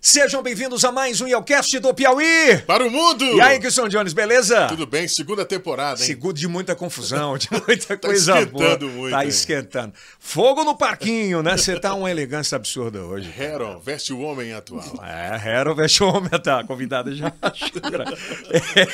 Sejam 0.00 0.40
bem-vindos 0.44 0.84
a 0.84 0.92
mais 0.92 1.20
um 1.20 1.26
Yelcast 1.26 1.76
do 1.80 1.92
Piauí! 1.92 2.62
Para 2.68 2.86
o 2.86 2.90
mundo! 2.90 3.24
E 3.24 3.40
aí, 3.40 3.60
Gilson 3.60 3.88
Jones, 3.88 4.12
beleza? 4.12 4.68
Tudo 4.68 4.86
bem? 4.86 5.08
Segunda 5.08 5.44
temporada, 5.44 6.00
hein? 6.00 6.06
Segundo 6.06 6.36
de 6.36 6.46
muita 6.46 6.76
confusão, 6.76 7.36
de 7.36 7.48
muita 7.66 7.96
Tá 7.96 8.08
coisa 8.08 8.32
boa. 8.46 8.64
esquentando 8.74 8.88
muito, 8.90 9.12
Tá 9.12 9.22
hein? 9.24 9.28
esquentando. 9.28 9.92
Fogo 10.20 10.62
no 10.62 10.76
parquinho, 10.76 11.42
né? 11.42 11.56
Você 11.56 11.78
tá 11.80 11.94
uma 11.94 12.08
elegância 12.08 12.54
absurda 12.54 13.02
hoje. 13.02 13.28
Heron, 13.36 13.80
veste 13.80 14.12
o 14.12 14.20
homem 14.20 14.52
atual. 14.54 14.84
É, 15.04 15.36
Heron 15.58 15.74
Vestômetro, 15.74 16.38
tá? 16.38 16.60
A 16.60 16.64
convidada 16.64 17.12
já. 17.12 17.32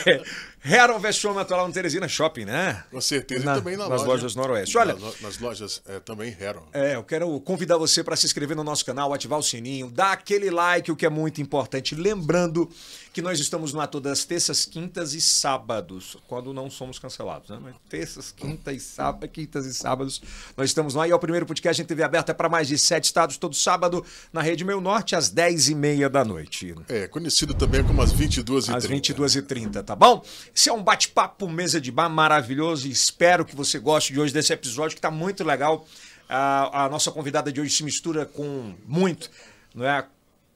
É, 0.07 0.23
Heron 0.64 0.98
Vestômetro 0.98 1.54
lá 1.56 1.66
no 1.66 1.72
Teresina 1.72 2.08
Shopping, 2.08 2.46
né? 2.46 2.84
Com 2.90 3.00
certeza. 3.00 3.44
Na- 3.44 3.52
e 3.52 3.58
também 3.58 3.76
na 3.76 3.88
nas 3.88 4.00
loja, 4.00 4.06
lojas 4.12 4.34
Noroeste. 4.34 4.78
Olha, 4.78 4.94
Nas, 4.94 5.02
lo- 5.02 5.14
nas 5.20 5.38
lojas 5.38 5.82
é, 5.86 6.00
também 6.00 6.34
Heron. 6.40 6.66
É, 6.72 6.94
eu 6.94 7.04
quero 7.04 7.38
convidar 7.40 7.76
você 7.76 8.02
para 8.02 8.16
se 8.16 8.24
inscrever 8.26 8.56
no 8.56 8.64
nosso 8.64 8.84
canal, 8.84 9.12
ativar 9.12 9.38
o 9.38 9.42
sininho, 9.42 9.90
dar 9.90 10.12
aquele 10.12 10.50
like, 10.50 10.90
o 10.90 10.96
que 10.96 11.04
é 11.04 11.10
muito 11.10 11.40
importante. 11.42 11.95
Lembrando 11.95 12.70
que 13.12 13.20
nós 13.22 13.38
estamos 13.38 13.72
no 13.72 13.80
ar 13.80 13.86
todas 13.88 14.10
as 14.20 14.24
terças, 14.24 14.64
quintas 14.64 15.12
e 15.14 15.20
sábados, 15.20 16.16
quando 16.27 16.52
não 16.52 16.69
somos 16.70 16.98
cancelados, 16.98 17.50
né? 17.50 17.58
Mas 17.62 17.74
terças, 17.88 18.33
quintas 18.33 18.74
e 18.74 18.80
sábados, 18.80 19.30
quintas 19.33 19.66
e 19.66 19.74
sábados, 19.74 20.22
nós 20.56 20.70
estamos 20.70 20.94
lá. 20.94 21.06
E 21.06 21.10
é 21.10 21.14
o 21.14 21.19
primeiro 21.19 21.46
podcast 21.46 21.80
em 21.80 21.84
TV 21.84 22.02
aberta 22.02 22.34
para 22.34 22.48
mais 22.48 22.66
de 22.66 22.77
sete 22.78 23.05
estados, 23.05 23.36
todo 23.36 23.55
sábado, 23.55 24.05
na 24.33 24.41
Rede 24.42 24.64
Meu 24.64 24.80
Norte, 24.80 25.14
às 25.14 25.30
10h30 25.30 26.08
da 26.08 26.24
noite. 26.24 26.74
É, 26.88 27.06
conhecido 27.06 27.55
também 27.55 27.84
como 27.84 28.00
as 28.02 28.12
22h30. 28.12 28.74
Às 28.77 28.86
22h30, 28.86 29.83
tá 29.84 29.94
bom? 29.94 30.24
Esse 30.54 30.68
é 30.68 30.72
um 30.72 30.82
bate-papo 30.82 31.48
mesa 31.48 31.80
de 31.80 31.90
bar 31.90 32.08
maravilhoso 32.08 32.86
espero 32.86 33.44
que 33.44 33.56
você 33.56 33.76
goste 33.76 34.12
de 34.12 34.20
hoje 34.20 34.32
desse 34.32 34.52
episódio 34.52 34.94
que 34.94 35.00
tá 35.00 35.10
muito 35.10 35.42
legal. 35.42 35.84
A, 36.28 36.84
a 36.84 36.88
nossa 36.88 37.10
convidada 37.10 37.52
de 37.52 37.60
hoje 37.60 37.74
se 37.74 37.82
mistura 37.82 38.24
com 38.24 38.72
muito, 38.86 39.28
não 39.74 39.84
é? 39.84 40.06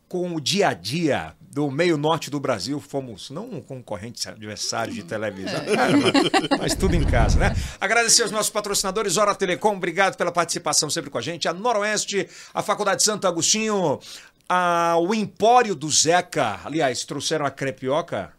Com 0.08 0.36
o 0.36 0.40
dia 0.40 0.68
a 0.68 0.72
dia 0.72 1.34
do 1.40 1.68
meio 1.68 1.98
norte 1.98 2.30
do 2.30 2.38
Brasil. 2.38 2.80
Fomos 2.80 3.28
não 3.28 3.60
concorrentes, 3.60 4.24
adversários 4.28 4.94
de 4.94 5.02
televisão, 5.02 5.60
mas, 5.66 6.58
mas 6.58 6.74
tudo 6.76 6.94
em 6.94 7.04
casa, 7.04 7.36
né? 7.40 7.56
Agradecer 7.80 8.22
aos 8.22 8.30
nossos 8.30 8.50
patrocinadores, 8.50 9.16
Hora 9.16 9.34
Telecom, 9.34 9.76
obrigado 9.76 10.16
pela 10.16 10.30
participação 10.30 10.88
sempre 10.88 11.10
com 11.10 11.18
a 11.18 11.22
gente. 11.22 11.48
A 11.48 11.52
Noroeste, 11.52 12.28
a 12.54 12.62
Faculdade 12.62 13.02
Santo 13.02 13.26
Agostinho, 13.26 13.98
a, 14.48 14.96
o 14.96 15.12
Empório 15.12 15.74
do 15.74 15.90
Zeca. 15.90 16.60
Aliás, 16.64 17.04
trouxeram 17.04 17.44
a 17.44 17.50
crepioca 17.50 18.37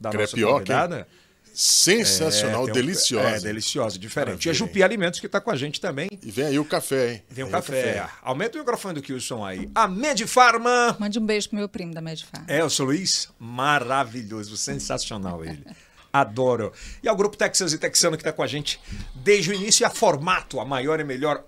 da 0.00 0.10
Crepioca, 0.10 0.52
nossa 0.52 0.58
convidada. 0.58 1.08
Sensacional, 1.54 2.68
É, 2.68 2.70
um- 2.70 2.72
deliciosa. 2.72 3.28
É, 3.36 3.40
deliciosa, 3.40 3.98
diferente. 3.98 4.46
E 4.46 4.50
a. 4.50 4.52
Jupi 4.52 4.80
Alimentos 4.82 5.18
que 5.18 5.26
está 5.26 5.40
com 5.40 5.50
a 5.50 5.56
gente 5.56 5.80
também. 5.80 6.08
E 6.22 6.30
vem 6.30 6.46
aí 6.46 6.58
o 6.58 6.64
café, 6.64 7.14
hein? 7.14 7.22
Tem 7.34 7.42
um 7.42 7.48
Vem 7.48 7.56
café. 7.56 8.06
Aumenta 8.22 8.56
o 8.56 8.60
microfone 8.60 8.94
do 8.94 9.02
Kilson 9.02 9.44
aí. 9.44 9.68
A 9.74 9.88
Medifarma. 9.88 10.96
Mande 11.00 11.18
um 11.18 11.26
beijo 11.26 11.48
pro 11.48 11.58
meu 11.58 11.68
primo 11.68 11.92
da 11.92 12.00
Medifar. 12.00 12.44
É, 12.46 12.62
o 12.62 12.70
seu 12.70 12.84
Luiz? 12.84 13.28
Maravilhoso, 13.40 14.56
sensacional 14.56 15.44
ele. 15.44 15.64
Adoro. 16.12 16.72
E 17.02 17.08
ao 17.08 17.16
Grupo 17.16 17.36
Texas 17.36 17.72
e 17.72 17.78
Texano 17.78 18.16
que 18.16 18.22
está 18.22 18.32
com 18.32 18.42
a 18.42 18.46
gente 18.46 18.80
desde 19.16 19.50
o 19.50 19.54
início. 19.54 19.82
E 19.82 19.84
a 19.84 19.90
Formato, 19.90 20.60
a 20.60 20.64
maior 20.64 21.00
e 21.00 21.04
melhor 21.04 21.42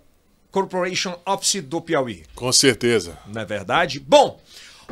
Corporation 0.51 1.17
Office 1.25 1.63
do 1.63 1.81
Piauí. 1.81 2.25
Com 2.35 2.53
certeza. 2.53 3.17
Não 3.29 3.41
é 3.41 3.45
verdade? 3.45 4.01
Bom, 4.01 4.41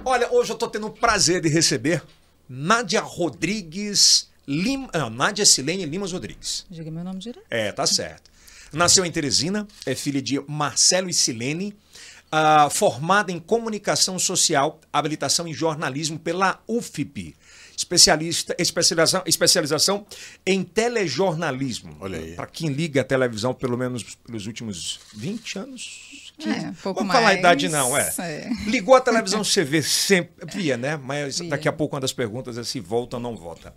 olha, 0.05 0.33
hoje 0.33 0.53
eu 0.53 0.56
tô 0.56 0.69
tendo 0.69 0.87
o 0.87 0.91
prazer 0.91 1.41
de 1.41 1.48
receber 1.48 2.03
Nádia 2.48 3.00
Rodrigues 3.00 4.28
Lima. 4.46 4.88
Não, 4.94 5.10
Nádia 5.10 5.44
Silene 5.44 5.84
Limas 5.84 6.12
Rodrigues. 6.12 6.64
Diga 6.70 6.91
meu 6.91 7.04
nome 7.04 7.18
direito. 7.18 7.46
É, 7.50 7.70
tá 7.70 7.86
certo. 7.86 8.30
Nasceu 8.72 9.04
em 9.04 9.10
Teresina, 9.10 9.66
é 9.86 9.94
filha 9.94 10.20
de 10.20 10.41
Marcelo 10.46 11.08
e 11.08 11.14
Silene, 11.14 11.74
ah, 12.30 12.69
formada 12.70 13.32
em 13.32 13.38
comunicação 13.38 14.19
social, 14.19 14.80
habilitação 14.92 15.48
em 15.48 15.54
jornalismo 15.54 16.19
pela 16.19 16.62
UFP. 16.66 17.34
Especialista, 17.76 18.56
especialização, 18.58 19.22
especialização 19.24 20.06
em 20.44 20.64
telejornalismo. 20.64 21.96
Olha 22.00 22.19
aí. 22.19 22.34
Para 22.34 22.46
quem 22.46 22.70
liga 22.70 23.03
a 23.03 23.04
televisão 23.04 23.54
pelo 23.54 23.78
menos 23.78 24.03
pelos 24.03 24.47
últimos 24.47 24.98
20 25.14 25.58
anos. 25.58 26.07
15. 26.38 26.65
É, 26.65 26.69
um 26.69 26.75
pouco 26.75 27.00
Vamos 27.00 27.12
falar 27.12 27.25
a 27.25 27.28
mais, 27.28 27.38
idade, 27.41 27.69
não, 27.69 27.97
é. 27.97 28.12
é. 28.21 28.49
Ligou 28.66 28.94
a 28.94 29.00
televisão, 29.00 29.43
você 29.44 29.65
vê 29.65 29.82
sempre. 29.82 30.47
Via, 30.53 30.76
né? 30.76 30.97
Mas 30.97 31.38
Via. 31.41 31.50
daqui 31.50 31.69
a 31.69 31.72
pouco 31.72 31.94
uma 31.97 32.00
das 32.00 32.12
perguntas 32.12 32.56
é 32.56 32.65
se 32.65 32.78
volta 32.81 33.16
ou 33.16 33.22
não 33.22 33.37
volta. 33.37 33.75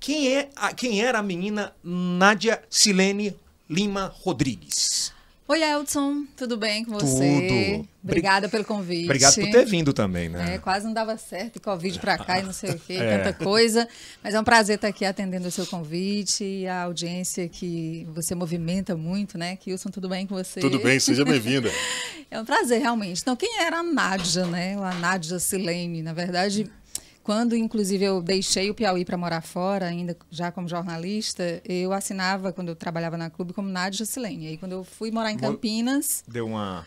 Quem, 0.00 0.34
é 0.34 0.48
a- 0.56 0.72
quem 0.72 1.02
era 1.04 1.18
a 1.18 1.22
menina 1.22 1.72
Nádia 1.84 2.62
Silene 2.70 3.36
Lima 3.68 4.12
Rodrigues? 4.22 5.12
Oi, 5.50 5.64
Elton, 5.64 6.26
tudo 6.36 6.56
bem 6.56 6.84
com 6.84 6.92
você? 6.92 7.74
Tudo. 7.74 7.88
Obrigada 8.04 8.48
pelo 8.48 8.64
convite. 8.64 9.06
Obrigado 9.06 9.34
por 9.34 9.50
ter 9.50 9.66
vindo 9.66 9.92
também, 9.92 10.28
né? 10.28 10.54
É, 10.54 10.58
quase 10.58 10.86
não 10.86 10.92
dava 10.92 11.18
certo, 11.18 11.56
e 11.56 11.58
Covid 11.58 11.98
pra 11.98 12.16
cá 12.16 12.38
e 12.38 12.44
não 12.44 12.52
sei 12.52 12.70
o 12.70 12.78
quê, 12.78 12.92
É. 13.02 13.18
tanta 13.18 13.32
coisa. 13.32 13.88
Mas 14.22 14.32
é 14.32 14.38
um 14.40 14.44
prazer 14.44 14.76
estar 14.76 14.86
aqui 14.86 15.04
atendendo 15.04 15.48
o 15.48 15.50
seu 15.50 15.66
convite 15.66 16.44
e 16.44 16.68
a 16.68 16.82
audiência 16.82 17.48
que 17.48 18.06
você 18.14 18.32
movimenta 18.32 18.96
muito, 18.96 19.36
né? 19.36 19.56
Kilson, 19.56 19.88
tudo 19.90 20.08
bem 20.08 20.24
com 20.24 20.36
você? 20.36 20.60
Tudo 20.60 20.78
bem, 20.78 21.00
seja 21.00 21.24
bem-vinda. 21.24 21.68
É 22.32 22.40
um 22.40 22.44
prazer, 22.44 22.80
realmente. 22.80 23.20
Então, 23.22 23.34
quem 23.34 23.60
era 23.60 23.80
a 23.80 23.82
Nádia, 23.82 24.46
né? 24.46 24.76
A 24.76 24.94
Nádia 24.94 25.40
Silene, 25.40 26.00
na 26.00 26.12
verdade, 26.12 26.70
quando 27.30 27.54
inclusive 27.54 28.04
eu 28.04 28.20
deixei 28.20 28.70
o 28.70 28.74
Piauí 28.74 29.04
para 29.04 29.16
morar 29.16 29.40
fora, 29.40 29.86
ainda 29.86 30.16
já 30.32 30.50
como 30.50 30.66
jornalista, 30.66 31.62
eu 31.64 31.92
assinava 31.92 32.52
quando 32.52 32.70
eu 32.70 32.74
trabalhava 32.74 33.16
na 33.16 33.30
clube 33.30 33.52
como 33.52 33.68
Nádia 33.68 34.04
Silene. 34.04 34.48
Aí 34.48 34.56
quando 34.56 34.72
eu 34.72 34.82
fui 34.82 35.12
morar 35.12 35.30
em 35.30 35.36
Campinas, 35.36 36.24
Deu 36.26 36.48
uma. 36.48 36.84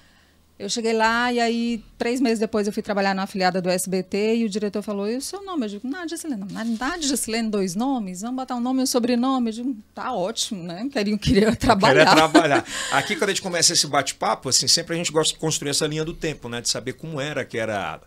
eu 0.60 0.68
cheguei 0.68 0.92
lá 0.92 1.32
e 1.32 1.40
aí 1.40 1.82
três 1.98 2.20
meses 2.20 2.40
depois 2.40 2.68
eu 2.68 2.74
fui 2.74 2.84
trabalhar 2.84 3.16
na 3.16 3.24
afiliada 3.24 3.62
do 3.62 3.70
SBT 3.70 4.36
e 4.36 4.44
o 4.44 4.50
diretor 4.50 4.82
falou: 4.82 5.08
"E 5.08 5.16
o 5.16 5.22
seu 5.22 5.42
nome?" 5.46 5.66
Eu 5.66 5.70
digo: 5.70 5.88
"Nádia 5.88 6.18
Silene". 6.18 6.44
Não, 6.52 6.66
Nádia 6.78 7.16
Silene, 7.16 7.50
dois 7.50 7.74
nomes. 7.74 8.20
Vamos 8.20 8.36
botar 8.36 8.56
um 8.56 8.60
nome 8.60 8.82
e 8.82 8.84
um 8.84 8.86
sobrenome. 8.86 9.48
Eu 9.50 9.54
digo: 9.54 9.78
"Tá 9.96 10.12
ótimo, 10.12 10.62
né? 10.62 10.90
Queria, 10.92 11.18
queria 11.18 11.56
trabalhar". 11.56 12.06
Queria 12.06 12.16
trabalhar. 12.18 12.66
Aqui, 12.92 13.16
quando 13.16 13.30
a 13.30 13.34
gente 13.34 13.42
começa 13.42 13.72
esse 13.72 13.88
bate-papo, 13.88 14.50
assim, 14.50 14.68
sempre 14.68 14.94
a 14.94 14.98
gente 14.98 15.10
gosta 15.10 15.34
de 15.34 15.40
construir 15.40 15.70
essa 15.70 15.88
linha 15.88 16.04
do 16.04 16.14
tempo, 16.14 16.50
né? 16.50 16.60
De 16.60 16.68
saber 16.68 16.92
como 16.92 17.22
era 17.22 17.46
que 17.46 17.58
era 17.58 18.02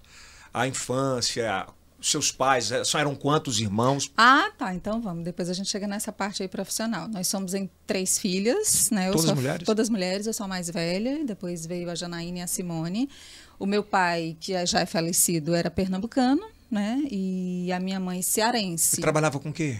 a 0.53 0.67
infância, 0.69 1.67
seus 2.01 2.31
pais, 2.31 2.71
eh, 2.71 2.84
só 2.84 2.99
eram 2.99 3.15
quantos 3.15 3.61
irmãos? 3.61 4.12
Ah, 4.17 4.51
tá. 4.57 4.75
Então 4.75 5.01
vamos. 5.01 5.25
Depois 5.25 5.49
a 5.49 5.53
gente 5.53 5.69
chega 5.69 5.87
nessa 5.87 6.12
parte 6.12 6.43
aí 6.43 6.49
profissional. 6.49 7.09
Nós 7.09 7.29
somos 7.29 7.55
em 7.55 7.69
três 7.87 8.19
filhas, 8.19 8.91
né? 8.91 9.09
Eu 9.09 9.12
Todas 9.12 9.27
sou, 9.27 9.34
mulheres? 9.34 9.67
Todas 9.67 9.89
mulheres. 9.89 10.27
Eu 10.27 10.33
sou 10.33 10.45
a 10.45 10.49
mais 10.49 10.71
velha. 10.71 11.25
Depois 11.25 11.67
veio 11.67 11.91
a 11.91 11.95
Janaína 11.95 12.39
e 12.39 12.43
a 12.43 12.47
Simone. 12.47 13.09
O 13.59 13.67
meu 13.67 13.83
pai, 13.83 14.37
que 14.39 14.67
já 14.67 14.81
é 14.81 14.87
falecido, 14.87 15.55
era 15.55 15.71
pernambucano, 15.71 16.47
né? 16.71 17.03
E 17.11 17.73
a 17.73 17.81
minha 17.81 17.99
mãe 17.99 18.21
cearense. 18.23 18.97
Você 18.97 19.01
trabalhava 19.01 19.41
com 19.41 19.49
o 19.49 19.53
quê? 19.53 19.79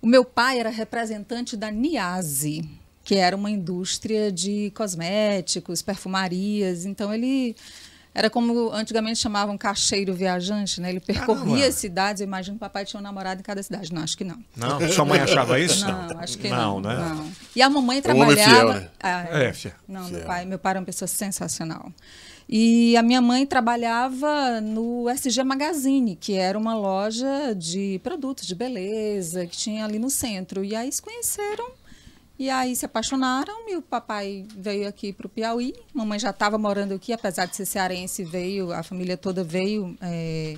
O 0.00 0.06
meu 0.06 0.24
pai 0.24 0.60
era 0.60 0.70
representante 0.70 1.56
da 1.56 1.70
Niase, 1.70 2.68
que 3.02 3.16
era 3.16 3.34
uma 3.34 3.50
indústria 3.50 4.30
de 4.30 4.70
cosméticos, 4.74 5.82
perfumarias. 5.82 6.84
Então 6.86 7.12
ele 7.12 7.56
era 8.14 8.28
como 8.28 8.70
antigamente 8.72 9.18
chamavam 9.18 9.56
cacheiro 9.56 10.12
viajante, 10.14 10.80
né? 10.80 10.90
Ele 10.90 11.00
percorria 11.00 11.44
Caramba. 11.44 11.66
as 11.66 11.74
cidades. 11.74 12.20
Eu 12.20 12.26
imagino 12.26 12.54
que 12.56 12.58
o 12.58 12.60
papai 12.66 12.84
tinha 12.84 12.98
um 12.98 13.02
namorado 13.02 13.40
em 13.40 13.42
cada 13.44 13.62
cidade. 13.62 13.92
Não, 13.92 14.02
acho 14.02 14.16
que 14.16 14.24
não. 14.24 14.42
Não? 14.56 14.88
Sua 14.92 15.04
mãe 15.04 15.20
achava 15.20 15.58
isso? 15.60 15.86
Não, 15.86 16.18
acho 16.18 16.36
que 16.38 16.48
não. 16.48 16.80
Não, 16.80 16.90
né? 16.90 16.96
não. 16.96 17.30
E 17.54 17.62
a 17.62 17.70
mamãe 17.70 17.98
um 17.98 18.02
trabalhava. 18.02 18.34
fiel, 18.50 18.72
né? 18.74 18.88
Ah, 19.00 19.26
É, 19.30 19.52
fia- 19.52 19.74
Não, 19.86 20.04
fiel. 20.04 20.18
meu 20.18 20.26
pai, 20.26 20.44
meu 20.44 20.58
pai 20.58 20.70
era 20.70 20.80
uma 20.80 20.86
pessoa 20.86 21.06
sensacional. 21.08 21.92
E 22.48 22.96
a 22.96 23.02
minha 23.02 23.20
mãe 23.20 23.44
trabalhava 23.46 24.60
no 24.60 25.06
SG 25.10 25.44
Magazine, 25.44 26.16
que 26.16 26.32
era 26.34 26.58
uma 26.58 26.74
loja 26.74 27.54
de 27.54 28.00
produtos 28.02 28.46
de 28.46 28.54
beleza 28.54 29.46
que 29.46 29.56
tinha 29.56 29.84
ali 29.84 29.98
no 29.98 30.08
centro. 30.08 30.64
E 30.64 30.74
aí 30.74 30.90
se 30.90 31.02
conheceram 31.02 31.70
e 32.38 32.48
aí 32.48 32.76
se 32.76 32.86
apaixonaram 32.86 33.68
e 33.68 33.76
o 33.76 33.82
papai 33.82 34.46
veio 34.56 34.86
aqui 34.86 35.12
para 35.12 35.26
o 35.26 35.30
Piauí. 35.30 35.74
Mamãe 35.92 36.18
já 36.18 36.30
estava 36.30 36.56
morando 36.56 36.94
aqui, 36.94 37.12
apesar 37.12 37.46
de 37.46 37.56
ser 37.56 37.66
cearense, 37.66 38.24
veio, 38.24 38.72
a 38.72 38.82
família 38.82 39.16
toda 39.16 39.42
veio 39.42 39.96
é, 40.00 40.56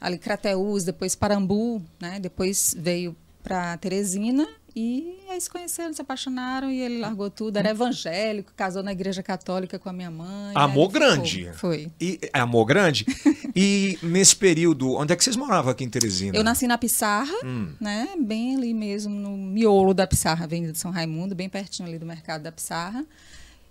ali 0.00 0.18
Crateús, 0.18 0.84
depois 0.84 1.14
Parambu, 1.14 1.80
né? 2.00 2.18
Depois 2.18 2.74
veio 2.76 3.14
para 3.42 3.76
Teresina 3.76 4.48
e 4.76 5.18
aí 5.30 5.40
se 5.40 5.48
conheceram, 5.48 5.92
se 5.92 6.02
apaixonaram 6.02 6.70
e 6.70 6.80
ele 6.80 6.98
largou 6.98 7.30
tudo. 7.30 7.56
Era 7.56 7.70
evangélico, 7.70 8.52
casou 8.56 8.82
na 8.82 8.90
igreja 8.92 9.22
católica 9.22 9.78
com 9.78 9.88
a 9.88 9.92
minha 9.92 10.10
mãe. 10.10 10.52
Amor 10.54 10.88
ficou. 10.88 11.00
grande. 11.00 11.50
Foi. 11.54 11.92
E, 12.00 12.18
é 12.32 12.40
amor 12.40 12.64
grande? 12.64 13.06
e 13.54 13.98
nesse 14.02 14.34
período, 14.34 14.94
onde 14.94 15.12
é 15.12 15.16
que 15.16 15.22
vocês 15.22 15.36
moravam 15.36 15.70
aqui 15.70 15.84
em 15.84 15.88
Teresina? 15.88 16.36
Eu 16.36 16.42
nasci 16.42 16.66
na 16.66 16.76
Pissarra, 16.76 17.34
Hum. 17.44 17.72
né? 17.80 18.08
Bem 18.20 18.56
ali 18.56 18.74
mesmo, 18.74 19.14
no 19.14 19.36
miolo 19.36 19.94
da 19.94 20.06
Pissarra, 20.06 20.44
Avenida 20.44 20.72
de 20.72 20.78
São 20.78 20.90
Raimundo, 20.90 21.34
bem 21.34 21.48
pertinho 21.48 21.88
ali 21.88 21.98
do 21.98 22.06
mercado 22.06 22.42
da 22.42 22.50
Pissarra. 22.50 23.04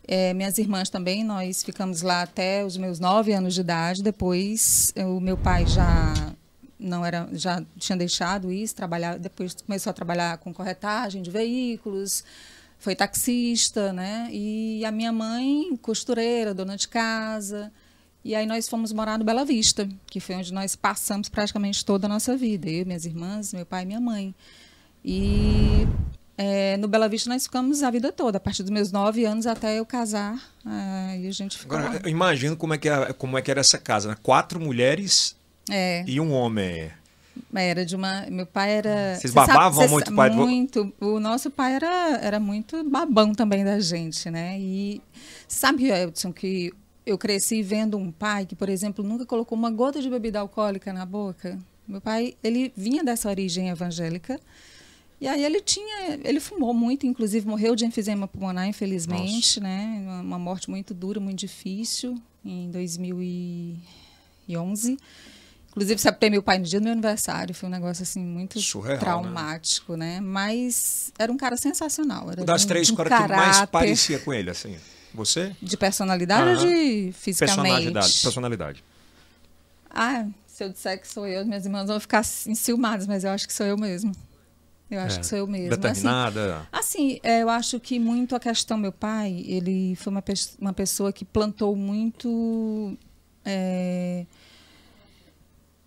É, 0.07 0.33
minhas 0.33 0.57
irmãs 0.57 0.89
também, 0.89 1.23
nós 1.23 1.63
ficamos 1.63 2.01
lá 2.01 2.23
até 2.23 2.65
os 2.65 2.75
meus 2.77 2.99
nove 2.99 3.33
anos 3.33 3.53
de 3.53 3.61
idade. 3.61 4.03
Depois, 4.03 4.93
o 4.97 5.19
meu 5.19 5.37
pai 5.37 5.65
já 5.65 6.13
não 6.83 7.05
era, 7.05 7.27
já 7.31 7.63
tinha 7.77 7.97
deixado 7.97 8.51
isso, 8.51 8.75
trabalhar, 8.75 9.17
depois 9.17 9.53
começou 9.53 9.89
a 9.89 9.93
trabalhar 9.93 10.37
com 10.37 10.53
corretagem 10.53 11.21
de 11.21 11.31
veículos, 11.31 12.23
foi 12.77 12.95
taxista, 12.95 13.93
né? 13.93 14.27
E 14.29 14.83
a 14.85 14.91
minha 14.91 15.11
mãe, 15.11 15.77
costureira, 15.81 16.53
dona 16.53 16.75
de 16.75 16.87
casa. 16.87 17.71
E 18.25 18.35
aí 18.35 18.45
nós 18.45 18.67
fomos 18.67 18.91
morar 18.91 19.17
no 19.17 19.23
Bela 19.23 19.45
Vista, 19.45 19.87
que 20.07 20.19
foi 20.19 20.35
onde 20.35 20.53
nós 20.53 20.75
passamos 20.75 21.29
praticamente 21.29 21.83
toda 21.85 22.07
a 22.07 22.09
nossa 22.09 22.35
vida. 22.35 22.69
Eu, 22.69 22.85
minhas 22.85 23.05
irmãs, 23.05 23.53
meu 23.53 23.65
pai 23.65 23.83
e 23.83 23.85
minha 23.85 24.01
mãe. 24.01 24.35
E 25.03 25.87
é, 26.37 26.75
no 26.77 26.87
Bela 26.87 27.07
Vista 27.07 27.29
nós 27.29 27.43
ficamos 27.43 27.83
a 27.83 27.91
vida 27.91 28.11
toda, 28.11 28.37
a 28.37 28.41
partir 28.41 28.63
dos 28.63 28.71
meus 28.71 28.91
nove 28.91 29.25
anos 29.25 29.45
até 29.45 29.79
eu 29.79 29.85
casar. 29.85 30.37
ah, 30.65 31.15
e 31.17 31.27
a 31.27 31.31
gente 31.31 31.57
ficou 31.57 31.77
Agora, 31.77 31.95
lá. 31.95 32.01
eu 32.03 32.09
imagino 32.09 32.57
como 32.57 32.73
é, 32.73 32.77
que 32.77 32.89
é, 32.89 33.13
como 33.13 33.37
é 33.37 33.41
que 33.41 33.51
era 33.51 33.61
essa 33.61 33.77
casa, 33.77 34.09
né? 34.09 34.17
Quatro 34.21 34.59
mulheres 34.59 35.35
É, 35.69 36.03
e 36.07 36.19
um 36.19 36.33
homem. 36.33 36.89
era 37.53 37.85
de 37.85 37.95
uma. 37.95 38.25
Meu 38.29 38.45
pai 38.45 38.71
era. 38.71 39.15
Vocês 39.15 39.31
você 39.31 39.39
sabe- 39.39 39.47
babavam 39.53 39.81
você 39.81 39.87
muito 39.87 40.13
pai 40.13 40.29
Muito. 40.29 40.93
O 40.99 41.17
nosso 41.19 41.49
pai 41.49 41.73
era, 41.75 42.19
era 42.21 42.39
muito 42.39 42.83
babão 42.89 43.33
também 43.33 43.63
da 43.63 43.79
gente, 43.79 44.29
né? 44.29 44.59
E 44.59 45.01
sabe, 45.47 45.89
Edson, 45.89 46.33
que 46.33 46.71
eu 47.05 47.17
cresci 47.17 47.61
vendo 47.61 47.97
um 47.97 48.11
pai 48.11 48.45
que, 48.45 48.55
por 48.55 48.69
exemplo, 48.69 49.03
nunca 49.03 49.25
colocou 49.25 49.57
uma 49.57 49.69
gota 49.71 50.01
de 50.01 50.09
bebida 50.09 50.39
alcoólica 50.39 50.91
na 50.93 51.05
boca. 51.05 51.57
Meu 51.87 52.01
pai, 52.01 52.33
ele 52.43 52.71
vinha 52.75 53.03
dessa 53.03 53.29
origem 53.29 53.69
evangélica. 53.69 54.39
E 55.19 55.27
aí 55.27 55.43
ele 55.45 55.61
tinha, 55.61 56.19
ele 56.23 56.39
fumou 56.41 56.73
muito, 56.73 57.05
inclusive 57.07 57.47
morreu 57.47 57.75
de 57.75 57.85
enfisema 57.85 58.27
pulmonar, 58.27 58.67
infelizmente, 58.67 59.59
né? 59.61 60.01
Uma, 60.03 60.21
uma 60.21 60.39
morte 60.39 60.69
muito 60.69 60.93
dura, 60.93 61.19
muito 61.19 61.39
difícil, 61.39 62.19
em 62.43 62.69
2011. 62.71 64.97
Inclusive, 65.75 65.99
sepultei 65.99 66.29
meu 66.29 66.43
pai 66.43 66.59
no 66.59 66.65
dia 66.65 66.79
do 66.79 66.83
meu 66.83 66.93
aniversário. 66.93 67.53
Foi 67.55 67.67
um 67.67 67.71
negócio, 67.71 68.03
assim, 68.03 68.19
muito 68.23 68.61
Surreal, 68.61 68.99
traumático, 68.99 69.95
né? 69.97 70.19
Mas 70.21 71.11
era 71.17 71.31
um 71.31 71.37
cara 71.37 71.57
sensacional. 71.57 72.31
Era 72.31 72.45
Das 72.45 72.63
um- 72.63 72.67
três, 72.67 72.91
um 72.91 72.95
era 73.01 73.09
que 73.09 73.27
mais 73.33 73.65
parecia 73.65 74.19
com 74.19 74.31
ele, 74.31 74.51
assim? 74.51 74.77
Você? 75.15 75.55
De 75.61 75.75
personalidade 75.75 76.49
ou 76.49 76.55
de 76.67 77.11
fisicamente? 77.13 77.55
Personalidade. 77.57 78.21
Personalidade. 78.21 78.83
Ah, 79.89 80.27
se 80.45 80.63
eu 80.63 80.69
disser 80.69 80.99
que 81.01 81.07
sou 81.07 81.25
eu, 81.27 81.43
minhas 81.45 81.65
irmãs 81.65 81.87
vão 81.87 81.99
ficar 81.99 82.23
enciumadas, 82.47 83.07
mas 83.07 83.23
eu 83.23 83.31
acho 83.31 83.47
que 83.47 83.53
sou 83.53 83.65
eu 83.65 83.77
mesmo. 83.77 84.11
Eu 84.91 84.99
acho 84.99 85.17
É, 85.17 85.19
que 85.21 85.25
sou 85.25 85.37
eu 85.39 85.47
mesmo. 85.47 85.73
Assim, 85.73 85.81
Determinada. 85.81 86.67
Assim, 86.71 87.19
é, 87.23 87.41
eu 87.41 87.49
acho 87.49 87.79
que 87.79 87.97
muito 87.97 88.35
a 88.35 88.39
questão 88.39 88.77
meu 88.77 88.91
pai, 88.91 89.43
ele 89.47 89.95
foi 89.95 90.11
uma, 90.11 90.21
pes- 90.21 90.55
uma 90.59 90.73
pessoa 90.73 91.11
que 91.11 91.25
plantou 91.25 91.75
muito 91.75 92.95
é, 93.43 94.25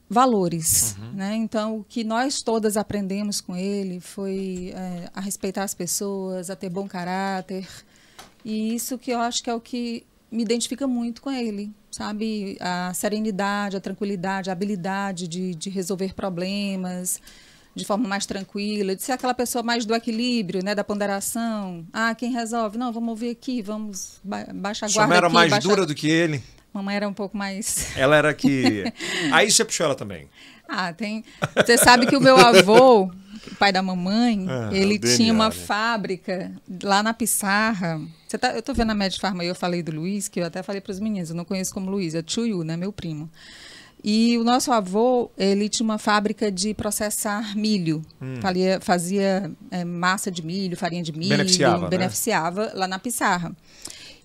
valores, 0.08 0.96
né? 1.12 1.34
Então, 1.34 1.78
o 1.78 1.84
que 1.84 2.04
nós 2.04 2.40
todas 2.42 2.76
aprendemos 2.76 3.40
com 3.40 3.56
ele 3.56 4.00
foi 4.00 4.72
é, 4.74 5.10
a 5.14 5.20
respeitar 5.20 5.64
as 5.64 5.74
pessoas, 5.74 6.48
a 6.50 6.56
ter 6.56 6.68
bom 6.70 6.86
caráter. 6.86 7.66
E 8.44 8.74
isso 8.74 8.96
que 8.98 9.10
eu 9.10 9.18
acho 9.20 9.42
que 9.42 9.50
é 9.50 9.54
o 9.54 9.60
que 9.60 10.04
me 10.30 10.42
identifica 10.42 10.86
muito 10.86 11.20
com 11.20 11.30
ele, 11.30 11.72
sabe? 11.90 12.56
A 12.60 12.92
serenidade, 12.94 13.76
a 13.76 13.80
tranquilidade, 13.80 14.48
a 14.50 14.52
habilidade 14.52 15.26
de, 15.26 15.54
de 15.54 15.70
resolver 15.70 16.14
problemas 16.14 17.20
de 17.74 17.84
forma 17.84 18.08
mais 18.08 18.24
tranquila, 18.24 18.96
de 18.96 19.02
ser 19.02 19.12
aquela 19.12 19.34
pessoa 19.34 19.62
mais 19.62 19.84
do 19.84 19.94
equilíbrio, 19.94 20.64
né, 20.64 20.74
da 20.74 20.82
ponderação. 20.82 21.84
Ah, 21.92 22.14
quem 22.14 22.32
resolve? 22.32 22.78
Não, 22.78 22.90
vamos 22.90 23.10
ouvir 23.10 23.30
aqui, 23.30 23.60
vamos 23.60 24.18
ba 24.24 24.46
baixar 24.54 24.86
a 24.86 24.88
guarda 24.90 25.14
era 25.14 25.26
aqui. 25.26 25.34
mais 25.34 25.50
baixa- 25.50 25.68
dura 25.68 25.84
do 25.84 25.94
que 25.94 26.08
ele. 26.08 26.42
Mamãe 26.76 26.96
era 26.96 27.08
um 27.08 27.12
pouco 27.14 27.36
mais... 27.36 27.88
Ela 27.96 28.16
era 28.16 28.34
que. 28.34 28.84
Aí 29.32 29.50
você 29.50 29.64
puxou 29.64 29.86
ela 29.86 29.94
também. 29.94 30.28
Ah, 30.68 30.92
tem... 30.92 31.24
Você 31.54 31.78
sabe 31.78 32.06
que 32.06 32.16
o 32.16 32.20
meu 32.20 32.36
avô, 32.36 33.10
pai 33.58 33.72
da 33.72 33.80
mamãe, 33.80 34.46
Ah, 34.48 34.68
ele 34.72 34.96
o 34.96 34.98
DNA, 34.98 35.16
tinha 35.16 35.32
uma 35.32 35.48
né? 35.48 35.50
fábrica 35.52 36.52
lá 36.82 37.02
na 37.02 37.14
Pissarra. 37.14 38.00
Você 38.26 38.36
tá... 38.36 38.54
Eu 38.54 38.62
tô 38.62 38.74
vendo 38.74 38.90
a 38.90 38.94
Med 38.94 39.18
Farma 39.18 39.42
aí, 39.42 39.48
eu 39.48 39.54
falei 39.54 39.82
do 39.82 39.92
Luiz, 39.92 40.28
que 40.28 40.40
eu 40.40 40.44
até 40.44 40.62
falei 40.62 40.80
para 40.80 40.90
os 40.90 41.00
meninos, 41.00 41.30
eu 41.30 41.36
não 41.36 41.44
conheço 41.44 41.72
como 41.72 41.90
Luiz, 41.90 42.14
é 42.14 42.22
Chuyu, 42.26 42.62
né, 42.62 42.76
meu 42.76 42.92
primo. 42.92 43.30
E 44.04 44.36
o 44.38 44.44
nosso 44.44 44.70
avô, 44.70 45.30
ele 45.36 45.68
tinha 45.68 45.84
uma 45.84 45.98
fábrica 45.98 46.50
de 46.50 46.74
processar 46.74 47.56
milho. 47.56 48.02
Hum. 48.20 48.36
Fazia, 48.40 48.80
fazia 48.80 49.50
eh, 49.70 49.84
massa 49.84 50.30
de 50.30 50.44
milho, 50.44 50.76
farinha 50.76 51.02
de 51.02 51.12
milho. 51.12 51.30
Beneficiava, 51.30 51.82
né? 51.84 51.88
beneficiava 51.88 52.72
lá 52.74 52.86
na 52.86 52.98
Pissarra. 52.98 53.56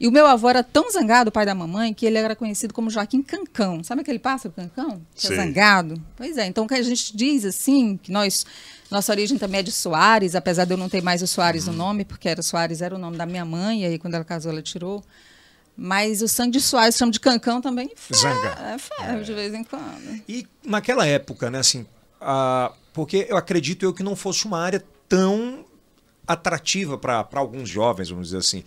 E 0.02 0.08
o 0.08 0.12
meu 0.12 0.26
avô 0.26 0.50
era 0.50 0.64
tão 0.64 0.90
zangado, 0.90 1.30
o 1.30 1.32
pai 1.32 1.46
da 1.46 1.54
mamãe, 1.54 1.94
que 1.94 2.08
ele 2.08 2.18
era 2.18 2.36
conhecido 2.36 2.74
como 2.74 2.90
Joaquim 2.90 3.22
Cancão. 3.22 3.84
Sabe 3.84 4.02
aquele 4.02 4.18
pássaro 4.18 4.52
Cancão? 4.52 5.00
Que 5.14 5.28
é 5.28 5.30
Sei. 5.30 5.38
zangado? 5.38 6.02
Pois 6.18 6.38
é. 6.38 6.48
Então, 6.48 6.64
o 6.66 6.68
que 6.68 6.74
a 6.74 6.82
gente 6.82 7.16
diz, 7.16 7.46
assim, 7.46 7.98
que 7.98 8.12
nós... 8.12 8.44
Nossa 8.90 9.12
origem 9.12 9.38
também 9.38 9.60
é 9.60 9.64
de 9.64 9.72
Soares, 9.72 10.34
apesar 10.34 10.66
de 10.66 10.74
eu 10.74 10.78
não 10.78 10.90
ter 10.90 11.04
mais 11.04 11.22
o 11.22 11.28
Soares 11.28 11.68
Uhum. 11.68 11.74
no 11.74 11.78
nome, 11.78 12.04
porque 12.04 12.28
era 12.28 12.42
Soares 12.42 12.82
era 12.82 12.96
o 12.96 12.98
nome 12.98 13.16
da 13.16 13.28
minha 13.28 13.46
mãe, 13.46 13.84
e 13.84 13.86
aí 13.86 14.00
quando 14.00 14.16
ela 14.16 14.26
casou 14.26 14.52
ela 14.52 14.62
tirou. 14.64 15.04
Mas 15.78 16.24
o 16.24 16.28
sangue 16.28 16.54
de 16.54 16.62
Soares, 16.62 16.98
chama 16.98 17.12
de 17.12 17.20
Cancão 17.20 17.62
também, 17.62 17.92
Zangado. 18.14 18.62
é 18.64 18.78
ferro 18.80 19.24
de 19.24 19.34
vez 19.36 19.54
em 19.54 19.64
quando. 19.64 20.22
E 20.28 20.48
naquela 20.66 21.06
época, 21.06 21.52
né, 21.52 21.60
assim, 21.60 21.86
porque 22.92 23.28
eu 23.30 23.38
acredito 23.38 23.84
eu 23.84 23.94
que 23.94 24.02
não 24.02 24.16
fosse 24.16 24.46
uma 24.46 24.60
área 24.60 24.84
tão 25.08 25.64
atrativa 26.28 26.98
para 26.98 27.26
alguns 27.34 27.70
jovens, 27.70 28.10
vamos 28.10 28.28
dizer 28.28 28.40
assim. 28.40 28.64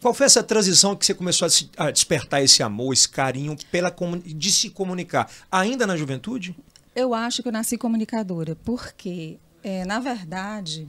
Qual 0.00 0.14
foi 0.14 0.26
essa 0.26 0.42
transição 0.42 0.94
que 0.96 1.04
você 1.04 1.14
começou 1.14 1.46
a, 1.46 1.50
se- 1.50 1.70
a 1.76 1.90
despertar 1.90 2.42
esse 2.42 2.62
amor, 2.62 2.92
esse 2.92 3.08
carinho 3.08 3.56
pela 3.70 3.94
de 4.24 4.52
se 4.52 4.70
comunicar? 4.70 5.30
Ainda 5.50 5.86
na 5.86 5.96
juventude? 5.96 6.54
Eu 6.94 7.12
acho 7.14 7.42
que 7.42 7.48
eu 7.48 7.52
nasci 7.52 7.76
comunicadora, 7.76 8.56
porque, 8.64 9.36
é, 9.62 9.84
na 9.84 9.98
verdade, 10.00 10.86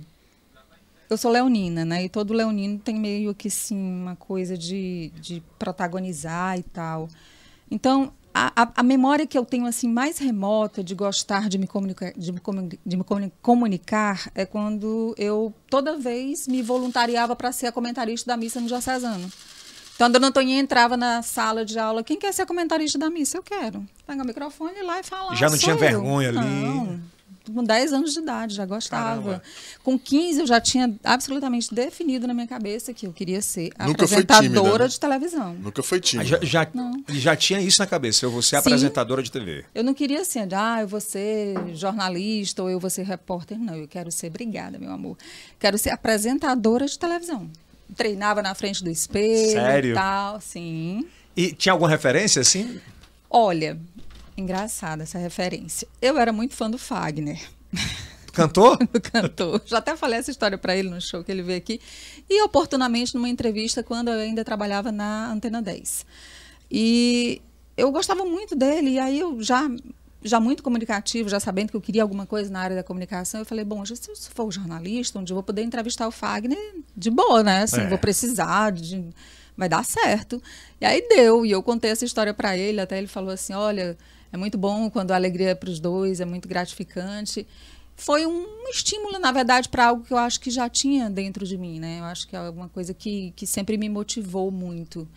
eu 1.09 1.17
sou 1.17 1.31
leonina, 1.31 1.83
né? 1.85 2.03
E 2.05 2.09
todo 2.09 2.33
leonino 2.33 2.77
tem 2.79 2.95
meio 2.95 3.33
que, 3.33 3.49
sim, 3.49 3.77
uma 3.77 4.15
coisa 4.15 4.57
de, 4.57 5.11
de 5.19 5.41
protagonizar 5.59 6.57
e 6.59 6.63
tal. 6.63 7.07
Então, 7.69 8.13
a, 8.37 8.63
a- 8.63 8.71
a 8.75 8.83
memória 8.83 9.25
que 9.25 9.37
eu 9.37 9.45
tenho, 9.45 9.65
assim, 9.65 9.87
mais 9.87 10.17
remota 10.17 10.83
de 10.83 10.93
gostar 10.93 11.47
de 11.47 11.57
me, 11.57 11.65
comunicar, 11.67 12.11
de 12.11 12.31
me, 12.33 12.39
comuni- 12.41 12.79
de 12.85 12.97
me 12.97 13.03
comuni- 13.05 13.31
comunicar 13.41 14.29
é 14.35 14.45
quando 14.45 15.15
eu, 15.17 15.53
toda 15.69 15.97
vez, 15.97 16.45
me 16.47 16.61
voluntariava 16.61 17.35
para 17.35 17.51
ser 17.53 17.67
a 17.67 17.71
comentarista 17.71 18.27
da 18.27 18.35
missa 18.37 18.59
no 18.59 18.67
Diocesano. 18.67 19.31
Então, 19.95 20.07
a 20.07 20.09
dona 20.09 20.27
Antoninha 20.27 20.59
entrava 20.59 20.97
na 20.97 21.21
sala 21.21 21.63
de 21.63 21.79
aula. 21.79 22.03
Quem 22.03 22.19
quer 22.19 22.33
ser 22.33 22.45
comentarista 22.45 22.99
da 22.99 23.09
missa? 23.09 23.37
Eu 23.37 23.43
quero. 23.43 23.85
Pega 24.05 24.21
o 24.21 24.25
microfone 24.25 24.81
lá 24.83 24.99
e 24.99 25.03
fala. 25.03 25.33
Já 25.35 25.47
não 25.47 25.55
"Ah, 25.55 25.57
tinha 25.57 25.73
eu." 25.73 25.79
vergonha 25.79 26.27
ali? 26.29 26.37
Não. 26.39 26.99
Com 27.53 27.63
10 27.63 27.93
anos 27.93 28.13
de 28.13 28.19
idade, 28.19 28.55
já 28.55 28.65
gostava. 28.65 29.21
Caramba. 29.21 29.43
Com 29.83 29.97
15, 29.99 30.39
eu 30.41 30.47
já 30.47 30.59
tinha 30.59 30.93
absolutamente 31.03 31.73
definido 31.73 32.25
na 32.27 32.33
minha 32.33 32.47
cabeça 32.47 32.93
que 32.93 33.05
eu 33.07 33.13
queria 33.13 33.41
ser 33.41 33.71
Nunca 33.79 34.03
apresentadora 34.05 34.49
tímida, 34.49 34.77
né? 34.83 34.87
de 34.87 34.99
televisão. 34.99 35.53
Nunca 35.55 35.83
foi 35.83 35.97
Ah, 35.97 36.01
tímido. 36.01 36.29
Já, 36.29 36.39
já, 36.41 36.67
Não. 36.73 37.03
já 37.09 37.35
tinha 37.35 37.59
isso 37.61 37.79
na 37.81 37.87
cabeça, 37.87 38.25
eu 38.25 38.31
vou 38.31 38.41
ser 38.41 38.49
Sim. 38.51 38.55
apresentadora 38.57 39.21
de 39.23 39.31
TV. 39.31 39.65
Eu 39.73 39.83
não 39.83 39.93
queria 39.93 40.21
assim, 40.21 40.39
ah, 40.55 40.81
eu 40.81 40.87
vou 40.87 41.01
ser 41.01 41.55
jornalista 41.75 42.63
ou 42.63 42.69
eu 42.69 42.79
vou 42.79 42.89
ser 42.89 43.03
repórter. 43.03 43.57
Não, 43.59 43.75
eu 43.75 43.87
quero 43.87 44.11
ser, 44.11 44.27
obrigada, 44.27 44.77
meu 44.79 44.91
amor. 44.91 45.17
Quero 45.59 45.77
ser 45.77 45.91
apresentadora 45.91 46.85
de 46.85 46.97
televisão. 46.97 47.49
Treinava 47.95 48.41
na 48.41 48.55
frente 48.55 48.83
do 48.83 48.89
espelho 48.89 49.51
Sério? 49.51 49.91
e 49.91 49.93
tal, 49.93 50.41
sim. 50.41 51.05
E 51.37 51.51
tinha 51.53 51.71
alguma 51.73 51.89
referência, 51.89 52.41
assim? 52.41 52.79
Olha, 53.29 53.77
engraçada 54.37 55.03
essa 55.03 55.17
referência. 55.17 55.87
Eu 56.01 56.17
era 56.17 56.31
muito 56.31 56.53
fã 56.55 56.69
do 56.69 56.77
Fagner. 56.77 57.39
Cantor? 58.33 58.77
do 58.91 58.99
cantor. 58.99 59.61
Já 59.65 59.77
até 59.77 59.95
falei 59.95 60.19
essa 60.19 60.29
história 60.29 60.57
para 60.57 60.75
ele 60.75 60.89
no 60.89 60.99
show 60.99 61.23
que 61.23 61.31
ele 61.31 61.41
veio 61.41 61.57
aqui. 61.57 61.79
E 62.29 62.41
oportunamente 62.43 63.15
numa 63.15 63.29
entrevista 63.29 63.81
quando 63.81 64.09
eu 64.09 64.19
ainda 64.19 64.43
trabalhava 64.43 64.91
na 64.91 65.31
Antena 65.31 65.61
10. 65.61 66.05
E 66.69 67.41
eu 67.77 67.91
gostava 67.91 68.25
muito 68.25 68.55
dele, 68.55 68.91
e 68.91 68.99
aí 68.99 69.19
eu 69.19 69.41
já 69.41 69.69
já 70.21 70.39
muito 70.39 70.63
comunicativo, 70.63 71.29
já 71.29 71.39
sabendo 71.39 71.69
que 71.69 71.77
eu 71.77 71.81
queria 71.81 72.01
alguma 72.01 72.25
coisa 72.25 72.49
na 72.49 72.59
área 72.59 72.75
da 72.75 72.81
comunicação, 72.83 73.41
eu 73.41 73.45
falei, 73.45 73.63
bom, 73.63 73.85
se 73.85 73.93
eu 73.93 74.15
for 74.33 74.51
jornalista, 74.51 75.19
onde 75.19 75.31
eu 75.31 75.35
vou 75.35 75.43
poder 75.43 75.61
entrevistar 75.61 76.07
o 76.07 76.11
Fagner 76.11 76.57
de 76.97 77.11
boa, 77.11 77.43
né? 77.43 77.61
Assim, 77.61 77.81
É. 77.81 77.87
vou 77.87 77.99
precisar 77.99 78.71
de 78.71 79.07
vai 79.55 79.69
dar 79.69 79.85
certo. 79.85 80.41
E 80.81 80.85
aí 80.85 81.07
deu, 81.07 81.45
e 81.45 81.51
eu 81.51 81.61
contei 81.61 81.91
essa 81.91 82.03
história 82.03 82.33
para 82.33 82.57
ele, 82.57 82.81
até 82.81 82.97
ele 82.97 83.05
falou 83.07 83.29
assim, 83.29 83.53
olha, 83.53 83.95
é 84.35 84.37
muito 84.37 84.57
bom 84.57 84.89
quando 84.89 85.11
a 85.11 85.15
alegria 85.15 85.49
é 85.49 85.55
para 85.55 85.69
os 85.69 85.79
dois, 85.79 86.21
é 86.21 86.25
muito 86.25 86.47
gratificante 86.47 87.47
foi 87.95 88.25
um 88.25 88.67
estímulo, 88.69 89.17
na 89.19 89.31
verdade, 89.31 89.69
para 89.69 89.87
algo 89.87 90.03
que 90.03 90.13
eu 90.13 90.17
acho 90.17 90.39
que 90.39 90.51
já 90.51 90.69
tinha 90.69 91.09
dentro 91.09 91.45
de 91.45 91.57
mim, 91.57 91.79
né? 91.79 91.99
Eu 91.99 92.03
acho 92.05 92.27
que 92.27 92.35
é 92.35 92.39
alguma 92.39 92.67
coisa 92.67 92.93
que, 92.93 93.31
que 93.35 93.47
sempre 93.47 93.77
me 93.77 93.87
motivou 93.87 94.51
muito. 94.51 95.07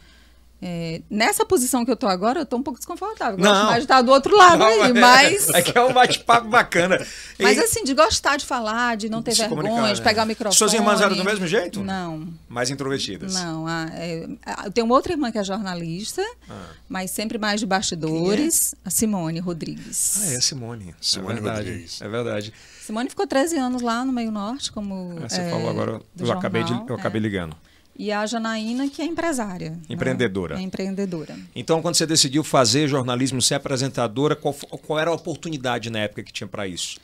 É, 0.61 1.01
nessa 1.09 1.45
posição 1.45 1.85
que 1.85 1.91
eu 1.91 1.95
tô 1.97 2.09
agora, 2.09 2.41
eu 2.41 2.47
tô 2.47 2.57
um 2.57 2.63
pouco 2.65 2.81
desconfortável. 2.81 3.39
Gosto 3.39 3.49
Não. 3.53 3.65
mais 3.67 3.77
de 3.77 3.83
estar 3.83 4.03
do 4.03 4.11
outro 4.11 4.37
lado 4.37 4.65
aí, 4.65 4.93
mas... 4.93 5.49
É 5.55 5.63
que 5.63 5.77
é 5.79 5.81
um 5.81 5.93
bate-papo 5.93 6.49
bacana. 6.49 6.99
Mas 7.39 7.57
E- 7.57 7.61
assim, 7.61 7.85
de 7.85 7.95
gostar 7.95 8.37
de 8.37 8.45
falar, 8.45 8.97
de 8.97 9.09
não 9.09 9.23
ter 9.23 9.33
Se 9.37 9.43
vergonha, 9.43 9.93
de 9.95 10.01
né? 10.01 10.05
pegar 10.05 10.25
o 10.25 10.27
microfone. 10.27 10.57
Suas 10.57 10.73
irmãs 10.75 11.01
eram 11.01 11.15
do 11.15 11.25
mesmo 11.25 11.47
jeito? 11.47 11.83
Não. 11.85 12.27
Mais 12.49 12.71
introvertidas. 12.71 13.35
Não, 13.35 13.69
a- 13.69 13.87
é, 13.93 14.27
a- 14.45 14.65
eu 14.67 14.73
tenho 14.73 14.85
uma 14.85 14.97
outra 14.97 15.13
irmã 15.13 15.31
que 15.31 15.39
é 15.39 15.45
jornalista, 15.45 16.23
Ah. 16.51 16.67
mas 16.89 17.13
sempre 17.13 17.39
mais 17.39 17.61
de 17.61 17.67
bastidores, 17.67 18.75
a 18.85 18.91
Simone 18.91 19.39
Rodrigues. 19.39 20.23
Ah, 20.25 20.33
é 20.33 20.37
a 20.39 20.41
Simone. 20.41 20.93
Simone 21.01 21.39
é 21.39 21.41
verdade. 21.41 21.69
Rodrigues. 21.71 22.03
É 22.03 22.09
verdade. 22.09 22.53
Simone 22.85 23.09
ficou 23.11 23.27
13 23.29 23.57
anos 23.59 23.81
lá 23.83 24.05
no 24.05 24.13
Meio 24.13 24.33
Norte, 24.33 24.73
como. 24.73 25.19
Ah, 25.23 25.29
Você 25.29 25.41
é, 25.41 25.51
falou 25.51 25.71
agora, 25.71 26.01
eu 26.19 26.33
acabei, 26.33 26.63
de, 26.65 26.71
jornal, 26.71 26.87
eu 26.89 26.97
é. 26.97 26.99
acabei 26.99 27.21
ligando. 27.21 27.55
E 27.99 28.13
a 28.13 28.25
Janaína, 28.25 28.89
que 28.89 29.03
é 29.03 29.05
empresária. 29.05 29.71
né? 29.71 29.79
Empreendedora. 29.89 30.59
É 30.59 30.63
empreendedora. 30.63 31.37
Então, 31.55 31.83
quando 31.83 31.97
você 31.97 32.07
decidiu 32.07 32.45
fazer 32.45 32.87
jornalismo, 32.87 33.43
ser 33.43 33.57
apresentadora, 33.57 34.37
qual, 34.37 34.55
qual 34.55 34.99
era 34.99 35.11
a 35.11 35.15
oportunidade 35.15 35.91
na 35.91 35.99
época 35.99 36.23
que 36.23 36.33
tinha 36.33 36.47
para 36.47 36.67
isso? 36.69 36.99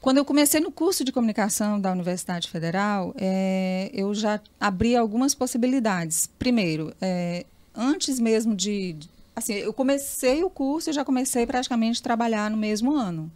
Quando 0.00 0.18
eu 0.18 0.24
comecei 0.24 0.60
no 0.60 0.70
curso 0.70 1.02
de 1.02 1.10
comunicação 1.10 1.80
da 1.80 1.90
Universidade 1.90 2.48
Federal, 2.48 3.14
eh, 3.18 3.90
eu 3.92 4.14
já 4.14 4.38
abri 4.60 4.94
algumas 4.94 5.34
possibilidades. 5.34 6.28
Primeiro, 6.38 6.94
eh, 7.00 7.44
antes 7.74 8.20
mesmo 8.20 8.54
de, 8.54 8.96
Assim, 9.36 9.54
eu 9.54 9.72
comecei 9.72 10.44
o 10.44 10.50
curso 10.50 10.90
e 10.90 10.92
já 10.92 11.04
comecei 11.04 11.44
praticamente 11.44 12.00
a 12.00 12.02
trabalhar 12.02 12.50
no 12.50 12.56
mesmo 12.56 12.94
ano. 12.94 13.30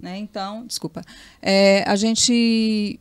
Né? 0.00 0.16
Então, 0.18 0.64
desculpa. 0.64 1.02
Eh, 1.42 1.82
a 1.86 1.96
gente 1.96 3.00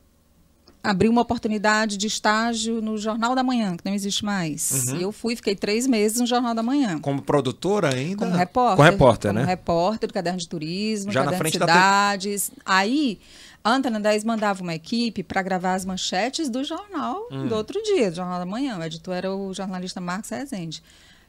abriu 0.83 1.11
uma 1.11 1.21
oportunidade 1.21 1.97
de 1.97 2.07
estágio 2.07 2.81
no 2.81 2.97
Jornal 2.97 3.35
da 3.35 3.43
Manhã, 3.43 3.75
que 3.75 3.83
não 3.85 3.93
existe 3.93 4.23
mais. 4.23 4.87
Uhum. 4.87 4.95
E 4.97 5.01
eu 5.01 5.11
fui, 5.11 5.35
fiquei 5.35 5.55
três 5.55 5.85
meses 5.85 6.19
no 6.19 6.25
Jornal 6.25 6.53
da 6.55 6.63
Manhã. 6.63 6.99
Como 6.99 7.21
produtora 7.21 7.93
ainda? 7.93 8.17
Como 8.25 8.31
repórter. 8.35 8.77
Com 8.77 8.83
repórter, 8.83 9.31
como 9.31 9.39
né? 9.41 9.45
repórter 9.45 10.07
do 10.07 10.13
Caderno 10.13 10.39
de 10.39 10.47
Turismo, 10.47 11.11
Já 11.11 11.19
na 11.19 11.25
Caderno 11.25 11.43
frente 11.43 11.53
de 11.53 11.59
da 11.59 11.65
te- 11.65 11.73
Cidades. 11.73 12.51
Aí, 12.65 13.19
a 13.61 13.71
Antena 13.71 13.99
10 13.99 14.23
mandava 14.23 14.63
uma 14.63 14.73
equipe 14.73 15.21
para 15.21 15.41
gravar 15.41 15.73
as 15.73 15.83
manchetes 15.83 16.49
do 16.49 16.63
jornal 16.63 17.27
Hum. 17.29 17.47
do 17.47 17.55
outro 17.55 17.81
dia, 17.83 18.09
do 18.09 18.15
Jornal 18.15 18.39
da 18.39 18.45
Manhã. 18.45 18.77
O 18.77 18.83
editor 18.83 19.13
era 19.15 19.35
o 19.35 19.53
jornalista 19.53 19.99
Marcos 19.99 20.29
Rezende. 20.29 20.81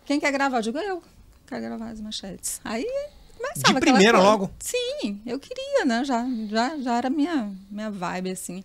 Quem 0.06 0.20
quer 0.20 0.30
gravar? 0.30 0.58
Eu 0.58 0.62
digo, 0.62 0.78
eu 0.78 1.02
quero 1.46 1.60
gravar 1.62 1.88
as 1.90 2.00
manchetes. 2.00 2.60
Aí 2.64 2.86
começava 3.36 3.74
De 3.74 3.80
primeira 3.80 4.12
coisa. 4.18 4.30
logo? 4.30 4.50
Sim, 4.60 5.20
eu 5.26 5.40
queria, 5.40 5.84
né? 5.84 6.04
Já, 6.04 6.24
já, 6.48 6.78
já 6.78 6.96
era 6.98 7.10
minha, 7.10 7.50
minha 7.70 7.90
vibe, 7.90 8.30
assim. 8.30 8.62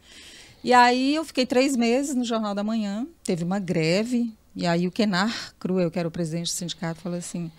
E 0.66 0.74
aí 0.74 1.14
eu 1.14 1.24
fiquei 1.24 1.46
três 1.46 1.76
meses 1.76 2.16
no 2.16 2.26
Jornal 2.26 2.56
da 2.56 2.64
Manhã, 2.64 3.06
teve 3.24 3.44
uma 3.44 3.60
greve, 3.60 4.34
e 4.56 4.66
aí 4.66 4.88
o 4.88 4.92
Kenar 4.92 5.54
Cruel, 5.60 5.92
que 5.92 6.00
era 6.00 6.08
o 6.08 6.12
presidente 6.12 6.48
do 6.48 6.56
sindicato, 6.56 7.00
falou 7.02 7.20
assim, 7.20 7.52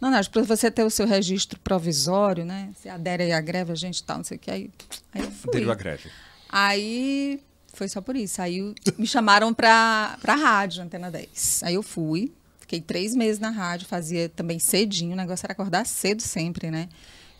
não, 0.00 0.10
não, 0.10 0.20
para 0.24 0.42
você 0.42 0.68
ter 0.68 0.82
o 0.82 0.90
seu 0.90 1.06
registro 1.06 1.56
provisório, 1.60 2.44
né? 2.44 2.70
Você 2.76 2.88
adere 2.88 3.22
aí 3.22 3.32
à 3.32 3.40
greve, 3.40 3.70
a 3.70 3.76
gente 3.76 4.02
tal, 4.02 4.16
não 4.16 4.24
sei 4.24 4.38
o 4.38 4.40
que. 4.40 4.50
Aí, 4.50 4.70
aí 5.14 5.22
eu 5.22 5.30
fui. 5.30 5.50
Aderiu 5.50 5.70
à 5.70 5.74
greve. 5.76 6.10
Aí 6.48 7.40
foi 7.74 7.88
só 7.88 8.00
por 8.00 8.16
isso. 8.16 8.42
Aí 8.42 8.58
eu- 8.58 8.74
me 8.98 9.06
chamaram 9.06 9.54
para 9.54 10.18
a 10.20 10.34
rádio, 10.34 10.82
Antena 10.82 11.12
10. 11.12 11.60
Aí 11.62 11.74
eu 11.74 11.82
fui, 11.84 12.32
fiquei 12.58 12.80
três 12.80 13.14
meses 13.14 13.38
na 13.38 13.50
rádio, 13.50 13.86
fazia 13.86 14.28
também 14.28 14.58
cedinho, 14.58 15.12
o 15.12 15.16
negócio 15.16 15.46
era 15.46 15.52
acordar 15.52 15.86
cedo 15.86 16.22
sempre, 16.22 16.72
né? 16.72 16.88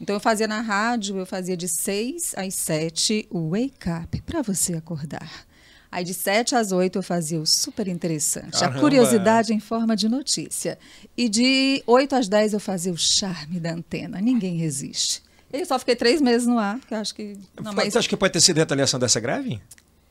Então 0.01 0.15
eu 0.17 0.21
fazia 0.21 0.47
na 0.47 0.61
rádio, 0.61 1.17
eu 1.19 1.27
fazia 1.27 1.57
de 1.57 1.67
seis 1.69 2.33
às 2.37 2.55
sete 2.55 3.27
o 3.31 3.51
wake 3.51 3.89
up 4.03 4.23
para 4.23 4.43
você 4.43 4.75
acordar. 4.75 5.47
Aí 5.91 6.05
de 6.05 6.13
sete 6.13 6.55
às 6.55 6.71
oito 6.71 6.99
eu 6.99 7.03
fazia 7.03 7.41
o 7.41 7.47
super 7.47 7.89
interessante, 7.89 8.59
Caramba! 8.61 8.77
a 8.77 8.81
curiosidade 8.81 9.55
em 9.55 9.61
forma 9.61 9.97
de 9.97 10.09
notícia. 10.09 10.79
E 11.17 11.29
de 11.29 11.83
oito 11.87 12.15
às 12.15 12.29
dez 12.29 12.53
eu 12.53 12.61
fazia 12.61 12.93
o 12.93 12.97
charme 12.97 13.59
da 13.59 13.73
antena, 13.73 14.21
ninguém 14.21 14.57
resiste. 14.57 15.23
Eu 15.51 15.65
só 15.65 15.79
fiquei 15.79 15.97
três 15.97 16.21
meses 16.21 16.47
no 16.47 16.59
ar, 16.59 16.79
eu 16.91 16.97
acho 16.99 17.15
que. 17.15 17.39
Não, 17.63 17.73
mas 17.73 17.93
Você 17.93 17.99
acha 17.99 18.09
que 18.09 18.17
pode 18.19 18.35
ter 18.35 18.41
sido 18.43 18.59
retaliação 18.59 19.01
dessa 19.01 19.19
greve? 19.19 19.61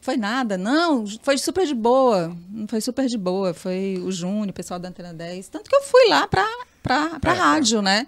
foi 0.01 0.15
nada, 0.15 0.58
não, 0.58 1.06
foi 1.22 1.38
super 1.38 1.67
de 1.67 1.75
boa. 1.75 2.34
Não 2.50 2.65
foi 2.65 2.79
super 2.79 3.08
de 3.08 3.17
boa. 3.17 3.53
Foi 3.53 4.01
o 4.01 4.10
Júnior, 4.10 4.50
o 4.50 4.53
pessoal 4.53 4.79
da 4.79 4.88
Antena 4.88 5.13
10. 5.13 5.50
Tanto 5.50 5.70
que 5.70 5.75
eu 5.75 5.82
fui 5.84 6.08
lá 6.08 6.25
pra, 6.29 6.48
pra, 6.82 7.20
pra 7.20 7.34
É, 7.34 7.36
rádio, 7.36 7.82
né? 7.82 8.08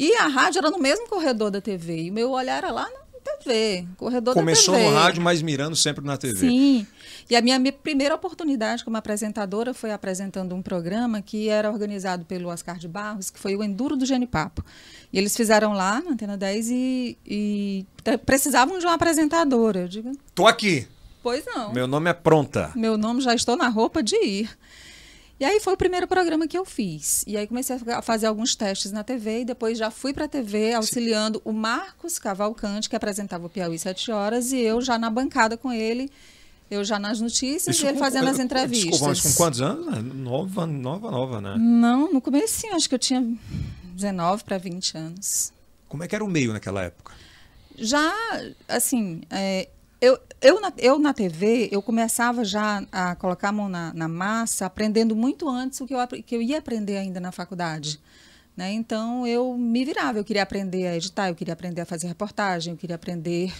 E 0.00 0.14
a 0.14 0.28
rádio 0.28 0.60
era 0.60 0.70
no 0.70 0.78
mesmo 0.78 1.08
corredor 1.08 1.50
da 1.50 1.60
TV. 1.60 2.02
E 2.04 2.10
o 2.10 2.12
meu 2.12 2.30
olhar 2.30 2.58
era 2.58 2.70
lá 2.70 2.88
na 2.88 3.08
TV, 3.42 3.84
corredor 3.96 4.32
Começou 4.32 4.74
da 4.74 4.80
TV. 4.80 4.90
no 4.90 4.96
rádio, 4.96 5.22
mas 5.22 5.42
mirando 5.42 5.74
sempre 5.74 6.04
na 6.04 6.16
TV. 6.16 6.38
Sim. 6.48 6.86
E 7.28 7.34
a 7.34 7.42
minha, 7.42 7.58
minha 7.58 7.72
primeira 7.72 8.14
oportunidade 8.14 8.84
como 8.84 8.96
apresentadora 8.96 9.74
foi 9.74 9.90
apresentando 9.90 10.54
um 10.54 10.62
programa 10.62 11.20
que 11.20 11.48
era 11.48 11.68
organizado 11.70 12.24
pelo 12.24 12.48
Oscar 12.48 12.78
de 12.78 12.86
Barros, 12.86 13.28
que 13.28 13.40
foi 13.40 13.56
o 13.56 13.62
Enduro 13.62 13.96
do 13.96 14.06
Genipapo. 14.06 14.64
E 15.12 15.18
eles 15.18 15.36
fizeram 15.36 15.72
lá 15.72 16.00
na 16.00 16.12
Antena 16.12 16.36
10 16.36 16.70
e, 16.70 17.18
e 17.26 17.86
precisavam 18.24 18.78
de 18.78 18.86
uma 18.86 18.94
apresentadora. 18.94 19.80
Eu 19.80 19.88
digo, 19.88 20.12
Tô 20.32 20.46
aqui. 20.46 20.86
pois 21.22 21.44
não. 21.44 21.72
Meu 21.72 21.88
nome 21.88 22.08
é 22.08 22.14
Pronta. 22.14 22.70
Meu 22.76 22.96
nome 22.96 23.20
já 23.20 23.34
estou 23.34 23.56
na 23.56 23.68
roupa 23.68 24.00
de 24.02 24.16
ir. 24.16 24.48
E 25.40 25.44
aí 25.44 25.60
foi 25.60 25.72
o 25.74 25.76
primeiro 25.76 26.08
programa 26.08 26.48
que 26.48 26.58
eu 26.58 26.64
fiz. 26.64 27.22
E 27.26 27.36
aí 27.36 27.46
comecei 27.46 27.76
a 27.76 27.78
fa- 27.78 27.98
a 27.98 28.02
fazer 28.02 28.26
alguns 28.26 28.56
testes 28.56 28.90
na 28.90 29.04
TV 29.04 29.42
e 29.42 29.44
depois 29.44 29.78
já 29.78 29.90
fui 29.90 30.12
para 30.12 30.24
a 30.24 30.28
TV 30.28 30.74
auxiliando 30.74 31.40
o 31.44 31.52
Marcos 31.52 32.18
Cavalcante, 32.18 32.88
que 32.88 32.96
apresentava 32.96 33.46
o 33.46 33.48
Piauí 33.48 33.78
7 33.78 34.10
horas, 34.10 34.52
e 34.52 34.58
eu 34.58 34.80
já 34.80 34.98
na 34.98 35.08
bancada 35.08 35.56
com 35.56 35.72
ele, 35.72 36.10
eu 36.68 36.82
já 36.82 36.98
nas 36.98 37.20
notícias 37.20 37.76
Isso 37.76 37.84
e 37.84 37.88
ele 37.88 37.98
com- 37.98 38.04
fazendo 38.04 38.28
as 38.28 38.38
entrevistas. 38.40 38.90
Desculpa, 38.90 39.06
mas 39.08 39.20
com 39.22 39.32
quantos 39.34 39.60
anos? 39.62 39.86
né? 39.86 40.00
Nova, 40.02 40.66
nova, 40.66 41.10
nova, 41.10 41.40
né? 41.40 41.54
Não, 41.56 42.12
no 42.12 42.20
começo 42.20 42.66
acho 42.74 42.88
que 42.88 42.94
eu 42.96 42.98
tinha 42.98 43.24
19 43.94 44.42
para 44.42 44.58
20 44.58 44.98
anos. 44.98 45.52
Como 45.88 46.02
é 46.02 46.08
que 46.08 46.14
era 46.16 46.24
o 46.24 46.28
meio 46.28 46.52
naquela 46.52 46.82
época? 46.82 47.12
já, 47.80 48.12
assim, 48.66 49.20
é, 49.30 49.68
eu, 50.00 50.18
eu, 50.40 50.60
na, 50.60 50.72
eu 50.78 50.98
na 50.98 51.12
TV, 51.12 51.68
eu 51.72 51.82
começava 51.82 52.44
já 52.44 52.84
a 52.92 53.16
colocar 53.16 53.48
a 53.48 53.52
mão 53.52 53.68
na, 53.68 53.92
na 53.92 54.08
massa, 54.08 54.66
aprendendo 54.66 55.16
muito 55.16 55.48
antes 55.48 55.80
o 55.80 55.86
que 55.86 55.94
eu, 55.94 56.06
que 56.24 56.36
eu 56.36 56.42
ia 56.42 56.58
aprender 56.58 56.96
ainda 56.96 57.18
na 57.18 57.32
faculdade. 57.32 58.00
Né? 58.56 58.72
Então, 58.72 59.26
eu 59.26 59.56
me 59.56 59.84
virava, 59.84 60.18
eu 60.18 60.24
queria 60.24 60.42
aprender 60.42 60.86
a 60.86 60.96
editar, 60.96 61.28
eu 61.28 61.34
queria 61.34 61.54
aprender 61.54 61.80
a 61.80 61.86
fazer 61.86 62.06
reportagem, 62.06 62.72
eu 62.72 62.76
queria 62.76 62.96
aprender 62.96 63.52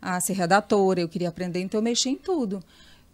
a 0.00 0.20
ser 0.20 0.34
redatora, 0.34 1.00
eu 1.00 1.08
queria 1.08 1.28
aprender, 1.28 1.60
então 1.60 1.78
eu 1.78 1.82
mexia 1.82 2.12
em 2.12 2.16
tudo. 2.16 2.62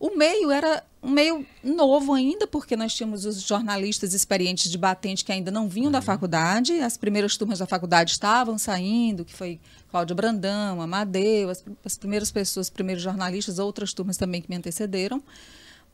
O 0.02 0.16
meio 0.16 0.50
era 0.50 0.82
um 1.00 1.10
meio 1.10 1.46
novo 1.62 2.12
ainda, 2.12 2.44
porque 2.44 2.74
nós 2.74 2.92
tínhamos 2.92 3.24
os 3.24 3.40
jornalistas 3.40 4.12
experientes 4.14 4.68
de 4.68 4.76
batente 4.76 5.24
que 5.24 5.30
ainda 5.30 5.48
não 5.48 5.68
vinham 5.68 5.92
da 5.92 6.02
faculdade. 6.02 6.80
As 6.80 6.96
primeiras 6.96 7.36
turmas 7.36 7.60
da 7.60 7.66
faculdade 7.66 8.10
estavam 8.10 8.58
saindo, 8.58 9.24
que 9.24 9.32
foi 9.32 9.60
Cláudio 9.92 10.16
Brandão, 10.16 10.82
Amadeu, 10.82 11.50
as, 11.50 11.64
as 11.84 11.96
primeiras 11.96 12.32
pessoas, 12.32 12.66
os 12.66 12.70
primeiros 12.70 13.00
jornalistas, 13.00 13.60
outras 13.60 13.94
turmas 13.94 14.16
também 14.16 14.42
que 14.42 14.50
me 14.50 14.56
antecederam. 14.56 15.22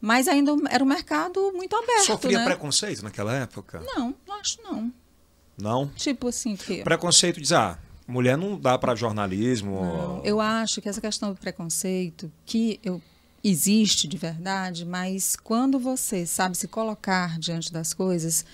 Mas 0.00 0.26
ainda 0.26 0.52
era 0.70 0.82
um 0.82 0.86
mercado 0.86 1.52
muito 1.54 1.76
aberto, 1.76 2.06
Sofria 2.06 2.38
né? 2.38 2.44
preconceito 2.46 3.02
naquela 3.02 3.34
época? 3.34 3.82
Não, 3.94 4.14
acho 4.40 4.58
não. 4.62 4.90
Não? 5.60 5.86
Tipo 5.88 6.28
assim, 6.28 6.56
que... 6.56 6.82
Preconceito 6.82 7.34
de 7.34 7.42
dizer, 7.42 7.56
ah, 7.56 7.78
mulher 8.06 8.38
não 8.38 8.58
dá 8.58 8.78
para 8.78 8.94
jornalismo. 8.94 9.82
Não, 9.82 10.24
eu 10.24 10.40
acho 10.40 10.80
que 10.80 10.88
essa 10.88 11.00
questão 11.02 11.34
do 11.34 11.38
preconceito, 11.38 12.32
que 12.46 12.80
eu, 12.82 13.02
existe 13.42 14.08
de 14.08 14.16
verdade, 14.16 14.84
mas 14.84 15.36
quando 15.36 15.78
você 15.78 16.26
sabe 16.26 16.56
se 16.56 16.68
colocar 16.68 17.38
diante 17.38 17.72
das 17.72 17.92
coisas, 17.92 18.44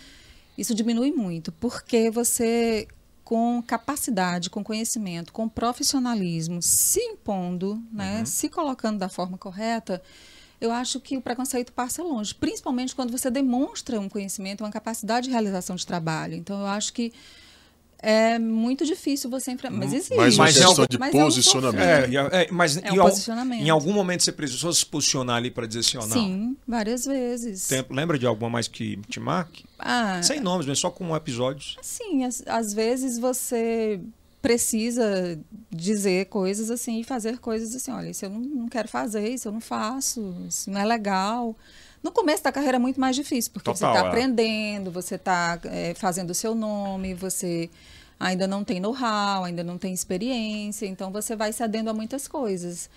isso 0.56 0.74
diminui 0.74 1.10
muito, 1.12 1.50
porque 1.52 2.10
você, 2.10 2.86
com 3.24 3.62
capacidade, 3.62 4.50
com 4.50 4.62
conhecimento, 4.62 5.32
com 5.32 5.48
profissionalismo, 5.48 6.60
se 6.62 7.00
impondo, 7.00 7.82
né, 7.90 8.24
se 8.24 8.48
colocando 8.48 8.98
da 8.98 9.08
forma 9.08 9.38
correta, 9.38 10.02
eu 10.60 10.70
acho 10.70 11.00
que 11.00 11.16
o 11.16 11.20
preconceito 11.20 11.72
passa 11.72 12.02
longe, 12.02 12.34
principalmente 12.34 12.94
quando 12.94 13.10
você 13.10 13.30
demonstra 13.30 14.00
um 14.00 14.08
conhecimento, 14.08 14.62
uma 14.62 14.70
capacidade 14.70 15.26
de 15.26 15.32
realização 15.32 15.76
de 15.76 15.86
trabalho. 15.86 16.34
Então, 16.34 16.60
eu 16.60 16.66
acho 16.66 16.92
que 16.92 17.12
é 18.04 18.38
muito 18.38 18.84
difícil 18.84 19.28
você 19.30 19.50
enfrentar. 19.52 19.76
Mas 19.76 19.92
existe. 19.92 20.14
Mais 20.16 20.34
uma 20.36 20.44
Mas 20.44 20.56
é 20.56 20.64
questão 20.66 20.86
de 20.86 20.98
mas 20.98 21.14
não 21.14 21.20
posicionamento. 21.22 21.82
É, 21.82 22.08
e- 22.08 22.16
é, 22.16 22.48
mas 22.50 22.76
É 22.76 22.92
um 22.92 22.94
em, 22.96 22.98
posicionamento. 22.98 23.62
em 23.62 23.70
algum 23.70 23.92
momento 23.92 24.22
você 24.22 24.32
precisou 24.32 24.72
se 24.72 24.84
posicionar 24.84 25.36
ali 25.36 25.50
para 25.50 25.66
dizer 25.66 25.80
assim, 25.80 25.98
ó, 25.98 26.02
não. 26.06 26.08
Sim, 26.08 26.56
várias 26.66 27.04
vezes. 27.04 27.66
Tempo, 27.66 27.94
lembra 27.94 28.18
de 28.18 28.26
alguma 28.26 28.50
mais 28.50 28.68
que 28.68 28.96
te 29.08 29.18
marque? 29.18 29.64
Ah, 29.78 30.20
Sem 30.22 30.40
nomes, 30.40 30.66
mas 30.66 30.78
só 30.78 30.90
com 30.90 31.14
episódios. 31.16 31.76
Sim, 31.82 32.24
às, 32.24 32.42
às 32.46 32.72
vezes 32.72 33.18
você 33.18 34.00
precisa 34.42 35.38
dizer 35.70 36.26
coisas 36.26 36.70
assim 36.70 37.00
e 37.00 37.04
fazer 37.04 37.38
coisas 37.38 37.74
assim, 37.74 37.90
olha, 37.90 38.10
isso 38.10 38.24
eu 38.26 38.30
não, 38.30 38.40
não 38.40 38.68
quero 38.68 38.86
fazer, 38.88 39.28
isso 39.30 39.48
eu 39.48 39.52
não 39.52 39.60
faço, 39.60 40.34
isso 40.48 40.70
não 40.70 40.78
é 40.80 40.84
legal. 40.84 41.56
No 42.02 42.12
começo 42.12 42.44
da 42.44 42.52
carreira 42.52 42.76
é 42.76 42.78
muito 42.78 43.00
mais 43.00 43.16
difícil, 43.16 43.50
porque 43.52 43.70
você 43.70 43.80
Total, 43.80 43.94
está 43.94 44.06
é. 44.06 44.08
aprendendo, 44.10 44.90
você 44.90 45.14
está 45.14 45.58
fazendo 45.96 46.30
o 46.30 46.34
seu 46.34 46.54
nome, 46.54 47.14
você 47.14 47.70
ainda 48.18 48.46
não 48.46 48.64
tem 48.64 48.80
know-how, 48.80 49.44
ainda 49.44 49.62
não 49.64 49.76
tem 49.78 49.92
experiência, 49.92 50.86
então 50.86 51.10
você 51.12 51.34
vai 51.36 51.52
cedendo 51.52 51.88
a 51.90 51.94
muitas 51.94 52.26
coisas. 52.28 52.88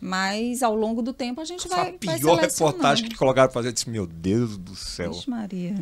Mas 0.00 0.62
ao 0.62 0.74
longo 0.74 1.00
do 1.02 1.12
tempo 1.12 1.40
a 1.40 1.44
gente 1.44 1.62
Foi 1.66 1.70
vai. 1.76 1.80
a 1.80 1.84
vai 1.90 1.98
pior 1.98 2.18
selecionando. 2.18 2.42
reportagem 2.76 3.04
que 3.04 3.10
te 3.10 3.16
colocaram 3.16 3.50
fazer. 3.52 3.68
Eu 3.68 3.72
disse, 3.72 3.88
meu 3.88 4.06
Deus 4.06 4.56
do 4.58 4.74
céu. 4.76 5.12
Vixe, 5.12 5.30
Maria. 5.30 5.74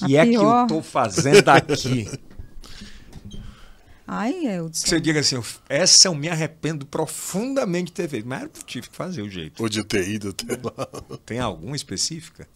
O 0.00 0.04
A 0.04 0.06
que 0.06 0.16
é 0.16 0.26
que 0.26 0.34
eu 0.34 0.40
pior- 0.40 0.66
tô 0.66 0.82
fazendo 0.82 1.48
aqui? 1.48 2.08
Ai, 4.10 4.46
Eldson. 4.46 4.84
Que 4.84 4.88
você 4.88 5.00
diga 5.00 5.20
assim, 5.20 5.40
essa 5.68 6.08
eu 6.08 6.14
me 6.14 6.28
arrependo 6.30 6.86
profundamente 6.86 7.86
de 7.86 7.92
ter 7.92 8.08
feito. 8.08 8.26
Mas 8.26 8.42
eu 8.42 8.48
tive 8.64 8.88
que 8.88 8.96
fazer 8.96 9.20
o 9.22 9.28
jeito. 9.28 9.62
Ou 9.62 9.68
de 9.68 9.84
ter 9.84 10.08
ido 10.08 10.30
até 10.30 10.54
lá. 10.62 11.18
Tem 11.26 11.38
alguma 11.38 11.76
específica? 11.76 12.48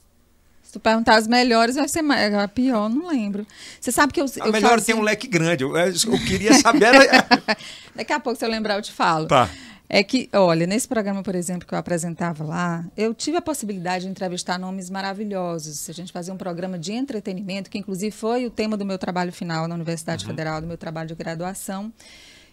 Se 0.73 0.79
tu 0.79 0.81
perguntar 0.81 1.17
as 1.17 1.26
melhores, 1.29 1.76
vai 1.76 1.87
ser 1.87 2.00
mais. 2.00 2.33
A 2.33 2.49
pior, 2.49 2.88
não 2.88 3.09
lembro. 3.09 3.47
Você 3.79 3.93
sabe 3.93 4.11
que 4.11 4.19
eu. 4.19 4.25
A 4.41 4.47
eu 4.47 4.52
melhor 4.52 4.71
fazia- 4.71 4.87
tem 4.87 4.95
um 4.95 5.05
leque 5.05 5.29
grande. 5.29 5.62
Eu, 5.64 5.76
eu 5.76 5.93
queria 6.26 6.55
saber. 6.55 6.93
Daqui 7.95 8.11
a 8.11 8.19
pouco, 8.19 8.38
se 8.38 8.45
eu 8.47 8.49
lembrar, 8.49 8.76
eu 8.76 8.83
te 8.83 8.91
falo. 8.91 9.26
tá. 9.26 9.50
É 9.87 10.02
que, 10.02 10.31
olha, 10.33 10.67
nesse 10.67 10.88
programa, 10.88 11.23
por 11.23 11.35
exemplo, 11.35 11.69
que 11.69 11.75
eu 11.75 11.79
apresentava 11.79 12.43
lá, 12.43 12.83
eu 12.97 13.12
tive 13.12 13.37
a 13.37 13.43
possibilidade 13.43 14.07
de 14.07 14.11
entrevistar 14.11 14.59
nomes 14.59 14.88
maravilhosos. 14.88 15.91
A 15.91 15.93
gente 15.93 16.11
fazia 16.11 16.33
um 16.33 16.38
programa 16.38 16.79
de 16.79 16.95
entretenimento, 16.95 17.69
que 17.69 17.76
inclusive 17.76 18.11
foi 18.11 18.47
o 18.47 18.50
tema 18.50 18.75
do 18.75 18.87
meu 18.87 18.97
trabalho 18.97 19.31
final 19.31 19.69
na 19.69 19.75
Universidade 19.75 20.25
Federal, 20.25 20.62
do 20.62 20.67
meu 20.67 20.79
trabalho 20.79 21.09
de 21.09 21.14
graduação, 21.14 21.93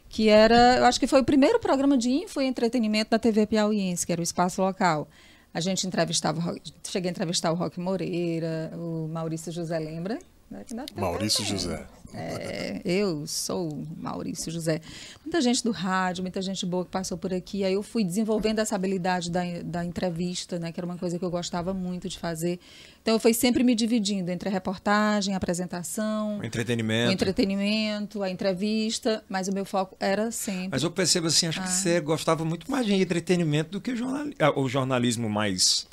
que 0.09 0.27
era, 0.27 0.79
eu 0.79 0.83
acho 0.83 0.99
que 0.99 1.07
foi 1.07 1.21
o 1.21 1.23
primeiro 1.23 1.57
programa 1.61 1.97
de 1.97 2.09
info 2.09 2.41
e 2.41 2.45
entretenimento 2.45 3.11
da 3.11 3.17
TV 3.19 3.45
Piauiense, 3.45 4.05
que 4.05 4.11
era 4.11 4.19
o 4.19 4.23
Espaço 4.23 4.61
Local. 4.61 5.07
A 5.53 5.59
gente 5.59 5.85
entrevistava, 5.87 6.55
cheguei 6.87 7.09
a 7.09 7.11
entrevistar 7.11 7.51
o 7.51 7.55
Roque 7.55 7.79
Moreira, 7.79 8.71
o 8.75 9.07
Maurício 9.07 9.51
José, 9.51 9.79
lembra? 9.79 10.19
Tem 10.49 11.01
Maurício 11.01 11.43
também. 11.45 11.59
José. 11.59 11.87
É, 12.13 12.81
eu 12.83 13.25
sou 13.27 13.71
o 13.71 13.87
Maurício 13.97 14.51
José. 14.51 14.81
Muita 15.23 15.39
gente 15.41 15.63
do 15.63 15.71
rádio, 15.71 16.23
muita 16.23 16.41
gente 16.41 16.65
boa 16.65 16.83
que 16.83 16.91
passou 16.91 17.17
por 17.17 17.33
aqui. 17.33 17.63
Aí 17.63 17.73
eu 17.73 17.83
fui 17.83 18.03
desenvolvendo 18.03 18.59
essa 18.59 18.75
habilidade 18.75 19.29
da, 19.29 19.41
da 19.63 19.85
entrevista, 19.85 20.57
né, 20.59 20.71
que 20.71 20.79
era 20.79 20.85
uma 20.85 20.97
coisa 20.97 21.19
que 21.19 21.23
eu 21.25 21.29
gostava 21.29 21.73
muito 21.73 22.09
de 22.09 22.17
fazer. 22.17 22.59
Então 23.01 23.13
eu 23.13 23.19
fui 23.19 23.33
sempre 23.33 23.63
me 23.63 23.75
dividindo 23.75 24.31
entre 24.31 24.49
a 24.49 24.51
reportagem, 24.51 25.33
a 25.33 25.37
apresentação, 25.37 26.39
O 26.39 26.43
entretenimento. 26.43 27.09
o 27.09 27.13
entretenimento, 27.13 28.23
a 28.23 28.29
entrevista, 28.29 29.23
mas 29.29 29.47
o 29.47 29.53
meu 29.53 29.65
foco 29.65 29.95
era 29.99 30.31
sempre. 30.31 30.69
Mas 30.71 30.83
eu 30.83 30.91
percebo 30.91 31.27
assim, 31.27 31.45
Ah. 31.45 31.49
acho 31.49 31.61
que 31.61 31.69
você 31.69 31.99
gostava 32.01 32.43
muito 32.43 32.69
mais 32.69 32.85
de 32.85 32.93
entretenimento 32.93 33.71
do 33.71 33.81
que 33.81 33.91
o, 33.91 33.95
jornali- 33.95 34.35
ah, 34.39 34.59
o 34.59 34.67
jornalismo 34.67 35.29
mais. 35.29 35.87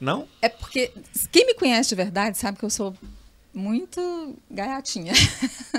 Não? 0.00 0.26
É 0.40 0.48
porque 0.48 0.90
quem 1.30 1.44
me 1.46 1.54
conhece 1.54 1.90
de 1.90 1.94
verdade 1.94 2.38
sabe 2.38 2.56
que 2.58 2.64
eu 2.64 2.70
sou 2.70 2.94
muito 3.52 4.36
gaiatinha. 4.50 5.12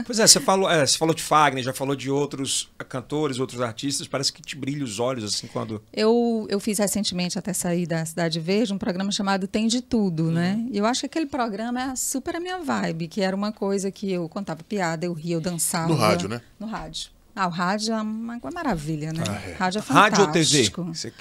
Pois 0.06 0.20
é, 0.20 0.26
você 0.28 0.40
falou, 0.40 0.70
é, 0.70 0.86
você 0.86 0.98
falou 0.98 1.14
de 1.14 1.22
Fagner, 1.22 1.64
já 1.64 1.74
falou 1.74 1.96
de 1.96 2.10
outros 2.10 2.70
cantores, 2.90 3.40
outros 3.40 3.62
artistas, 3.62 4.08
parece 4.08 4.32
que 4.34 4.42
te 4.42 4.56
brilha 4.56 4.84
os 4.84 5.00
olhos 5.00 5.24
assim 5.24 5.48
quando. 5.48 5.82
Eu, 5.94 6.48
eu 6.50 6.60
fiz 6.60 6.80
recentemente, 6.80 7.38
até 7.38 7.54
sair 7.54 7.86
da 7.86 8.06
Cidade 8.06 8.40
Verde, 8.40 8.74
um 8.74 8.78
programa 8.78 9.12
chamado 9.12 9.48
Tem 9.48 9.68
de 9.68 9.82
Tudo, 9.82 10.32
né? 10.32 10.66
E 10.72 10.78
eu 10.78 10.86
acho 10.86 11.02
que 11.02 11.06
aquele 11.06 11.28
programa 11.28 11.82
é 11.92 11.96
super 11.96 12.36
a 12.36 12.40
minha 12.40 12.60
vibe, 12.60 13.08
que 13.08 13.22
era 13.22 13.36
uma 13.36 13.52
coisa 13.52 13.92
que 13.92 14.12
eu 14.12 14.28
contava 14.28 14.64
piada, 14.64 15.06
eu 15.06 15.14
ria, 15.14 15.36
eu 15.36 15.42
dançava. 15.42 15.88
No 15.88 15.96
rádio, 15.96 16.28
né? 16.28 16.42
No 16.60 16.68
rádio. 16.68 17.12
Ah, 17.36 17.48
o 17.48 17.52
rádio 17.52 17.94
é 17.94 18.02
uma, 18.02 18.38
uma 18.38 18.52
maravilha, 18.52 19.14
né? 19.14 19.24
Ah, 19.28 19.50
é. 19.50 19.54
Rádio 19.54 19.80
é 19.80 19.94
Rádio 19.94 20.22
ou 20.22 20.32
TV? 20.32 20.46
fantástico. 20.46 20.84
Você 20.86 21.14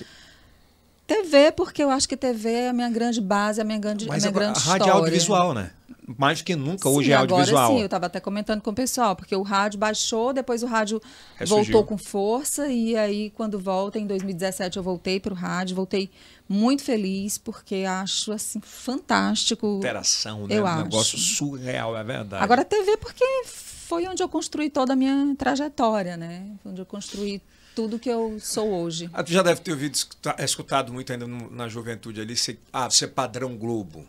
TV, 1.07 1.51
porque 1.51 1.83
eu 1.83 1.91
acho 1.91 2.09
que 2.09 2.17
TV 2.17 2.51
é 2.53 2.69
a 2.69 2.73
minha 2.73 2.89
grande 2.89 3.21
base, 3.21 3.61
a 3.61 3.65
minha 3.65 3.79
grande, 3.81 4.05
a 4.05 4.09
Mas 4.09 4.23
minha 4.23 4.31
agora, 4.31 4.45
a 4.47 4.53
grande 4.53 4.65
rádio 4.65 4.85
é 4.85 4.87
história. 4.87 5.01
audiovisual, 5.01 5.55
né? 5.55 5.71
Mais 6.19 6.43
que 6.43 6.57
nunca 6.57 6.89
hoje 6.89 7.07
sim, 7.09 7.13
é 7.13 7.17
agora 7.17 7.33
audiovisual. 7.43 7.73
sim, 7.73 7.79
eu 7.81 7.85
estava 7.87 8.07
até 8.07 8.21
comentando 8.21 8.61
com 8.61 8.71
o 8.71 8.75
pessoal, 8.75 9.15
porque 9.15 9.35
o 9.37 9.43
rádio 9.43 9.79
baixou, 9.79 10.33
depois 10.33 10.63
o 10.63 10.67
rádio 10.67 11.01
Ressurgiu. 11.37 11.73
voltou 11.73 11.85
com 11.85 11.97
força, 11.99 12.69
e 12.69 12.97
aí 12.97 13.31
quando 13.31 13.59
volta, 13.59 13.99
em 13.99 14.07
2017 14.07 14.77
eu 14.77 14.83
voltei 14.83 15.21
para 15.21 15.33
o 15.33 15.37
rádio, 15.37 15.77
voltei 15.77 16.11
muito 16.49 16.83
feliz, 16.83 17.39
porque 17.39 17.85
acho 17.89 18.33
assim 18.33 18.61
fantástico. 18.61 19.77
Interação, 19.79 20.47
né? 20.47 20.59
Eu 20.59 20.65
um 20.65 20.67
acho. 20.67 20.83
negócio 20.85 21.19
surreal, 21.19 21.97
é 21.97 22.03
verdade. 22.05 22.43
Agora 22.43 22.63
a 22.63 22.65
TV, 22.65 22.97
porque 22.97 23.25
foi 23.47 24.07
onde 24.07 24.23
eu 24.23 24.29
construí 24.29 24.71
toda 24.71 24.93
a 24.93 24.97
minha 24.97 25.35
trajetória, 25.37 26.17
né? 26.17 26.47
Foi 26.63 26.73
onde 26.73 26.81
eu 26.81 26.87
construí 26.87 27.41
tudo 27.75 27.99
que 27.99 28.09
eu 28.09 28.37
sou 28.41 28.69
hoje. 28.73 29.09
Ah, 29.13 29.23
tu 29.23 29.33
já 29.33 29.43
deve 29.43 29.61
ter 29.61 29.71
ouvido, 29.73 29.95
escuta- 29.95 30.37
escutado 30.41 30.93
muito 30.93 31.13
ainda 31.13 31.27
na 31.27 31.69
juventude 31.69 32.21
ali, 32.21 32.37
ser, 32.37 32.61
ah, 32.73 32.91
você 32.91 33.05
é 33.05 33.09
padrão 33.09 33.57
Globo. 33.57 34.05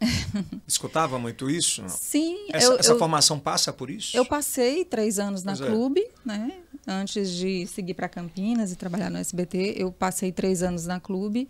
Escutava 0.66 1.18
muito 1.18 1.50
isso? 1.50 1.82
Não? 1.82 1.88
Sim, 1.88 2.46
Essa, 2.50 2.66
eu, 2.66 2.78
essa 2.78 2.92
eu, 2.92 2.98
formação 2.98 3.38
passa 3.38 3.72
por 3.72 3.90
isso? 3.90 4.16
eu 4.16 4.24
passei 4.24 4.84
três 4.84 5.18
anos 5.18 5.42
na 5.42 5.56
Pois 5.56 5.68
é. 5.68 5.72
Clube, 5.72 6.06
né? 6.24 6.52
Antes 6.86 7.30
de 7.30 7.66
seguir 7.66 7.94
para 7.94 8.08
Campinas 8.08 8.72
e 8.72 8.76
trabalhar 8.76 9.10
no 9.10 9.18
SBT, 9.18 9.74
eu 9.76 9.90
passei 9.92 10.32
três 10.32 10.62
anos 10.62 10.86
na 10.86 10.98
Clube. 11.00 11.48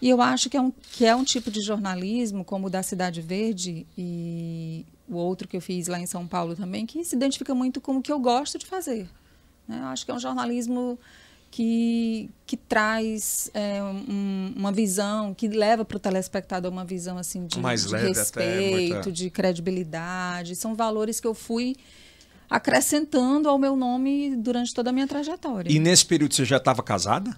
E 0.00 0.08
eu 0.08 0.22
acho 0.22 0.48
que 0.48 0.56
é, 0.56 0.60
um, 0.60 0.70
que 0.70 1.04
é 1.04 1.14
um 1.14 1.24
tipo 1.24 1.50
de 1.50 1.60
jornalismo, 1.60 2.42
como 2.44 2.68
o 2.68 2.70
da 2.70 2.82
Cidade 2.82 3.20
Verde 3.20 3.86
e 3.98 4.86
o 5.06 5.14
outro 5.16 5.46
que 5.46 5.56
eu 5.56 5.60
fiz 5.60 5.88
lá 5.88 5.98
em 6.00 6.06
São 6.06 6.26
Paulo 6.26 6.56
também, 6.56 6.86
que 6.86 7.04
se 7.04 7.14
identifica 7.14 7.54
muito 7.54 7.80
com 7.82 7.96
o 7.96 8.02
que 8.02 8.10
eu 8.10 8.18
gosto 8.18 8.56
de 8.58 8.64
fazer. 8.64 9.06
né? 9.68 9.78
Eu 9.80 9.86
acho 9.88 10.04
que 10.06 10.10
é 10.10 10.14
um 10.14 10.18
jornalismo 10.18 10.98
que, 11.50 12.30
que 12.46 12.56
traz 12.56 13.50
é, 13.52 13.82
um- 13.82 14.52
uma 14.56 14.70
visão, 14.70 15.34
que 15.34 15.48
leva 15.48 15.84
para 15.84 15.96
o 15.96 16.00
telespectador 16.00 16.70
uma 16.70 16.84
visão 16.84 17.18
assim 17.18 17.44
de, 17.46 17.58
Mais 17.58 17.86
de 17.86 17.96
respeito, 17.96 18.92
muita- 18.94 19.12
de 19.12 19.30
credibilidade. 19.30 20.54
São 20.54 20.74
valores 20.74 21.18
que 21.18 21.26
eu 21.26 21.34
fui 21.34 21.74
acrescentando 22.48 23.48
ao 23.48 23.58
meu 23.58 23.76
nome 23.76 24.34
durante 24.36 24.74
toda 24.74 24.90
a 24.90 24.92
minha 24.92 25.06
trajetória. 25.06 25.70
E 25.70 25.78
nesse 25.78 26.04
período 26.06 26.34
você 26.34 26.44
já 26.44 26.56
estava 26.56 26.82
casada? 26.82 27.36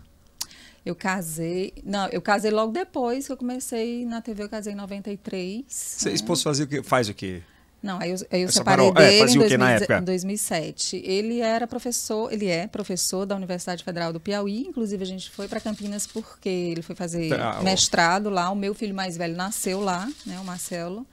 Eu 0.84 0.94
casei. 0.96 1.72
Não, 1.84 2.08
eu 2.08 2.20
casei 2.20 2.50
logo 2.50 2.72
depois 2.72 3.26
que 3.26 3.32
eu 3.32 3.36
comecei 3.36 4.04
na 4.04 4.20
TV, 4.20 4.42
eu 4.42 4.48
casei 4.48 4.72
em 4.72 4.76
93. 4.76 5.64
Você 5.68 6.08
né? 6.08 6.14
esposo 6.14 6.42
fazia 6.42 6.64
o 6.64 6.68
quê? 6.68 6.82
Faz 6.82 7.08
o 7.08 7.14
quê? 7.14 7.42
Não, 7.82 7.98
aí 8.00 8.10
eu, 8.12 8.16
aí 8.30 8.42
eu 8.42 8.48
separei 8.52 8.86
separou? 8.86 8.88
É, 8.90 9.08
dele 9.10 9.18
fazia 9.20 9.40
em, 9.42 9.44
o 9.44 9.48
quê 9.48 9.56
na 9.58 9.66
2000 9.66 9.76
época? 9.82 9.98
em 9.98 10.04
2007. 10.04 11.02
Ele 11.04 11.40
era 11.40 11.66
professor, 11.66 12.32
ele 12.32 12.46
é 12.46 12.66
professor 12.68 13.26
da 13.26 13.34
Universidade 13.34 13.82
Federal 13.82 14.12
do 14.12 14.20
Piauí. 14.20 14.60
Inclusive, 14.68 15.02
a 15.02 15.06
gente 15.06 15.30
foi 15.30 15.48
para 15.48 15.58
Campinas 15.60 16.06
porque 16.06 16.48
ele 16.48 16.80
foi 16.82 16.94
fazer 16.94 17.28
Tá, 17.30 17.60
mestrado 17.62 18.30
lá. 18.30 18.50
O 18.50 18.54
meu 18.56 18.72
filho 18.72 18.94
mais 18.94 19.16
velho 19.16 19.34
nasceu 19.36 19.80
lá, 19.80 20.08
né, 20.24 20.38
o 20.38 20.44
Marcelo. 20.44 21.04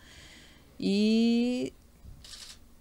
E 0.79 1.73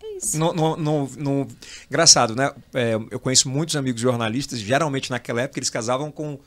é 0.03 0.17
isso. 0.19 0.39
No, 0.39 0.53
no, 0.53 0.77
no- 1.17 1.49
Engraçado, 1.91 2.37
né? 2.37 2.53
É, 2.75 2.95
eu 3.11 3.19
conheço 3.19 3.49
muitos 3.49 3.75
amigos 3.75 4.01
jornalistas, 4.01 4.59
geralmente 4.61 5.11
naquela 5.11 5.43
época 5.43 5.59
eles 5.59 5.71
casavam 5.71 6.11
com. 6.11 6.39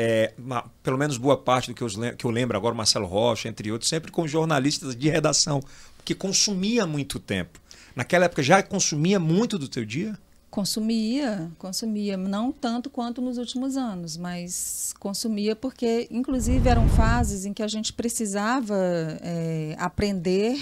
é, 0.00 0.32
uma- 0.38 0.64
pelo 0.82 0.96
menos 0.96 1.16
boa 1.18 1.36
parte 1.36 1.72
do 1.72 1.74
que 1.74 1.82
eu, 1.82 1.88
que 2.16 2.24
eu 2.24 2.30
lembro 2.30 2.56
agora, 2.56 2.72
Marcelo 2.72 3.04
Rocha, 3.04 3.48
entre 3.48 3.72
outros, 3.72 3.88
sempre 3.90 4.12
com 4.12 4.28
jornalistas 4.28 4.94
de 4.94 5.08
redação, 5.08 5.60
que 6.08 6.14
consumia 6.14 6.86
muito 6.86 7.18
tempo. 7.18 7.60
Naquela 7.94 8.24
época 8.24 8.42
já 8.42 8.62
consumia 8.62 9.20
muito 9.20 9.58
do 9.58 9.68
teu 9.68 9.84
dia? 9.84 10.18
Consumia, 10.50 11.50
consumia, 11.58 12.16
não 12.16 12.50
tanto 12.50 12.88
quanto 12.88 13.20
nos 13.20 13.36
últimos 13.36 13.76
anos, 13.76 14.16
mas 14.16 14.94
consumia 14.98 15.54
porque, 15.54 16.08
inclusive, 16.10 16.66
eram 16.66 16.88
fases 16.88 17.44
em 17.44 17.52
que 17.52 17.62
a 17.62 17.68
gente 17.68 17.92
precisava 17.92 18.74
é, 19.20 19.76
aprender 19.78 20.58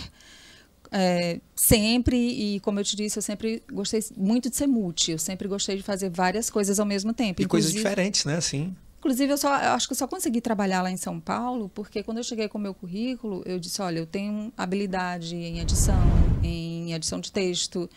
é, 0.91 1.41
sempre, 1.55 2.17
e 2.17 2.59
como 2.59 2.81
eu 2.81 2.85
te 2.85 2.97
disse, 2.97 3.17
eu 3.17 3.23
sempre 3.23 3.63
gostei 3.71 4.03
muito 4.17 4.51
de 4.51 4.57
ser 4.57 4.67
multi, 4.67 5.13
eu 5.13 5.19
sempre 5.19 5.47
gostei 5.47 5.77
de 5.77 5.85
fazer 5.85 6.11
várias 6.11 6.51
coisas 6.51 6.81
ao 6.81 6.87
mesmo 6.87 7.15
tempo. 7.15 7.41
E 7.41 7.47
coisas 7.47 7.73
diferentes, 7.73 8.25
né? 8.25 8.35
Assim. 8.37 8.75
Inclusive, 9.07 9.33
eu, 9.33 9.39
só, 9.39 9.57
eu 9.57 9.71
acho 9.71 9.87
que 9.87 9.93
eu 9.93 9.97
só 9.97 10.09
consegui 10.09 10.41
trabalhar 10.41 10.83
lá 10.83 10.91
em 10.91 10.97
São 10.97 11.21
Paulo 11.21 11.69
porque 11.69 12.03
quando 12.03 12.19
eu 12.19 12.25
cheguei 12.25 12.49
com 12.49 12.59
o 12.59 12.61
meu 12.61 12.75
currículo, 12.75 13.41
eu 13.47 13.57
disse, 13.57 13.81
olha, 13.81 14.01
eu 14.01 14.07
tenho 14.07 14.53
habilidade 14.57 15.37
em 15.37 15.61
edição, 15.61 16.03
em 16.43 16.93
edição 16.93 17.21
de 17.21 17.31
texto, 17.31 17.89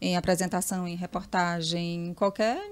em 0.00 0.16
apresentação, 0.16 0.86
em 0.86 0.94
reportagem, 0.94 2.10
em 2.10 2.14
qualquer, 2.14 2.70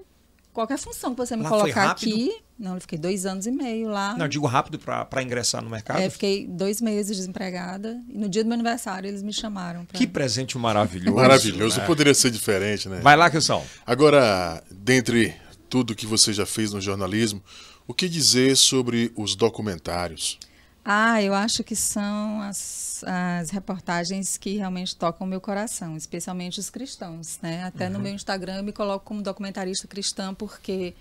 qualquer 0.52 0.78
função 0.78 1.10
que 1.10 1.16
você 1.16 1.34
me 1.34 1.42
Lá 1.42 1.48
colocar 1.48 1.90
aqui. 1.90 2.32
Não, 2.56 2.76
eu 2.76 2.80
fiquei 2.80 2.96
dois 2.96 3.26
anos 3.26 3.48
e 3.48 3.50
meio 3.50 3.88
lá. 3.88 4.16
Não, 4.16 4.26
eu 4.26 4.28
digo 4.28 4.46
rápido 4.46 4.78
para 4.78 5.20
ingressar 5.20 5.60
no 5.60 5.68
mercado. 5.68 5.98
É, 5.98 6.08
fiquei 6.08 6.46
dois 6.46 6.80
meses 6.80 7.16
desempregada. 7.16 8.00
E 8.08 8.16
no 8.16 8.28
dia 8.28 8.44
do 8.44 8.46
meu 8.46 8.54
aniversário, 8.54 9.08
eles 9.08 9.24
me 9.24 9.32
chamaram. 9.32 9.84
Pra... 9.84 9.98
Que 9.98 10.06
presente 10.06 10.56
maravilhoso. 10.56 11.16
Maravilhoso, 11.16 11.80
né? 11.80 11.86
poderia 11.86 12.14
ser 12.14 12.30
diferente, 12.30 12.88
né? 12.88 13.00
Vai 13.02 13.16
lá, 13.16 13.28
Kilson. 13.28 13.66
Agora, 13.84 14.62
dentre 14.70 15.34
tudo 15.68 15.96
que 15.96 16.06
você 16.06 16.34
já 16.34 16.44
fez 16.44 16.70
no 16.70 16.82
jornalismo, 16.82 17.42
o 17.86 17.94
que 17.94 18.08
dizer 18.08 18.56
sobre 18.56 19.12
os 19.16 19.34
documentários? 19.34 20.38
Ah, 20.84 21.22
eu 21.22 21.32
acho 21.32 21.62
que 21.62 21.76
são 21.76 22.40
as, 22.40 23.04
as 23.04 23.50
reportagens 23.50 24.36
que 24.36 24.56
realmente 24.56 24.96
tocam 24.96 25.26
o 25.26 25.30
meu 25.30 25.40
coração, 25.40 25.96
especialmente 25.96 26.58
os 26.58 26.70
cristãos, 26.70 27.38
né? 27.40 27.62
Até 27.62 27.88
no 27.88 28.00
meu 28.00 28.12
Instagram 28.12 28.56
eu 28.56 28.64
me 28.64 28.72
coloco 28.72 29.04
como 29.04 29.22
documentarista 29.22 29.86
cristã 29.86 30.34
porque 30.34 30.92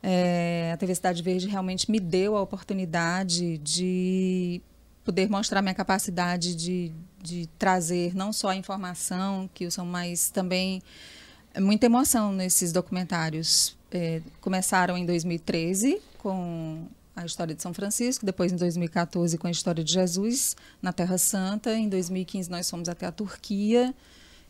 é, 0.00 0.70
a 0.72 0.76
TV 0.76 0.94
Cidade 0.94 1.20
Verde 1.20 1.48
realmente 1.48 1.90
me 1.90 1.98
deu 1.98 2.36
a 2.36 2.42
oportunidade 2.42 3.58
de 3.58 4.62
poder 5.04 5.28
mostrar 5.28 5.60
minha 5.62 5.74
capacidade 5.74 6.54
de, 6.54 6.92
de 7.20 7.48
trazer 7.58 8.14
não 8.14 8.32
só 8.32 8.50
a 8.50 8.56
informação, 8.56 9.50
que 9.52 9.68
são 9.68 9.84
mais 9.84 10.30
também 10.30 10.80
é 11.54 11.60
muita 11.60 11.86
emoção 11.86 12.32
nesses 12.32 12.72
documentários. 12.72 13.76
É, 13.92 14.22
começaram 14.40 14.96
em 14.96 15.04
2013 15.04 16.00
com 16.18 16.86
a 17.14 17.26
história 17.26 17.54
de 17.54 17.60
São 17.62 17.74
Francisco, 17.74 18.24
depois 18.24 18.50
em 18.52 18.56
2014 18.56 19.36
com 19.36 19.46
a 19.46 19.50
história 19.50 19.84
de 19.84 19.92
Jesus 19.92 20.56
na 20.80 20.92
Terra 20.92 21.18
Santa, 21.18 21.74
em 21.74 21.88
2015 21.88 22.50
nós 22.50 22.70
fomos 22.70 22.88
até 22.88 23.04
a 23.06 23.12
Turquia 23.12 23.94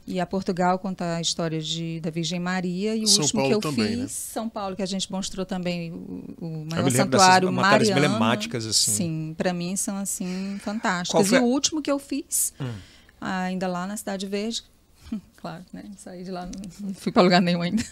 e 0.06 0.20
a 0.20 0.26
Portugal 0.26 0.78
conta 0.78 1.16
a 1.16 1.20
história 1.20 1.60
de, 1.60 1.98
da 2.00 2.10
Virgem 2.10 2.38
Maria 2.40 2.94
e 2.94 3.02
o 3.04 3.08
São 3.08 3.22
último 3.22 3.40
Paulo 3.40 3.48
que 3.60 3.66
eu 3.66 3.70
também, 3.70 3.86
fiz, 3.88 3.98
né? 3.98 4.06
São 4.08 4.48
Paulo 4.48 4.76
que 4.76 4.82
a 4.82 4.86
gente 4.86 5.10
mostrou 5.10 5.44
também 5.44 5.92
o, 5.92 6.24
o 6.40 6.66
maior 6.70 6.90
santuário 6.90 7.48
dessas 7.50 7.62
mariano. 7.62 7.98
emblemáticas, 8.04 8.66
assim. 8.66 8.92
Sim, 8.92 9.34
para 9.36 9.52
mim 9.52 9.74
são 9.76 9.96
assim 9.96 10.58
fantásticas. 10.62 11.28
foi 11.28 11.38
E 11.38 11.40
o 11.40 11.44
último 11.44 11.82
que 11.82 11.90
eu 11.90 11.98
fiz 11.98 12.52
Hum. 12.60 12.72
ainda 13.20 13.66
lá 13.66 13.86
na 13.86 13.96
Cidade 13.96 14.26
Verde 14.26 14.62
claro, 15.36 15.64
né? 15.72 15.84
Saí 15.96 16.24
de 16.24 16.30
lá, 16.30 16.48
não 16.80 16.94
fui 16.94 17.12
para 17.12 17.22
lugar 17.22 17.40
nenhum 17.40 17.62
ainda. 17.62 17.84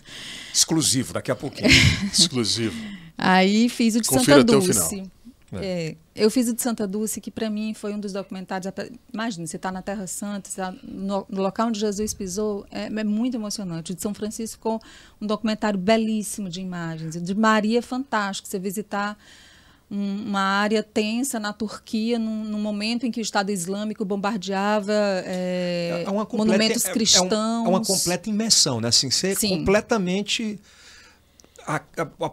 Exclusivo, 0.53 1.13
daqui 1.13 1.31
a 1.31 1.37
pouquinho. 1.37 1.69
Exclusivo. 2.13 2.77
Aí 3.17 3.69
fiz 3.69 3.97
o 3.97 4.01
de 4.01 4.09
Confira 4.09 4.39
Santa 4.39 4.53
Dulce. 4.53 4.89
final. 4.89 5.11
É, 5.53 5.97
eu 6.15 6.31
fiz 6.31 6.49
o 6.49 6.55
de 6.55 6.63
Santa 6.63 6.87
Dulce, 6.87 7.21
que 7.21 7.31
para 7.31 7.51
mim 7.51 7.75
foi 7.75 7.93
um 7.93 7.99
dos 7.99 8.13
documentários. 8.13 8.73
Imagina, 9.13 9.47
você 9.47 9.57
está 9.57 9.73
na 9.73 9.83
Terra 9.83 10.07
Santa, 10.07 10.49
tá 10.55 10.73
no, 10.85 11.27
no 11.29 11.43
local 11.43 11.69
onde 11.69 11.81
Jesus 11.81 12.15
pisou, 12.15 12.65
é, 12.71 12.85
é 12.85 13.05
muito 13.05 13.37
emocionante. 13.37 13.91
O 13.91 13.95
de 13.95 14.01
São 14.01 14.15
Francisco 14.15 14.57
ficou 14.57 14.81
um 15.21 15.27
documentário 15.27 15.79
belíssimo 15.79 16.49
de 16.49 16.61
imagens. 16.61 17.17
O 17.17 17.21
de 17.21 17.35
Maria 17.35 17.81
é 17.81 17.83
fantástico, 17.83 18.47
você 18.47 18.61
visitar 18.61 19.19
uma 19.91 20.41
área 20.41 20.83
tensa 20.85 21.41
na 21.41 21.53
Turquia, 21.53 22.17
num, 22.19 22.45
num 22.45 22.61
momento 22.61 23.05
em 23.07 23.11
que 23.11 23.21
o 23.21 23.23
Estado 23.23 23.51
Islâmico 23.51 24.05
bombardeava 24.05 24.93
é, 24.95 26.05
monumentos 26.33 26.85
é- 26.85 26.89
é 26.89 26.91
um- 26.91 26.95
cristãos. 26.95 27.33
É, 27.67 27.69
uma 27.69 27.85
completa 27.85 28.31
imersão, 28.31 28.81
né? 28.81 28.89
Assim, 28.89 29.11
ser 29.11 29.37
Sim. 29.37 29.59
completamente 29.59 30.61
a, 31.67 31.77
a- 31.77 32.09
a 32.21 32.31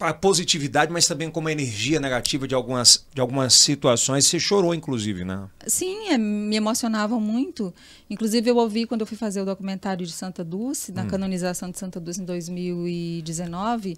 a- 0.00 0.08
a 0.10 0.14
positividade, 0.14 0.92
mas 0.92 1.06
também 1.06 1.30
com 1.30 1.40
uma 1.40 1.50
energia 1.52 1.98
negativa 2.00 2.46
de 2.46 2.54
algumas, 2.54 3.04
de 3.14 3.20
algumas 3.20 3.54
situações. 3.54 4.26
Você 4.26 4.38
chorou, 4.40 4.74
inclusive, 4.74 5.24
né? 5.24 5.48
Sim, 5.66 6.08
é, 6.08 6.18
me 6.18 6.54
emocionavam 6.56 7.20
muito. 7.20 7.72
Inclusive, 8.10 8.50
eu 8.50 8.56
ouvi 8.56 8.86
quando 8.86 9.00
eu 9.02 9.06
fui 9.06 9.16
fazer 9.16 9.40
o 9.40 9.44
documentário 9.44 10.04
de 10.04 10.12
Santa 10.12 10.44
Dulce, 10.44 10.92
na 10.92 11.06
canonização 11.06 11.70
de 11.70 11.78
Santa 11.78 11.98
Dulce 12.00 12.20
em 12.20 12.24
2019, 12.24 13.96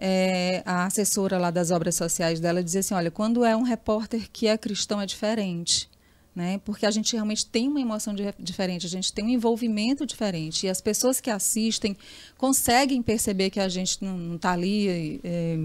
é, 0.00 0.62
a 0.64 0.86
assessora 0.86 1.36
lá 1.38 1.50
das 1.50 1.70
obras 1.70 1.94
sociais 1.94 2.40
dela 2.40 2.64
dizia 2.64 2.80
assim: 2.80 2.94
olha, 2.94 3.10
quando 3.10 3.44
é 3.44 3.54
um 3.54 3.62
repórter 3.62 4.28
que 4.32 4.46
é 4.46 4.56
cristão 4.56 5.00
é 5.00 5.06
diferente. 5.06 5.88
Né? 6.32 6.60
Porque 6.64 6.86
a 6.86 6.92
gente 6.92 7.12
realmente 7.12 7.44
tem 7.44 7.66
uma 7.66 7.80
emoção 7.80 8.14
de- 8.14 8.32
diferente, 8.38 8.86
a 8.86 8.88
gente 8.88 9.12
tem 9.12 9.24
um 9.24 9.28
envolvimento 9.28 10.06
diferente. 10.06 10.64
E 10.64 10.70
as 10.70 10.80
pessoas 10.80 11.20
que 11.20 11.28
assistem 11.28 11.96
conseguem 12.38 13.02
perceber 13.02 13.50
que 13.50 13.58
a 13.58 13.68
gente 13.68 13.98
não 14.02 14.36
está 14.36 14.52
ali 14.52 15.20
é, 15.24 15.56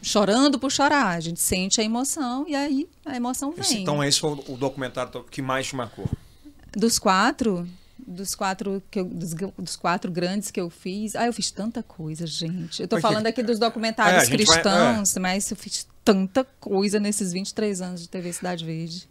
chorando 0.00 0.56
por 0.58 0.70
chorar. 0.70 1.16
A 1.16 1.20
gente 1.20 1.40
sente 1.40 1.80
a 1.80 1.84
emoção 1.84 2.46
e 2.48 2.54
aí 2.54 2.88
a 3.04 3.16
emoção 3.16 3.50
vem. 3.52 3.82
Então, 3.82 4.02
esse 4.04 4.20
foi 4.20 4.30
o 4.30 4.52
o 4.52 4.56
documentário 4.56 5.24
que 5.24 5.42
mais 5.42 5.66
te 5.66 5.74
marcou. 5.76 6.08
Dos 6.72 6.98
quatro, 6.98 7.66
dos 7.98 8.34
quatro, 8.34 8.82
que 8.90 9.00
eu- 9.00 9.04
dos, 9.04 9.34
dos 9.58 9.76
quatro 9.76 10.10
grandes 10.10 10.50
que 10.50 10.60
eu 10.60 10.68
fiz. 10.70 11.14
Ah, 11.14 11.26
eu 11.26 11.32
fiz 11.32 11.50
tanta 11.50 11.82
coisa, 11.82 12.26
gente. 12.26 12.82
Eu 12.82 12.88
tô 12.88 12.96
Porque- 12.96 13.02
falando 13.08 13.26
aqui 13.26 13.42
dos 13.42 13.56
É, 13.56 13.60
documentários 13.60 14.22
a 14.22 14.24
gente 14.26 14.44
vai- 14.44 14.60
cristãos, 14.62 15.16
mas 15.18 15.50
eu 15.50 15.56
fiz 15.56 15.86
tanta 16.04 16.44
coisa 16.60 16.98
nesses 17.00 17.32
23 17.32 17.80
anos 17.80 18.02
de 18.02 18.08
TV 18.08 18.32
Cidade 18.32 18.64
Verde. 18.64 19.08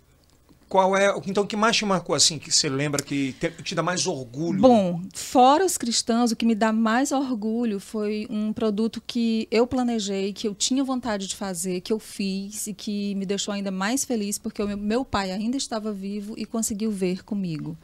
Qual 0.67 0.97
é. 0.97 1.13
Então, 1.27 1.43
o 1.43 1.47
que 1.47 1.55
mais 1.55 1.77
te 1.77 1.85
marcou, 1.85 2.15
assim, 2.15 2.39
que 2.39 2.51
você 2.51 2.67
lembra 2.67 3.03
que 3.03 3.33
te, 3.33 3.51
te 3.61 3.75
dá 3.75 3.83
mais 3.83 4.07
orgulho? 4.07 4.59
Bom, 4.59 4.99
fora 5.13 5.63
os 5.63 5.77
cristãos, 5.77 6.31
o 6.31 6.35
que 6.35 6.43
me 6.43 6.55
dá 6.55 6.73
mais 6.73 7.11
orgulho 7.11 7.79
foi 7.79 8.25
um 8.31 8.51
produto 8.51 8.99
que 9.05 9.47
eu 9.51 9.67
planejei, 9.67 10.33
que 10.33 10.47
eu 10.47 10.55
tinha 10.55 10.83
vontade 10.83 11.27
de 11.27 11.35
fazer, 11.35 11.81
que 11.81 11.93
eu 11.93 11.99
fiz 11.99 12.65
e 12.65 12.73
que 12.73 13.13
me 13.13 13.27
deixou 13.27 13.53
ainda 13.53 13.69
mais 13.69 14.03
feliz 14.05 14.39
porque 14.39 14.61
o 14.61 14.67
meu, 14.67 14.75
meu 14.77 15.05
pai 15.05 15.31
ainda 15.31 15.55
estava 15.55 15.93
vivo 15.93 16.33
e 16.35 16.45
conseguiu 16.47 16.89
ver 16.91 17.23
comigo. 17.23 17.77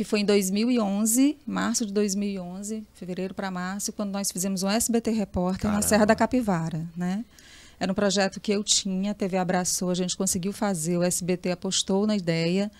Que 0.00 0.04
foi 0.04 0.20
em 0.20 0.24
2011, 0.24 1.36
março 1.46 1.84
de 1.84 1.92
2011, 1.92 2.86
fevereiro 2.94 3.34
para 3.34 3.50
março, 3.50 3.92
quando 3.92 4.10
nós 4.10 4.32
fizemos 4.32 4.62
um 4.62 4.68
SBT 4.70 5.10
Repórter 5.10 5.66
na 5.66 5.72
Caramba. 5.72 5.86
Serra 5.86 6.06
da 6.06 6.14
Capivara, 6.14 6.88
né? 6.96 7.22
Era 7.78 7.92
um 7.92 7.94
projeto 7.94 8.40
que 8.40 8.50
eu 8.50 8.64
tinha, 8.64 9.10
a 9.10 9.14
TV 9.14 9.36
abraçou, 9.36 9.90
a 9.90 9.94
gente 9.94 10.16
conseguiu 10.16 10.54
fazer, 10.54 10.96
o 10.96 11.02
SBT 11.02 11.50
apostou 11.50 12.06
na 12.06 12.16
ideia. 12.16 12.72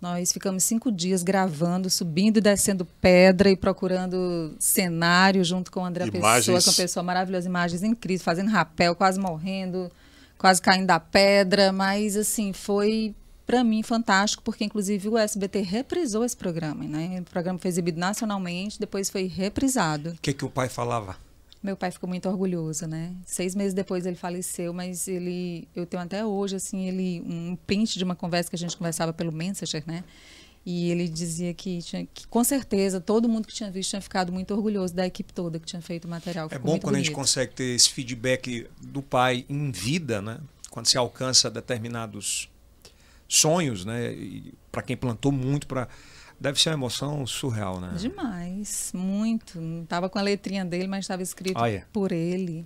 Nós 0.00 0.32
ficamos 0.32 0.64
cinco 0.64 0.90
dias 0.90 1.22
gravando, 1.22 1.88
subindo 1.88 2.38
e 2.38 2.40
descendo 2.40 2.84
pedra 3.00 3.48
e 3.48 3.56
procurando 3.56 4.56
cenário 4.58 5.44
junto 5.44 5.70
com 5.70 5.78
o 5.78 5.84
André 5.84 6.06
Imagens. 6.12 6.46
Pessoa, 6.46 6.60
que 6.60 6.68
é 6.68 6.72
uma 6.72 6.76
pessoa 6.76 7.04
maravilhosa, 7.04 7.48
imagens 7.48 7.84
incríveis, 7.84 8.24
fazendo 8.24 8.50
rapel, 8.50 8.96
quase 8.96 9.20
morrendo, 9.20 9.92
quase 10.36 10.60
caindo 10.60 10.88
da 10.88 10.98
pedra, 10.98 11.72
mas 11.72 12.16
assim, 12.16 12.52
foi 12.52 13.14
para 13.46 13.62
mim 13.62 13.82
fantástico, 13.82 14.42
porque 14.42 14.64
inclusive 14.64 15.08
o 15.08 15.18
SBT 15.18 15.60
reprisou 15.60 16.24
esse 16.24 16.36
programa, 16.36 16.84
né? 16.84 17.20
O 17.20 17.30
programa 17.30 17.58
foi 17.58 17.68
exibido 17.68 17.98
nacionalmente, 17.98 18.80
depois 18.80 19.10
foi 19.10 19.26
reprisado. 19.26 20.10
O 20.10 20.18
que, 20.20 20.32
que 20.32 20.44
o 20.44 20.50
pai 20.50 20.68
falava? 20.68 21.16
Meu 21.62 21.76
pai 21.76 21.90
ficou 21.90 22.08
muito 22.08 22.28
orgulhoso, 22.28 22.86
né? 22.86 23.14
Seis 23.24 23.54
meses 23.54 23.72
depois 23.72 24.04
ele 24.04 24.16
faleceu, 24.16 24.72
mas 24.72 25.08
ele, 25.08 25.66
eu 25.74 25.86
tenho 25.86 26.02
até 26.02 26.24
hoje 26.24 26.56
assim 26.56 26.86
ele 26.86 27.22
um 27.26 27.56
print 27.66 27.96
de 27.96 28.04
uma 28.04 28.14
conversa 28.14 28.50
que 28.50 28.56
a 28.56 28.58
gente 28.58 28.76
conversava 28.76 29.12
pelo 29.12 29.32
Messenger, 29.32 29.82
né? 29.86 30.04
E 30.66 30.90
ele 30.90 31.08
dizia 31.08 31.52
que, 31.52 31.82
tinha, 31.82 32.06
que 32.12 32.26
com 32.26 32.42
certeza 32.42 32.98
todo 32.98 33.28
mundo 33.28 33.46
que 33.46 33.52
tinha 33.52 33.70
visto 33.70 33.90
tinha 33.90 34.00
ficado 34.00 34.32
muito 34.32 34.54
orgulhoso 34.54 34.94
da 34.94 35.06
equipe 35.06 35.32
toda 35.32 35.58
que 35.58 35.66
tinha 35.66 35.82
feito 35.82 36.06
o 36.06 36.08
material. 36.08 36.48
É 36.50 36.58
bom 36.58 36.78
quando 36.78 36.94
a 36.94 36.98
gente 36.98 37.08
bonito. 37.08 37.16
consegue 37.16 37.52
ter 37.52 37.74
esse 37.74 37.90
feedback 37.90 38.66
do 38.80 39.02
pai 39.02 39.44
em 39.48 39.70
vida, 39.70 40.22
né? 40.22 40.38
Quando 40.70 40.86
você 40.86 40.96
alcança 40.96 41.50
determinados 41.50 42.48
sonhos, 43.36 43.84
né? 43.84 44.14
Para 44.70 44.82
quem 44.82 44.96
plantou 44.96 45.30
muito, 45.32 45.66
para 45.66 45.88
deve 46.40 46.60
ser 46.60 46.70
uma 46.70 46.74
emoção 46.74 47.26
surreal, 47.26 47.80
né? 47.80 47.92
Demais, 47.96 48.90
muito. 48.94 49.60
Não 49.60 49.82
estava 49.84 50.08
com 50.08 50.18
a 50.18 50.22
letrinha 50.22 50.64
dele, 50.64 50.86
mas 50.86 51.04
estava 51.04 51.22
escrito 51.22 51.58
Olha. 51.58 51.86
por 51.92 52.12
ele. 52.12 52.64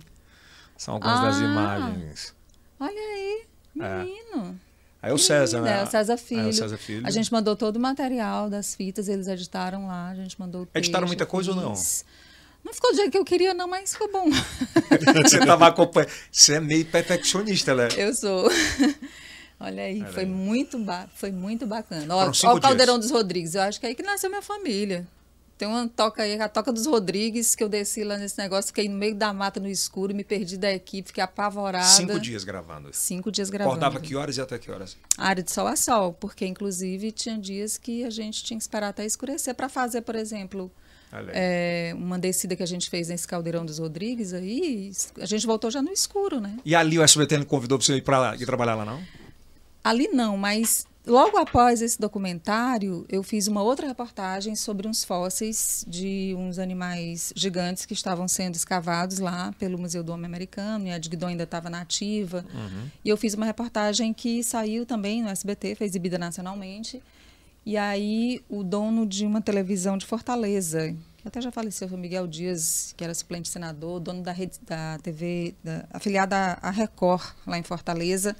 São 0.77 0.95
algumas 0.95 1.21
das 1.21 1.37
Ah. 1.37 1.43
imagens. 1.45 2.35
Olha 2.79 2.91
aí, 2.91 3.43
É. 3.79 4.03
menino. 4.03 4.59
Aí 5.01 5.13
o 5.13 5.17
César, 5.17 5.61
né? 5.61 5.79
É, 5.79 5.83
o 5.83 5.87
César 5.87 6.17
Filho. 6.17 6.41
É, 6.41 6.49
o 6.49 6.53
César 6.53 6.77
Filho. 6.77 7.07
A 7.07 7.11
gente 7.11 7.31
mandou 7.31 7.55
todo 7.55 7.77
o 7.77 7.79
material 7.79 8.49
das 8.49 8.75
fitas, 8.75 9.07
eles 9.07 9.27
editaram 9.27 9.87
lá, 9.87 10.09
a 10.09 10.15
gente 10.15 10.37
mandou 10.39 10.65
texto, 10.65 10.75
Editaram 10.77 11.07
muita 11.07 11.25
coisa 11.25 11.51
ou 11.51 11.55
não? 11.57 11.75
fiz. 11.75 12.03
Não 12.63 12.73
ficou 12.73 12.91
do 12.91 12.97
jeito 12.97 13.11
que 13.11 13.17
eu 13.17 13.23
queria, 13.23 13.53
não, 13.53 13.67
mas 13.69 13.93
ficou 13.93 14.11
bom. 14.11 14.29
você 15.23 15.39
tava 15.39 15.67
acompanhando. 15.67 16.11
Você 16.29 16.55
é 16.55 16.59
meio 16.59 16.85
perfeccionista, 16.85 17.73
né? 17.73 17.87
Eu 17.97 18.13
sou. 18.13 18.49
Olha 19.59 19.83
aí, 19.83 20.01
foi 20.13 20.23
aí. 20.23 20.29
muito, 20.29 20.79
foi 21.15 21.31
muito 21.31 21.67
bacana. 21.67 22.15
Ó, 22.15 22.31
ó 22.45 22.55
o 22.55 22.61
Caldeirão 22.61 22.97
dias. 22.97 23.11
dos 23.11 23.11
Rodrigues, 23.11 23.55
eu 23.55 23.61
acho 23.61 23.79
que 23.79 23.85
é 23.85 23.89
aí 23.89 23.95
que 23.95 24.03
nasceu 24.03 24.29
minha 24.29 24.41
família. 24.41 25.05
Tem 25.59 25.67
uma 25.67 25.89
toca 25.89 26.23
aí, 26.23 26.39
a 26.39 26.47
Toca 26.47 26.71
dos 26.71 26.85
Rodrigues, 26.85 27.53
que 27.53 27.61
eu 27.61 27.67
desci 27.67 28.05
lá 28.05 28.17
nesse 28.17 28.37
negócio, 28.37 28.67
fiquei 28.67 28.87
no 28.87 28.95
meio 28.95 29.13
da 29.13 29.33
mata 29.33 29.59
no 29.59 29.67
escuro, 29.67 30.15
me 30.15 30.23
perdi 30.23 30.57
da 30.57 30.71
equipe, 30.71 31.09
fiquei 31.09 31.21
apavorada. 31.21 31.83
Cinco 31.83 32.17
dias 32.17 32.45
gravando. 32.45 32.91
Cinco 32.93 33.29
dias 33.29 33.49
gravando. 33.49 33.75
Acordava 33.75 33.99
que 33.99 34.15
horas 34.15 34.37
e 34.37 34.41
até 34.41 34.57
que 34.57 34.71
horas? 34.71 34.95
área 35.17 35.43
de 35.43 35.51
sol 35.51 35.67
a 35.67 35.75
sol, 35.75 36.13
porque 36.13 36.45
inclusive 36.45 37.11
tinha 37.11 37.37
dias 37.37 37.77
que 37.77 38.05
a 38.05 38.09
gente 38.09 38.41
tinha 38.41 38.57
que 38.57 38.63
esperar 38.63 38.87
até 38.87 39.05
escurecer 39.05 39.53
para 39.53 39.67
fazer, 39.67 39.99
por 39.99 40.15
exemplo, 40.15 40.71
é, 41.33 41.91
uma 41.93 42.17
descida 42.17 42.55
que 42.55 42.63
a 42.63 42.65
gente 42.65 42.89
fez 42.89 43.09
nesse 43.09 43.27
caldeirão 43.27 43.65
dos 43.65 43.79
Rodrigues 43.79 44.31
aí, 44.33 44.93
a 45.19 45.25
gente 45.25 45.45
voltou 45.45 45.69
já 45.69 45.81
no 45.81 45.91
escuro, 45.91 46.39
né? 46.39 46.57
E 46.63 46.73
ali 46.73 46.97
o 46.97 47.03
SBT 47.03 47.37
não 47.37 47.45
convidou 47.45 47.77
pra 47.77 47.85
você 47.85 47.97
ir, 47.97 48.03
lá, 48.07 48.33
ir 48.33 48.45
trabalhar 48.45 48.75
lá, 48.75 48.85
não? 48.85 49.03
Ali 49.89 50.07
não, 50.09 50.37
mas 50.37 50.85
logo 51.03 51.35
após 51.35 51.81
esse 51.81 51.99
documentário, 51.99 53.07
eu 53.09 53.23
fiz 53.23 53.47
uma 53.47 53.63
outra 53.63 53.87
reportagem 53.87 54.55
sobre 54.55 54.87
uns 54.87 55.03
fósseis 55.03 55.83
de 55.87 56.35
uns 56.37 56.59
animais 56.59 57.33
gigantes 57.35 57.87
que 57.87 57.95
estavam 57.95 58.27
sendo 58.27 58.53
escavados 58.53 59.17
lá 59.17 59.51
pelo 59.57 59.79
Museu 59.79 60.03
do 60.03 60.11
Homem 60.11 60.27
Americano, 60.27 60.85
e 60.85 60.91
a 60.91 60.99
Digdon 60.99 61.29
ainda 61.29 61.43
estava 61.43 61.71
nativa. 61.71 62.45
E 63.03 63.09
eu 63.09 63.17
fiz 63.17 63.33
uma 63.33 63.47
reportagem 63.47 64.13
que 64.13 64.43
saiu 64.43 64.85
também 64.85 65.23
no 65.23 65.29
SBT, 65.29 65.73
foi 65.73 65.87
exibida 65.87 66.19
nacionalmente. 66.19 67.01
E 67.65 67.75
aí 67.75 68.43
o 68.47 68.63
dono 68.63 69.07
de 69.07 69.25
uma 69.25 69.41
televisão 69.41 69.97
de 69.97 70.05
Fortaleza, 70.05 70.95
que 71.17 71.27
até 71.27 71.41
já 71.41 71.51
faleceu, 71.51 71.89
foi 71.89 71.97
Miguel 71.97 72.27
Dias, 72.27 72.93
que 72.95 73.03
era 73.03 73.15
suplente 73.15 73.49
senador, 73.49 73.99
dono 73.99 74.21
da 74.21 74.31
rede 74.31 74.59
da 74.67 74.99
TV, 74.99 75.55
da, 75.63 75.87
afiliada 75.91 76.59
à 76.61 76.69
Record, 76.69 77.23
lá 77.47 77.57
em 77.57 77.63
Fortaleza, 77.63 78.35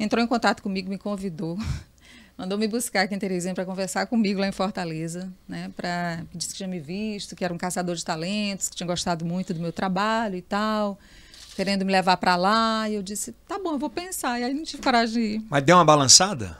entrou 0.00 0.24
em 0.24 0.26
contato 0.26 0.62
comigo, 0.62 0.88
me 0.88 0.96
convidou, 0.96 1.58
mandou 2.36 2.56
me 2.56 2.66
buscar 2.66 3.02
aqui 3.02 3.14
em 3.14 3.18
Teresina 3.18 3.54
para 3.54 3.66
conversar 3.66 4.06
comigo 4.06 4.40
lá 4.40 4.48
em 4.48 4.52
Fortaleza, 4.52 5.30
né? 5.46 5.70
Para 5.76 6.22
disse 6.34 6.52
que 6.52 6.56
tinha 6.56 6.68
me 6.68 6.80
visto, 6.80 7.36
que 7.36 7.44
era 7.44 7.52
um 7.52 7.58
caçador 7.58 7.94
de 7.94 8.04
talentos, 8.04 8.70
que 8.70 8.76
tinha 8.76 8.86
gostado 8.86 9.26
muito 9.26 9.52
do 9.52 9.60
meu 9.60 9.72
trabalho 9.72 10.36
e 10.36 10.42
tal, 10.42 10.98
querendo 11.54 11.84
me 11.84 11.92
levar 11.92 12.16
para 12.16 12.34
lá. 12.34 12.88
E 12.88 12.94
eu 12.94 13.02
disse, 13.02 13.32
tá 13.46 13.58
bom, 13.58 13.72
eu 13.72 13.78
vou 13.78 13.90
pensar. 13.90 14.40
E 14.40 14.44
aí 14.44 14.54
não 14.54 14.64
tive 14.64 14.82
coragem 14.82 15.14
de 15.14 15.20
ir. 15.20 15.46
Mas 15.50 15.62
deu 15.62 15.76
uma 15.76 15.84
balançada? 15.84 16.58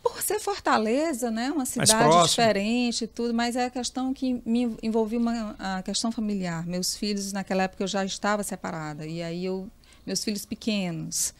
Por 0.00 0.22
ser 0.22 0.40
Fortaleza, 0.40 1.30
né, 1.30 1.50
uma 1.50 1.66
cidade 1.66 2.28
diferente 2.28 3.04
e 3.04 3.06
tudo, 3.06 3.34
mas 3.34 3.54
é 3.54 3.66
a 3.66 3.70
questão 3.70 4.14
que 4.14 4.40
me 4.46 4.74
envolvia 4.82 5.18
uma 5.18 5.56
a 5.58 5.82
questão 5.82 6.10
familiar. 6.10 6.64
Meus 6.64 6.96
filhos 6.96 7.32
naquela 7.32 7.64
época 7.64 7.82
eu 7.82 7.88
já 7.88 8.02
estava 8.02 8.42
separada 8.42 9.04
e 9.04 9.22
aí 9.22 9.44
eu 9.44 9.68
meus 10.06 10.24
filhos 10.24 10.46
pequenos 10.46 11.34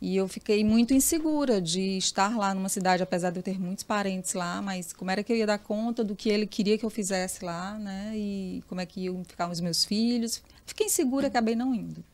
e 0.00 0.16
eu 0.16 0.28
fiquei 0.28 0.62
muito 0.62 0.92
insegura 0.92 1.60
de 1.60 1.96
estar 1.96 2.36
lá 2.36 2.52
numa 2.54 2.68
cidade, 2.68 3.02
apesar 3.02 3.30
de 3.30 3.38
eu 3.38 3.42
ter 3.42 3.58
muitos 3.58 3.82
parentes 3.82 4.34
lá, 4.34 4.60
mas 4.60 4.92
como 4.92 5.10
era 5.10 5.22
que 5.22 5.32
eu 5.32 5.36
ia 5.36 5.46
dar 5.46 5.58
conta 5.58 6.04
do 6.04 6.14
que 6.14 6.28
ele 6.28 6.46
queria 6.46 6.76
que 6.76 6.84
eu 6.84 6.90
fizesse 6.90 7.44
lá, 7.44 7.78
né? 7.78 8.12
E 8.14 8.62
como 8.68 8.80
é 8.80 8.86
que 8.86 9.00
iam 9.02 9.24
ficar 9.24 9.50
os 9.50 9.60
meus 9.60 9.84
filhos? 9.84 10.42
Fiquei 10.66 10.86
insegura, 10.86 11.28
acabei 11.28 11.54
não 11.56 11.74
indo. 11.74 12.04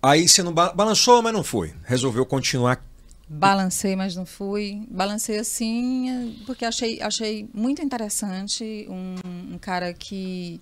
Aí 0.00 0.28
você 0.28 0.42
não 0.42 0.52
ba- 0.52 0.72
balançou, 0.72 1.20
mas 1.22 1.32
não 1.32 1.42
foi. 1.42 1.74
Resolveu 1.84 2.24
continuar 2.24 2.84
Balancei, 3.30 3.94
mas 3.94 4.16
não 4.16 4.24
fui. 4.24 4.86
Balancei 4.88 5.38
assim, 5.38 6.34
porque 6.46 6.64
achei, 6.64 7.02
achei 7.02 7.46
muito 7.52 7.82
interessante 7.82 8.86
um, 8.88 9.54
um 9.54 9.58
cara 9.58 9.92
que 9.92 10.58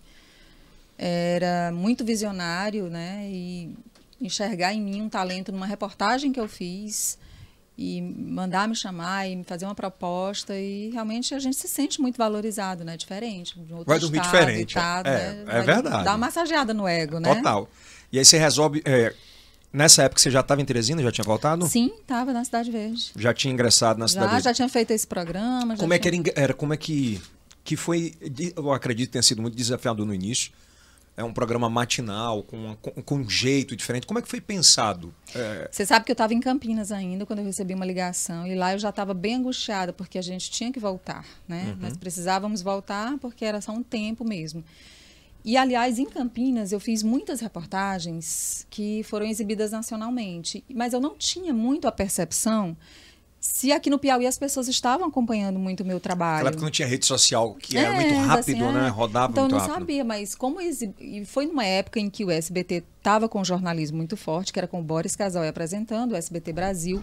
era 0.99 1.71
muito 1.73 2.05
visionário, 2.05 2.89
né? 2.89 3.29
E 3.31 3.71
enxergar 4.21 4.73
em 4.73 4.81
mim 4.81 5.03
um 5.03 5.09
talento 5.09 5.53
numa 5.53 5.67
reportagem 5.67 6.33
que 6.33 6.41
eu 6.41 6.49
fiz 6.49 7.19
e 7.79 8.01
mandar 8.01 8.67
me 8.67 8.75
chamar 8.75 9.29
e 9.29 9.37
me 9.37 9.45
fazer 9.45 9.67
uma 9.67 9.75
proposta 9.75 10.59
e 10.59 10.91
realmente 10.91 11.35
a 11.35 11.39
gente 11.39 11.57
se 11.57 11.69
sente 11.69 12.01
muito 12.01 12.17
valorizado, 12.17 12.85
né? 12.85 12.97
Diferente. 12.97 13.59
De 13.59 13.75
Vai 13.85 13.99
dormir 13.99 14.21
diferente. 14.21 14.71
Estado, 14.71 15.09
é, 15.09 15.33
né? 15.33 15.45
é 15.47 15.61
verdade. 15.63 16.05
Dá 16.05 16.13
uma 16.13 16.19
massageada 16.19 16.73
no 16.73 16.89
ego, 16.89 17.21
né? 17.21 17.35
Total. 17.35 17.69
E 18.11 18.19
aí 18.19 18.25
você 18.25 18.39
resolve. 18.39 18.81
é, 18.85 19.13
nessa 19.71 20.05
época 20.05 20.21
você 20.23 20.31
já 20.31 20.41
estava 20.41 20.63
em 20.63 20.65
Teresina, 20.65 21.03
já 21.03 21.13
tinha 21.13 21.25
voltado? 21.25 21.67
Sim, 21.67 21.93
estava 22.01 22.33
na 22.33 22.43
Cidade 22.45 22.71
Verde. 22.71 23.13
Já 23.15 23.35
tinha 23.35 23.53
ingressado 23.53 24.01
na 24.01 24.09
cidade 24.09 24.27
Já, 24.27 24.33
Verde. 24.33 24.45
já 24.45 24.55
tinha 24.55 24.69
feito 24.71 24.91
esse 24.93 25.07
programa. 25.07 25.77
Como 25.77 25.93
é 25.93 25.99
que 25.99 26.09
era, 26.09 26.17
era? 26.35 26.55
Como 26.55 26.73
é 26.73 26.77
que. 26.79 27.21
Que 27.63 27.77
foi. 27.77 28.15
Eu 28.57 28.73
acredito 28.73 29.09
que 29.09 29.13
tenha 29.13 29.23
sido 29.23 29.43
muito 29.43 29.55
desafiador 29.55 30.07
no 30.07 30.15
início. 30.15 30.51
É 31.17 31.25
um 31.25 31.33
programa 31.33 31.71
matinal, 31.71 32.43
com, 32.43 32.57
uma- 32.57 32.77
com, 32.77 33.15
um 33.17 33.29
jeito 33.31 33.75
diferente. 33.75 34.07
Como 34.07 34.19
é 34.19 34.23
que 34.23 34.29
foi 34.29 34.41
pensado? 34.41 35.15
É, 35.35 35.69
Você 35.73 35.87
sabe 35.87 36.05
que 36.05 36.11
eu 36.11 36.15
estava 36.15 36.35
em 36.35 36.41
Campinas 36.41 36.93
ainda 36.93 37.25
quando 37.25 37.39
eu 37.39 37.45
recebi 37.47 37.73
uma 37.73 37.87
ligação 37.87 38.47
e 38.47 38.55
lá 38.55 38.75
eu 38.75 38.79
já 38.79 38.91
estava 38.91 39.15
bem 39.15 39.37
angustiada 39.37 39.93
porque 39.95 40.19
a 40.19 40.23
gente 40.23 40.51
tinha 40.51 40.71
que 40.71 40.79
voltar, 40.79 41.25
né? 41.49 41.69
Uhum. 41.71 41.77
Nós 41.81 41.97
precisávamos 41.97 42.61
voltar 42.61 43.17
porque 43.19 43.45
era 43.47 43.61
só 43.63 43.73
um 43.73 43.83
tempo 43.83 44.25
mesmo. 44.29 44.63
E 45.43 45.57
aliás, 45.57 45.99
em 45.99 46.05
Campinas 46.07 46.73
eu 46.73 46.81
fiz 46.81 47.03
muitas 47.03 47.41
reportagens 47.41 48.67
que 48.69 49.03
foram 49.05 49.25
exibidas 49.27 49.71
nacionalmente, 49.71 50.65
mas 50.75 50.93
eu 50.93 51.01
não 51.01 51.17
tinha 51.17 51.55
muito 51.55 51.87
a 51.89 51.93
percepção 51.93 52.77
se 53.49 53.71
aqui 53.73 53.89
no 53.89 53.99
Piauí 53.99 54.27
as 54.27 54.39
pessoas 54.39 54.67
estavam 54.69 55.07
acompanhando 55.07 55.59
muito 55.59 55.83
o 55.83 55.87
meu 55.87 56.01
trabalho. 56.01 56.35
naquela 56.37 56.51
época 56.51 56.65
não 56.65 56.71
tinha 56.71 56.89
rede 56.89 57.07
social, 57.07 57.55
que 57.55 57.79
era 57.79 57.89
É, 57.89 57.95
muito 57.95 58.15
rápido, 58.27 58.65
assim, 58.65 58.73
né? 58.75 58.87
é. 58.87 58.89
Rodava 58.91 59.33
então, 59.33 59.45
muito 59.45 59.55
eu 59.55 59.59
não 59.61 59.67
rápido. 59.67 59.81
sabia, 59.81 60.05
mas 60.05 60.35
como 60.35 60.61
exi- 60.61 60.93
e 61.01 61.25
foi 61.25 61.47
numa 61.47 61.65
época 61.65 62.01
em 62.01 62.11
que 62.11 62.25
o 62.25 62.31
SBT 62.31 62.83
estava 62.99 63.29
com 63.29 63.41
um 63.41 63.45
jornalismo 63.45 63.97
muito 63.97 64.17
forte, 64.17 64.53
que 64.53 64.59
era 64.59 64.67
com 64.67 64.81
o 64.81 64.83
Boris 64.83 65.15
Casoy 65.15 65.47
apresentando 65.49 66.13
o 66.13 66.17
SBT 66.17 66.53
Brasil. 66.53 67.03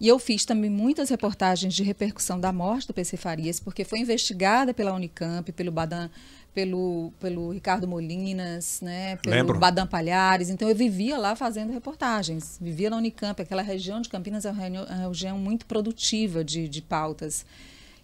E 0.00 0.08
eu 0.08 0.18
fiz 0.18 0.46
também 0.46 0.70
muitas 0.70 1.10
reportagens 1.10 1.74
de 1.74 1.82
repercussão 1.82 2.40
da 2.40 2.50
morte 2.52 2.86
do 2.86 2.94
PC 2.94 3.18
Farias, 3.18 3.60
porque 3.60 3.84
foi 3.84 3.98
investigada 3.98 4.72
pela 4.72 4.94
Unicamp, 4.94 5.52
pelo 5.52 5.70
Badan, 5.70 6.08
pelo, 6.54 7.12
pelo 7.20 7.50
Ricardo 7.50 7.86
Molinas, 7.86 8.80
né, 8.80 9.16
pelo 9.16 9.34
Lembro. 9.34 9.58
Badam 9.58 9.86
Palhares. 9.86 10.50
Então 10.50 10.68
eu 10.68 10.74
vivia 10.74 11.16
lá 11.18 11.36
fazendo 11.36 11.72
reportagens. 11.72 12.58
Vivia 12.60 12.90
na 12.90 12.96
Unicamp, 12.96 13.40
aquela 13.40 13.62
região 13.62 14.00
de 14.00 14.08
Campinas 14.08 14.44
é 14.44 14.50
uma 14.50 14.62
região- 14.62 14.84
uma 14.84 15.08
região 15.08 15.38
muito 15.38 15.66
produtiva 15.66 16.44
de, 16.44 16.68
de 16.68 16.82
pautas. 16.82 17.44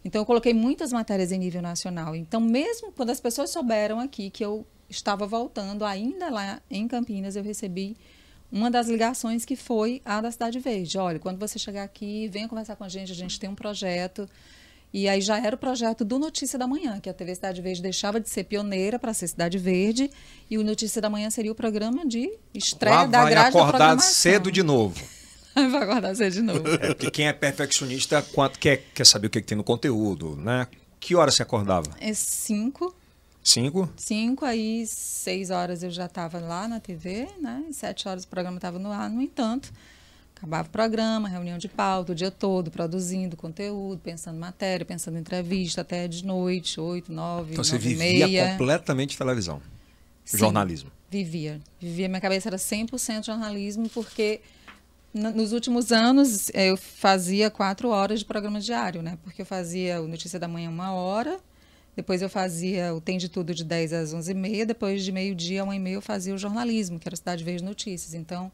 Então, 0.04 0.22
eu 0.22 0.26
coloquei 0.26 0.54
muitas 0.54 0.92
matérias 0.92 1.32
em 1.32 1.38
nível 1.38 1.60
nacional. 1.60 2.14
Então, 2.14 2.40
mesmo 2.40 2.92
quando 2.92 3.10
as 3.10 3.18
pessoas 3.18 3.50
souberam 3.50 3.98
aqui 3.98 4.30
que 4.30 4.44
eu 4.44 4.64
estava 4.88 5.26
voltando, 5.26 5.84
ainda 5.84 6.30
lá 6.30 6.60
em 6.70 6.86
Campinas, 6.86 7.34
eu 7.34 7.42
recebi 7.42 7.96
uma 8.52 8.70
das 8.70 8.86
ligações 8.88 9.44
que 9.44 9.56
foi 9.56 10.00
a 10.04 10.20
da 10.20 10.30
Cidade 10.30 10.60
Verde. 10.60 10.96
Olha, 10.96 11.18
quando 11.18 11.40
você 11.40 11.58
chegar 11.58 11.82
aqui, 11.82 12.28
venha 12.28 12.46
conversar 12.46 12.76
com 12.76 12.84
a 12.84 12.88
gente, 12.88 13.10
a 13.10 13.16
gente 13.16 13.40
tem 13.40 13.50
um 13.50 13.54
projeto. 13.56 14.28
E 14.92 15.08
aí 15.08 15.20
já 15.20 15.38
era 15.38 15.54
o 15.54 15.58
projeto 15.58 16.04
do 16.04 16.18
Notícia 16.18 16.58
da 16.58 16.66
Manhã, 16.66 16.98
que 17.00 17.10
a 17.10 17.14
TV 17.14 17.34
Cidade 17.34 17.60
Verde 17.60 17.82
deixava 17.82 18.20
de 18.20 18.30
ser 18.30 18.44
pioneira 18.44 18.98
para 18.98 19.12
ser 19.12 19.28
Cidade 19.28 19.58
Verde, 19.58 20.10
e 20.48 20.56
o 20.56 20.64
Notícia 20.64 21.02
da 21.02 21.10
Manhã 21.10 21.28
seria 21.30 21.52
o 21.52 21.54
programa 21.54 22.06
de 22.06 22.30
estreia 22.54 22.96
Lá 22.96 23.06
da 23.06 23.22
vai 23.22 23.30
grade 23.30 23.54
da 23.54 23.62
acordar 23.62 24.00
cedo 24.00 24.50
de 24.50 24.62
novo. 24.62 25.00
vai 25.54 25.82
acordar 25.82 26.14
cedo 26.14 26.32
de 26.32 26.42
novo. 26.42 26.68
É, 26.68 26.94
porque 26.94 27.10
quem 27.10 27.28
é 27.28 27.32
perfeccionista 27.32 28.22
quanto, 28.22 28.58
quer, 28.58 28.84
quer 28.94 29.04
saber 29.04 29.26
o 29.26 29.30
que, 29.30 29.40
que 29.40 29.46
tem 29.46 29.58
no 29.58 29.64
conteúdo, 29.64 30.36
né? 30.36 30.66
Que 30.98 31.14
hora 31.14 31.30
você 31.30 31.42
acordava? 31.42 31.90
É 32.00 32.14
cinco, 32.14 32.94
Cinco? 33.46 33.88
Cinco, 33.96 34.44
aí 34.44 34.84
seis 34.88 35.50
horas 35.50 35.84
eu 35.84 35.90
já 35.90 36.06
estava 36.06 36.40
lá 36.40 36.66
na 36.66 36.80
TV, 36.80 37.28
né? 37.40 37.62
E 37.68 37.72
sete 37.72 38.08
horas 38.08 38.24
o 38.24 38.28
programa 38.28 38.56
estava 38.56 38.76
no 38.76 38.90
ar. 38.90 39.08
No 39.08 39.22
entanto, 39.22 39.72
acabava 40.36 40.68
o 40.68 40.70
programa, 40.70 41.28
reunião 41.28 41.56
de 41.56 41.68
pauta, 41.68 42.12
o 42.12 42.14
dia 42.14 42.30
todo, 42.30 42.70
produzindo 42.70 43.36
conteúdo, 43.36 43.98
pensando 44.02 44.38
matéria, 44.38 44.84
pensando 44.84 45.18
entrevista, 45.18 45.80
até 45.80 46.06
de 46.06 46.24
noite, 46.24 46.78
oito, 46.78 47.10
nove, 47.10 47.52
Então 47.52 47.64
você 47.64 47.76
e 47.76 47.78
vivia 47.78 48.26
meia. 48.28 48.50
completamente 48.52 49.16
televisão. 49.16 49.60
Sim, 50.24 50.38
jornalismo. 50.38 50.90
Vivia. 51.10 51.60
Vivia. 51.80 52.08
Minha 52.08 52.20
cabeça 52.20 52.48
era 52.48 52.56
100% 52.56 53.24
jornalismo, 53.24 53.88
porque 53.88 54.40
nos 55.14 55.52
últimos 55.52 55.90
anos 55.92 56.50
eh, 56.52 56.70
eu 56.70 56.76
fazia 56.76 57.50
quatro 57.50 57.88
horas 57.88 58.18
de 58.18 58.24
programa 58.24 58.60
diário, 58.60 59.00
né? 59.02 59.16
Porque 59.22 59.40
eu 59.40 59.46
fazia 59.46 60.02
o 60.02 60.08
Notícia 60.08 60.38
da 60.38 60.46
Manhã 60.48 60.68
uma 60.68 60.92
hora, 60.92 61.38
depois 61.94 62.20
eu 62.20 62.28
fazia 62.28 62.94
o 62.94 63.00
Tem 63.00 63.16
de 63.16 63.28
Tudo 63.28 63.54
de 63.54 63.64
10 63.64 63.92
às 63.94 64.14
11h30, 64.14 64.66
depois 64.66 65.02
de 65.02 65.12
meio-dia 65.12 65.64
uma 65.64 65.74
e 65.74 65.78
meia 65.78 65.94
eu 65.94 66.02
fazia 66.02 66.34
o 66.34 66.38
jornalismo, 66.38 66.98
que 66.98 67.08
era 67.08 67.16
Cidade 67.16 67.42
Verde 67.42 67.64
Notícias. 67.64 68.12
Então, 68.12 68.52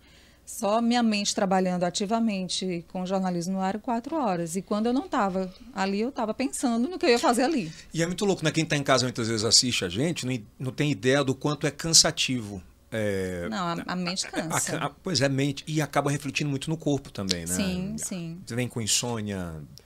só 0.59 0.81
minha 0.83 1.03
mente 1.03 1.35
trabalhando 1.35 1.85
ativamente 1.85 2.85
com 2.93 3.07
jornalismo 3.07 3.55
no 3.55 3.61
ar 3.61 3.79
quatro 3.79 4.17
horas. 4.17 4.55
E 4.57 4.63
quando 4.63 4.87
eu 4.87 4.93
não 4.93 5.07
estava 5.07 5.53
ali, 5.75 6.01
eu 6.01 6.11
estava 6.11 6.35
pensando 6.35 6.89
no 6.89 6.99
que 6.99 7.07
eu 7.07 7.11
ia 7.11 7.19
fazer 7.19 7.45
ali. 7.45 7.73
E 7.93 8.03
é 8.03 8.07
muito 8.07 8.25
louco, 8.25 8.45
né? 8.45 8.51
Quem 8.51 8.65
está 8.65 8.77
em 8.77 8.83
casa 8.83 9.05
muitas 9.05 9.29
vezes 9.29 9.45
assiste 9.45 9.85
a 9.85 9.89
gente, 9.89 10.27
não, 10.27 10.39
não 10.59 10.73
tem 10.73 10.91
ideia 10.91 11.25
do 11.25 11.35
quanto 11.35 11.67
é 11.67 11.71
cansativo. 11.71 12.63
É, 12.95 13.49
Não, 13.49 13.57
a, 13.69 13.83
a 13.87 13.97
mente 13.97 14.27
a- 14.27 14.31
cansa. 14.31 14.77
a- 14.77 14.91
pois 14.91 15.23
é, 15.23 15.29
mente. 15.29 15.65
E 15.67 15.81
acaba 15.81 16.11
refletindo 16.11 16.51
muito 16.51 16.69
no 16.69 16.77
corpo 16.77 17.11
também, 17.11 17.41
né? 17.47 17.55
Sim, 17.55 17.95
sim. 17.97 18.39
Você 18.47 18.55
vem 18.55 18.69
com 18.69 18.83
insônia, 18.83 19.39
a 19.41 19.82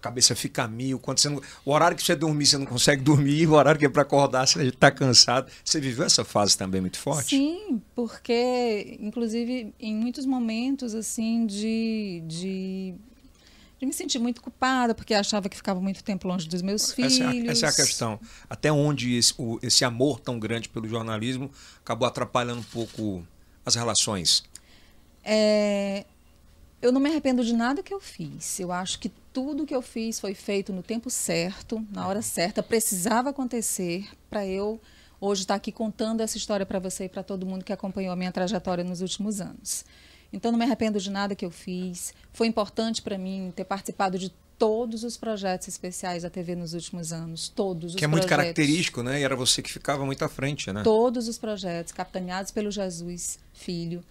cabeça 0.00 0.34
fica 0.34 0.66
mil. 0.66 0.98
Quando 0.98 1.18
você 1.18 1.28
não- 1.28 1.40
o 1.64 1.72
horário 1.72 1.96
que 1.96 2.02
você 2.02 2.16
dormir, 2.16 2.46
você 2.46 2.58
não 2.58 2.66
consegue 2.66 3.02
dormir, 3.02 3.46
o 3.48 3.52
horário 3.52 3.78
que 3.78 3.86
é 3.86 3.88
para 3.88 4.02
acordar, 4.02 4.46
você 4.48 4.64
está 4.64 4.90
cansado. 4.90 5.50
Você 5.64 5.80
viveu 5.80 6.04
essa 6.04 6.24
fase 6.24 6.56
também 6.56 6.80
muito 6.80 6.98
forte? 6.98 7.36
Sim, 7.36 7.80
porque, 7.94 8.96
inclusive, 9.00 9.74
em 9.78 9.94
muitos 9.94 10.24
momentos, 10.26 10.94
assim, 10.94 11.46
de, 11.46 12.22
de, 12.26 12.94
de 13.78 13.86
me 13.86 13.92
sentir 13.92 14.18
muito 14.18 14.40
culpada, 14.42 14.94
porque 14.94 15.12
achava 15.14 15.48
que 15.48 15.56
ficava 15.56 15.80
muito 15.80 16.02
tempo 16.02 16.26
longe 16.26 16.48
dos 16.48 16.62
meus 16.62 16.92
filhos. 16.92 17.14
Essa 17.20 17.24
é, 17.24 17.26
a, 17.48 17.52
essa 17.52 17.66
é 17.66 17.68
a 17.68 17.72
questão. 17.72 18.20
Até 18.48 18.72
onde 18.72 19.16
esse, 19.16 19.34
o- 19.38 19.58
esse 19.62 19.84
amor 19.84 20.18
tão 20.20 20.38
grande 20.38 20.68
pelo 20.68 20.88
jornalismo 20.88 21.50
acabou 21.82 22.06
atrapalhando 22.08 22.60
um 22.60 22.64
pouco 22.64 23.26
as 23.66 23.74
relações. 23.74 24.42
É, 25.22 26.04
eu 26.80 26.90
não 26.90 27.00
me 27.00 27.10
arrependo 27.10 27.44
de 27.44 27.52
nada 27.52 27.82
que 27.82 27.92
eu 27.92 28.00
fiz. 28.00 28.58
Eu 28.58 28.72
acho 28.72 28.98
que 28.98 29.12
tudo 29.32 29.66
que 29.66 29.74
eu 29.74 29.82
fiz 29.82 30.18
foi 30.20 30.34
feito 30.34 30.72
no 30.72 30.82
tempo 30.82 31.08
certo, 31.10 31.84
na 31.92 32.06
hora 32.06 32.22
certa, 32.22 32.62
precisava 32.62 33.30
acontecer 33.30 34.08
para 34.28 34.46
eu 34.46 34.80
hoje 35.20 35.42
estar 35.42 35.54
aqui 35.54 35.70
contando 35.70 36.20
essa 36.20 36.36
história 36.36 36.64
para 36.66 36.78
você 36.78 37.04
e 37.04 37.08
para 37.08 37.22
todo 37.22 37.46
mundo 37.46 37.64
que 37.64 37.72
acompanhou 37.72 38.12
a 38.12 38.16
minha 38.16 38.32
trajetória 38.32 38.82
nos 38.82 39.00
últimos 39.02 39.40
anos. 39.40 39.84
Então, 40.32 40.50
não 40.52 40.58
me 40.58 40.64
arrependo 40.64 40.98
de 41.00 41.10
nada 41.10 41.34
que 41.34 41.44
eu 41.44 41.50
fiz. 41.50 42.14
Foi 42.32 42.46
importante 42.46 43.02
para 43.02 43.18
mim 43.18 43.52
ter 43.54 43.64
participado 43.64 44.18
de 44.18 44.32
todos 44.56 45.04
os 45.04 45.16
projetos 45.16 45.66
especiais 45.68 46.22
da 46.22 46.30
TV 46.30 46.54
nos 46.54 46.74
últimos 46.74 47.12
anos. 47.12 47.48
Todos 47.48 47.94
os 47.94 47.96
Que 47.98 48.04
é 48.04 48.06
muito 48.06 48.26
projetos. 48.26 48.44
característico, 48.44 49.02
né? 49.02 49.20
E 49.20 49.24
era 49.24 49.34
você 49.34 49.60
que 49.62 49.72
ficava 49.72 50.04
muito 50.06 50.24
à 50.24 50.28
frente, 50.28 50.72
né? 50.72 50.82
Todos 50.82 51.28
os 51.28 51.38
projetos 51.38 51.92
capitaneados 51.92 52.50
pelo 52.50 52.70
Jesus 52.70 53.38
Filho 53.54 54.04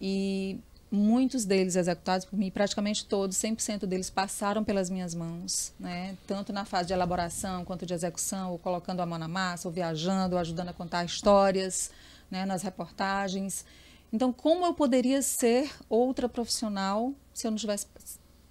e 0.00 0.58
muitos 0.96 1.44
deles 1.44 1.76
executados 1.76 2.24
por 2.24 2.38
mim, 2.38 2.50
praticamente 2.50 3.04
todos, 3.04 3.36
100% 3.36 3.86
deles 3.86 4.10
passaram 4.10 4.64
pelas 4.64 4.90
minhas 4.90 5.14
mãos, 5.14 5.72
né? 5.78 6.16
Tanto 6.26 6.52
na 6.52 6.64
fase 6.64 6.88
de 6.88 6.92
elaboração 6.92 7.64
quanto 7.64 7.86
de 7.86 7.94
execução, 7.94 8.52
ou 8.52 8.58
colocando 8.58 9.00
a 9.00 9.06
mão 9.06 9.18
na 9.18 9.28
massa, 9.28 9.68
ou 9.68 9.74
viajando, 9.74 10.34
ou 10.34 10.40
ajudando 10.40 10.70
a 10.70 10.72
contar 10.72 11.04
histórias, 11.04 11.90
né, 12.30 12.44
nas 12.44 12.62
reportagens. 12.62 13.64
Então, 14.12 14.32
como 14.32 14.64
eu 14.64 14.74
poderia 14.74 15.22
ser 15.22 15.70
outra 15.88 16.28
profissional 16.28 17.12
se 17.32 17.46
eu 17.46 17.50
não 17.50 17.58
tivesse 17.58 17.86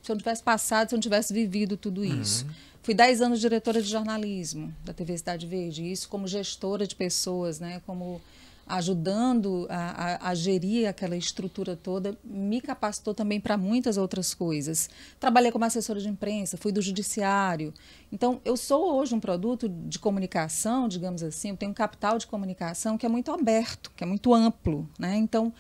se 0.06 0.12
eu 0.12 0.14
não 0.14 0.20
tivesse 0.20 0.44
passado, 0.44 0.90
se 0.90 0.94
eu 0.94 0.98
não 0.98 1.02
tivesse 1.02 1.34
vivido 1.34 1.76
tudo 1.76 2.06
isso. 2.06 2.46
Fui 2.84 2.94
10 2.94 3.24
anos 3.24 3.40
diretora 3.40 3.82
de 3.82 3.90
jornalismo 3.90 4.72
da 4.86 4.94
TV 4.94 5.18
Cidade 5.18 5.48
Verde, 5.48 5.92
isso 5.92 6.08
como 6.08 6.28
gestora 6.28 6.86
de 6.86 6.96
pessoas, 6.96 7.60
né, 7.60 7.82
como 7.88 8.22
ajudando 8.68 9.68
a, 9.70 10.28
a, 10.28 10.30
a 10.30 10.36
gerir 10.36 10.90
aquela 10.90 11.16
estrutura 11.16 11.76
toda, 11.76 12.18
me 12.24 12.60
capacitou 12.60 13.14
também 13.14 13.40
para 13.40 13.58
muitas 13.58 13.96
outras 13.96 14.34
coisas. 14.34 14.90
Trabalhei 15.20 15.52
como 15.52 15.66
assessora 15.66 16.00
de 16.00 16.10
imprensa, 16.10 16.58
fui 16.58 16.72
do 16.72 16.82
judiciário. 16.82 17.74
Então, 18.12 18.42
eu 18.44 18.58
sou 18.58 18.96
hoje 18.96 19.14
um 19.14 19.20
produto 19.20 19.70
de 19.70 20.00
comunicação, 20.00 20.88
digamos 20.88 21.22
assim, 21.22 21.50
eu 21.50 21.58
tenho 21.58 21.72
um 21.72 21.76
capital 21.76 22.18
de 22.18 22.26
comunicação 22.26 22.98
que 22.98 23.06
é 23.06 23.10
muito 23.10 23.32
aberto, 23.32 23.92
que 23.96 24.04
é 24.04 24.08
muito 24.08 24.34
amplo. 24.34 24.90
Né? 24.98 25.16
Então, 25.18 25.54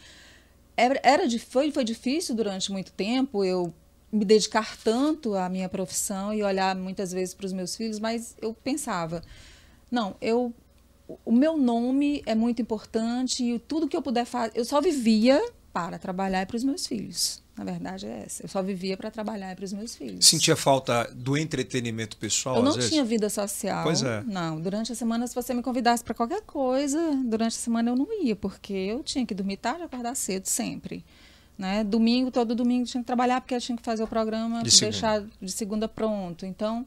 era, 0.76 1.00
era, 1.04 1.40
foi, 1.40 1.72
foi 1.72 1.84
difícil 1.84 2.36
durante 2.36 2.72
muito 2.72 2.92
tempo 2.92 3.46
eu 3.46 3.74
me 4.12 4.26
dedicar 4.26 4.78
tanto 4.78 5.36
à 5.36 5.50
minha 5.50 5.70
profissão 5.70 6.34
e 6.34 6.42
olhar 6.42 6.76
muitas 6.76 7.12
vezes 7.12 7.34
para 7.34 7.46
os 7.46 7.54
meus 7.54 7.76
filhos, 7.76 8.00
mas 8.00 8.36
eu 8.42 8.54
pensava, 8.54 9.22
não, 9.92 10.16
eu 10.22 10.54
o 11.24 11.32
meu 11.32 11.58
nome 11.58 12.24
é 12.26 12.36
muito 12.36 12.62
importante 12.62 13.44
e 13.44 13.60
tudo 13.60 13.88
que 13.88 13.96
eu 13.96 14.02
puder 14.02 14.26
fazer, 14.26 14.54
eu 14.56 14.66
só 14.66 14.82
vivia 14.82 15.42
para 15.72 16.00
trabalhar 16.00 16.46
para 16.46 16.56
os 16.56 16.64
meus 16.64 16.88
filhos. 16.88 17.44
Na 17.58 17.64
verdade 17.64 18.06
é 18.06 18.24
essa. 18.26 18.44
Eu 18.44 18.50
só 18.50 18.62
vivia 18.62 18.98
para 18.98 19.10
trabalhar 19.10 19.56
para 19.56 19.64
os 19.64 19.72
meus 19.72 19.96
filhos. 19.96 20.26
Sentia 20.26 20.56
falta 20.56 21.10
do 21.14 21.38
entretenimento 21.38 22.18
pessoal? 22.18 22.58
Eu 22.58 22.64
não 22.64 22.74
vezes? 22.74 22.90
tinha 22.90 23.04
vida 23.04 23.30
social. 23.30 23.84
Pois 23.84 24.04
é. 24.04 24.24
Não, 24.24 24.60
durante 24.60 24.92
a 24.92 24.96
semana, 24.96 25.26
se 25.26 25.34
você 25.34 25.54
me 25.54 25.62
convidasse 25.62 26.04
para 26.04 26.14
qualquer 26.14 26.42
coisa, 26.42 27.00
durante 27.26 27.54
a 27.54 27.60
semana 27.60 27.92
eu 27.92 27.96
não 27.96 28.08
ia, 28.24 28.36
porque 28.36 28.74
eu 28.74 29.04
tinha 29.04 29.26
que 29.26 29.34
dormir 29.34 29.58
tarde 29.58 29.82
e 29.82 29.84
acordar 29.84 30.16
cedo 30.16 30.46
sempre. 30.48 31.04
Né? 31.58 31.84
Domingo, 31.86 32.30
todo 32.30 32.54
domingo 32.54 32.86
tinha 32.86 33.02
que 33.02 33.08
trabalhar 33.08 33.40
porque 33.40 33.56
eu 33.56 33.62
tinha 33.62 33.78
que 33.78 33.84
fazer 33.84 34.04
o 34.04 34.08
programa, 34.08 34.62
De 34.62 34.78
deixar 34.78 35.24
de 35.42 35.52
segunda 35.52 35.88
pronto. 35.88 36.46
Então, 36.46 36.86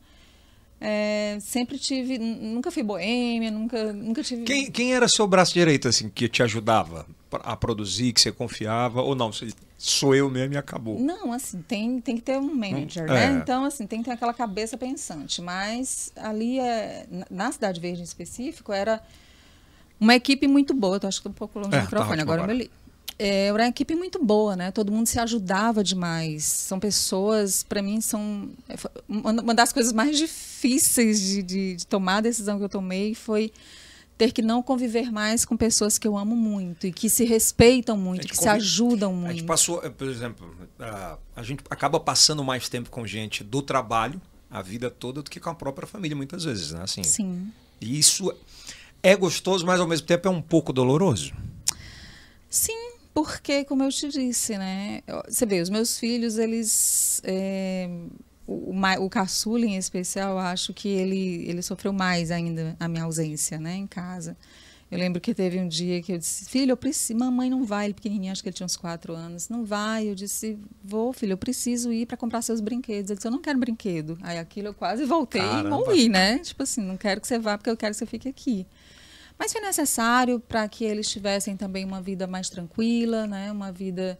é, 0.80 1.38
sempre 1.40 1.78
tive, 1.78 2.18
nunca 2.18 2.70
fui 2.70 2.82
boêmia, 2.82 3.50
nunca, 3.50 3.92
nunca 3.92 4.22
tive. 4.22 4.44
Quem, 4.44 4.70
quem 4.70 4.94
era 4.94 5.08
seu 5.08 5.26
braço 5.26 5.52
direito, 5.54 5.88
assim, 5.88 6.08
que 6.08 6.28
te 6.28 6.42
ajudava 6.42 7.06
a 7.32 7.56
produzir, 7.56 8.12
que 8.12 8.20
você 8.20 8.30
confiava? 8.32 9.02
Ou 9.02 9.14
não, 9.14 9.32
você, 9.32 9.48
sou 9.76 10.14
eu 10.14 10.30
mesmo 10.30 10.54
e 10.54 10.56
acabou? 10.56 10.98
Não, 11.00 11.32
assim, 11.32 11.62
tem, 11.62 12.00
tem 12.00 12.16
que 12.16 12.22
ter 12.22 12.38
um 12.38 12.54
manager, 12.54 13.04
Hum, 13.04 13.12
né? 13.12 13.24
é. 13.26 13.32
Então, 13.32 13.64
assim, 13.64 13.86
tem 13.86 13.98
que 14.00 14.04
ter 14.06 14.12
aquela 14.12 14.32
cabeça 14.34 14.76
pensante. 14.78 15.42
Mas 15.42 16.12
ali, 16.16 16.58
é, 16.58 17.06
na- 17.30 17.52
Cidade 17.52 17.80
Verde 17.80 18.00
em 18.00 18.04
específico, 18.04 18.72
era 18.72 19.02
uma 20.00 20.14
equipe 20.14 20.46
muito 20.46 20.72
boa. 20.74 20.98
Eu 21.02 21.08
acho 21.08 21.20
que 21.20 21.28
estou 21.28 21.32
um 21.32 21.34
pouco 21.34 21.58
longe 21.58 21.70
É, 21.76 21.80
do 21.80 21.80
tá 21.80 21.84
microfone, 21.86 22.12
ótimo 22.20 22.32
agora 22.32 22.40
eu 22.40 22.44
agora. 22.44 22.70
É, 23.18 23.46
era 23.48 23.62
uma 23.64 23.68
equipe 23.68 23.94
muito 23.96 24.22
boa, 24.24 24.54
né? 24.54 24.70
Todo 24.70 24.92
mundo 24.92 25.06
se 25.08 25.18
ajudava 25.18 25.82
demais. 25.82 26.44
São 26.44 26.78
pessoas, 26.78 27.62
para 27.64 27.82
mim, 27.82 28.00
são. 28.00 28.50
é, 28.68 28.74
Uma 29.08 29.54
das 29.54 29.72
coisas 29.72 29.92
mais 29.92 30.16
difíceis 30.16 31.20
de, 31.20 31.42
de- 31.42 31.76
de 31.76 31.86
tomar 31.86 32.16
a 32.18 32.20
decisão 32.20 32.58
que 32.58 32.64
eu 32.64 32.68
tomei 32.68 33.14
foi 33.14 33.52
ter 34.16 34.32
que 34.32 34.42
não 34.42 34.62
conviver 34.62 35.12
mais 35.12 35.44
com 35.44 35.56
pessoas 35.56 35.96
que 35.98 36.06
eu 36.06 36.16
amo 36.18 36.34
muito 36.36 36.86
e 36.88 36.92
que 36.92 37.08
se 37.08 37.24
respeitam 37.24 37.96
muito, 37.96 38.26
que 38.26 38.34
se 38.36 38.40
convive- 38.44 38.56
ajudam 38.56 39.10
A 39.10 39.14
muito. 39.16 39.32
gente 39.38 39.44
passou, 39.46 39.80
eh, 39.84 39.90
por 39.90 40.08
exemplo, 40.08 40.56
a, 40.78 41.18
a 41.36 41.42
gente 41.44 41.62
acaba 41.70 42.00
passando 42.00 42.42
mais 42.44 42.68
tempo 42.68 42.90
com 42.90 43.06
gente 43.06 43.42
do 43.44 43.62
trabalho 43.62 44.20
a 44.50 44.60
vida 44.62 44.90
toda 44.90 45.22
do 45.22 45.30
que 45.30 45.38
com 45.38 45.50
a 45.50 45.54
própria 45.54 45.86
família, 45.86 46.16
muitas 46.16 46.42
vezes, 46.44 46.72
né? 46.72 46.82
Assim, 46.82 47.02
Sim. 47.04 47.52
E 47.80 47.96
isso 47.98 48.32
é 49.02 49.14
gostoso, 49.14 49.64
mas 49.66 49.78
ao 49.80 49.86
mesmo 49.86 50.06
tempo 50.06 50.26
é 50.26 50.30
um 50.30 50.42
pouco 50.42 50.72
doloroso. 50.72 51.32
Sim, 52.50 52.92
porque, 53.24 53.64
como 53.64 53.82
eu 53.82 53.88
te 53.88 54.08
disse, 54.08 54.56
né? 54.56 55.00
Você 55.28 55.44
vê, 55.44 55.60
os 55.60 55.68
meus 55.68 55.98
filhos, 55.98 56.38
eles. 56.38 57.20
é, 57.24 57.90
o, 58.46 58.72
o, 59.00 59.10
caçula, 59.10 59.66
em 59.66 59.76
especial, 59.76 60.34
eu 60.34 60.38
acho 60.38 60.72
que 60.72 60.88
ele, 60.88 61.44
ele 61.48 61.60
sofreu 61.60 61.92
mais 61.92 62.30
ainda 62.30 62.76
a 62.78 62.86
minha 62.86 63.02
ausência, 63.02 63.58
né? 63.58 63.74
Em 63.74 63.88
casa. 63.88 64.36
Eu 64.88 64.98
lembro 64.98 65.20
que 65.20 65.34
teve 65.34 65.58
um 65.58 65.66
dia 65.66 66.00
que 66.00 66.12
eu 66.12 66.18
disse, 66.18 66.48
filho, 66.48 66.70
eu 66.70 66.76
preciso. 66.76 67.18
Mamãe 67.18 67.50
não 67.50 67.64
vai, 67.64 67.86
ele 67.86 67.94
pequenininho, 67.94 68.30
acho 68.30 68.40
que 68.40 68.48
ele 68.48 68.54
tinha 68.54 68.64
uns 68.64 68.76
quatro 68.76 69.14
anos. 69.14 69.48
Não 69.48 69.64
vai. 69.64 70.08
Eu 70.08 70.14
disse, 70.14 70.56
vou, 70.82 71.12
filho, 71.12 71.32
eu 71.32 71.36
preciso 71.36 71.92
ir 71.92 72.06
para 72.06 72.16
comprar 72.16 72.40
seus 72.40 72.60
brinquedos. 72.60 73.10
Ele 73.10 73.16
disse, 73.16 73.26
eu 73.26 73.32
não 73.32 73.42
quero 73.42 73.58
brinquedo. 73.58 74.16
Aí 74.22 74.38
aquilo 74.38 74.68
eu 74.68 74.74
quase 74.74 75.04
voltei 75.04 75.42
Caramba. 75.42 75.66
e 75.66 75.70
morri, 75.70 76.08
né? 76.08 76.38
Tipo 76.38 76.62
assim, 76.62 76.82
não 76.82 76.96
quero 76.96 77.20
que 77.20 77.26
você 77.26 77.36
vá 77.36 77.58
porque 77.58 77.68
eu 77.68 77.76
quero 77.76 77.92
que 77.92 77.98
você 77.98 78.06
fique 78.06 78.28
aqui. 78.28 78.64
Mas 79.38 79.52
foi 79.52 79.60
necessário 79.60 80.40
para 80.40 80.68
que 80.68 80.84
eles 80.84 81.08
tivessem 81.08 81.56
também 81.56 81.84
uma 81.84 82.02
vida 82.02 82.26
mais 82.26 82.50
tranquila, 82.50 83.26
né? 83.26 83.52
uma 83.52 83.70
vida 83.70 84.18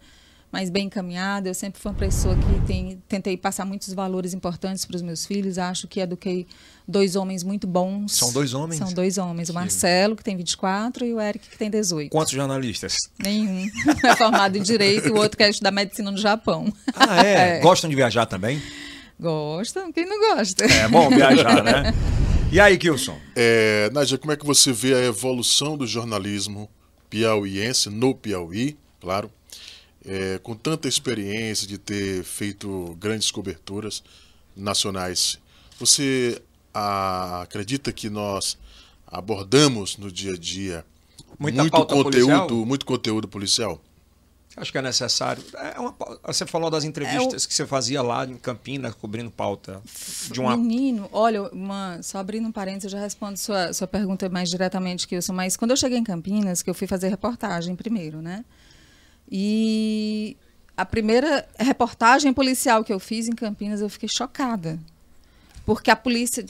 mais 0.51 0.71
bem 0.71 0.87
encaminhada. 0.87 1.49
Eu 1.49 1.55
sempre 1.55 1.81
fui 1.81 1.91
uma 1.91 1.99
pessoa 1.99 2.35
que 2.35 2.67
tem, 2.67 3.03
tentei 3.09 3.37
passar 3.37 3.65
muitos 3.65 3.93
valores 3.93 4.33
importantes 4.33 4.85
para 4.85 4.97
os 4.97 5.03
meus 5.03 5.27
filhos. 5.27 5.59
Acho 5.59 5.87
que 5.87 6.01
eduquei 6.01 6.47
dois 6.87 7.17
homens 7.17 7.43
muito 7.43 7.67
bons. 7.67 8.13
São 8.13 8.33
dois 8.33 8.55
homens? 8.55 8.79
São 8.79 8.93
dois 8.93 9.19
homens. 9.19 9.51
O 9.51 9.55
Marcelo, 9.55 10.17
que 10.17 10.25
tem 10.25 10.37
24, 10.37 11.05
e 11.05 11.13
o 11.13 11.21
Eric, 11.21 11.49
que 11.49 11.59
tem 11.59 11.69
18. 11.69 12.11
Quantos 12.11 12.33
jornalistas? 12.33 12.95
Nenhum. 13.19 13.69
é 14.05 14.17
formado 14.17 14.57
em 14.57 14.63
Direito 14.63 15.09
e 15.09 15.11
o 15.11 15.17
outro 15.17 15.37
quer 15.37 15.51
estudar 15.51 15.71
Medicina 15.71 16.11
no 16.11 16.19
Japão. 16.19 16.73
Ah, 16.95 17.25
é? 17.25 17.39
É. 17.59 17.61
Gostam 17.61 17.89
de 17.89 17.95
viajar 17.95 18.27
também? 18.27 18.61
Gostam? 19.21 19.93
Quem 19.93 20.07
não 20.07 20.35
gosta? 20.35 20.65
É 20.65 20.89
bom 20.89 21.09
viajar, 21.09 21.63
né? 21.65 21.93
E 22.51 22.59
aí, 22.59 22.79
Kilson? 22.79 23.21
É, 23.37 23.91
Nádia, 23.93 24.17
como 24.17 24.33
é 24.33 24.37
que 24.37 24.47
você 24.47 24.73
vê 24.73 24.95
a 24.95 25.05
evolução 25.05 25.77
do 25.77 25.87
jornalismo 25.87 26.69
piauiense, 27.11 27.91
no 27.91 28.15
Piauí, 28.15 28.75
claro, 29.01 29.31
é, 30.03 30.39
com 30.39 30.57
tanta 30.57 30.89
experiência 30.89 31.67
de 31.67 31.77
ter 31.77 32.25
feito 32.25 32.97
grandes 32.99 33.31
coberturas 33.31 34.03
nacionais? 34.57 35.39
Você 35.79 36.41
ah, 36.73 37.43
acredita 37.43 37.93
que 37.93 38.09
nós 38.09 38.57
abordamos 39.07 39.99
no 39.99 40.11
dia 40.11 40.33
a 40.33 40.37
dia 40.37 40.87
Muita 41.39 41.61
muito 41.61 41.73
conteúdo, 41.73 42.03
policial? 42.03 42.67
muito 42.67 42.87
conteúdo 42.87 43.29
policial? 43.29 43.83
Acho 44.61 44.73
que 44.73 44.79
é 44.79 44.83
necessário. 44.83 45.43
É 45.55 45.79
uma 45.79 45.95
você 46.25 46.45
falou 46.45 46.69
das 46.69 46.85
entrevistas 46.85 47.47
que 47.47 47.55
você 47.55 47.67
fazia 47.67 48.03
lá 48.03 48.25
em 48.25 48.37
Campinas, 48.37 48.95
cobrindo 48.95 49.31
pauta 49.31 49.81
de 50.31 50.41
uma. 50.41 50.57
Menino, 50.57 51.09
olha, 51.13 51.43
uma, 51.45 52.03
só 52.03 52.19
abrindo 52.19 52.49
um 52.49 52.53
parênteses, 52.53 52.85
eu 52.85 52.99
já 52.99 53.01
respondo 53.01 53.39
sua, 53.39 53.73
sua 53.73 53.87
pergunta 53.87 54.29
mais 54.29 54.51
diretamente, 54.51 55.07
Kilson, 55.07 55.33
mas 55.33 55.57
quando 55.57 55.71
eu 55.71 55.77
cheguei 55.77 55.99
em 55.99 56.05
Campinas, 56.05 56.63
que 56.63 56.69
eu 56.69 56.75
fui 56.75 56.87
fazer 56.87 57.09
reportagem 57.09 57.77
primeiro, 57.77 58.21
né? 58.21 58.45
E 59.31 60.37
a 60.77 60.85
primeira 60.85 61.47
reportagem 61.59 62.33
policial 62.33 62.83
que 62.83 62.93
eu 62.93 62.99
fiz 62.99 63.29
em 63.29 63.33
Campinas, 63.33 63.81
eu 63.81 63.89
fiquei 63.89 64.09
chocada. 64.09 64.79
Porque 65.65 65.91
a 65.91 65.97
polícia 65.97 66.43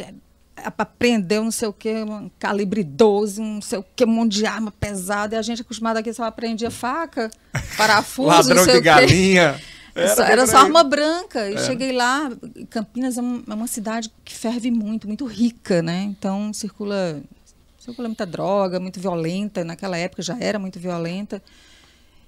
eh, 0.64 0.72
apreendeu 0.78 1.42
não 1.44 1.50
sei 1.50 1.68
o 1.68 1.72
que, 1.72 1.92
um 1.92 2.30
calibre 2.38 2.82
12, 2.84 3.40
um 3.40 3.54
não 3.54 3.62
sei 3.62 3.78
o 3.78 3.84
que, 3.96 4.04
um 4.04 4.08
monte 4.08 4.34
de 4.36 4.46
arma 4.46 4.70
pesada, 4.72 5.34
e 5.34 5.38
a 5.38 5.42
gente 5.42 5.62
acostumado 5.62 5.96
aqui 5.98 6.12
só 6.12 6.24
aprendia 6.24 6.70
faca, 6.70 7.30
parafuso, 7.76 8.28
Ladrão 8.28 8.66
de 8.66 8.80
galinha. 8.80 9.60
Era, 9.94 10.14
bem 10.14 10.24
era 10.26 10.46
só 10.46 10.58
arma 10.58 10.84
branca. 10.84 11.50
E 11.50 11.58
cheguei 11.58 11.90
lá. 11.92 12.30
Campinas 12.70 13.18
é, 13.18 13.22
um- 13.22 13.42
é 13.48 13.54
uma 13.54 13.66
cidade 13.66 14.10
que 14.24 14.32
ferve 14.34 14.70
muito, 14.70 15.08
muito 15.08 15.24
rica, 15.26 15.82
né? 15.82 16.02
Então 16.04 16.52
circula, 16.52 17.20
circula 17.80 18.06
muita 18.08 18.24
droga, 18.24 18.78
muito 18.78 19.00
violenta. 19.00 19.64
Naquela 19.64 19.96
época 19.96 20.22
já 20.22 20.36
era 20.38 20.56
muito 20.58 20.78
violenta. 20.78 21.42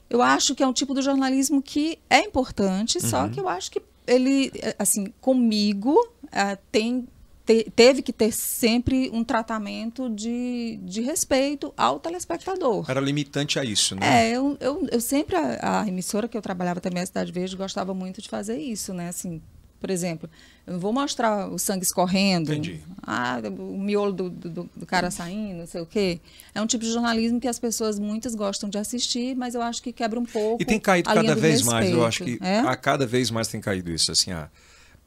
Eu 0.09 0.21
acho 0.21 0.57
que 0.57 0.65
é 0.65 0.67
um 0.67 0.73
tipo 0.73 0.93
de 0.95 1.03
jornalismo 1.03 1.63
que 1.63 1.97
é 2.11 2.21
importante, 2.25 3.01
só 3.01 3.23
Uhum. 3.23 3.31
que 3.31 3.39
eu 3.39 3.49
acho 3.49 3.71
que 3.71 3.81
ele, 4.05 4.51
assim, 4.77 5.13
comigo, 5.21 5.95
eh, 6.33 6.59
tem, 6.73 7.07
te- 7.51 7.71
teve 7.75 8.01
que 8.03 8.13
ter 8.13 8.33
sempre 8.33 9.11
um 9.13 9.25
tratamento 9.25 10.09
de, 10.09 10.79
de 10.83 11.01
respeito 11.01 11.73
ao 11.77 11.99
telespectador. 11.99 12.89
Era 12.89 13.01
limitante 13.01 13.59
a 13.59 13.65
isso, 13.65 13.95
né? 13.97 14.29
É, 14.31 14.37
eu, 14.37 14.57
eu, 14.61 14.87
eu 14.91 15.01
sempre, 15.01 15.37
a, 15.37 15.83
a 15.83 15.89
emissora 15.89 16.29
que 16.29 16.37
eu 16.37 16.43
trabalhava 16.43 16.81
também, 16.81 17.03
a 17.03 17.07
Cidade 17.07 17.33
Verde, 17.33 17.57
gostava 17.57 17.93
muito 17.93 18.23
de 18.23 18.29
fazer 18.29 18.57
isso, 18.59 18.95
né? 18.95 19.09
Assim, 19.09 19.43
por 19.81 19.91
exemplo, 19.91 20.29
eu 20.67 20.75
não 20.75 20.81
vou 20.81 20.93
mostrar 20.93 21.49
o 21.49 21.59
sangue 21.59 21.83
escorrendo, 21.85 22.53
Entendi. 22.53 22.81
ah, 23.03 23.41
o 23.59 23.79
miolo 23.79 24.13
do, 24.13 24.31
do, 24.31 24.71
do 24.77 24.87
cara 24.87 25.11
saindo, 25.11 25.59
não 25.61 25.67
sei 25.67 25.81
o 25.81 25.87
quê. 25.87 26.21
É 26.55 26.61
um 26.61 26.67
tipo 26.67 26.85
de 26.85 26.93
jornalismo 26.93 27.41
que 27.41 27.49
as 27.49 27.59
pessoas, 27.59 27.99
muitas, 27.99 28.35
gostam 28.35 28.69
de 28.71 28.79
assistir, 28.79 29.35
mas 29.35 29.55
eu 29.55 29.63
acho 29.63 29.83
que 29.83 29.93
quebra 29.93 30.21
um 30.21 30.27
pouco 30.27 30.63
E 30.63 30.65
tem 30.67 30.79
caído 30.79 31.09
cada 31.09 31.35
vez 31.35 31.63
mais, 31.63 31.91
eu 31.91 32.03
respeito. 32.03 32.07
acho 32.07 32.25
que 32.39 32.45
É? 32.47 32.59
a 32.61 32.77
cada 32.77 33.07
vez 33.07 33.31
mais 33.31 33.49
tem 33.49 33.61
caído 33.61 33.91
isso, 33.91 34.13
assim, 34.13 34.31
ah, 34.33 34.49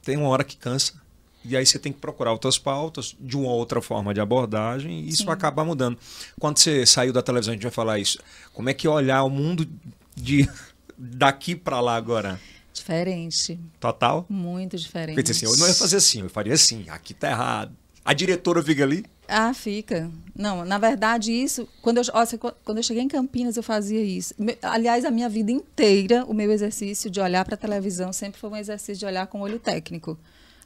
tem 0.01 0.17
uma 0.17 0.27
hora 0.27 0.43
que 0.43 0.58
cansa, 0.58 1.01
e 1.45 1.56
aí 1.58 1.65
você 1.65 1.77
tem 1.77 1.91
que 1.91 1.99
procurar 1.99 2.32
outras 2.32 2.58
pautas, 2.58 3.15
de 3.19 3.36
uma 3.38 3.51
outra 3.51 3.82
forma 3.82 4.13
de 4.13 4.19
abordagem, 4.21 5.01
e 5.01 5.10
isso 5.10 5.23
Sim. 5.23 5.29
acaba 5.29 5.63
mudando. 5.65 5.97
Quando 6.39 6.58
você 6.58 6.86
saiu 6.86 7.12
da 7.12 7.21
televisão, 7.21 7.51
a 7.51 7.56
gente 7.56 7.63
vai 7.63 7.71
falar 7.71 7.99
isso, 7.99 8.19
como 8.53 8.69
é 8.69 8.73
que 8.73 8.88
olhar 8.88 9.23
o 9.23 9.29
mundo 9.29 9.67
de 10.15 10.49
daqui 10.97 11.56
para 11.56 11.79
lá 11.79 11.95
agora? 11.95 12.39
Diferente, 12.73 13.60
Total? 13.79 14.25
muito 14.27 14.77
diferente. 14.77 15.15
Porque 15.15 15.32
assim, 15.32 15.45
eu 15.45 15.56
não 15.58 15.67
ia 15.67 15.73
fazer 15.73 15.97
assim, 15.97 16.21
eu 16.21 16.29
faria 16.29 16.53
assim, 16.53 16.86
aqui 16.89 17.13
tá 17.13 17.29
errado. 17.29 17.75
A 18.03 18.13
diretora 18.13 18.62
fica 18.62 18.84
ali, 18.84 19.06
Ah, 19.27 19.53
fica. 19.53 20.12
Não, 20.36 20.65
na 20.65 20.77
verdade, 20.77 21.32
isso. 21.32 21.67
Quando 21.82 21.99
eu, 21.99 22.03
ó, 22.13 22.25
quando 22.65 22.79
eu 22.79 22.84
cheguei 22.84 23.01
em 23.01 23.08
Campinas, 23.08 23.56
eu 23.56 23.63
fazia 23.63 24.03
isso. 24.03 24.34
Aliás, 24.62 25.06
a 25.06 25.12
minha 25.12 25.29
vida 25.29 25.51
inteira, 25.51 26.25
o 26.25 26.34
meu 26.34 26.51
exercício 26.51 27.10
de 27.10 27.21
olhar 27.21 27.45
para 27.45 27.56
a 27.56 27.58
televisão 27.58 28.12
sempre 28.12 28.41
foi 28.41 28.49
um 28.49 28.58
exercício 28.58 28.97
de 28.97 29.06
olhar 29.06 29.25
com 29.27 29.39
olho 29.39 29.60
técnico. 29.60 30.17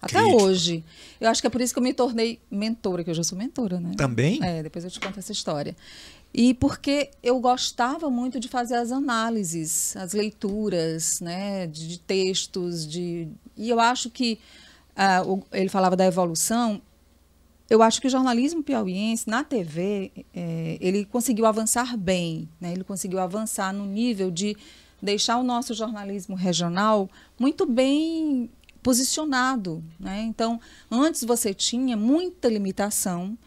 Até 0.01 0.19
hoje. 0.35 0.83
Eu 1.19 1.29
acho 1.29 1.41
que 1.41 1.47
é 1.47 1.49
por 1.49 1.59
isso 1.61 1.73
que 1.73 1.79
eu 1.79 1.83
me 1.83 1.93
tornei 1.93 2.39
mentora, 2.51 3.03
que 3.03 3.09
eu 3.09 3.13
já 3.15 3.23
sou 3.23 3.37
mentora, 3.37 3.79
né? 3.79 3.93
Também? 3.97 4.39
É, 4.43 4.61
depois 4.63 4.85
eu 4.85 4.91
te 4.91 4.99
conto 4.99 5.17
essa 5.19 5.31
história. 5.31 5.75
E 6.33 6.53
porque 6.53 7.09
eu 7.23 7.39
gostava 7.39 8.09
muito 8.09 8.39
de 8.39 8.47
fazer 8.47 8.75
as 8.75 8.91
análises, 8.91 9.95
as 9.97 10.13
leituras, 10.13 11.19
né, 11.21 11.65
de, 11.67 11.87
de 11.87 11.99
textos, 11.99 12.85
de 12.87 13.27
e 13.55 13.69
eu 13.69 13.79
acho 13.79 14.09
que 14.09 14.37
o- 15.25 15.41
ele 15.51 15.69
falava 15.69 15.95
da 15.95 16.05
evolução. 16.05 16.81
Eu 17.69 17.81
acho 17.83 17.99
que 17.99 18.07
o 18.07 18.09
jornalismo 18.09 18.63
piauiense 18.63 19.27
na 19.29 19.43
TV 19.43 20.11
eh, 20.33 20.77
ele 20.79 21.05
conseguiu 21.05 21.45
avançar 21.45 21.97
bem, 21.97 22.47
né? 22.61 22.71
Ele 22.71 22.83
conseguiu 22.83 23.19
avançar 23.19 23.73
no 23.73 23.85
nível 23.85 24.31
de 24.31 24.55
deixar 25.01 25.37
o 25.37 25.43
nosso 25.43 25.73
jornalismo 25.73 26.35
regional 26.35 27.09
muito 27.39 27.65
bem 27.65 28.49
posicionado, 28.87 29.83
né? 29.99 30.21
Então, 30.21 30.61
antes 30.89 31.21
você 31.25 31.53
tinha 31.53 31.97
muita 31.97 32.47
limitação 32.47 33.37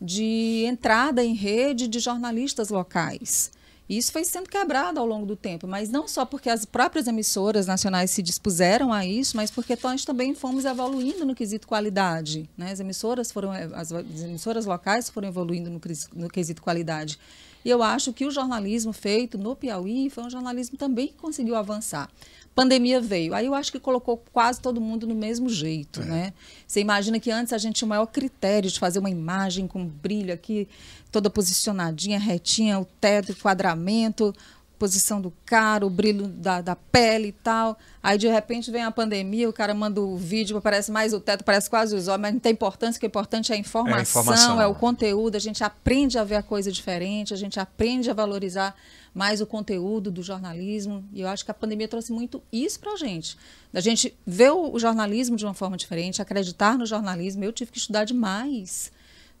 de 0.00 0.62
entrada 0.68 1.24
em 1.24 1.34
rede 1.34 1.88
de 1.88 1.98
jornalistas 1.98 2.68
locais. 2.68 3.50
Isso 3.88 4.12
foi 4.12 4.22
sendo 4.24 4.48
quebrado 4.48 5.00
ao 5.00 5.04
longo 5.04 5.26
do 5.26 5.34
tempo, 5.34 5.66
mas 5.66 5.88
não 5.88 6.06
só 6.06 6.24
porque 6.24 6.48
as 6.48 6.64
próprias 6.64 7.08
emissoras 7.08 7.66
nacionais 7.66 8.12
se 8.12 8.22
dispuseram 8.22 8.92
a 8.92 9.04
isso, 9.04 9.36
mas 9.36 9.50
porque 9.50 9.76
nós 9.82 10.04
também 10.04 10.32
fomos 10.32 10.64
evoluindo 10.64 11.24
no 11.24 11.34
quesito 11.34 11.66
qualidade. 11.66 12.48
Né? 12.56 12.70
As 12.70 12.78
emissoras 12.78 13.32
foram, 13.32 13.50
as 13.50 13.90
emissoras 13.90 14.64
locais 14.64 15.10
foram 15.10 15.26
evoluindo 15.26 15.70
no, 15.70 15.80
no 16.14 16.28
quesito 16.30 16.62
qualidade. 16.62 17.18
E 17.64 17.70
eu 17.70 17.82
acho 17.82 18.12
que 18.12 18.26
o 18.26 18.30
jornalismo 18.30 18.92
feito 18.92 19.38
no 19.38 19.56
Piauí 19.56 20.08
foi 20.08 20.22
um 20.22 20.30
jornalismo 20.30 20.78
também 20.78 21.08
que 21.08 21.14
conseguiu 21.14 21.56
avançar 21.56 22.08
pandemia 22.54 23.00
veio. 23.00 23.34
Aí 23.34 23.46
eu 23.46 23.54
acho 23.54 23.72
que 23.72 23.80
colocou 23.80 24.22
quase 24.32 24.60
todo 24.60 24.80
mundo 24.80 25.06
no 25.06 25.14
mesmo 25.14 25.48
jeito, 25.48 26.00
é. 26.02 26.04
né? 26.04 26.32
Você 26.66 26.80
imagina 26.80 27.18
que 27.18 27.30
antes 27.30 27.52
a 27.52 27.58
gente 27.58 27.76
tinha 27.76 27.86
o 27.86 27.88
maior 27.88 28.06
critério 28.06 28.70
de 28.70 28.78
fazer 28.78 28.98
uma 28.98 29.10
imagem 29.10 29.66
com 29.66 29.84
brilho 29.84 30.32
aqui, 30.32 30.68
toda 31.10 31.28
posicionadinha, 31.28 32.18
retinha, 32.18 32.78
o 32.78 32.84
teto, 32.84 33.32
o 33.32 33.36
quadramento, 33.36 34.34
posição 34.78 35.20
do 35.20 35.32
cara, 35.44 35.86
o 35.86 35.90
brilho 35.90 36.26
da, 36.26 36.60
da 36.60 36.76
pele 36.76 37.28
e 37.28 37.32
tal. 37.32 37.78
Aí, 38.02 38.18
de 38.18 38.28
repente, 38.28 38.70
vem 38.70 38.82
a 38.82 38.90
pandemia, 38.90 39.48
o 39.48 39.52
cara 39.52 39.72
manda 39.72 40.00
o 40.00 40.16
vídeo, 40.16 40.60
parece 40.60 40.92
mais 40.92 41.12
o 41.12 41.20
teto, 41.20 41.44
parece 41.44 41.70
quase 41.70 41.94
os 41.96 42.08
olhos, 42.08 42.20
mas 42.20 42.32
não 42.32 42.40
tem 42.40 42.52
importância, 42.52 42.98
o 42.98 43.00
que 43.00 43.06
é 43.06 43.08
importante 43.08 43.52
é 43.52 43.56
a 43.56 43.58
informação, 43.58 43.96
é, 43.96 44.00
a 44.00 44.02
informação. 44.02 44.60
é 44.60 44.66
o 44.66 44.74
conteúdo. 44.74 45.36
A 45.36 45.40
gente 45.40 45.64
aprende 45.64 46.18
a 46.18 46.24
ver 46.24 46.36
a 46.36 46.42
coisa 46.42 46.70
diferente, 46.70 47.32
a 47.32 47.36
gente 47.36 47.58
aprende 47.58 48.10
a 48.10 48.14
valorizar 48.14 48.74
mais 49.14 49.40
o 49.40 49.46
conteúdo 49.46 50.10
do 50.10 50.22
jornalismo. 50.22 51.04
E 51.12 51.20
eu 51.20 51.28
acho 51.28 51.44
que 51.44 51.50
a 51.50 51.54
pandemia 51.54 51.86
trouxe 51.86 52.12
muito 52.12 52.42
isso 52.52 52.80
para 52.80 52.92
a 52.92 52.96
gente. 52.96 53.38
Da 53.72 53.80
gente 53.80 54.14
ver 54.26 54.50
o, 54.50 54.78
jornalismo 54.78 55.36
de 55.36 55.44
uma 55.44 55.54
forma 55.54 55.76
diferente, 55.76 56.20
acreditar 56.20 56.76
no 56.76 56.84
jornalismo. 56.84 57.44
Eu 57.44 57.52
tive 57.52 57.70
que 57.70 57.78
estudar 57.78 58.04
demais. 58.04 58.90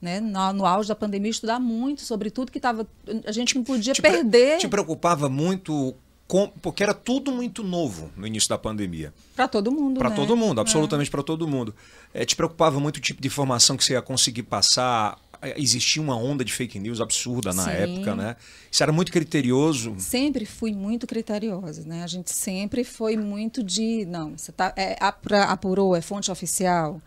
Né, 0.02 0.20
no, 0.20 0.52
no, 0.52 0.66
auge 0.66 0.88
da 0.88 0.94
pandemia, 0.94 1.30
estudar 1.30 1.58
muito 1.58 2.02
sobre 2.02 2.30
tudo 2.30 2.52
que 2.52 2.58
estava. 2.58 2.86
A 3.26 3.32
gente 3.32 3.54
não 3.54 3.64
podia 3.64 3.94
te 3.94 4.02
perder. 4.02 4.58
Te 4.58 4.68
preocupava 4.68 5.30
muito 5.30 5.94
com, 6.28 6.48
porque 6.60 6.82
era 6.82 6.92
tudo 6.92 7.32
muito 7.32 7.62
novo 7.62 8.10
no 8.14 8.26
início 8.26 8.48
da 8.48 8.58
pandemia. 8.58 9.14
Para 9.34 9.48
todo 9.48 9.72
mundo. 9.72 9.98
Para 9.98 10.10
né? 10.10 10.16
todo 10.16 10.36
mundo, 10.36 10.60
absolutamente 10.60 11.08
é. 11.08 11.10
para 11.10 11.22
todo 11.22 11.48
mundo. 11.48 11.74
É, 12.12 12.24
te 12.24 12.36
preocupava 12.36 12.78
muito 12.78 12.98
o 12.98 13.00
tipo 13.00 13.22
de 13.22 13.28
informação 13.28 13.76
que 13.76 13.84
você 13.84 13.94
ia 13.94 14.02
conseguir 14.02 14.42
passar, 14.42 15.18
existia 15.56 16.00
uma 16.00 16.16
onda 16.16 16.44
de 16.44 16.52
fake 16.52 16.78
news 16.78 17.00
absurda 17.00 17.52
na 17.52 17.64
Sim. 17.64 17.70
época, 17.70 18.14
né? 18.14 18.36
Isso 18.70 18.82
era 18.82 18.92
muito 18.92 19.12
criterioso. 19.12 19.94
Sempre 19.98 20.46
fui 20.46 20.72
muito 20.72 21.06
criteriosa, 21.06 21.84
né? 21.84 22.02
A 22.02 22.06
gente 22.06 22.30
sempre 22.30 22.84
foi 22.84 23.16
muito 23.16 23.62
de, 23.62 24.06
não, 24.06 24.36
você 24.36 24.52
tá, 24.52 24.72
é, 24.76 24.96
apurou, 25.00 25.94
é 25.94 26.00
fonte 26.00 26.30
oficial, 26.30 27.00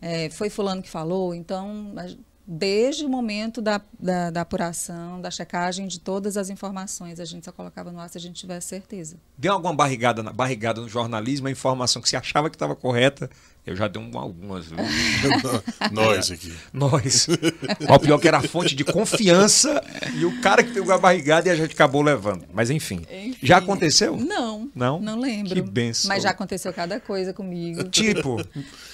é, 0.00 0.30
foi 0.30 0.48
fulano 0.48 0.82
que 0.82 0.88
falou, 0.88 1.34
então 1.34 1.92
desde 2.52 3.04
o 3.04 3.08
momento 3.08 3.62
da, 3.62 3.80
da, 3.96 4.28
da, 4.28 4.40
apuração, 4.40 5.20
da 5.20 5.30
checagem 5.30 5.86
de 5.86 6.00
todas 6.00 6.36
as 6.36 6.50
informações, 6.50 7.20
a 7.20 7.24
gente 7.24 7.44
só 7.44 7.52
colocava 7.52 7.92
no 7.92 8.00
ar 8.00 8.10
se 8.10 8.18
a 8.18 8.20
gente 8.20 8.40
tivesse 8.40 8.66
certeza. 8.66 9.18
Deu 9.38 9.52
alguma 9.52 9.72
barrigada, 9.72 10.20
barrigada 10.32 10.80
no 10.80 10.88
jornalismo, 10.88 11.46
a 11.46 11.50
informação 11.52 12.02
que 12.02 12.08
você 12.08 12.16
achava 12.16 12.50
que 12.50 12.56
estava 12.56 12.74
correta, 12.74 13.30
eu 13.66 13.76
já 13.76 13.86
dei 13.86 14.02
um, 14.02 14.18
algumas. 14.18 14.66
Nós 15.92 16.30
aqui. 16.30 16.52
Nós. 16.72 17.28
O 17.88 17.98
pior 17.98 18.18
que 18.18 18.26
era 18.26 18.38
a 18.38 18.42
fonte 18.42 18.74
de 18.74 18.84
confiança 18.84 19.82
e 20.14 20.24
o 20.24 20.40
cara 20.40 20.64
que 20.64 20.72
pegou 20.72 20.92
a 20.92 20.98
barrigada 20.98 21.48
e 21.48 21.52
a 21.52 21.54
gente 21.54 21.74
acabou 21.74 22.02
levando. 22.02 22.46
Mas 22.52 22.70
enfim. 22.70 23.02
enfim. 23.10 23.36
Já 23.42 23.58
aconteceu? 23.58 24.16
Não. 24.16 24.70
Não? 24.74 24.98
Não 24.98 25.20
lembro. 25.20 25.54
Que 25.54 25.62
benção. 25.62 26.08
Mas 26.08 26.22
já 26.22 26.30
aconteceu 26.30 26.72
cada 26.72 26.98
coisa 26.98 27.32
comigo. 27.32 27.84
Tipo? 27.84 28.42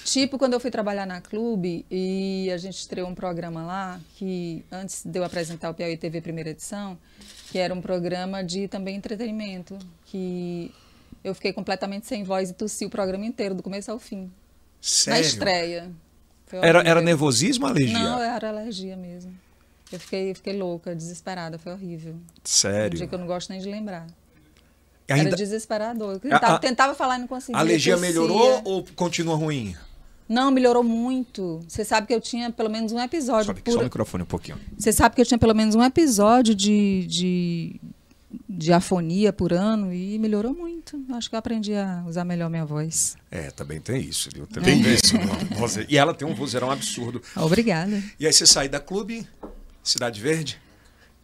Tipo 0.03 0.37
quando 0.37 0.53
eu 0.53 0.59
fui 0.59 0.69
trabalhar 0.69 1.05
na 1.05 1.21
Clube 1.21 1.85
e 1.89 2.51
a 2.53 2.57
gente 2.57 2.77
estreou 2.77 3.07
um 3.09 3.15
programa 3.15 3.65
lá 3.65 3.99
que, 4.15 4.63
antes 4.71 5.03
de 5.05 5.17
eu 5.17 5.23
apresentar 5.23 5.69
o 5.69 5.73
Piauí 5.73 5.97
TV 5.97 6.21
primeira 6.21 6.49
edição, 6.49 6.97
que 7.51 7.57
era 7.57 7.73
um 7.73 7.81
programa 7.81 8.43
de 8.43 8.67
também 8.67 8.95
entretenimento, 8.95 9.77
que 10.05 10.71
eu 11.23 11.33
fiquei 11.33 11.53
completamente 11.53 12.05
sem 12.05 12.23
voz 12.23 12.49
e 12.49 12.53
tossi 12.53 12.85
o 12.85 12.89
programa 12.89 13.25
inteiro, 13.25 13.55
do 13.55 13.63
começo 13.63 13.91
ao 13.91 13.99
fim. 13.99 14.29
Sério? 14.81 15.21
Na 15.21 15.27
estreia. 15.27 15.91
Era, 16.51 16.79
era 16.81 17.01
nervosismo 17.01 17.65
ou 17.65 17.71
alergia? 17.71 17.99
Não, 17.99 18.21
era 18.21 18.49
alergia 18.49 18.95
mesmo. 18.95 19.33
Eu 19.91 19.99
fiquei, 19.99 20.33
fiquei 20.33 20.57
louca, 20.57 20.95
desesperada, 20.95 21.57
foi 21.57 21.73
horrível. 21.73 22.15
Sério? 22.43 22.95
Um 22.95 22.97
dia 22.97 23.07
que 23.07 23.15
eu 23.15 23.19
não 23.19 23.27
gosto 23.27 23.49
nem 23.49 23.59
de 23.59 23.69
lembrar. 23.69 24.07
Ainda... 25.09 25.29
Era 25.29 25.37
desesperador. 25.37 26.13
Eu 26.13 26.19
tentava, 26.19 26.55
a, 26.55 26.59
tentava 26.59 26.95
falar 26.95 27.17
e 27.17 27.19
não 27.19 27.27
conseguia. 27.27 27.57
A 27.57 27.61
alergia 27.61 27.95
melhorou 27.97 28.61
ou 28.65 28.85
continua 28.95 29.35
ruim? 29.35 29.75
Não, 30.27 30.51
melhorou 30.51 30.83
muito. 30.83 31.63
Você 31.67 31.85
sabe 31.85 32.07
que 32.07 32.13
eu 32.13 32.19
tinha 32.19 32.51
pelo 32.51 32.69
menos 32.69 32.91
um 32.91 32.99
episódio. 32.99 33.45
Sobe 33.45 33.61
por... 33.61 33.71
só 33.71 33.79
o 33.79 33.83
microfone 33.83 34.23
um 34.23 34.27
pouquinho. 34.27 34.59
Você 34.77 34.91
sabe 34.91 35.15
que 35.15 35.21
eu 35.21 35.25
tinha 35.25 35.37
pelo 35.37 35.55
menos 35.55 35.73
um 35.73 35.81
episódio 35.81 36.53
de, 36.53 37.05
de, 37.07 37.81
de 38.47 38.73
afonia 38.73 39.31
por 39.31 39.53
ano 39.53 39.93
e 39.93 40.17
melhorou 40.19 40.53
muito. 40.53 40.99
Acho 41.13 41.29
que 41.29 41.35
eu 41.35 41.39
aprendi 41.39 41.73
a 41.73 42.03
usar 42.07 42.25
melhor 42.25 42.49
minha 42.49 42.65
voz. 42.65 43.15
É, 43.31 43.51
também 43.51 43.79
tem 43.79 44.01
isso. 44.01 44.29
Viu? 44.33 44.45
Também 44.47 44.81
tem 44.81 44.93
isso. 44.93 45.15
e 45.87 45.97
ela 45.97 46.13
tem 46.13 46.27
um 46.27 46.33
vozeirão 46.33 46.69
absurdo. 46.69 47.21
Obrigada. 47.35 48.01
E 48.19 48.25
aí 48.25 48.33
você 48.33 48.45
sai 48.45 48.67
da 48.67 48.79
clube, 48.79 49.27
Cidade 49.83 50.19
Verde? 50.19 50.59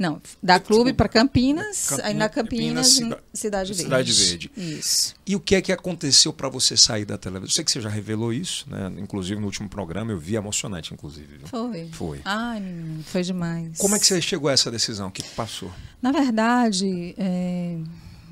Não, 0.03 0.21
da 0.41 0.59
clube 0.59 0.91
para 0.91 1.07
Campinas, 1.07 1.87
Campinas, 1.87 2.05
aí 2.05 2.13
na 2.13 2.27
Campinas, 2.27 2.99
Campinas 2.99 3.19
Cidade 3.33 3.73
Verde. 3.73 3.83
Cidade 3.83 4.11
Verde. 4.11 4.51
Isso. 4.57 5.15
E 5.25 5.33
o 5.33 5.39
que 5.39 5.55
é 5.55 5.61
que 5.61 5.71
aconteceu 5.71 6.33
para 6.33 6.49
você 6.49 6.75
sair 6.75 7.05
da 7.05 7.17
televisão? 7.17 7.47
Eu 7.47 7.51
sei 7.51 7.63
que 7.63 7.71
você 7.71 7.79
já 7.79 7.87
revelou 7.87 8.33
isso, 8.33 8.69
né? 8.69 8.91
Inclusive 8.97 9.39
no 9.39 9.45
último 9.45 9.69
programa 9.69 10.11
eu 10.11 10.19
vi 10.19 10.35
emocionante, 10.35 10.93
inclusive. 10.93 11.37
Viu? 11.37 11.47
Foi. 11.47 11.87
Foi. 11.93 12.19
Ai, 12.25 12.59
menino, 12.59 13.01
foi 13.05 13.23
demais. 13.23 13.77
Como 13.77 13.95
é 13.95 13.99
que 13.99 14.05
você 14.05 14.21
chegou 14.21 14.49
a 14.49 14.51
essa 14.51 14.69
decisão? 14.69 15.07
O 15.07 15.11
que 15.11 15.23
passou? 15.23 15.71
Na 16.01 16.11
verdade, 16.11 17.15
é, 17.17 17.77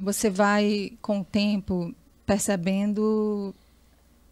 você 0.01 0.29
vai 0.29 0.91
com 1.01 1.21
o 1.21 1.23
tempo 1.23 1.95
percebendo 2.25 3.55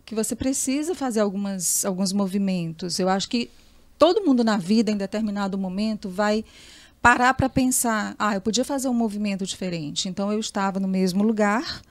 que 0.05 0.13
você 0.13 0.35
precisa 0.35 0.93
fazer 0.93 1.21
algumas, 1.21 1.85
alguns 1.85 2.11
movimentos. 2.11 2.99
Eu 2.99 3.07
acho 3.07 3.29
que 3.29 3.49
todo 3.97 4.25
mundo 4.25 4.43
na 4.43 4.57
vida, 4.57 4.91
em 4.91 4.97
determinado 4.97 5.57
momento, 5.57 6.09
vai 6.09 6.43
parar 7.01 7.33
para 7.33 7.49
pensar, 7.49 8.15
ah, 8.19 8.35
eu 8.35 8.41
podia 8.41 8.65
fazer 8.65 8.87
um 8.89 8.93
movimento 8.93 9.45
diferente. 9.45 10.09
Então 10.09 10.31
eu 10.31 10.39
estava 10.39 10.79
no 10.79 10.87
mesmo 10.87 11.23
lugar 11.23 11.81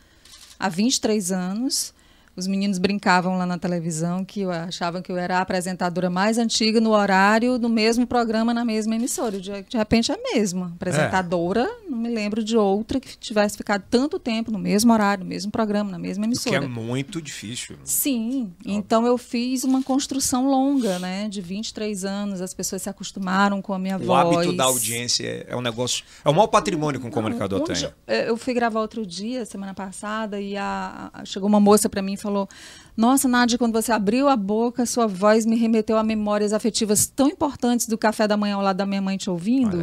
há 0.58 0.68
23 0.68 1.32
anos 1.32 1.94
os 2.38 2.46
meninos 2.46 2.78
brincavam 2.78 3.36
lá 3.36 3.44
na 3.44 3.58
televisão 3.58 4.24
que 4.24 4.42
eu 4.42 4.50
achavam 4.50 5.02
que 5.02 5.10
eu 5.10 5.16
era 5.16 5.38
a 5.38 5.40
apresentadora 5.40 6.08
mais 6.08 6.38
antiga 6.38 6.80
no 6.80 6.90
horário, 6.90 7.58
no 7.58 7.68
mesmo 7.68 8.06
programa, 8.06 8.54
na 8.54 8.64
mesma 8.64 8.94
emissora. 8.94 9.40
De, 9.40 9.50
de 9.62 9.76
repente 9.76 10.12
é 10.12 10.14
a 10.14 10.18
mesma. 10.34 10.72
Apresentadora, 10.76 11.62
é. 11.62 11.90
não 11.90 11.98
me 11.98 12.08
lembro 12.08 12.44
de 12.44 12.56
outra 12.56 13.00
que 13.00 13.18
tivesse 13.18 13.56
ficado 13.56 13.82
tanto 13.90 14.18
tempo 14.18 14.52
no 14.52 14.58
mesmo 14.58 14.92
horário, 14.92 15.24
no 15.24 15.28
mesmo 15.28 15.50
programa, 15.50 15.90
na 15.90 15.98
mesma 15.98 16.24
emissora. 16.24 16.60
Que 16.60 16.64
é 16.64 16.68
muito 16.68 17.20
difícil. 17.20 17.76
Sim. 17.82 18.52
Óbvio. 18.60 18.72
Então 18.78 19.04
eu 19.04 19.18
fiz 19.18 19.64
uma 19.64 19.82
construção 19.82 20.48
longa, 20.48 20.98
né? 21.00 21.28
De 21.28 21.40
23 21.40 22.04
anos. 22.04 22.40
As 22.40 22.54
pessoas 22.54 22.82
se 22.82 22.88
acostumaram 22.88 23.60
com 23.60 23.74
a 23.74 23.78
minha 23.80 23.96
o 23.96 24.04
voz. 24.04 24.28
O 24.28 24.38
hábito 24.38 24.56
da 24.56 24.64
audiência 24.64 25.26
é, 25.26 25.46
é 25.48 25.56
um 25.56 25.60
negócio. 25.60 26.04
É 26.24 26.30
o 26.30 26.32
maior 26.32 26.46
patrimônio 26.46 27.00
que 27.00 27.06
um 27.06 27.10
comunicador 27.10 27.62
tem. 27.62 27.76
Eu 28.06 28.36
fui 28.36 28.54
gravar 28.54 28.80
outro 28.80 29.04
dia, 29.04 29.44
semana 29.44 29.74
passada, 29.74 30.40
e 30.40 30.56
a, 30.56 31.10
a 31.12 31.24
chegou 31.24 31.48
uma 31.48 31.60
moça 31.60 31.88
para 31.88 32.00
mim 32.00 32.12
e 32.12 32.16
falou 32.16 32.27
falou: 32.28 32.48
Nossa, 32.96 33.26
Nádia, 33.26 33.58
quando 33.58 33.72
você 33.72 33.92
abriu 33.92 34.28
a 34.28 34.36
boca, 34.36 34.84
sua 34.86 35.06
voz 35.06 35.46
me 35.46 35.56
remeteu 35.56 35.96
a 35.96 36.02
memórias 36.02 36.52
afetivas 36.52 37.06
tão 37.06 37.28
importantes 37.28 37.86
do 37.86 37.96
café 37.96 38.28
da 38.28 38.36
manhã 38.36 38.56
ao 38.56 38.62
lado 38.62 38.76
da 38.76 38.86
minha 38.86 39.02
mãe 39.02 39.16
te 39.16 39.30
ouvindo. 39.30 39.82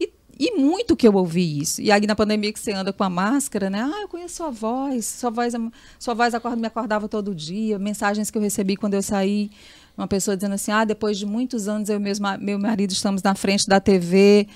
E, 0.00 0.12
e 0.38 0.58
muito 0.58 0.96
que 0.96 1.06
eu 1.06 1.14
ouvi 1.14 1.60
isso. 1.60 1.80
E 1.80 1.92
aí 1.92 2.06
na 2.06 2.16
pandemia 2.16 2.52
que 2.52 2.58
você 2.58 2.72
anda 2.72 2.92
com 2.92 3.04
a 3.04 3.10
máscara, 3.10 3.70
né? 3.70 3.80
Ah, 3.82 4.02
eu 4.02 4.08
conheço 4.08 4.36
sua 4.36 4.50
voz, 4.50 5.04
sua 5.04 5.30
voz, 5.30 5.54
é, 5.54 5.58
sua 5.98 6.14
voz 6.14 6.34
acorda, 6.34 6.56
me 6.56 6.66
acordava 6.66 7.08
todo 7.08 7.34
dia, 7.34 7.78
mensagens 7.78 8.30
que 8.30 8.38
eu 8.38 8.42
recebi 8.42 8.76
quando 8.76 8.94
eu 8.94 9.02
saí 9.02 9.50
uma 9.96 10.08
pessoa 10.08 10.36
dizendo 10.36 10.54
assim: 10.54 10.72
ah, 10.72 10.84
depois 10.84 11.16
de 11.18 11.24
muitos 11.24 11.68
anos 11.68 11.88
eu 11.88 12.00
e 12.00 12.40
meu 12.40 12.58
marido 12.58 12.90
estamos 12.90 13.22
na 13.22 13.34
frente 13.34 13.68
da 13.68 13.80
TV, 13.80 14.48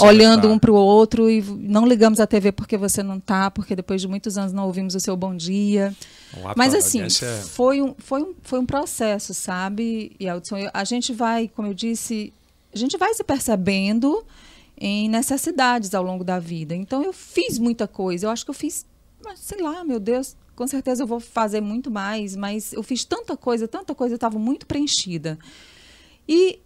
olhando 0.00 0.48
um 0.48 0.58
para 0.58 0.70
o 0.70 0.74
outro 0.74 1.28
e 1.28 1.42
não 1.42 1.86
ligamos 1.86 2.20
a 2.20 2.26
TV 2.26 2.52
porque 2.52 2.76
você 2.76 3.02
não 3.02 3.18
está, 3.18 3.50
porque 3.50 3.74
depois 3.74 4.00
de 4.00 4.08
muitos 4.08 4.38
anos 4.38 4.52
não 4.52 4.66
ouvimos 4.66 4.94
o 4.94 5.00
seu 5.00 5.16
bom 5.16 5.34
dia. 5.34 5.94
Mas 6.56 6.74
assim, 6.74 7.02
é... 7.02 7.40
foi, 7.42 7.80
um, 7.80 7.94
foi, 7.98 8.22
um, 8.22 8.34
foi 8.42 8.58
um 8.58 8.66
processo, 8.66 9.34
sabe? 9.34 10.14
E 10.20 10.26
a 10.28 10.84
gente 10.84 11.12
vai, 11.12 11.48
como 11.48 11.68
eu 11.68 11.74
disse, 11.74 12.32
a 12.72 12.78
gente 12.78 12.96
vai 12.96 13.12
se 13.14 13.24
percebendo 13.24 14.24
em 14.78 15.08
necessidades 15.08 15.94
ao 15.94 16.02
longo 16.02 16.22
da 16.22 16.38
vida. 16.38 16.74
Então 16.74 17.02
eu 17.02 17.12
fiz 17.12 17.58
muita 17.58 17.88
coisa, 17.88 18.26
eu 18.26 18.30
acho 18.30 18.44
que 18.44 18.50
eu 18.50 18.54
fiz, 18.54 18.86
sei 19.34 19.62
lá, 19.62 19.82
meu 19.82 19.98
Deus, 19.98 20.36
com 20.56 20.66
certeza 20.66 21.02
eu 21.02 21.06
vou 21.06 21.20
fazer 21.20 21.60
muito 21.60 21.90
mais, 21.90 22.34
mas 22.34 22.72
eu 22.72 22.82
fiz 22.82 23.04
tanta 23.04 23.36
coisa, 23.36 23.68
tanta 23.68 23.94
coisa, 23.94 24.14
eu 24.14 24.16
estava 24.16 24.38
muito 24.38 24.66
preenchida. 24.66 25.38
E 26.26 26.58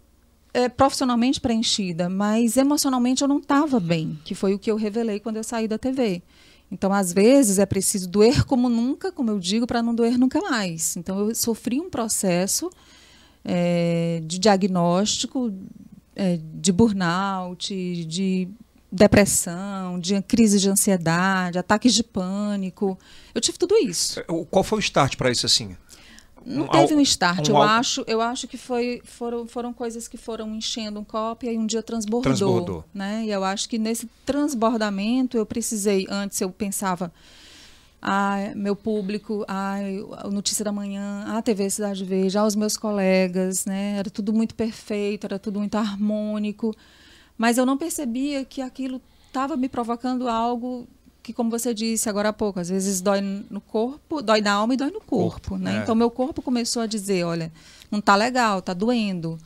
é, 0.54 0.68
profissionalmente 0.68 1.40
preenchida, 1.40 2.08
mas 2.08 2.56
emocionalmente 2.56 3.22
eu 3.22 3.28
não 3.28 3.38
estava 3.38 3.78
bem, 3.80 4.18
que 4.24 4.34
foi 4.34 4.54
o 4.54 4.58
que 4.58 4.70
eu 4.70 4.76
revelei 4.76 5.20
quando 5.20 5.36
eu 5.36 5.44
saí 5.44 5.68
da 5.68 5.76
TV. 5.76 6.22
Então, 6.70 6.92
às 6.92 7.12
vezes, 7.12 7.58
é 7.58 7.66
preciso 7.66 8.08
doer 8.08 8.44
como 8.46 8.68
nunca, 8.68 9.10
como 9.10 9.30
eu 9.30 9.40
digo, 9.40 9.66
para 9.66 9.82
não 9.82 9.92
doer 9.92 10.16
nunca 10.16 10.40
mais. 10.40 10.96
Então, 10.96 11.18
eu 11.18 11.34
sofri 11.34 11.80
um 11.80 11.90
processo 11.90 12.70
é, 13.44 14.22
de 14.24 14.38
diagnóstico, 14.38 15.52
é, 16.14 16.38
de 16.54 16.70
burnout, 16.70 17.74
de 18.06 18.48
depressão, 18.90 19.98
de 20.00 20.20
crise 20.22 20.58
de 20.58 20.68
ansiedade, 20.68 21.58
ataques 21.58 21.94
de 21.94 22.02
pânico. 22.02 22.98
Eu 23.34 23.40
tive 23.40 23.58
tudo 23.58 23.76
isso. 23.76 24.22
Qual 24.50 24.64
foi 24.64 24.78
o 24.78 24.80
start 24.80 25.16
para 25.16 25.30
isso 25.30 25.46
assim? 25.46 25.76
Não 26.44 26.64
um, 26.64 26.68
teve 26.68 26.94
um 26.94 27.00
start. 27.00 27.48
Um, 27.48 27.52
eu, 27.52 27.62
acho, 27.62 28.04
eu 28.06 28.20
acho 28.20 28.48
que 28.48 28.56
foi, 28.56 29.00
foram, 29.04 29.46
foram 29.46 29.72
coisas 29.72 30.08
que 30.08 30.16
foram 30.16 30.54
enchendo 30.54 30.98
um 30.98 31.04
copo 31.04 31.44
e 31.44 31.48
aí 31.50 31.58
um 31.58 31.66
dia 31.66 31.82
transbordou. 31.82 32.22
Transbordou. 32.22 32.84
Né? 32.92 33.24
E 33.26 33.30
eu 33.30 33.44
acho 33.44 33.68
que 33.68 33.78
nesse 33.78 34.08
transbordamento 34.24 35.36
eu 35.36 35.44
precisei, 35.44 36.06
antes 36.08 36.40
eu 36.40 36.50
pensava, 36.50 37.12
ah, 38.00 38.52
meu 38.56 38.74
público, 38.74 39.44
ah, 39.46 39.76
a 40.18 40.30
Notícia 40.30 40.64
da 40.64 40.72
Manhã, 40.72 41.24
a 41.28 41.42
TV 41.42 41.68
Cidade 41.68 42.04
Verde, 42.04 42.38
os 42.38 42.56
meus 42.56 42.76
colegas, 42.76 43.66
né? 43.66 43.96
Era 43.98 44.08
tudo 44.08 44.32
muito 44.32 44.54
perfeito, 44.54 45.26
era 45.26 45.38
tudo 45.38 45.58
muito 45.58 45.76
harmônico. 45.76 46.74
Mas 47.40 47.56
eu 47.56 47.64
não 47.64 47.78
percebia 47.78 48.44
que 48.44 48.60
aquilo 48.60 49.00
estava 49.26 49.56
me 49.56 49.66
provocando 49.66 50.28
algo 50.28 50.86
que, 51.22 51.32
como 51.32 51.48
você 51.48 51.72
disse 51.72 52.06
agora 52.06 52.28
há 52.28 52.32
pouco, 52.34 52.60
às 52.60 52.68
vezes 52.68 53.00
dói 53.00 53.22
no 53.22 53.62
corpo, 53.62 54.20
dói 54.20 54.42
na 54.42 54.52
alma 54.52 54.74
e 54.74 54.76
dói 54.76 54.90
no 54.90 55.00
corpo, 55.00 55.52
corpo 55.52 55.56
né? 55.56 55.78
É. 55.78 55.82
Então 55.82 55.94
meu 55.94 56.10
corpo 56.10 56.42
começou 56.42 56.82
a 56.82 56.86
dizer, 56.86 57.24
olha, 57.24 57.50
não 57.90 57.98
tá 57.98 58.14
legal, 58.14 58.60
tá 58.60 58.74
doendo. 58.74 59.38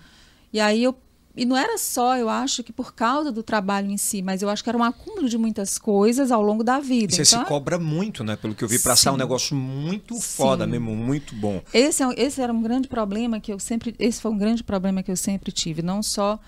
E 0.52 0.58
aí 0.58 0.82
eu 0.82 0.92
e 1.36 1.44
não 1.44 1.56
era 1.56 1.78
só, 1.78 2.16
eu 2.16 2.28
acho 2.28 2.64
que 2.64 2.72
por 2.72 2.94
causa 2.96 3.30
do 3.30 3.44
trabalho 3.44 3.88
em 3.88 3.96
si, 3.96 4.22
mas 4.22 4.42
eu 4.42 4.48
acho 4.48 4.64
que 4.64 4.68
era 4.68 4.78
um 4.78 4.82
acúmulo 4.82 5.28
de 5.28 5.38
muitas 5.38 5.78
coisas 5.78 6.32
ao 6.32 6.42
longo 6.42 6.64
da 6.64 6.80
vida. 6.80 7.14
E 7.14 7.16
você 7.16 7.22
então, 7.22 7.44
se 7.44 7.48
cobra 7.48 7.78
muito, 7.78 8.24
né? 8.24 8.34
Pelo 8.34 8.56
que 8.56 8.64
eu 8.64 8.68
vi, 8.68 8.80
para 8.80 8.96
sair 8.96 9.14
um 9.14 9.16
negócio 9.16 9.54
muito 9.54 10.14
Sim. 10.14 10.20
foda 10.20 10.66
mesmo, 10.66 10.96
muito 10.96 11.32
bom. 11.36 11.62
Esse, 11.72 12.02
é, 12.02 12.08
esse 12.16 12.40
era 12.40 12.52
um 12.52 12.62
grande 12.62 12.88
problema 12.88 13.38
que 13.38 13.52
eu 13.52 13.60
sempre, 13.60 13.94
esse 14.00 14.20
foi 14.20 14.32
um 14.32 14.38
grande 14.38 14.64
problema 14.64 15.00
que 15.00 15.12
eu 15.12 15.16
sempre 15.16 15.52
tive, 15.52 15.80
não 15.80 16.02
só 16.02 16.40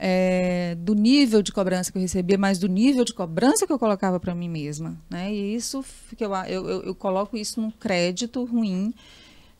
é, 0.00 0.76
do 0.78 0.94
nível 0.94 1.42
de 1.42 1.50
cobrança 1.50 1.90
que 1.90 1.98
eu 1.98 2.02
recebia, 2.02 2.38
mas 2.38 2.58
do 2.58 2.68
nível 2.68 3.04
de 3.04 3.12
cobrança 3.12 3.66
que 3.66 3.72
eu 3.72 3.78
colocava 3.78 4.20
para 4.20 4.32
mim 4.34 4.48
mesma, 4.48 4.96
né? 5.10 5.32
E 5.32 5.56
isso 5.56 5.84
que 6.16 6.24
eu, 6.24 6.32
eu, 6.46 6.82
eu, 6.84 6.94
coloco 6.94 7.36
isso 7.36 7.60
num 7.60 7.70
crédito 7.70 8.44
ruim 8.44 8.94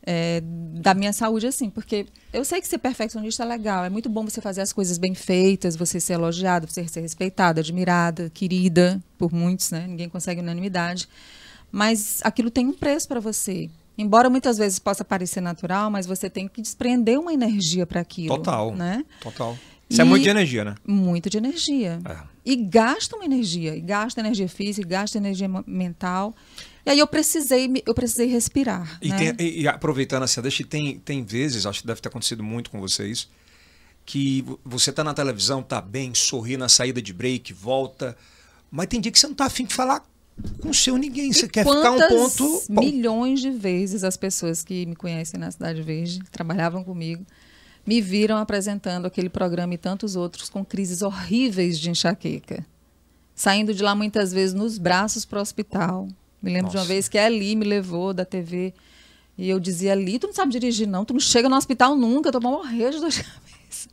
é, 0.00 0.40
da 0.44 0.94
minha 0.94 1.12
saúde, 1.12 1.48
assim, 1.48 1.68
porque 1.68 2.06
eu 2.32 2.44
sei 2.44 2.60
que 2.60 2.68
ser 2.68 2.78
perfeccionista 2.78 3.42
é 3.42 3.46
legal, 3.46 3.84
é 3.84 3.90
muito 3.90 4.08
bom 4.08 4.24
você 4.24 4.40
fazer 4.40 4.60
as 4.60 4.72
coisas 4.72 4.96
bem 4.96 5.12
feitas, 5.12 5.74
você 5.74 5.98
ser 5.98 6.12
elogiado, 6.12 6.70
você 6.70 6.86
ser 6.86 7.00
respeitada, 7.00 7.60
admirada, 7.60 8.30
querida 8.30 9.02
por 9.18 9.32
muitos, 9.32 9.72
né? 9.72 9.86
Ninguém 9.88 10.08
consegue 10.08 10.40
unanimidade. 10.40 11.08
Mas 11.70 12.20
aquilo 12.22 12.48
tem 12.48 12.66
um 12.66 12.72
preço 12.72 13.08
para 13.08 13.18
você. 13.18 13.68
Embora 13.98 14.30
muitas 14.30 14.56
vezes 14.56 14.78
possa 14.78 15.04
parecer 15.04 15.40
natural, 15.40 15.90
mas 15.90 16.06
você 16.06 16.30
tem 16.30 16.46
que 16.46 16.62
desprender 16.62 17.18
uma 17.18 17.34
energia 17.34 17.84
para 17.84 18.00
aquilo. 18.00 18.36
Total. 18.36 18.72
Né? 18.74 19.04
Total. 19.20 19.58
Isso 19.88 20.00
e 20.00 20.02
é 20.02 20.04
muito 20.04 20.22
de 20.22 20.28
energia, 20.28 20.64
né? 20.64 20.74
Muito 20.86 21.30
de 21.30 21.38
energia. 21.38 21.98
É. 22.04 22.18
E 22.44 22.56
gasta 22.56 23.16
uma 23.16 23.24
energia, 23.24 23.74
e 23.74 23.80
gasta 23.80 24.20
energia 24.20 24.48
física, 24.48 24.86
e 24.86 24.90
gasta 24.90 25.18
energia 25.18 25.48
mental. 25.66 26.34
E 26.84 26.90
aí 26.90 26.98
eu 26.98 27.06
precisei, 27.06 27.70
eu 27.86 27.94
precisei 27.94 28.26
respirar. 28.26 28.98
E, 29.00 29.08
né? 29.08 29.32
tem, 29.32 29.60
e 29.60 29.66
aproveitando 29.66 30.22
assim, 30.22 30.40
deixa, 30.40 30.64
tem, 30.64 30.98
tem 30.98 31.24
vezes, 31.24 31.66
acho 31.66 31.80
que 31.80 31.86
deve 31.86 32.00
ter 32.00 32.08
acontecido 32.08 32.42
muito 32.42 32.70
com 32.70 32.80
vocês, 32.80 33.28
que 34.04 34.44
você 34.64 34.92
tá 34.92 35.02
na 35.02 35.14
televisão, 35.14 35.62
tá 35.62 35.80
bem, 35.80 36.14
sorri 36.14 36.56
na 36.56 36.68
saída 36.68 37.00
de 37.00 37.12
break, 37.12 37.52
volta, 37.52 38.16
mas 38.70 38.86
tem 38.86 39.00
dia 39.00 39.12
que 39.12 39.18
você 39.18 39.26
não 39.26 39.34
tá 39.34 39.46
afim 39.46 39.64
de 39.64 39.74
falar 39.74 40.02
com 40.60 40.70
o 40.70 40.74
seu 40.74 40.96
ninguém. 40.96 41.32
Você 41.32 41.46
e 41.46 41.48
quer 41.48 41.64
ficar 41.64 41.90
um 41.90 42.08
ponto. 42.08 42.62
Milhões 42.70 43.40
de 43.40 43.50
vezes 43.50 44.04
as 44.04 44.16
pessoas 44.16 44.62
que 44.62 44.86
me 44.86 44.94
conhecem 44.96 45.38
na 45.38 45.50
Cidade 45.50 45.82
Verde, 45.82 46.20
trabalhavam 46.30 46.84
comigo, 46.84 47.26
me 47.88 48.02
viram 48.02 48.36
apresentando 48.36 49.06
aquele 49.06 49.30
programa 49.30 49.72
e 49.72 49.78
tantos 49.78 50.14
outros 50.14 50.50
com 50.50 50.62
crises 50.62 51.00
horríveis 51.00 51.80
de 51.80 51.88
enxaqueca. 51.88 52.62
Saindo 53.34 53.72
de 53.72 53.82
lá 53.82 53.94
muitas 53.94 54.30
vezes 54.30 54.54
nos 54.54 54.76
braços 54.76 55.24
para 55.24 55.38
o 55.38 55.40
hospital, 55.40 56.06
me 56.42 56.52
lembro 56.52 56.66
Nossa. 56.66 56.76
de 56.76 56.82
uma 56.82 56.84
vez 56.84 57.08
que 57.08 57.16
a 57.16 57.26
Eli 57.26 57.56
me 57.56 57.64
levou 57.64 58.12
da 58.12 58.26
TV 58.26 58.74
e 59.38 59.48
eu 59.48 59.58
dizia, 59.58 59.92
Ali, 59.92 60.18
tu 60.18 60.26
não 60.26 60.34
sabe 60.34 60.52
dirigir 60.52 60.86
não, 60.86 61.02
tu 61.02 61.14
não 61.14 61.20
chega 61.20 61.48
no 61.48 61.56
hospital 61.56 61.96
nunca, 61.96 62.30
tu 62.30 62.38
vai 62.38 62.52
morrer 62.52 62.90
de 62.90 63.00
dor 63.00 63.08
de 63.08 63.24
cabeça. 63.24 63.88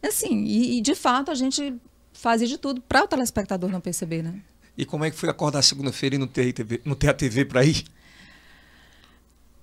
Assim, 0.00 0.44
e, 0.44 0.78
e 0.78 0.80
de 0.80 0.94
fato 0.94 1.32
a 1.32 1.34
gente 1.34 1.74
fazia 2.12 2.46
de 2.46 2.56
tudo 2.56 2.80
para 2.80 3.02
o 3.02 3.08
telespectador 3.08 3.68
não 3.68 3.80
perceber, 3.80 4.22
né? 4.22 4.40
E 4.76 4.84
como 4.84 5.04
é 5.04 5.10
que 5.10 5.16
foi 5.16 5.28
acordar 5.28 5.62
segunda-feira 5.62 6.14
e 6.14 6.18
não 6.18 6.28
ter, 6.28 6.52
TV, 6.52 6.80
não 6.84 6.94
ter 6.94 7.08
a 7.08 7.14
TV 7.14 7.44
para 7.44 7.64
ir? 7.64 7.82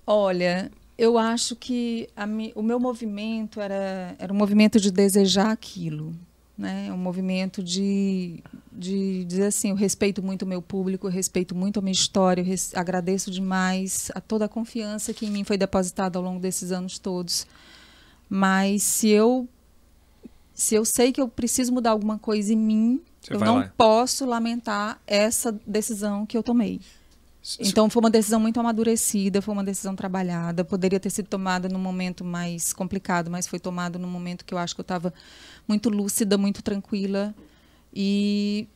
Olha, 0.06 0.70
eu 0.98 1.18
acho 1.18 1.56
que 1.56 2.10
mi, 2.28 2.52
o 2.56 2.62
meu 2.62 2.80
movimento 2.80 3.60
era, 3.60 4.16
era 4.18 4.32
um 4.32 4.36
movimento 4.36 4.80
de 4.80 4.92
desejar 4.92 5.52
aquilo 5.52 6.14
né? 6.58 6.88
É 6.88 6.94
um 6.94 6.98
movimento 6.98 7.62
de, 7.62 8.42
de 8.72 9.26
dizer 9.26 9.48
assim, 9.48 9.70
eu 9.70 9.76
respeito 9.76 10.24
muito 10.24 10.44
o 10.44 10.48
meu 10.48 10.62
público, 10.62 11.08
eu 11.08 11.12
respeito 11.12 11.54
muito 11.54 11.80
a 11.80 11.82
minha 11.82 11.92
história, 11.92 12.42
eu 12.42 12.46
res, 12.46 12.74
agradeço 12.76 13.30
demais 13.30 14.10
a 14.16 14.22
toda 14.22 14.46
a 14.46 14.50
confiança 14.50 15.14
que 15.14 15.26
em 15.26 15.30
mim 15.30 15.44
foi 15.44 15.58
depositada 15.58 16.18
ao 16.18 16.24
longo 16.24 16.40
desses 16.40 16.72
anos 16.72 16.98
todos. 16.98 17.46
Mas 18.30 18.84
se 18.84 19.10
eu 19.10 19.48
se 20.54 20.74
eu 20.74 20.86
sei 20.86 21.12
que 21.12 21.20
eu 21.20 21.28
preciso 21.28 21.74
mudar 21.74 21.92
alguma 21.92 22.18
coisa 22.18 22.54
em 22.54 22.58
mim, 22.58 23.02
Você 23.22 23.34
eu 23.34 23.40
não 23.40 23.58
lá. 23.58 23.74
posso 23.78 24.26
lamentar 24.26 25.02
essa 25.06 25.52
decisão 25.68 26.26
que 26.26 26.38
eu 26.38 26.42
tomei. 26.42 26.80
Então 27.60 27.90
foi 27.90 28.00
uma 28.00 28.10
decisão 28.10 28.40
muito 28.40 28.60
amadurecida, 28.60 29.42
foi 29.42 29.54
uma 29.54 29.64
decisão 29.64 29.96
trabalhada. 29.96 30.66
Poderia 30.66 31.00
ter 31.00 31.10
sido 31.10 31.28
tomada 31.28 31.70
num 31.70 31.80
momento 31.80 32.26
mais 32.26 32.74
complicado, 32.74 33.30
mas 33.30 33.48
foi 33.48 33.60
tomada 33.60 34.00
num 34.00 34.08
momento 34.08 34.44
que 34.44 34.54
eu 34.54 34.58
acho 34.58 34.74
que 34.74 34.82
eu 34.82 34.84
estava 34.84 35.14
muito 35.68 35.90
lúcida, 35.90 36.38
muito 36.38 36.64
tranquila. 36.64 37.36
E 37.94 38.68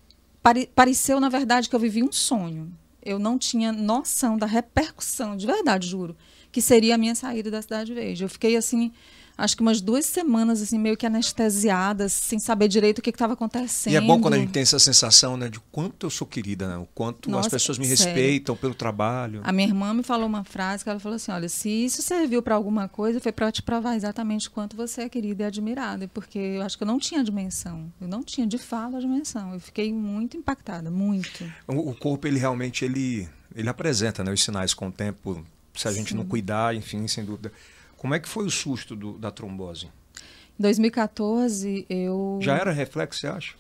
pare 0.44 0.68
pareceu, 0.68 1.20
na 1.20 1.30
verdade, 1.30 1.68
que 1.68 1.76
eu 1.76 1.80
vivi 1.80 2.04
um 2.04 2.12
sonho. 2.12 2.72
Eu 3.04 3.18
não 3.18 3.40
tinha 3.40 3.72
noção 3.72 4.38
da 4.38 4.46
repercussão, 4.46 5.36
de 5.36 5.48
verdade, 5.48 5.88
juro, 5.88 6.16
que 6.52 6.62
seria 6.62 6.96
a 6.96 6.98
minha 6.98 7.16
saída 7.16 7.50
da 7.50 7.62
Cidade 7.62 7.94
Verde. 7.94 8.24
Eu 8.24 8.30
fiquei 8.30 8.56
assim 8.56 8.92
acho 9.40 9.56
que 9.56 9.62
umas 9.62 9.82
duas 9.82 10.06
semanas, 10.06 10.62
assim, 10.62 10.78
meio 10.78 10.98
que 10.98 11.06
anestesiadas, 11.06 12.12
sem 12.14 12.40
saber 12.40 12.68
direito 12.68 13.00
o 13.00 13.02
que 13.02 13.10
estava 13.10 13.34
acontecendo. 13.34 13.94
E 13.94 13.96
é 13.96 14.02
bom 14.02 14.20
quando 14.20 14.34
a 14.36 14.38
gente 14.38 14.52
tem 14.52 14.62
essa 14.62 14.80
sensação, 14.80 15.38
né, 15.38 15.50
de 15.50 15.60
quanto 15.72 16.06
eu 16.06 16.10
sou 16.10 16.28
querida, 16.28 16.68
né? 16.68 16.78
O 16.78 16.88
quanto 16.94 17.30
Nossa, 17.30 17.48
as 17.48 17.54
pessoas 17.54 17.78
me 17.78 17.86
sério. 17.86 18.06
respeitam 18.06 18.56
pelo 18.56 18.74
trabalho. 18.74 19.42
A 19.44 19.52
minha 19.52 19.68
irmã 19.68 19.94
me 19.94 20.04
falou 20.04 20.28
uma 20.28 20.44
frase 20.44 20.84
que 20.84 20.90
ela 20.90 21.00
falou 21.00 21.16
assim: 21.16 21.32
olha, 21.32 21.50
se 21.50 21.70
isso 21.70 22.02
serviu 22.02 22.42
para 22.42 22.56
alguma 22.56 22.88
coisa, 22.88 23.20
foi 23.20 23.32
para 23.32 23.52
te 23.52 23.62
provar 23.62 23.96
exatamente 23.96 24.50
quanto 24.50 24.76
você 24.76 25.04
é 25.04 25.10
querida 25.10 25.44
e 25.44 25.46
admirada. 25.46 26.08
Porque 26.08 26.38
eu 26.38 26.62
acho 26.62 26.78
que 26.78 26.84
eu 26.84 26.88
não 26.88 27.00
tinha 27.00 27.24
dimensão. 27.24 27.92
Eu 28.00 28.08
não 28.08 28.24
tinha, 28.24 28.46
de 28.46 28.58
fato, 28.58 28.98
a 28.98 29.00
dimensão. 29.00 29.54
Eu 29.54 29.60
fiquei 29.60 29.94
muito 29.94 30.38
impactada, 30.38 30.92
muito. 30.92 31.44
O, 31.68 31.92
o 31.92 31.96
corpo, 31.96 32.28
ele 32.28 32.40
realmente, 32.40 32.84
ele, 32.84 33.28
ele 33.56 33.70
apresenta 33.70 34.24
né, 34.24 34.32
os 34.32 34.44
sinais 34.44 34.74
com 34.74 34.88
o 34.88 34.92
tempo. 34.92 35.46
Se 35.74 35.88
a 35.88 35.92
gente 35.92 36.10
Sim. 36.10 36.18
não 36.18 36.26
cuidar, 36.26 36.76
enfim, 36.76 37.08
sem 37.08 37.24
dúvida. 37.24 37.52
Como 38.00 38.16
é 38.16 38.20
que 38.20 38.30
foi 38.30 38.46
o 38.46 38.50
susto 38.50 38.96
do, 38.96 39.18
da 39.18 39.30
trombose? 39.30 39.88
Em 40.58 40.62
2014, 40.64 41.86
eu. 41.90 42.40
Já 42.42 42.56
era 42.56 42.72
reflexo, 42.72 43.20
você 43.20 43.28
acha? 43.28 43.56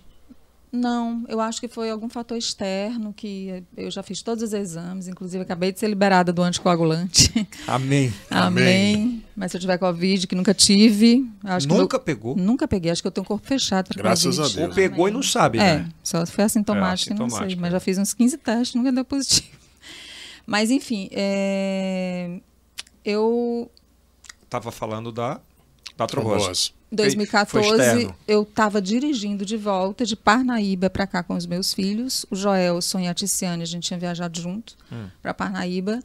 Não, 0.71 1.25
eu 1.27 1.41
acho 1.41 1.59
que 1.59 1.67
foi 1.67 1.89
algum 1.89 2.07
fator 2.07 2.37
externo 2.37 3.11
que 3.11 3.63
eu 3.75 3.89
já 3.89 4.03
fiz 4.03 4.21
todos 4.21 4.43
os 4.43 4.53
exames, 4.53 5.07
inclusive 5.07 5.41
acabei 5.41 5.71
de 5.71 5.79
ser 5.79 5.87
liberada 5.87 6.31
do 6.31 6.41
anticoagulante. 6.41 7.47
Amém. 7.67 8.13
Amém. 8.29 8.93
Amém. 8.95 9.23
Mas 9.35 9.51
se 9.51 9.57
eu 9.57 9.61
tiver 9.61 9.77
Covid, 9.77 10.25
que 10.25 10.35
nunca 10.35 10.53
tive. 10.53 11.27
nunca 11.67 11.97
meu, 11.97 12.05
pegou? 12.05 12.35
Nunca 12.37 12.67
peguei, 12.67 12.91
acho 12.91 13.01
que 13.01 13.07
eu 13.07 13.11
tenho 13.11 13.23
um 13.23 13.27
corpo 13.27 13.45
fechado 13.45 13.89
para 13.89 14.01
Graças 14.01 14.37
COVID. 14.37 14.53
a 14.53 14.55
Deus. 14.55 14.69
Ou 14.69 14.75
pegou 14.75 15.05
Amém. 15.05 15.13
e 15.13 15.15
não 15.15 15.23
sabe, 15.23 15.57
né? 15.57 15.65
É, 15.65 15.85
só 16.01 16.25
foi 16.25 16.45
assintomático, 16.45 17.09
é, 17.09 17.13
assintomático 17.13 17.41
não 17.41 17.49
sei. 17.49 17.59
Mas 17.59 17.71
já 17.71 17.79
fiz 17.79 17.97
uns 17.97 18.13
15 18.13 18.37
testes, 18.37 18.75
nunca 18.75 18.91
deu 18.91 19.03
positivo. 19.03 19.57
Mas 20.45 20.69
enfim, 20.71 21.09
é, 21.11 22.39
eu 23.03 23.71
estava 24.49 24.71
falando 24.71 25.11
da, 25.11 25.39
da 25.95 26.07
trombose. 26.07 26.71
Em 26.91 26.95
2014, 26.95 28.09
eu 28.27 28.41
estava 28.41 28.81
dirigindo 28.81 29.45
de 29.45 29.55
volta 29.55 30.03
de 30.05 30.15
Parnaíba 30.15 30.89
para 30.89 31.05
cá 31.05 31.21
com 31.21 31.35
os 31.35 31.45
meus 31.45 31.71
filhos. 31.71 32.25
O 32.31 32.35
Joelson 32.35 32.99
e 32.99 33.07
a 33.07 33.13
Ticiane, 33.13 33.61
a 33.61 33.65
gente 33.65 33.83
tinha 33.83 33.99
viajado 33.99 34.41
junto 34.41 34.75
hum. 34.91 35.07
para 35.21 35.33
Parnaíba. 35.33 35.99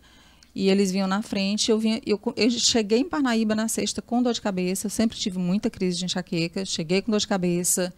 E 0.55 0.69
eles 0.69 0.93
vinham 0.93 1.09
na 1.09 1.23
frente. 1.23 1.71
Eu, 1.71 1.79
vinha, 1.79 2.01
eu, 2.07 2.21
eu 2.37 2.51
cheguei 2.51 3.01
em 3.01 3.09
Parnaíba 3.09 3.55
na 3.55 3.67
sexta 3.67 4.03
com 4.03 4.23
dor 4.23 4.35
de 4.35 4.43
cabeça. 4.43 4.87
Eu 4.87 4.91
sempre 4.91 5.19
tive 5.19 5.39
muita 5.39 5.71
crise 5.71 5.99
de 5.99 6.05
enxaqueca. 6.05 6.65
Cheguei 6.65 7.01
com 7.01 7.11
dor 7.11 7.19
de 7.19 7.27
cabeça. 7.27 7.93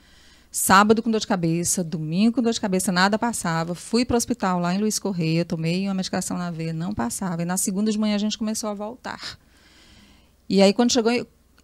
Sábado 0.51 1.03
com 1.03 1.11
dor 1.11 1.21
de 1.21 1.27
cabeça, 1.27 1.85
domingo 1.85 2.37
com 2.37 2.43
dor 2.43 2.53
de 2.53 2.61
cabeça, 2.61 2.91
nada 2.91 3.19
passava. 3.19 3.75
Fui 3.75 4.07
para 4.07 4.15
o 4.15 4.17
hospital 4.17 4.59
lá 4.59 4.75
em 4.75 4.79
Luiz 4.79 4.99
Correia, 4.99 5.45
tomei 5.45 5.87
uma 5.87 5.93
medicação 5.93 6.39
na 6.39 6.51
veia, 6.51 6.73
não 6.73 6.95
passava. 6.95 7.43
E 7.43 7.45
na 7.45 7.59
segunda 7.59 7.93
de 7.93 7.99
manhã 7.99 8.15
a 8.15 8.19
gente 8.19 8.39
começou 8.39 8.71
a 8.71 8.75
voltar. 8.75 9.39
E 10.49 10.63
aí, 10.63 10.73
quando 10.73 10.93
chegou 10.93 11.13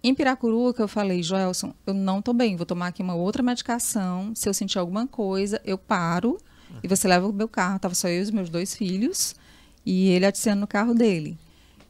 em 0.03 0.15
Piracuruca, 0.15 0.83
eu 0.83 0.89
falei, 0.89 1.23
Joelson, 1.23 1.73
eu 1.87 1.95
não 1.95 2.19
estou 2.19 2.35
bem, 2.35 2.57
vou 2.57 2.67
tomar 2.67 2.89
aqui 2.89 3.03
uma 3.03 3.15
outra 3.15 3.43
medicação. 3.43 4.35
Se 4.35 4.49
eu 4.49 4.55
sentir 4.55 4.79
alguma 4.79 5.07
coisa, 5.07 5.61
eu 5.65 5.79
paro 5.79 6.39
e 6.83 6.89
você 6.89 7.07
leva 7.07 7.27
o 7.27 7.33
meu 7.33 7.49
carro. 7.49 7.79
Tava 7.79 7.95
só 7.95 8.09
eu 8.09 8.19
e 8.19 8.23
os 8.23 8.31
meus 8.31 8.51
dois 8.51 8.75
filhos 8.75 9.35
e 9.87 10.09
ele 10.09 10.27
aticiando 10.27 10.61
no 10.61 10.67
carro 10.67 10.95
dele. 10.95 11.39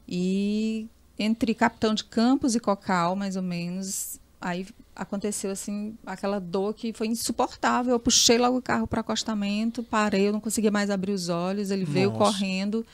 E 0.07 0.86
entre 1.18 1.55
Capitão 1.55 1.95
de 1.95 2.05
Campos 2.05 2.55
e 2.55 2.61
Cocal, 2.61 3.16
mais 3.16 3.36
ou 3.36 3.43
menos, 3.43 4.20
aí 4.40 4.66
aconteceu 4.95 5.51
assim, 5.51 5.97
aquela 6.05 6.38
dor 6.38 6.74
que 6.74 6.93
foi 6.93 7.07
insuportável. 7.07 7.93
Eu 7.93 8.01
puxei 8.01 8.36
logo 8.36 8.59
o 8.59 8.62
carro 8.62 8.86
para 8.86 9.01
acostamento, 9.01 9.82
parei, 9.82 10.28
eu 10.28 10.32
não 10.32 10.40
conseguia 10.40 10.70
mais 10.70 10.90
abrir 10.90 11.12
os 11.12 11.28
olhos. 11.28 11.70
Ele 11.70 11.84
veio 11.84 12.11
Nossa. 12.11 12.24
correndo. 12.24 12.84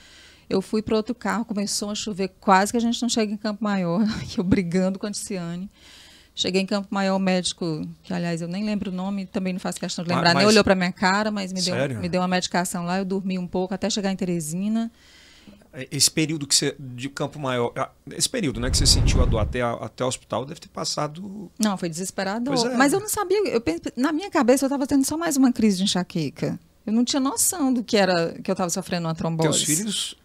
Eu 0.49 0.61
fui 0.61 0.81
para 0.81 0.95
outro 0.95 1.13
carro, 1.13 1.45
começou 1.45 1.91
a 1.91 1.95
chover, 1.95 2.29
quase 2.39 2.71
que 2.71 2.77
a 2.77 2.81
gente 2.81 2.99
não 3.01 3.09
chega 3.09 3.31
em 3.31 3.37
Campo 3.37 3.63
Maior, 3.63 4.01
eu 4.37 4.43
brigando 4.43 4.97
com 4.97 5.05
a 5.05 5.11
Ticiane. 5.11 5.69
Cheguei 6.33 6.61
em 6.61 6.65
Campo 6.65 6.87
Maior, 6.89 7.17
o 7.17 7.19
médico, 7.19 7.85
que 8.01 8.13
aliás 8.13 8.41
eu 8.41 8.47
nem 8.47 8.63
lembro 8.63 8.89
o 8.91 8.93
nome, 8.93 9.25
também 9.25 9.51
não 9.53 9.59
faço 9.59 9.79
questão 9.79 10.03
de 10.03 10.09
lembrar, 10.09 10.33
nem 10.33 10.45
mas- 10.45 10.47
olhou 10.47 10.63
para 10.63 10.73
minha 10.73 10.91
cara, 10.91 11.29
mas 11.29 11.51
me 11.51 11.61
deu, 11.61 11.75
me 11.99 12.09
deu 12.09 12.21
uma 12.21 12.27
medicação 12.27 12.85
lá, 12.85 12.97
eu 12.97 13.05
dormi 13.05 13.37
um 13.37 13.45
pouco 13.45 13.73
até 13.73 13.89
chegar 13.89 14.11
em 14.11 14.15
Teresina. 14.15 14.89
Esse 15.91 16.09
período 16.09 16.47
que 16.47 16.55
você. 16.55 16.75
de 16.79 17.09
Campo 17.09 17.37
Maior. 17.37 17.71
ah, 17.77 17.91
Esse 18.11 18.27
período, 18.27 18.59
né, 18.59 18.71
que 18.71 18.77
você 18.77 18.87
sentiu 18.87 19.21
a 19.21 19.25
dor 19.25 19.39
até, 19.39 19.61
até 19.61 20.03
o 20.03 20.07
hospital, 20.07 20.43
deve 20.43 20.59
ter 20.59 20.69
passado. 20.69 21.51
Não, 21.59 21.77
foi 21.77 21.89
desesperador. 21.89 22.55
É. 22.71 22.75
Mas 22.75 22.91
eu 22.91 22.99
não 22.99 23.07
sabia, 23.07 23.37
eu 23.49 23.61
na 23.95 24.11
minha 24.11 24.31
cabeça 24.31 24.65
eu 24.65 24.67
estava 24.67 24.87
tendo 24.87 25.05
só 25.05 25.15
mais 25.15 25.37
uma 25.37 25.51
crise 25.53 25.77
de 25.77 25.83
enxaqueca. 25.83 26.59
Eu 26.87 26.93
não 26.93 27.05
tinha 27.05 27.19
noção 27.19 27.71
do 27.71 27.83
que 27.83 27.95
era 27.97 28.33
que 28.41 28.49
eu 28.49 28.53
estava 28.53 28.69
sofrendo 28.71 29.07
uma 29.07 29.13
trombose. 29.13 29.47
Teus 29.49 29.63
filhos 29.63 30.15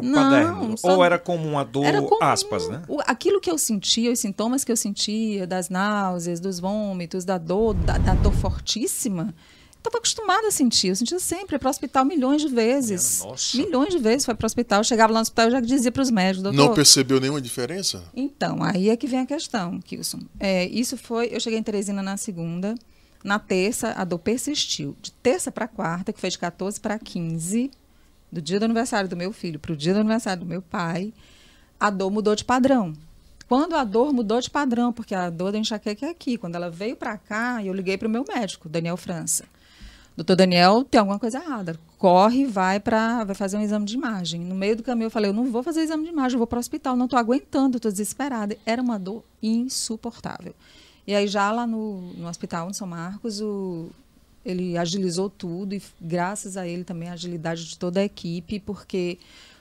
preocupados. 0.00 0.48
Não, 0.48 0.76
só- 0.76 0.96
Ou 0.96 1.04
era 1.04 1.18
como 1.18 1.46
uma 1.46 1.64
dor, 1.64 1.84
comum. 2.02 2.18
aspas, 2.22 2.66
né? 2.68 2.82
O- 2.88 3.00
aquilo 3.06 3.40
que 3.40 3.50
eu 3.50 3.58
sentia, 3.58 4.10
os 4.10 4.18
sintomas 4.18 4.64
que 4.64 4.72
eu 4.72 4.76
sentia, 4.76 5.46
das 5.46 5.68
náuseas, 5.68 6.40
dos 6.40 6.58
vômitos, 6.58 7.24
da 7.24 7.36
dor, 7.36 7.74
da, 7.74 7.98
da 7.98 8.14
dor 8.14 8.32
fortíssima, 8.32 9.34
estava 9.76 9.98
acostumada 9.98 10.46
a 10.48 10.50
sentir. 10.50 10.88
Eu 10.88 10.96
sentia 10.96 11.18
sempre, 11.18 11.58
para 11.58 11.66
o 11.66 11.70
hospital 11.70 12.04
milhões 12.04 12.40
de 12.40 12.48
vezes. 12.48 13.22
Nossa. 13.24 13.56
Milhões 13.56 13.92
de 13.92 13.98
vezes 13.98 14.24
foi 14.24 14.34
para 14.34 14.44
o 14.44 14.46
hospital. 14.46 14.80
Eu 14.80 14.84
chegava 14.84 15.12
lá 15.12 15.18
no 15.18 15.22
hospital 15.22 15.48
e 15.48 15.50
já 15.50 15.60
dizia 15.60 15.92
para 15.92 16.02
os 16.02 16.10
médicos, 16.10 16.42
doutor. 16.44 16.56
Não 16.68 16.74
percebeu 16.74 17.20
nenhuma 17.20 17.40
diferença? 17.40 18.02
Então, 18.14 18.62
aí 18.62 18.88
é 18.88 18.96
que 18.96 19.06
vem 19.06 19.20
a 19.20 19.26
questão, 19.26 19.78
Kilson. 19.80 20.20
É, 20.40 20.64
isso 20.66 20.96
foi. 20.96 21.28
Eu 21.32 21.40
cheguei 21.40 21.58
em 21.58 21.62
Teresina 21.62 22.02
na 22.02 22.16
segunda. 22.16 22.74
Na 23.24 23.38
terça, 23.38 23.92
a 23.96 24.04
dor 24.04 24.18
persistiu. 24.18 24.96
De 25.00 25.12
terça 25.12 25.52
para 25.52 25.68
quarta, 25.68 26.12
que 26.12 26.20
foi 26.20 26.28
de 26.30 26.38
14 26.38 26.80
para 26.80 26.98
15, 26.98 27.70
do 28.32 28.40
dia 28.40 28.58
do 28.58 28.64
aniversário 28.64 29.08
do 29.08 29.16
meu 29.16 29.32
filho 29.32 29.60
para 29.60 29.72
o 29.72 29.76
dia 29.76 29.92
do 29.92 30.00
aniversário 30.00 30.42
do 30.42 30.48
meu 30.48 30.62
pai, 30.62 31.12
a 31.78 31.90
dor 31.90 32.10
mudou 32.10 32.34
de 32.34 32.44
padrão. 32.44 32.94
Quando 33.46 33.74
a 33.74 33.84
dor 33.84 34.14
mudou 34.14 34.40
de 34.40 34.48
padrão, 34.48 34.92
porque 34.92 35.14
a 35.14 35.28
dor 35.28 35.52
da 35.52 35.58
enxaqueca 35.58 36.06
é 36.06 36.10
aqui. 36.10 36.38
Quando 36.38 36.54
ela 36.54 36.70
veio 36.70 36.96
para 36.96 37.18
cá, 37.18 37.62
eu 37.62 37.74
liguei 37.74 37.98
para 37.98 38.08
o 38.08 38.10
meu 38.10 38.24
médico, 38.26 38.66
Daniel 38.66 38.96
França. 38.96 39.44
Doutor 40.16 40.36
Daniel, 40.36 40.84
tem 40.84 40.98
alguma 40.98 41.18
coisa 41.18 41.38
errada. 41.38 41.78
Corre, 41.98 42.46
vai 42.46 42.80
para 42.80 43.24
vai 43.24 43.34
fazer 43.34 43.56
um 43.56 43.60
exame 43.60 43.84
de 43.84 43.94
imagem. 43.94 44.40
No 44.40 44.54
meio 44.54 44.76
do 44.76 44.82
caminho 44.82 45.06
eu 45.06 45.10
falei, 45.10 45.30
eu 45.30 45.34
não 45.34 45.50
vou 45.50 45.62
fazer 45.62 45.82
exame 45.82 46.04
de 46.04 46.10
imagem, 46.10 46.34
eu 46.34 46.38
vou 46.38 46.46
para 46.46 46.56
o 46.56 46.60
hospital, 46.60 46.96
não 46.96 47.04
estou 47.04 47.18
aguentando, 47.18 47.76
estou 47.76 47.90
desesperada. 47.90 48.56
Era 48.64 48.80
uma 48.80 48.98
dor 48.98 49.22
insuportável. 49.42 50.54
E 51.06 51.14
aí 51.14 51.26
já 51.26 51.50
lá 51.50 51.66
no, 51.66 52.12
no 52.14 52.28
hospital 52.28 52.70
em 52.70 52.72
São 52.72 52.86
Marcos, 52.86 53.40
o, 53.40 53.90
ele 54.44 54.76
agilizou 54.76 55.30
tudo 55.30 55.74
e 55.74 55.82
graças 56.00 56.56
a 56.56 56.66
ele 56.66 56.84
também 56.84 57.08
a 57.08 57.12
agilidade 57.12 57.64
de 57.66 57.78
toda 57.78 58.00
a 58.00 58.04
equipe, 58.04 58.60
porque 58.60 59.18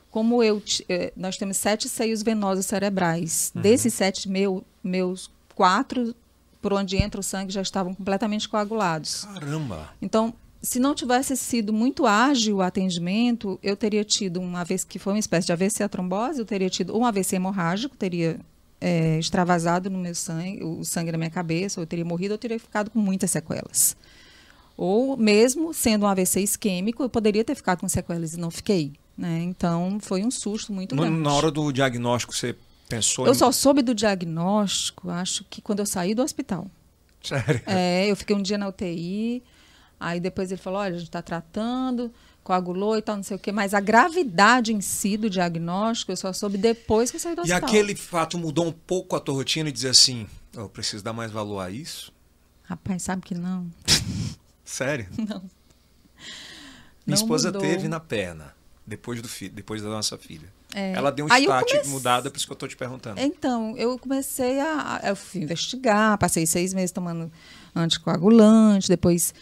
como 0.10 0.44
eu 0.44 0.62
eh, 0.90 1.14
nós 1.16 1.38
temos 1.38 1.58
sete 1.58 1.88
seios 1.88 2.22
venosos 2.22 2.66
cerebrais. 2.66 3.52
Desses 3.56 3.94
sete 3.94 4.28
meu, 4.30 4.64
meus 4.84 5.32
quatro 5.56 6.14
por 6.62 6.74
onde 6.74 6.98
entra 6.98 7.20
o 7.20 7.24
sangue 7.24 7.52
já 7.52 7.62
estavam 7.62 7.94
completamente 7.94 8.48
coagulados. 8.48 9.26
Caramba! 9.26 9.90
Então, 10.02 10.34
se 10.62 10.80
não 10.80 10.94
tivesse 10.94 11.36
sido 11.36 11.74
muito 11.74 12.06
ágil 12.06 12.58
o 12.58 12.62
atendimento, 12.62 13.60
eu 13.64 13.76
teria 13.76 14.04
tido 14.04 14.40
uma 14.40 14.64
vez 14.64 14.84
que 14.84 15.00
foi 15.00 15.14
uma 15.14 15.20
espécie 15.20 15.48
de 15.48 15.54
AVC 15.54 15.84
a 15.84 15.90
trombose, 15.90 16.40
eu 16.40 16.46
teria 16.46 16.70
tido 16.70 16.96
um 16.96 17.04
AVC 17.04 17.38
hemorrágico, 17.38 17.98
teria 17.98 18.40
eh, 18.80 19.18
extravasado 19.18 19.90
no 19.90 19.98
meu 19.98 20.14
sangue, 20.14 20.64
o 20.64 20.86
sangue 20.86 21.12
na 21.12 21.18
minha 21.18 21.32
cabeça, 21.32 21.82
eu 21.82 21.88
teria 21.88 22.06
morrido, 22.06 22.36
eu 22.36 22.38
teria 22.38 22.60
ficado 22.60 22.92
com 22.92 23.00
muitas 23.00 23.32
sequelas. 23.32 23.96
Ou 24.84 25.16
mesmo 25.16 25.76
sendo 25.76 26.06
um 26.06 26.08
AVC 26.08 26.42
isquêmico, 26.42 27.04
eu 27.04 27.10
poderia 27.10 27.44
ter 27.44 27.54
ficado 27.54 27.82
com 27.82 27.88
sequelas 27.88 28.34
e 28.34 28.38
não 28.40 28.50
fiquei. 28.50 28.94
Né? 29.16 29.44
Então, 29.44 30.00
foi 30.02 30.24
um 30.26 30.32
susto 30.32 30.74
muito 30.74 30.96
grande. 30.96 31.18
na 31.20 31.32
hora 31.32 31.52
do 31.52 31.72
diagnóstico, 31.72 32.34
você 32.34 32.56
pensou 32.90 33.28
Eu 33.28 33.34
em. 33.34 33.36
só 33.36 33.52
soube 33.52 33.84
do 33.84 33.94
diagnóstico, 33.94 35.12
acho 35.12 35.44
que 35.48 35.62
quando 35.62 35.82
eu 35.82 35.86
saí 35.86 36.16
do 36.16 36.24
hospital. 36.24 36.66
Sério? 37.22 37.62
É, 37.68 38.10
eu 38.10 38.16
fiquei 38.16 38.36
um 38.36 38.42
dia 38.42 38.58
na 38.58 38.68
UTI, 38.70 39.44
aí 40.00 40.20
depois 40.20 40.52
ele 40.52 40.60
falou, 40.60 40.80
olha, 40.80 40.96
a 40.96 40.98
gente 40.98 41.10
está 41.10 41.22
tratando, 41.22 42.12
coagulou 42.44 42.98
e 42.98 43.04
tal, 43.04 43.18
não 43.18 43.24
sei 43.24 43.38
o 43.38 43.40
quê, 43.40 43.52
mas 43.52 43.76
a 43.76 43.80
gravidade 43.80 44.74
em 44.74 44.82
si 44.82 45.16
do 45.16 45.30
diagnóstico 45.30 46.12
eu 46.12 46.18
só 46.18 46.34
soube 46.34 46.58
depois 46.58 47.12
que 47.12 47.18
eu 47.18 47.22
saí 47.22 47.36
do 47.36 47.42
E 47.42 47.54
hospital. 47.54 47.70
aquele 47.70 47.96
fato 47.96 48.36
mudou 48.36 48.66
um 48.66 48.72
pouco 48.72 49.16
a 49.16 49.20
tua 49.20 49.36
rotina 49.36 49.70
e 49.70 49.72
dizer 49.72 49.90
assim: 49.90 50.26
eu 50.56 50.68
preciso 50.68 51.04
dar 51.04 51.14
mais 51.14 51.32
valor 51.32 51.60
a 51.60 51.70
isso? 51.70 52.12
Rapaz, 52.64 53.04
sabe 53.04 53.22
que 53.22 53.36
não. 53.36 53.70
Sério? 54.72 55.08
Não. 55.18 55.42
Minha 55.42 55.42
Não 57.08 57.14
esposa 57.16 57.50
mudou. 57.50 57.62
teve 57.62 57.88
na 57.88 58.00
perna, 58.00 58.54
depois 58.86 59.22
do 59.22 59.28
filho, 59.28 59.52
depois 59.54 59.82
da 59.82 59.90
nossa 59.90 60.18
filha. 60.18 60.48
É. 60.74 60.94
Ela 60.94 61.12
deu 61.12 61.26
um 61.26 61.32
Aí 61.32 61.44
start 61.44 61.68
comecei- 61.70 61.92
mudada, 61.92 62.32
por 62.32 62.38
isso 62.38 62.46
que 62.48 62.54
eu 62.54 62.58
tô 62.58 62.68
te 62.68 62.78
perguntando. 62.78 63.20
Então, 63.20 63.76
eu 63.78 63.98
comecei 64.00 64.60
a. 64.62 65.02
Eu 65.04 65.16
fui 65.16 65.42
investigar, 65.42 66.18
passei 66.18 66.46
seis 66.46 66.74
meses 66.74 66.92
tomando 66.92 67.30
anticoagulante, 67.76 68.88
depois 68.88 69.34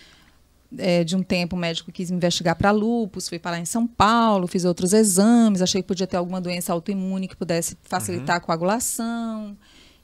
é, 0.77 1.03
de 1.03 1.15
um 1.15 1.21
tempo 1.21 1.55
o 1.55 1.59
médico 1.59 1.91
quis 1.91 2.09
me 2.09 2.17
investigar 2.17 2.55
para 2.55 2.71
lúpus, 2.71 3.29
fui 3.29 3.37
parar 3.37 3.59
em 3.59 3.65
São 3.65 3.85
Paulo, 3.85 4.47
fiz 4.47 4.65
outros 4.65 4.93
exames, 4.93 5.61
achei 5.61 5.81
que 5.83 5.87
podia 5.87 6.07
ter 6.07 6.17
alguma 6.17 6.41
doença 6.41 6.73
autoimune 6.73 7.27
que 7.27 7.35
pudesse 7.35 7.77
facilitar 7.83 8.37
a 8.37 8.39
coagulação. 8.39 9.55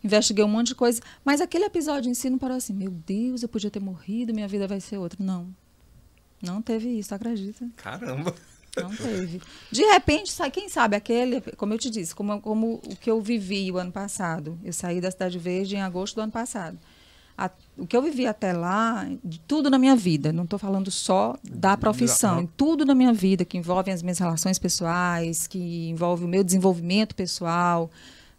Investiguei 0.06 0.46
um 0.46 0.48
monte 0.48 0.68
de 0.68 0.76
coisa, 0.76 1.02
mas 1.24 1.42
aquele 1.42 1.66
episódio 1.66 2.10
em 2.12 2.14
si 2.14 2.30
não 2.30 2.38
parou 2.38 2.56
assim, 2.58 2.74
meu 2.74 2.92
Deus, 2.92 3.42
eu 3.42 3.50
podia 3.50 3.72
ter 3.72 3.80
morrido, 3.80 4.34
minha 4.36 4.48
vida 4.48 4.68
vai 4.68 4.80
ser 4.80 4.98
outra. 4.98 5.18
Não. 5.24 5.48
Não 6.44 6.62
teve 6.62 6.90
isso, 6.90 7.16
acredita? 7.16 7.68
Caramba! 7.78 8.36
Não 8.78 8.94
teve. 8.96 9.42
De 9.72 9.82
repente, 9.84 10.32
sai, 10.32 10.52
quem 10.52 10.68
sabe, 10.70 10.96
aquele, 10.96 11.42
como 11.58 11.74
eu 11.74 11.78
te 11.80 11.90
disse, 11.90 12.14
como, 12.14 12.40
como 12.42 12.76
o 12.86 12.96
que 12.98 13.10
eu 13.10 13.20
vivi 13.22 13.72
o 13.72 13.78
ano 13.78 13.92
passado. 13.92 14.60
Eu 14.64 14.74
saí 14.74 15.00
da 15.02 15.10
Cidade 15.10 15.40
Verde 15.40 15.76
em 15.76 15.82
agosto 15.82 16.16
do 16.16 16.22
ano 16.22 16.32
passado. 16.32 16.78
A- 17.38 17.50
o 17.78 17.88
que 17.88 17.96
eu 17.98 18.02
vivi 18.02 18.28
até 18.28 18.54
lá, 18.54 19.08
de 19.24 19.40
tudo 19.40 19.70
na 19.70 19.80
minha 19.80 19.96
vida, 19.96 20.32
não 20.34 20.44
estou 20.44 20.60
falando 20.60 20.92
só 20.92 21.36
da 21.44 21.76
profissão, 21.78 22.42
em 22.42 22.48
tudo 22.48 22.86
na 22.86 22.94
minha 22.94 23.12
vida, 23.14 23.44
que 23.44 23.58
envolve 23.58 23.90
as 23.92 24.02
minhas 24.04 24.20
relações 24.20 24.60
pessoais, 24.60 25.48
que 25.48 25.90
envolve 25.90 26.26
o 26.26 26.28
meu 26.28 26.44
desenvolvimento 26.44 27.16
pessoal, 27.16 27.90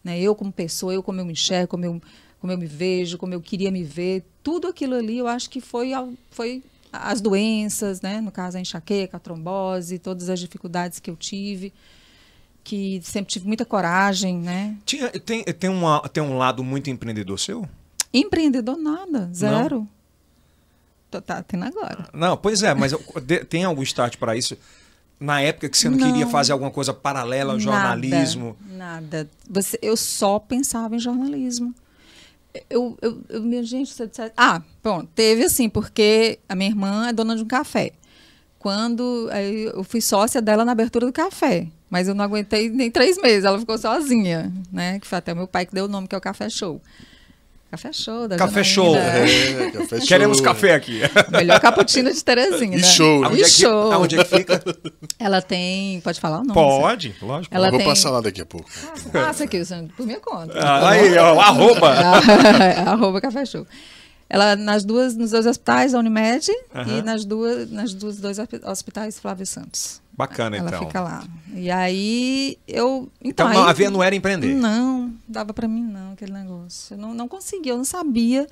né? 0.07 0.19
eu 0.21 0.35
como 0.35 0.51
pessoa, 0.53 0.95
eu 0.95 1.03
como 1.03 1.21
eu 1.21 1.25
me 1.27 1.33
enxergo, 1.33 1.69
como 1.69 1.85
eu, 1.85 2.01
como 2.41 2.53
eu 2.53 2.57
me 2.59 2.67
vejo, 2.67 3.19
como 3.19 3.35
eu 3.35 3.41
queria 3.41 3.71
me 3.71 3.83
ver, 3.85 4.25
tudo 4.43 4.69
aquilo 4.69 4.95
ali 4.95 5.19
eu 5.19 5.27
acho 5.27 5.51
que 5.51 5.61
foi, 5.61 5.91
foi 6.31 6.63
as 6.93 7.21
doenças, 7.21 8.01
né? 8.01 8.21
no 8.21 8.31
caso 8.31 8.57
a 8.57 8.61
enxaqueca, 8.61 9.17
a 9.17 9.21
trombose, 9.21 9.99
todas 9.99 10.31
as 10.31 10.39
dificuldades 10.41 10.99
que 11.01 11.11
eu 11.11 11.17
tive, 11.17 11.73
que 12.65 13.01
sempre 13.03 13.33
tive 13.33 13.47
muita 13.47 13.65
coragem, 13.65 14.39
né? 14.39 14.77
Tinha, 14.87 15.11
tem, 15.11 15.45
tem, 15.45 15.69
uma, 15.71 16.01
tem 16.09 16.23
um 16.23 16.37
lado 16.39 16.65
muito 16.65 16.89
empreendedor 16.91 17.39
seu? 17.39 17.69
Empreendedor 18.13 18.77
nada, 18.79 19.29
zero. 19.35 19.87
Tô- 21.11 21.21
Tá 21.21 21.43
tendo 21.43 21.65
agora. 21.65 22.09
Não, 22.13 22.37
pois 22.37 22.63
é, 22.63 22.75
mas 22.75 22.93
tem 23.49 23.65
algum 23.65 23.83
start 23.83 24.17
para 24.17 24.37
isso? 24.37 24.57
Na 25.19 25.41
época 25.41 25.69
que 25.69 25.79
você 25.79 25.89
não, 25.89 25.97
Não. 25.97 26.07
queria 26.07 26.27
fazer 26.27 26.53
alguma 26.53 26.71
coisa 26.71 26.93
paralela 26.93 27.55
ao 27.55 27.61
jornalismo? 27.61 28.57
Nada. 28.69 29.01
nada. 29.01 29.31
Você, 29.49 29.79
eu 29.81 29.97
só 29.97 30.39
pensava 30.39 30.95
em 30.95 30.99
jornalismo. 30.99 31.75
Eu, 32.71 32.97
eu, 33.01 33.23
eu 33.29 33.43
minha 33.43 33.63
gente, 33.63 33.93
você 33.93 34.07
disse, 34.07 34.33
ah, 34.37 34.63
bom, 34.83 35.05
teve 35.15 35.45
assim, 35.45 35.69
porque 35.69 36.39
a 36.49 36.55
minha 36.55 36.71
irmã 36.71 37.09
é 37.09 37.13
dona 37.13 37.37
de 37.37 37.43
um 37.43 37.47
café. 37.47 37.93
Quando 38.59 39.29
eu 39.75 39.85
fui 39.85 40.01
sócia 40.01 40.43
dela 40.43 40.65
na 40.65 40.73
abertura 40.73 41.07
do 41.07 41.13
café, 41.13 41.69
mas 41.89 42.09
eu 42.09 42.15
não 42.15 42.25
aguentei 42.25 42.69
nem 42.69 42.91
três 42.91 43.17
meses, 43.21 43.45
ela 43.45 43.59
ficou 43.59 43.79
sozinha, 43.79 44.53
né? 44.73 44.99
Que 44.99 45.07
foi 45.07 45.19
até 45.19 45.33
o 45.33 45.37
meu 45.37 45.47
pai 45.47 45.67
que 45.67 45.75
deu 45.75 45.85
o 45.85 45.89
nome, 45.89 46.09
que 46.09 46.15
é 46.15 46.19
o 46.19 46.21
Café 46.21 46.49
Show. 46.51 46.81
Café 47.71 47.93
Show 47.93 48.29
da 48.29 48.37
Café 48.37 48.63
Janaína. 48.63 48.65
Show. 48.65 48.97
É, 48.97 49.71
café 49.73 49.97
show. 49.99 50.07
Queremos 50.07 50.41
café 50.41 50.75
aqui. 50.75 51.01
Melhor 51.31 51.61
cappuccino 51.61 52.13
de 52.13 52.25
Terezinha, 52.25 52.77
E 52.79 52.81
né? 52.81 52.87
show. 52.87 53.25
Aonde 53.25 53.41
é, 53.41 53.45
que, 53.45 53.51
show. 53.51 53.93
aonde 53.93 54.19
é 54.19 54.25
que 54.25 54.37
fica? 54.37 54.63
Ela 55.19 55.43
tem, 55.43 56.01
pode 56.01 56.21
falar 56.21 56.37
o 56.41 56.45
nome? 56.45 56.55
Pode, 56.55 57.15
lógico. 57.21 57.55
Ela 57.55 57.67
Eu 57.67 57.71
vou 57.73 57.79
tem- 57.81 57.89
passar 57.89 58.11
lá 58.11 58.21
daqui 58.21 58.41
a 58.41 58.47
pouco. 58.47 58.71
Passa 59.13 59.45
aqui, 59.45 59.61
por 59.97 60.07
minha 60.07 60.21
conta. 60.21 60.59
Ah, 60.59 60.91
aí, 60.91 61.19
ó, 61.19 61.39
arroba. 61.41 61.91
Arroba 62.87 63.21
Café 63.21 63.45
Show. 63.45 63.67
Ela 64.29 64.57
nas 64.57 64.85
duas, 64.85 65.15
nos 65.17 65.31
dois 65.31 65.47
hospitais, 65.47 65.95
a 65.95 65.99
Unimed, 66.01 66.51
Aham. 66.75 66.99
e 66.99 67.03
nas 67.03 67.25
duas, 67.25 67.71
nas 67.71 67.95
duas 67.95 68.17
dois 68.19 68.39
hospi- 68.39 68.61
hospitais 68.65 69.19
Flávio 69.21 69.47
Santos. 69.47 70.01
Bacana, 70.13 70.57
Ela 70.57 70.69
então. 70.69 70.87
fica 70.87 71.01
lá. 71.01 71.25
E 71.55 71.71
aí 71.71 72.59
eu. 72.67 73.09
Então, 73.23 73.47
Então, 73.49 73.55
não, 73.61 73.65
aí, 73.65 73.71
a 73.71 73.73
veia 73.73 73.91
não 73.91 74.03
era 74.03 74.17
empreender. 74.17 74.55
Não, 74.55 75.13
dava 75.29 75.53
pra 75.55 75.69
mim 75.69 75.83
não, 75.85 76.13
aquele 76.15 76.33
negócio. 76.33 76.95
Eu 76.95 76.99
não, 76.99 77.15
não 77.15 77.29
conseguia, 77.29 77.73
eu 77.73 77.77
não 77.77 77.85
sabia 77.85 78.47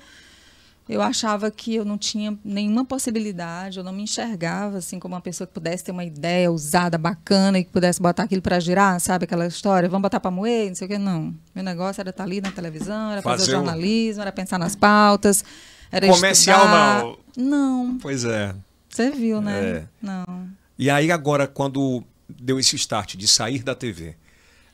Eu 0.87 1.01
achava 1.01 1.49
que 1.49 1.73
eu 1.73 1.83
não 1.83 1.97
tinha 1.97 2.37
nenhuma 2.43 2.85
possibilidade, 2.85 3.79
eu 3.79 3.83
não 3.83 3.91
me 3.91 4.03
enxergava 4.03 4.77
assim 4.77 4.99
como 4.99 5.15
uma 5.15 5.21
pessoa 5.21 5.47
que 5.47 5.53
pudesse 5.53 5.83
ter 5.83 5.91
uma 5.91 6.03
ideia 6.03 6.51
ousada, 6.51 6.95
bacana 6.95 7.57
e 7.57 7.63
que 7.63 7.71
pudesse 7.71 7.99
botar 7.99 8.23
aquilo 8.23 8.41
para 8.41 8.59
girar, 8.59 8.99
sabe 8.99 9.25
aquela 9.25 9.47
história, 9.47 9.89
vamos 9.89 10.03
botar 10.03 10.19
para 10.19 10.29
moer, 10.29 10.67
não 10.67 10.75
sei 10.75 10.85
o 10.85 10.89
que, 10.89 10.97
não. 10.99 11.33
Meu 11.55 11.63
negócio 11.63 12.01
era 12.01 12.11
estar 12.11 12.23
ali 12.23 12.39
na 12.39 12.51
televisão, 12.51 13.11
era 13.11 13.21
fazer, 13.23 13.45
fazer 13.45 13.51
jornalismo, 13.53 14.21
era 14.21 14.31
pensar 14.31 14.59
nas 14.59 14.75
pautas, 14.75 15.43
era 15.91 16.07
Comercial 16.07 16.59
estudar. 16.59 17.03
não. 17.03 17.17
Não. 17.35 17.97
Pois 17.97 18.23
é. 18.23 18.55
Você 18.87 19.09
viu, 19.09 19.41
né? 19.41 19.59
É. 19.59 19.85
Não. 19.99 20.47
E 20.77 20.89
aí 20.89 21.11
agora 21.11 21.47
quando 21.47 22.03
deu 22.29 22.59
esse 22.59 22.75
start 22.75 23.15
de 23.15 23.27
sair 23.27 23.63
da 23.63 23.73
TV, 23.73 24.09
uh, 24.09 24.15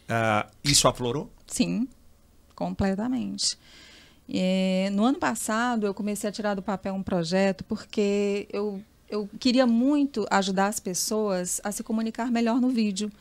ah, 0.09 0.47
isso 0.61 0.89
aflorou? 0.89 1.31
Sim, 1.47 1.87
completamente. 2.53 3.57
É, 4.33 4.89
no 4.93 5.03
ano 5.03 5.17
passado, 5.17 5.85
eu 5.85 5.93
comecei 5.93 6.29
a 6.29 6.31
tirar 6.31 6.53
do 6.53 6.61
papel 6.61 6.93
um 6.93 7.03
projeto 7.03 7.65
porque 7.65 8.47
eu, 8.51 8.81
eu 9.09 9.29
queria 9.39 9.67
muito 9.67 10.25
ajudar 10.31 10.67
as 10.67 10.79
pessoas 10.79 11.59
a 11.63 11.71
se 11.71 11.83
comunicar 11.83 12.31
melhor 12.31 12.61
no 12.61 12.69
vídeo. 12.69 13.11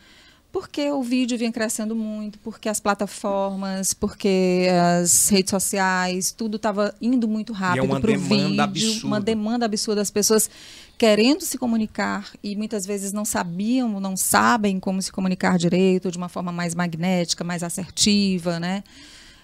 Porque 0.53 0.91
o 0.91 1.01
vídeo 1.01 1.39
vinha 1.39 1.53
crescendo 1.53 1.95
muito, 1.95 2.37
porque 2.41 2.69
as 2.69 2.81
plataformas, 2.81 3.95
porque 3.95 4.67
as 5.01 5.29
redes 5.29 5.51
sociais, 5.51 6.33
tudo 6.33 6.57
estava 6.57 6.93
indo 7.01 7.29
muito 7.29 7.53
rápido 7.53 7.87
para 8.01 8.11
o 8.11 8.19
vídeo. 8.19 8.61
Absurda. 8.61 9.07
Uma 9.07 9.21
demanda 9.21 9.67
absurda. 9.67 10.01
As 10.03 10.11
pessoas 10.11 10.51
querendo 10.99 11.43
se 11.43 11.57
comunicar 11.57 12.31
e 12.43 12.57
muitas 12.57 12.85
vezes 12.85 13.13
não 13.13 13.25
sabiam, 13.25 14.01
não 14.01 14.17
sabem 14.17 14.81
como 14.81 15.01
se 15.01 15.13
comunicar 15.13 15.57
direito, 15.57 16.11
de 16.11 16.19
uma 16.19 16.29
forma 16.29 16.51
mais 16.51 16.75
magnética, 16.75 17.45
mais 17.45 17.63
assertiva, 17.63 18.59
né? 18.59 18.83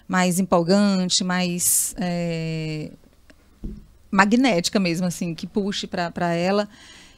Mais 0.07 0.39
empolgante, 0.39 1.23
mais 1.23 1.93
é, 1.97 2.91
magnética 4.09 4.79
mesmo, 4.79 5.05
assim, 5.05 5.35
que 5.35 5.45
puxe 5.45 5.87
para 5.87 6.33
ela. 6.33 6.67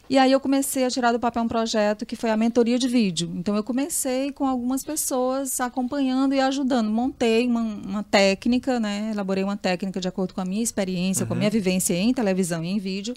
E 0.10 0.18
aí 0.18 0.32
eu 0.32 0.40
comecei 0.40 0.84
a 0.84 0.90
tirar 0.90 1.12
do 1.12 1.20
papel 1.20 1.44
um 1.44 1.48
projeto 1.48 2.04
que 2.04 2.16
foi 2.16 2.32
a 2.32 2.38
mentoria 2.38 2.80
de 2.80 2.88
vídeo. 2.88 3.32
Então 3.36 3.56
eu 3.56 3.64
comecei 3.64 4.32
com 4.32 4.48
algumas 4.48 4.84
pessoas 4.84 5.60
acompanhando 5.60 6.34
e 6.34 6.40
ajudando. 6.40 6.90
Montei 6.90 7.46
uma, 7.46 7.62
uma 7.62 8.04
técnica, 8.04 8.80
né? 8.80 9.12
Elaborei 9.12 9.44
uma 9.44 9.56
técnica 9.56 10.02
de 10.02 10.08
acordo 10.08 10.34
com 10.34 10.42
a 10.42 10.46
minha 10.46 10.64
experiência, 10.64 11.24
uhum. 11.24 11.28
com 11.28 11.34
a 11.36 11.38
minha 11.38 11.50
vivência 11.52 11.94
em 11.94 12.12
televisão 12.12 12.64
e 12.64 12.70
em 12.70 12.80
vídeo. 12.80 13.14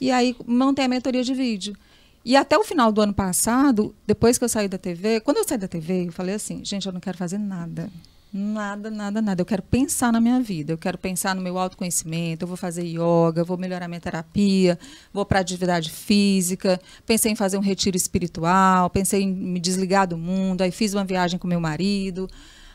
E 0.00 0.10
aí 0.10 0.34
montei 0.44 0.84
a 0.84 0.88
mentoria 0.88 1.22
de 1.22 1.32
vídeo. 1.32 1.76
E 2.24 2.34
até 2.34 2.58
o 2.58 2.64
final 2.64 2.90
do 2.90 3.00
ano 3.00 3.14
passado, 3.14 3.94
depois 4.04 4.36
que 4.36 4.42
eu 4.42 4.48
saí 4.48 4.66
da 4.66 4.78
TV, 4.78 5.20
quando 5.20 5.36
eu 5.36 5.44
saí 5.44 5.58
da 5.58 5.68
TV, 5.68 6.08
eu 6.08 6.12
falei 6.12 6.34
assim, 6.34 6.64
gente, 6.64 6.84
eu 6.84 6.92
não 6.92 7.00
quero 7.00 7.16
fazer 7.16 7.38
nada. 7.38 7.88
Nada, 8.32 8.90
nada, 8.90 9.22
nada. 9.22 9.40
Eu 9.40 9.46
quero 9.46 9.62
pensar 9.62 10.12
na 10.12 10.20
minha 10.20 10.40
vida, 10.40 10.72
eu 10.72 10.78
quero 10.78 10.98
pensar 10.98 11.34
no 11.34 11.40
meu 11.40 11.56
autoconhecimento, 11.58 12.44
eu 12.44 12.48
vou 12.48 12.56
fazer 12.56 12.82
yoga, 12.84 13.44
vou 13.44 13.56
melhorar 13.56 13.88
minha 13.88 14.00
terapia, 14.00 14.78
vou 15.12 15.24
para 15.24 15.40
atividade 15.40 15.90
física, 15.90 16.80
pensei 17.06 17.32
em 17.32 17.36
fazer 17.36 17.56
um 17.56 17.62
retiro 17.62 17.96
espiritual, 17.96 18.90
pensei 18.90 19.22
em 19.22 19.32
me 19.32 19.58
desligar 19.58 20.06
do 20.06 20.18
mundo, 20.18 20.62
aí 20.62 20.70
fiz 20.70 20.92
uma 20.92 21.04
viagem 21.04 21.38
com 21.38 21.48
meu 21.48 21.60
marido. 21.60 22.28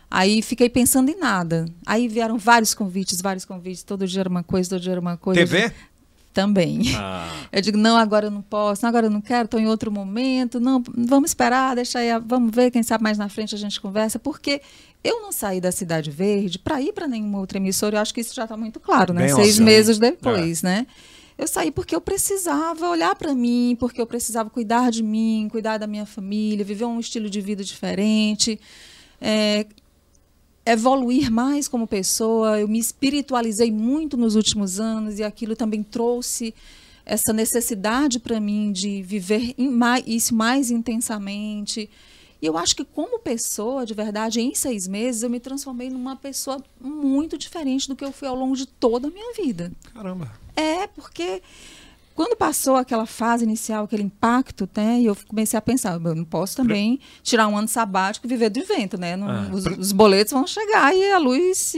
Aí 0.10 0.42
fiquei 0.42 0.70
pensando 0.70 1.10
em 1.10 1.18
nada. 1.18 1.66
Aí 1.86 2.10
vieram 2.10 2.38
vários 2.38 2.74
convites, 2.74 3.22
vários 3.22 3.46
convites, 3.46 3.82
todo 3.82 4.06
dia 4.06 4.20
era 4.22 4.30
uma 4.30 4.44
coisa, 4.44 4.72
todo 4.72 4.82
dia 4.82 4.92
era 4.92 5.00
uma 5.00 5.16
coisa. 5.16 5.40
TV? 5.40 5.72
Também. 6.34 6.82
Ah. 6.98 7.30
Eu 7.52 7.62
digo, 7.62 7.78
não, 7.78 7.98
agora 7.98 8.28
eu 8.28 8.32
não 8.32 8.42
posso, 8.42 8.82
não, 8.84 8.90
agora 8.90 9.08
eu 9.08 9.10
não 9.10 9.20
quero, 9.20 9.44
estou 9.44 9.60
em 9.60 9.68
outro 9.68 9.92
momento, 9.92 10.58
não, 10.58 10.82
vamos 10.96 11.32
esperar, 11.32 11.76
deixa 11.76 12.00
aí, 12.00 12.08
vamos 12.26 12.56
ver, 12.56 12.72
quem 12.72 12.82
sabe 12.82 13.04
mais 13.04 13.18
na 13.18 13.28
frente 13.28 13.54
a 13.54 13.58
gente 13.58 13.82
conversa, 13.82 14.18
porque 14.18 14.62
eu 15.04 15.22
não 15.22 15.32
saí 15.32 15.60
da 15.60 15.72
Cidade 15.72 16.12
Verde 16.12 16.60
para 16.60 16.82
ir 16.82 16.94
para 16.94 17.08
nenhuma 17.08 17.40
outra 17.40 17.58
emissora, 17.58 17.98
eu 17.98 18.02
acho 18.02 18.14
que 18.14 18.22
isso 18.22 18.36
já 18.36 18.44
está 18.44 18.56
muito 18.56 18.80
claro, 18.80 19.14
né? 19.14 19.26
Bem 19.26 19.36
Seis 19.36 19.54
óbvio. 19.54 19.66
meses 19.66 19.98
depois, 19.98 20.64
é. 20.64 20.68
né? 20.68 20.88
Eu 21.38 21.48
saí 21.48 21.72
porque 21.72 21.96
eu 21.96 22.02
precisava 22.02 22.88
olhar 22.88 23.16
para 23.16 23.34
mim, 23.34 23.76
porque 23.80 24.00
eu 24.00 24.06
precisava 24.06 24.50
cuidar 24.50 24.92
de 24.92 25.02
mim, 25.02 25.48
cuidar 25.50 25.80
da 25.80 25.88
minha 25.88 26.06
família, 26.06 26.64
viver 26.64 26.86
um 26.86 27.00
estilo 27.00 27.30
de 27.32 27.42
vida 27.42 27.64
diferente, 27.64 28.60
é, 29.20 29.66
evoluir 30.64 31.32
mais 31.32 31.68
como 31.68 31.88
pessoa. 31.88 32.60
Eu 32.60 32.68
me 32.68 32.78
espiritualizei 32.78 33.72
muito 33.72 34.16
nos 34.16 34.36
últimos 34.36 34.80
anos 34.80 35.18
e 35.18 35.24
aquilo 35.24 35.56
também 35.56 35.82
trouxe 35.82 36.54
essa 37.04 37.34
necessidade 37.34 38.20
para 38.20 38.40
mim 38.40 38.72
de 38.72 39.02
viver 39.02 39.56
isso 40.06 40.36
mais 40.36 40.70
intensamente. 40.70 41.90
E 42.42 42.46
eu 42.46 42.58
acho 42.58 42.76
que, 42.76 42.84
como 42.84 43.20
pessoa, 43.20 43.86
de 43.86 43.94
verdade, 43.94 44.42
em 44.42 44.56
seis 44.56 44.88
meses, 44.88 45.22
eu 45.22 45.30
me 45.30 45.40
transformei 45.40 45.90
numa 45.90 46.16
pessoa 46.16 46.62
muito 46.80 47.38
diferente 47.38 47.88
do 47.88 47.96
que 47.96 48.04
eu 48.04 48.12
fui 48.12 48.28
ao 48.28 48.36
longo 48.36 48.56
de 48.56 48.66
toda 48.66 49.08
a 49.08 49.12
minha 49.12 49.34
vida. 49.34 49.72
Caramba! 49.94 50.32
É, 50.56 50.88
porque 50.88 51.42
quando 52.16 52.36
passou 52.36 52.76
aquela 52.76 53.06
fase 53.06 53.44
inicial, 53.44 53.86
aquele 53.86 54.04
impacto, 54.04 54.70
né, 54.76 55.00
e 55.00 55.06
eu 55.06 55.18
comecei 55.28 55.58
a 55.58 55.62
pensar, 55.62 55.94
eu 55.94 56.16
não 56.16 56.26
posso 56.26 56.56
também 56.56 57.00
tirar 57.24 57.48
um 57.48 57.58
ano 57.58 57.68
sabático 57.68 58.28
e 58.28 58.30
viver 58.30 58.50
do 58.50 58.64
vento, 58.66 59.00
né? 59.00 59.16
Não, 59.16 59.30
ah. 59.30 59.50
os, 59.52 59.66
os, 59.66 59.92
boletos 59.92 60.34
vão 60.34 60.46
chegar 60.46 60.96
e 60.96 61.12
a 61.12 61.18
luz, 61.18 61.74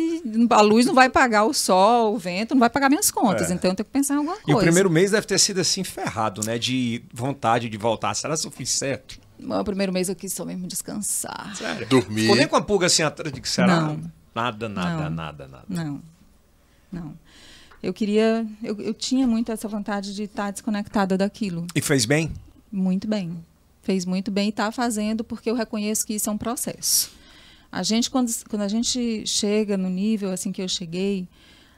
a 0.50 0.62
luz 0.62 0.86
não 0.86 0.94
vai 0.94 1.10
pagar 1.10 1.44
o 1.46 1.54
sol, 1.54 2.16
o 2.16 2.18
vento, 2.18 2.56
não 2.56 2.60
vai 2.60 2.70
pagar 2.70 2.90
minhas 2.90 3.12
contas. 3.12 3.52
É. 3.52 3.54
Então 3.54 3.72
eu 3.72 3.76
tenho 3.76 3.86
que 3.86 3.92
pensar 3.92 4.16
em 4.16 4.18
alguma 4.18 4.36
coisa. 4.38 4.52
E 4.52 4.54
o 4.54 4.60
primeiro 4.60 4.90
mês 4.90 5.12
deve 5.12 5.28
ter 5.28 5.40
sido 5.40 5.62
assim 5.62 5.84
ferrado, 5.84 6.42
né? 6.46 6.58
De 6.58 7.04
vontade 7.14 7.70
de 7.70 7.78
voltar. 7.78 8.14
Será 8.14 8.36
suficiente? 8.36 9.23
O 9.40 9.64
primeiro 9.64 9.92
mês 9.92 10.10
eu 10.10 10.16
quis 10.16 10.34
só 10.34 10.46
mesmo 10.46 10.68
descansar. 10.68 11.56
Sério? 11.56 11.88
Dormir. 11.88 12.22
Ficou 12.22 12.36
nem 12.36 12.48
com 12.48 12.56
a 12.56 12.62
pulga 12.62 12.88
assim 12.88 13.04
atrás 13.04 13.34
de 13.34 13.42
que 13.42 13.50
será? 13.50 13.82
Não. 13.82 14.12
Nada, 14.34 14.68
nada, 14.68 15.10
não. 15.10 15.10
nada, 15.10 15.48
nada. 15.48 15.66
Não. 15.68 16.02
Não. 16.92 17.18
Eu 17.82 17.94
queria. 17.94 18.48
Eu, 18.64 18.80
eu 18.80 18.94
tinha 18.94 19.28
muito 19.28 19.52
essa 19.52 19.68
vontade 19.68 20.16
de 20.16 20.24
estar 20.24 20.52
desconectada 20.52 21.18
daquilo. 21.18 21.68
E 21.76 21.82
fez 21.82 22.06
bem? 22.06 22.32
Muito 22.72 23.08
bem. 23.08 23.44
Fez 23.82 24.06
muito 24.06 24.32
bem 24.32 24.46
e 24.48 24.50
está 24.50 24.72
fazendo 24.72 25.24
porque 25.24 25.50
eu 25.50 25.56
reconheço 25.56 26.06
que 26.06 26.14
isso 26.14 26.30
é 26.30 26.34
um 26.34 26.38
processo. 26.38 27.12
A 27.70 27.84
gente, 27.84 28.10
quando, 28.10 28.32
quando 28.50 28.62
a 28.62 28.68
gente 28.68 29.28
chega 29.28 29.76
no 29.76 29.90
nível 29.90 30.32
assim 30.32 30.52
que 30.52 30.62
eu 30.62 30.70
cheguei, 30.70 31.28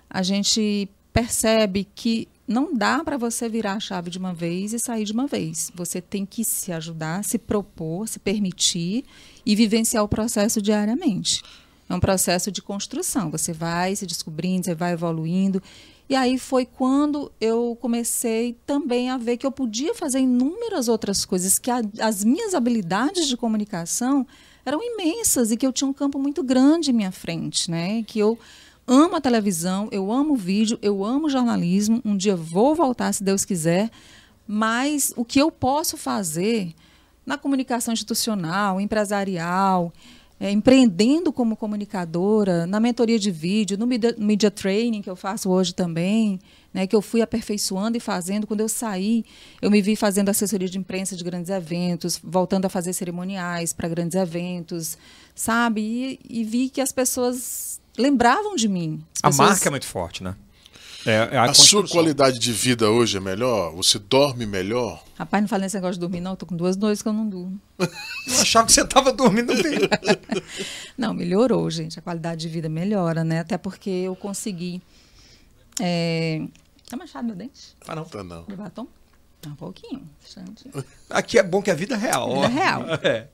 a 0.09 0.21
gente 0.21 0.87
percebe 1.11 1.87
que 1.95 2.27
não 2.47 2.73
dá 2.73 3.03
para 3.03 3.17
você 3.17 3.49
virar 3.49 3.73
a 3.73 3.79
chave 3.79 4.09
de 4.09 4.19
uma 4.19 4.33
vez 4.33 4.73
e 4.73 4.79
sair 4.79 5.03
de 5.03 5.13
uma 5.13 5.25
vez. 5.25 5.71
Você 5.75 5.99
tem 5.99 6.25
que 6.25 6.43
se 6.43 6.71
ajudar, 6.71 7.23
se 7.23 7.37
propor, 7.37 8.07
se 8.07 8.19
permitir 8.19 9.03
e 9.45 9.55
vivenciar 9.55 10.03
o 10.03 10.07
processo 10.07 10.61
diariamente. 10.61 11.41
É 11.89 11.93
um 11.93 11.99
processo 11.99 12.51
de 12.51 12.61
construção. 12.61 13.31
Você 13.31 13.51
vai 13.51 13.95
se 13.95 14.05
descobrindo, 14.05 14.65
você 14.65 14.75
vai 14.75 14.93
evoluindo. 14.93 15.61
E 16.07 16.15
aí 16.15 16.37
foi 16.37 16.65
quando 16.65 17.31
eu 17.41 17.75
comecei 17.81 18.55
também 18.65 19.09
a 19.09 19.17
ver 19.17 19.37
que 19.37 19.45
eu 19.45 19.51
podia 19.51 19.95
fazer 19.95 20.19
inúmeras 20.19 20.87
outras 20.87 21.25
coisas, 21.25 21.57
que 21.57 21.71
a, 21.71 21.81
as 21.99 22.23
minhas 22.23 22.53
habilidades 22.53 23.27
de 23.27 23.35
comunicação 23.35 24.25
eram 24.63 24.83
imensas 24.83 25.51
e 25.51 25.57
que 25.57 25.65
eu 25.65 25.73
tinha 25.73 25.87
um 25.87 25.93
campo 25.93 26.19
muito 26.19 26.43
grande 26.43 26.91
em 26.91 26.93
minha 26.93 27.11
frente, 27.11 27.69
né? 27.71 28.03
Que 28.03 28.19
eu 28.19 28.37
amo 28.87 29.15
a 29.15 29.21
televisão, 29.21 29.87
eu 29.91 30.11
amo 30.11 30.33
o 30.33 30.37
vídeo, 30.37 30.77
eu 30.81 31.03
amo 31.03 31.29
jornalismo. 31.29 32.01
Um 32.05 32.15
dia 32.15 32.35
vou 32.35 32.75
voltar, 32.75 33.13
se 33.13 33.23
Deus 33.23 33.43
quiser. 33.43 33.89
Mas 34.47 35.11
o 35.15 35.25
que 35.25 35.39
eu 35.39 35.51
posso 35.51 35.97
fazer 35.97 36.73
na 37.25 37.37
comunicação 37.37 37.93
institucional, 37.93 38.79
empresarial, 38.79 39.91
é, 40.39 40.51
empreendendo 40.51 41.31
como 41.31 41.55
comunicadora, 41.55 42.67
na 42.67 42.79
mentoria 42.79 43.17
de 43.17 43.31
vídeo, 43.31 43.77
no 43.77 43.87
media, 43.87 44.13
media 44.17 44.51
training 44.51 45.01
que 45.01 45.09
eu 45.09 45.15
faço 45.15 45.49
hoje 45.49 45.73
também, 45.73 46.39
né, 46.73 46.85
que 46.85 46.95
eu 46.95 47.01
fui 47.01 47.21
aperfeiçoando 47.21 47.97
e 47.97 48.01
fazendo. 48.01 48.45
Quando 48.45 48.59
eu 48.59 48.69
saí, 48.69 49.23
eu 49.61 49.71
me 49.71 49.81
vi 49.81 49.95
fazendo 49.95 50.29
assessoria 50.29 50.67
de 50.67 50.77
imprensa 50.77 51.15
de 51.15 51.23
grandes 51.23 51.49
eventos, 51.49 52.19
voltando 52.21 52.65
a 52.65 52.69
fazer 52.69 52.93
cerimoniais 52.93 53.71
para 53.73 53.87
grandes 53.87 54.15
eventos, 54.15 54.97
sabe? 55.33 55.81
E, 55.81 56.41
e 56.41 56.43
vi 56.43 56.69
que 56.69 56.81
as 56.81 56.91
pessoas 56.91 57.79
lembravam 57.97 58.55
de 58.55 58.67
mim. 58.67 59.03
a 59.21 59.31
marca 59.31 59.67
é 59.67 59.71
muito 59.71 59.85
forte, 59.85 60.23
né? 60.23 60.35
É, 61.05 61.35
é 61.35 61.37
a, 61.37 61.43
a 61.43 61.53
sua 61.53 61.87
qualidade 61.87 62.39
de 62.39 62.51
vida 62.51 62.89
hoje 62.89 63.17
é 63.17 63.19
melhor? 63.19 63.71
Você 63.75 63.99
dorme 63.99 64.43
melhor? 64.45 65.03
Rapaz, 65.15 65.43
não 65.43 65.47
fala 65.47 65.61
nesse 65.61 65.75
negócio 65.75 65.93
de 65.93 65.99
dormir, 65.99 66.19
não. 66.19 66.31
Eu 66.31 66.37
tô 66.37 66.47
com 66.47 66.55
duas 66.55 66.75
noites 66.75 67.03
que 67.03 67.07
eu 67.07 67.13
não 67.13 67.29
durmo. 67.29 67.59
eu 67.77 68.41
achava 68.41 68.65
que 68.65 68.73
você 68.73 68.81
estava 68.81 69.13
dormindo 69.13 69.53
bem. 69.61 69.79
não, 70.97 71.13
melhorou, 71.13 71.69
gente. 71.69 71.99
A 71.99 72.01
qualidade 72.01 72.41
de 72.41 72.49
vida 72.49 72.67
melhora, 72.67 73.23
né? 73.23 73.39
Até 73.39 73.55
porque 73.55 73.89
eu 73.89 74.15
consegui. 74.15 74.81
É... 75.79 76.41
Tá 76.89 76.97
manchado 76.97 77.27
meu 77.27 77.35
dente? 77.35 77.75
Ah, 77.87 77.95
não. 77.95 78.05
Tá 78.05 78.23
não. 78.23 78.43
De 78.45 78.55
batom? 78.55 78.87
Tá 79.39 79.51
um 79.51 79.55
pouquinho. 79.55 80.09
Aqui 81.11 81.37
é 81.37 81.43
bom 81.43 81.61
que 81.61 81.69
a 81.69 81.75
vida 81.75 81.93
é 81.93 81.97
real. 81.99 82.33
Vida 82.33 82.47
é 82.47 82.49
real. 82.49 82.83
É 83.03 83.27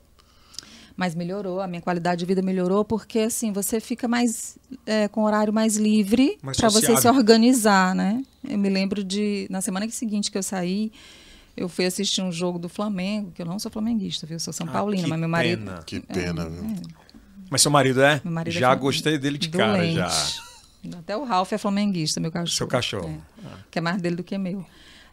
mas 0.95 1.15
melhorou, 1.15 1.61
a 1.61 1.67
minha 1.67 1.81
qualidade 1.81 2.19
de 2.19 2.25
vida 2.25 2.41
melhorou, 2.41 2.83
porque 2.83 3.19
assim, 3.19 3.51
você 3.51 3.79
fica 3.79 4.07
mais 4.07 4.57
é, 4.85 5.07
com 5.07 5.23
horário 5.23 5.53
mais 5.53 5.77
livre 5.77 6.37
para 6.57 6.69
você 6.69 6.95
se 6.97 7.07
organizar, 7.07 7.95
né? 7.95 8.21
Eu 8.47 8.57
me 8.57 8.69
lembro 8.69 9.03
de, 9.03 9.47
na 9.49 9.61
semana 9.61 9.89
seguinte 9.89 10.31
que 10.31 10.37
eu 10.37 10.43
saí, 10.43 10.91
eu 11.55 11.67
fui 11.67 11.85
assistir 11.85 12.21
um 12.21 12.31
jogo 12.31 12.57
do 12.57 12.69
Flamengo, 12.69 13.31
que 13.31 13.41
eu 13.41 13.45
não 13.45 13.59
sou 13.59 13.71
flamenguista, 13.71 14.25
viu? 14.25 14.35
Eu 14.35 14.39
sou 14.39 14.53
São 14.53 14.67
ah, 14.67 14.71
Paulino, 14.71 15.07
mas 15.07 15.19
meu 15.19 15.29
marido. 15.29 15.65
Pena. 15.65 15.83
Que 15.83 15.99
pena, 15.99 16.43
é, 16.43 16.49
viu? 16.49 16.63
É. 16.63 17.01
Mas 17.49 17.61
seu 17.61 17.71
marido 17.71 18.01
é? 18.01 18.21
Meu 18.23 18.33
marido 18.33 18.53
já 18.53 18.71
é 18.71 18.75
gostei 18.75 19.17
dele 19.17 19.37
de 19.37 19.49
cara, 19.49 19.85
já. 19.91 20.09
Até 20.97 21.15
o 21.15 21.23
Ralph 21.23 21.51
é 21.51 21.57
flamenguista, 21.57 22.19
meu 22.19 22.31
cachorro. 22.31 22.57
Seu 22.57 22.67
cachorro. 22.67 23.23
É, 23.43 23.47
Que 23.69 23.79
é 23.79 23.81
mais 23.81 24.01
dele 24.01 24.15
do 24.15 24.23
que 24.23 24.37
meu. 24.37 24.65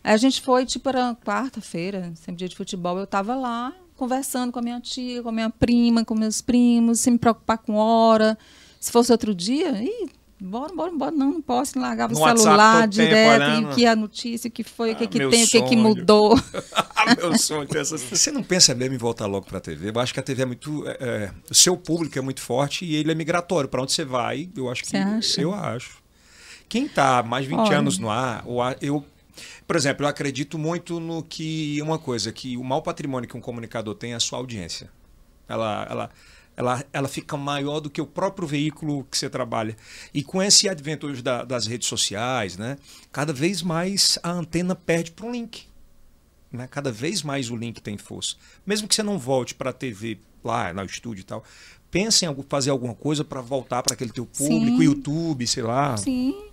A 0.03 0.16
gente 0.16 0.41
foi, 0.41 0.64
tipo, 0.64 0.89
era 0.89 1.14
quarta-feira, 1.16 2.12
sempre 2.14 2.37
dia 2.37 2.49
de 2.49 2.57
futebol. 2.57 2.99
Eu 2.99 3.07
tava 3.07 3.35
lá 3.35 3.74
conversando 3.99 4.51
com 4.53 4.59
a 4.59 4.63
minha 4.63 4.81
tia, 4.81 5.23
com 5.23 5.29
a 5.29 5.33
minha 5.33 5.51
prima, 5.51 6.05
com 6.05 6.15
meus 6.15 6.41
primos, 6.41 7.01
sem 7.01 7.13
me 7.15 7.19
preocupar 7.19 7.59
com 7.59 7.75
hora. 7.75 8.39
Se 8.81 8.91
fosse 8.93 9.11
outro 9.13 9.35
dia, 9.35 9.83
ih, 9.83 10.09
bora, 10.41 10.73
bora, 10.75 10.91
bora. 10.93 11.11
Não, 11.11 11.33
não 11.33 11.43
posso. 11.43 11.79
Largava 11.79 12.13
No 12.13 12.21
o 12.21 12.23
WhatsApp 12.23 12.43
celular 12.43 12.81
tempo 12.83 12.91
direto, 12.93 13.43
olhando. 13.43 13.69
e 13.69 13.73
o 13.73 13.75
que 13.75 13.85
é 13.85 13.89
a 13.91 13.97
notícia, 13.97 14.49
o 14.49 14.51
que 14.51 14.63
foi, 14.63 14.93
o 14.93 14.97
que, 14.97 15.05
Ah, 15.05 15.09
que 15.09 15.19
tem, 15.19 15.27
o 15.27 15.31
que, 15.31 15.47
que 15.63 15.69
sonho. 15.69 15.79
mudou. 15.81 16.35
Meu 17.19 17.37
sonho 17.39 17.67
ter 17.67 17.79
essas- 17.81 18.03
Você 18.09 18.31
não 18.31 18.43
pensa 18.43 18.75
mesmo 18.75 18.95
em 18.95 18.99
voltar 18.99 19.27
logo 19.27 19.47
pra 19.47 19.59
TV? 19.61 19.91
Eu 19.91 20.01
acho 20.01 20.15
que 20.15 20.21
a 20.21 20.23
TV 20.23 20.43
é 20.43 20.47
muito. 20.47 20.87
é, 20.87 20.97
é, 21.01 21.31
o 21.51 21.55
seu 21.55 21.77
público 21.77 22.19
é 22.19 22.23
muito 22.23 22.41
forte 22.41 22.85
e 22.85 22.95
ele 22.95 23.11
é 23.11 23.15
migratório. 23.15 23.69
Pra 23.69 23.83
onde 23.83 23.93
você 23.93 24.05
vai, 24.05 24.49
eu 24.57 24.71
acho 24.71 24.83
que. 24.85 24.91
Você 24.91 24.97
acha? 24.99 25.41
Eu 25.41 25.53
acho. 25.55 25.99
Quem 26.69 26.87
tá 26.87 27.23
mais 27.23 27.45
de 27.45 27.51
20 27.51 27.59
Olha. 27.61 27.79
anos 27.79 27.99
no 27.99 28.09
ar- 28.11 28.45
eu. 28.81 29.05
Por 29.66 29.76
exemplo, 29.76 30.05
eu 30.05 30.09
acredito 30.09 30.59
muito 30.59 30.99
no 31.01 31.22
que. 31.22 31.80
Uma 31.82 31.99
coisa, 31.99 32.32
que 32.32 32.57
o 32.57 32.64
maior 32.64 32.80
patrimônio 32.80 33.28
que 33.28 33.36
um 33.36 33.41
comunicador 33.41 33.95
tem 33.95 34.12
é 34.12 34.16
a 34.16 34.20
sua 34.20 34.39
audiência. 34.39 34.91
Ela, 35.49 35.86
ela, 35.91 36.11
ela, 36.57 36.84
ela 36.93 37.09
fica 37.09 37.36
maior 37.36 37.80
do 37.80 37.89
que 37.89 38.01
o 38.01 38.07
próprio 38.07 38.47
veículo 38.47 39.05
que 39.11 39.16
você 39.16 39.30
trabalha. 39.30 39.76
E 40.12 40.22
com 40.22 40.43
esse 40.43 40.68
advento 40.68 41.07
hoje 41.07 41.22
da- 41.22 41.45
das 41.45 41.66
redes 41.66 41.89
sociais, 41.89 42.57
né? 42.57 42.76
Cada 43.11 43.32
vez 43.32 43.62
mais 43.62 44.18
a 44.22 44.30
antena 44.30 44.74
perde 44.74 45.11
para 45.12 45.26
um 45.26 45.32
link 45.32 45.68
né? 46.51 46.66
Cada 46.66 46.91
vez 46.91 47.22
mais 47.22 47.51
o 47.51 47.57
link 47.57 47.80
tem 47.80 47.97
força. 47.97 48.36
Mesmo 48.66 48.89
que 48.89 48.95
você 48.95 49.03
não 49.03 49.18
volte 49.18 49.55
para 49.55 49.70
a 49.70 49.72
TV 49.72 50.18
lá 50.43 50.72
no 50.72 50.82
estúdio 50.84 51.20
e 51.20 51.24
tal, 51.24 51.45
pense 51.91 52.24
em 52.24 52.45
fazer 52.49 52.70
alguma 52.70 52.95
coisa 52.95 53.24
para 53.24 53.41
voltar 53.41 53.82
para 53.82 53.95
aquele 53.95 54.11
teu 54.12 54.24
público, 54.24 54.78
Sim. 54.78 54.84
YouTube, 54.84 55.47
sei 55.47 55.62
lá. 55.62 55.97
Sim, 55.97 56.48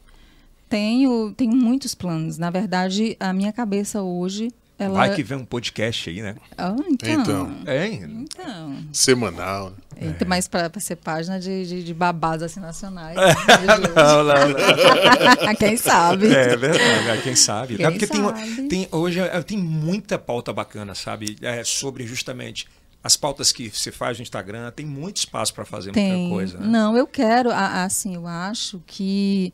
tenho, 0.70 1.34
tenho 1.36 1.56
muitos 1.56 1.96
planos. 1.96 2.38
Na 2.38 2.50
verdade, 2.50 3.16
a 3.20 3.34
minha 3.34 3.52
cabeça 3.54 4.02
hoje, 4.02 4.52
ela... 4.78 4.96
Vai 4.96 5.16
que 5.16 5.24
vem 5.24 5.38
um 5.38 5.46
podcast 5.46 6.10
aí, 6.10 6.22
né? 6.22 6.36
Ah, 6.58 6.76
então. 6.90 7.22
Então. 7.22 7.58
É, 7.66 7.88
Então. 7.88 8.78
Semanal. 8.92 9.70
né? 9.70 10.08
Eita, 10.08 10.26
mas 10.26 10.48
para 10.48 10.70
ser 10.80 10.98
página 10.98 11.40
de, 11.40 11.66
de, 11.66 11.84
de 11.84 11.94
babados 11.94 12.44
assim 12.44 12.60
nacionais. 12.60 13.16
não, 13.16 14.24
não, 14.24 14.50
não. 14.50 15.56
Quem 15.56 15.78
sabe? 15.78 16.28
É 16.28 16.58
verdade, 16.58 17.10
é, 17.10 17.22
quem 17.22 17.36
sabe. 17.36 17.78
Quem 17.78 17.86
é 17.86 17.90
porque 17.90 18.08
tem, 18.08 18.22
sabe? 18.22 18.68
tem 18.68 18.88
hoje 18.92 19.22
é, 19.22 19.42
tem 19.42 19.58
muita 19.58 20.20
pauta 20.20 20.52
bacana, 20.52 20.94
sabe? 20.94 21.38
É, 21.42 21.64
sobre 21.64 22.06
justamente 22.06 22.68
as 23.06 23.16
pautas 23.16 23.52
que 23.52 23.70
você 23.70 23.92
faz 23.92 24.18
no 24.18 24.24
Instagram, 24.24 24.72
tem 24.72 24.84
muito 24.84 25.18
espaço 25.18 25.54
para 25.54 25.64
fazer 25.64 25.92
Tem. 25.92 26.12
muita 26.12 26.36
coisa. 26.36 26.58
Né? 26.58 26.68
Não, 26.68 26.98
eu 26.98 27.06
quero, 27.06 27.52
assim, 27.52 28.16
eu 28.16 28.26
acho 28.26 28.82
que 28.88 29.54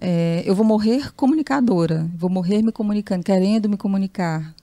é, 0.00 0.42
eu 0.44 0.54
vou 0.54 0.64
morrer 0.64 1.12
comunicadora, 1.14 2.08
vou 2.16 2.30
morrer 2.30 2.62
me 2.62 2.72
comunicando, 2.72 3.24
querendo 3.24 3.68
me 3.68 3.76
comunicar. 3.76 4.54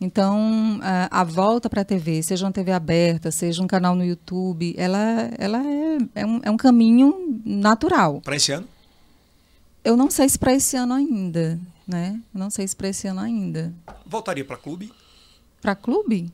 Então, 0.00 0.80
a, 0.82 1.20
a 1.20 1.24
volta 1.24 1.70
para 1.70 1.82
a 1.82 1.84
TV, 1.84 2.22
seja 2.22 2.44
uma 2.44 2.52
TV 2.52 2.72
aberta, 2.72 3.30
seja 3.30 3.62
um 3.62 3.68
canal 3.68 3.94
no 3.94 4.04
YouTube, 4.04 4.74
ela, 4.76 5.30
ela 5.38 5.64
é, 5.64 5.98
é, 6.16 6.26
um, 6.26 6.40
é 6.42 6.50
um 6.50 6.56
caminho 6.56 7.40
natural. 7.44 8.20
Para 8.20 8.34
esse 8.34 8.50
ano? 8.50 8.66
Eu 9.84 9.96
não 9.96 10.10
sei 10.10 10.28
se 10.28 10.38
para 10.38 10.52
esse 10.52 10.76
ano 10.76 10.94
ainda, 10.94 11.58
né? 11.86 12.20
Não 12.34 12.50
sei 12.50 12.66
se 12.66 12.74
para 12.74 12.88
esse 12.88 13.06
ano 13.06 13.20
ainda. 13.20 13.72
Voltaria 14.04 14.44
para 14.44 14.56
clube? 14.56 14.92
Para 15.60 15.76
clube? 15.76 16.32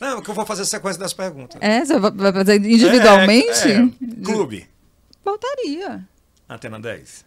Não, 0.00 0.22
que 0.22 0.30
eu 0.30 0.34
vou 0.34 0.46
fazer 0.46 0.62
a 0.62 0.64
sequência 0.64 1.00
das 1.00 1.12
perguntas. 1.12 1.60
É, 1.60 1.84
você 1.84 1.98
vai 1.98 2.32
fazer 2.32 2.56
individualmente? 2.56 3.68
É, 3.68 3.82
é. 3.82 4.24
Clube. 4.24 4.68
Voltaria. 5.24 6.06
Antena 6.48 6.78
10. 6.80 7.26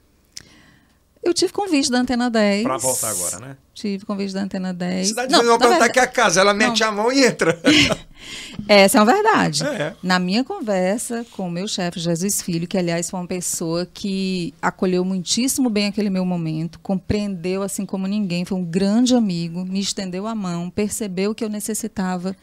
Eu 1.24 1.36
tive 1.36 1.53
convite 1.53 1.91
da 1.91 1.99
Antena 1.99 2.32
10. 2.32 2.63
Pra 2.63 2.78
voltar 2.78 3.09
agora, 3.11 3.39
né? 3.39 3.57
Tive 3.76 4.03
convite 4.07 4.34
da 4.34 4.41
Antena 4.41 4.74
10. 4.74 5.09
Cidade 5.09 5.32
Não, 5.32 5.38
na 5.43 5.49
perguntar 5.49 5.67
verdade- 5.69 5.93
que 5.93 5.99
é 5.99 6.01
a 6.01 6.07
casa, 6.07 6.41
ela 6.41 6.51
mete 6.51 6.84
a 6.84 6.91
mão 6.91 7.11
e 7.11 7.24
entra. 7.24 7.61
Essa 8.67 8.97
é 8.97 9.01
uma 9.01 9.13
verdade. 9.13 9.63
É. 9.63 9.95
Na 10.01 10.17
minha 10.17 10.43
conversa 10.43 11.24
com 11.32 11.47
o 11.47 11.51
meu 11.51 11.67
chefe, 11.67 11.99
Jesus 11.99 12.41
Filho, 12.41 12.67
que 12.67 12.76
aliás 12.76 13.07
foi 13.09 13.19
uma 13.19 13.28
pessoa 13.28 13.86
que 13.86 14.51
acolheu 14.59 15.05
muitíssimo 15.05 15.69
bem 15.69 15.88
aquele 15.88 16.09
meu 16.09 16.26
momento, 16.26 16.80
compreendeu 16.80 17.61
assim 17.61 17.86
como 17.86 18.07
ninguém, 18.07 18.43
foi 18.43 18.57
um 18.57 18.65
grande 18.65 19.13
amigo, 19.15 19.63
me 19.63 19.80
estendeu 19.80 20.26
a 20.26 20.34
mão, 20.34 20.72
percebeu 20.72 21.36
que 21.36 21.43
eu 21.43 21.49
necessitava 21.49 22.36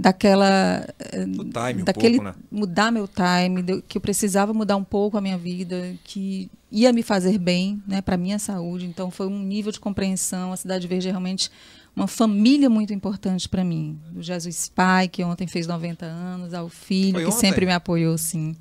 daquela 0.00 0.86
Do 1.28 1.44
time 1.44 1.82
um 1.82 1.84
daquele 1.84 2.16
pouco, 2.16 2.30
né? 2.30 2.34
mudar 2.50 2.90
meu 2.90 3.08
time, 3.08 3.82
que 3.82 3.98
eu 3.98 4.00
precisava 4.00 4.52
mudar 4.54 4.76
um 4.76 4.84
pouco 4.84 5.16
a 5.16 5.20
minha 5.20 5.36
vida, 5.38 5.94
que 6.04 6.50
ia 6.70 6.92
me 6.92 7.02
fazer 7.02 7.36
bem, 7.38 7.82
né, 7.86 8.00
para 8.00 8.16
minha 8.16 8.38
saúde. 8.38 8.86
Então 8.86 9.10
foi 9.10 9.26
um 9.26 9.38
nível 9.38 9.72
de 9.72 9.80
compreensão. 9.80 10.52
A 10.52 10.56
Cidade 10.56 10.86
Verde 10.86 11.08
é 11.08 11.10
realmente 11.10 11.50
uma 11.94 12.06
família 12.06 12.70
muito 12.70 12.94
importante 12.94 13.48
para 13.48 13.64
mim. 13.64 13.98
O 14.14 14.22
Jesus 14.22 14.70
Pai, 14.72 15.08
que 15.08 15.22
ontem 15.24 15.46
fez 15.46 15.66
90 15.66 16.06
anos, 16.06 16.54
ao 16.54 16.68
filho, 16.68 17.14
Foi 17.14 17.22
que 17.22 17.28
ontem? 17.28 17.40
sempre 17.40 17.66
me 17.66 17.72
apoiou, 17.72 18.16
sim. 18.16 18.54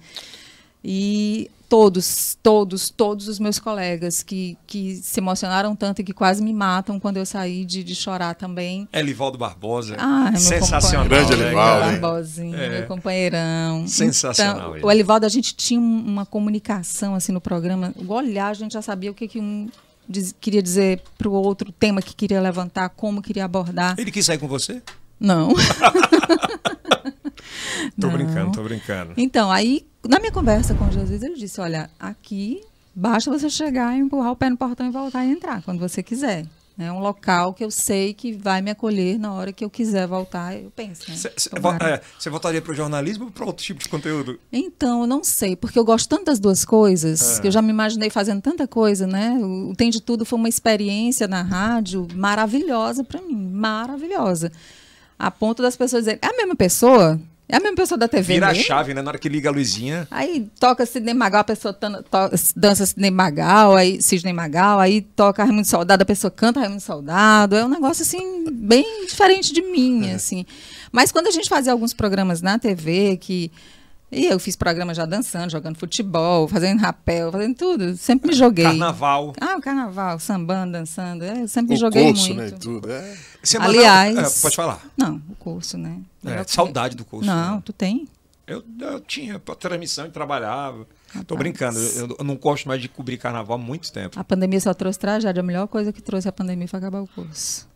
E 0.84 1.52
todos, 1.68 2.36
todos, 2.42 2.90
todos 2.90 3.28
os 3.28 3.38
meus 3.38 3.60
colegas 3.60 4.24
que, 4.24 4.58
que 4.66 4.96
se 4.96 5.20
emocionaram 5.20 5.76
tanto 5.76 6.02
e 6.02 6.04
que 6.04 6.14
quase 6.14 6.42
me 6.42 6.52
matam 6.54 7.00
quando 7.00 7.18
eu 7.18 7.26
saí 7.26 7.64
de, 7.64 7.84
de 7.84 7.94
chorar 7.94 8.34
também. 8.34 8.88
Elivaldo 8.92 9.38
Barbosa. 9.38 9.96
Ah, 10.00 10.32
meu 10.32 10.40
Sensacional. 10.40 11.06
Grande 11.08 11.36
né, 11.36 11.46
Elivaldo? 11.48 11.86
Barbosinho, 12.00 12.56
É. 12.56 12.70
meu 12.80 12.88
companheirão. 12.88 13.88
Sensacional 13.88 14.56
Então, 14.58 14.76
ele. 14.78 14.86
o 14.86 14.92
Elivaldo, 14.92 15.26
a 15.26 15.30
gente 15.30 15.54
tinha 15.56 15.80
um- 15.80 16.06
uma 16.08 16.26
comunicação 16.26 17.14
assim 17.14 17.32
no 17.32 17.42
programa. 17.42 17.94
O 17.98 18.12
olhar, 18.14 18.48
a 18.48 18.54
gente 18.54 18.74
já 18.74 18.82
sabia 18.82 19.12
o 19.12 19.14
que, 19.14 19.28
que 19.28 19.40
um 19.40 19.70
diz- 20.08 20.34
queria 20.42 20.64
dizer 20.64 21.04
para 21.20 21.30
o 21.30 21.34
outro, 21.34 21.70
o 21.70 21.72
tema 21.72 22.02
que 22.02 22.16
queria 22.16 22.42
levantar, 22.42 22.90
como 22.90 23.22
queria 23.22 23.46
abordar. 23.46 23.94
Ele 24.00 24.12
quis 24.12 24.26
sair 24.26 24.40
com 24.40 24.48
você? 24.48 24.82
Não. 25.20 25.54
Tô 28.00 28.08
Não. 28.08 28.14
brincando, 28.14 28.52
tô 28.52 28.64
brincando. 28.64 29.14
Então, 29.18 29.52
aí, 29.52 29.86
na 30.08 30.20
minha 30.20 30.32
conversa 30.32 30.74
com 30.74 30.89
Jesus, 30.91 31.22
ele 31.24 31.36
disse: 31.36 31.60
Olha, 31.60 31.89
aqui 32.00 32.62
basta 32.95 33.30
você 33.32 33.50
chegar, 33.50 33.95
empurrar 33.97 34.32
o 34.32 34.36
pé 34.36 34.50
no 34.50 34.58
portão 34.58 34.88
e 34.88 34.91
voltar 34.91 35.26
e 35.26 35.32
entrar, 35.32 35.62
quando 35.64 35.80
você 35.80 36.02
quiser. 36.04 36.45
É 36.82 36.89
um 36.93 37.00
local 37.00 37.54
que 37.54 37.62
eu 37.62 37.70
sei 37.70 38.14
que 38.14 38.32
vai 38.32 38.62
me 38.62 38.72
acolher 38.72 39.20
na 39.20 39.34
hora 39.34 39.52
que 39.52 39.66
eu 39.66 39.70
quiser 39.70 40.08
voltar. 40.08 40.56
Eu 40.56 40.72
penso. 40.74 41.10
Né? 41.12 41.18
Você 41.18 41.50
Tomara. 41.50 42.02
voltaria 42.32 42.62
pro 42.62 42.74
jornalismo 42.74 43.26
ou 43.26 43.32
para 43.32 43.45
outro 43.45 43.66
tipo 43.66 43.82
de 43.84 43.89
conteúdo? 43.89 44.39
Então, 44.50 45.02
eu 45.02 45.08
não 45.08 45.22
sei, 45.22 45.58
porque 45.58 45.78
eu 45.78 45.84
gosto 45.84 46.08
tanto 46.08 46.24
das 46.24 46.39
duas 46.39 46.64
coisas, 46.64 47.38
É. 47.38 47.41
que 47.41 47.47
eu 47.47 47.52
já 47.52 47.62
me 47.62 47.70
imaginei 47.70 48.10
fazendo 48.10 48.41
tanta 48.41 48.66
coisa, 48.66 49.06
né? 49.06 49.38
O 49.41 49.74
Tem 49.76 49.89
de 49.89 50.02
Tudo 50.02 50.24
foi 50.24 50.39
uma 50.39 50.47
experiência 50.47 51.28
na 51.28 51.41
rádio 51.41 52.08
maravilhosa 52.16 53.04
para 53.04 53.22
mim, 53.22 53.36
maravilhosa. 53.36 54.50
A 55.18 55.30
ponto 55.30 55.62
das 55.62 55.76
pessoas 55.76 56.04
dizerem, 56.04 56.20
é 56.22 56.28
a 56.28 56.38
mesma 56.38 56.56
pessoa? 56.56 57.20
É 57.52 57.58
a 57.58 57.60
mesma 57.60 57.76
pessoa 57.76 57.97
da 57.97 58.08
TV 58.08 58.34
Vira 58.36 58.47
a 58.47 58.50
mesmo?" 58.52 58.64
chave, 58.64 58.93
né? 58.93 59.02
Na 59.02 59.10
hora 59.10 59.18
que 59.18 59.28
liga 59.28 59.50
a 59.50 59.52
luzinha. 59.52 60.08
Aí 60.12 60.47
toca 60.60 60.86
Sidney 60.86 61.16
Magal, 61.16 61.41
a 61.41 61.43
pessoa 61.43 61.76
dança 62.56 62.86
Sidney 62.86 63.10
Magal, 63.10 63.76
aí 63.76 64.00
Sidney 64.02 64.32
Magal, 64.34 64.80
aí 64.80 65.02
toca 65.02 65.43
Raimundo 65.43 65.68
Soldado, 65.68 66.04
a 66.04 66.06
pessoa 66.06 66.30
canta 66.30 66.60
Raimundo 66.60 66.82
Soldado. 66.82 67.56
É 67.56 67.66
um 67.66 67.70
negócio 67.70 68.04
assim 68.04 68.45
bem 68.52 69.08
diferente 69.08 69.52
de 69.52 69.64
mim, 69.64 70.12
assim. 70.12 70.45
Mas 70.91 71.12
quando 71.12 71.28
a 71.28 71.32
gente 71.32 71.50
fazia 71.50 71.72
alguns 71.72 71.91
programas 71.93 72.41
na 72.41 72.60
TV 72.60 73.18
que 73.18 73.52
e 74.12 74.26
eu 74.26 74.39
fiz 74.39 74.55
programa 74.55 74.93
já 74.93 75.05
dançando, 75.05 75.51
jogando 75.51 75.78
futebol, 75.78 76.47
fazendo 76.47 76.80
rapel, 76.80 77.32
fazendo 77.32 77.55
tudo, 77.55 77.95
sempre 77.97 78.30
me 78.32 78.36
joguei. 78.36 78.66
Carnaval. 78.66 79.34
Ah, 79.39 79.55
o 79.57 79.62
carnaval, 79.62 80.20
sambando, 80.20 80.74
dançando, 80.74 81.24
é, 81.24 81.43
eu 81.43 81.47
sempre 81.47 81.70
me 81.72 81.76
O 81.76 81.80
joguei 81.80 82.05
curso, 82.07 82.34
muito. 82.34 82.51
né? 82.53 82.57
Tudo. 82.60 82.91
É. 82.91 83.18
Aliás- 83.60 84.38
É, 84.38 84.41
pode 84.41 84.55
falar. 84.55 84.82
Não, 84.97 85.22
o 85.30 85.36
curso, 85.36 85.78
né? 85.78 85.99
É, 86.26 86.43
saudade 86.45 86.95
do 86.95 87.05
curso. 87.05 87.28
Não, 87.30 87.55
né? 87.57 87.62
tu 87.64 87.72
tem? 87.72 88.07
Eu, 88.47 88.64
eu 88.82 88.99
tinha 89.01 89.38
transmissão 89.39 90.07
e 90.07 90.10
trabalhava. 90.10 90.88
Tô 91.14 91.20
Rapaz. 91.36 91.38
brincando, 91.39 91.80
eu, 91.80 92.16
eu 92.18 92.26
não 92.26 92.36
gosto 92.36 92.68
mais 92.68 92.82
de 92.82 92.89
cobrir 92.89 93.18
carnaval 93.20 93.57
há 93.57 93.62
muito 93.62 93.91
tempo. 93.91 94.20
A 94.20 94.24
pandemia 94.24 94.60
só 94.60 94.74
trouxe 94.74 94.97
tragédia. 94.97 95.39
A 95.39 95.43
melhor 95.43 95.68
coisa 95.68 95.93
que 95.93 96.01
trouxe 96.01 96.28
a 96.28 96.32
pandemia 96.32 96.68
foi 96.68 96.80
acabar 96.80 96.99
o 97.01 97.07
curso. 97.07 97.69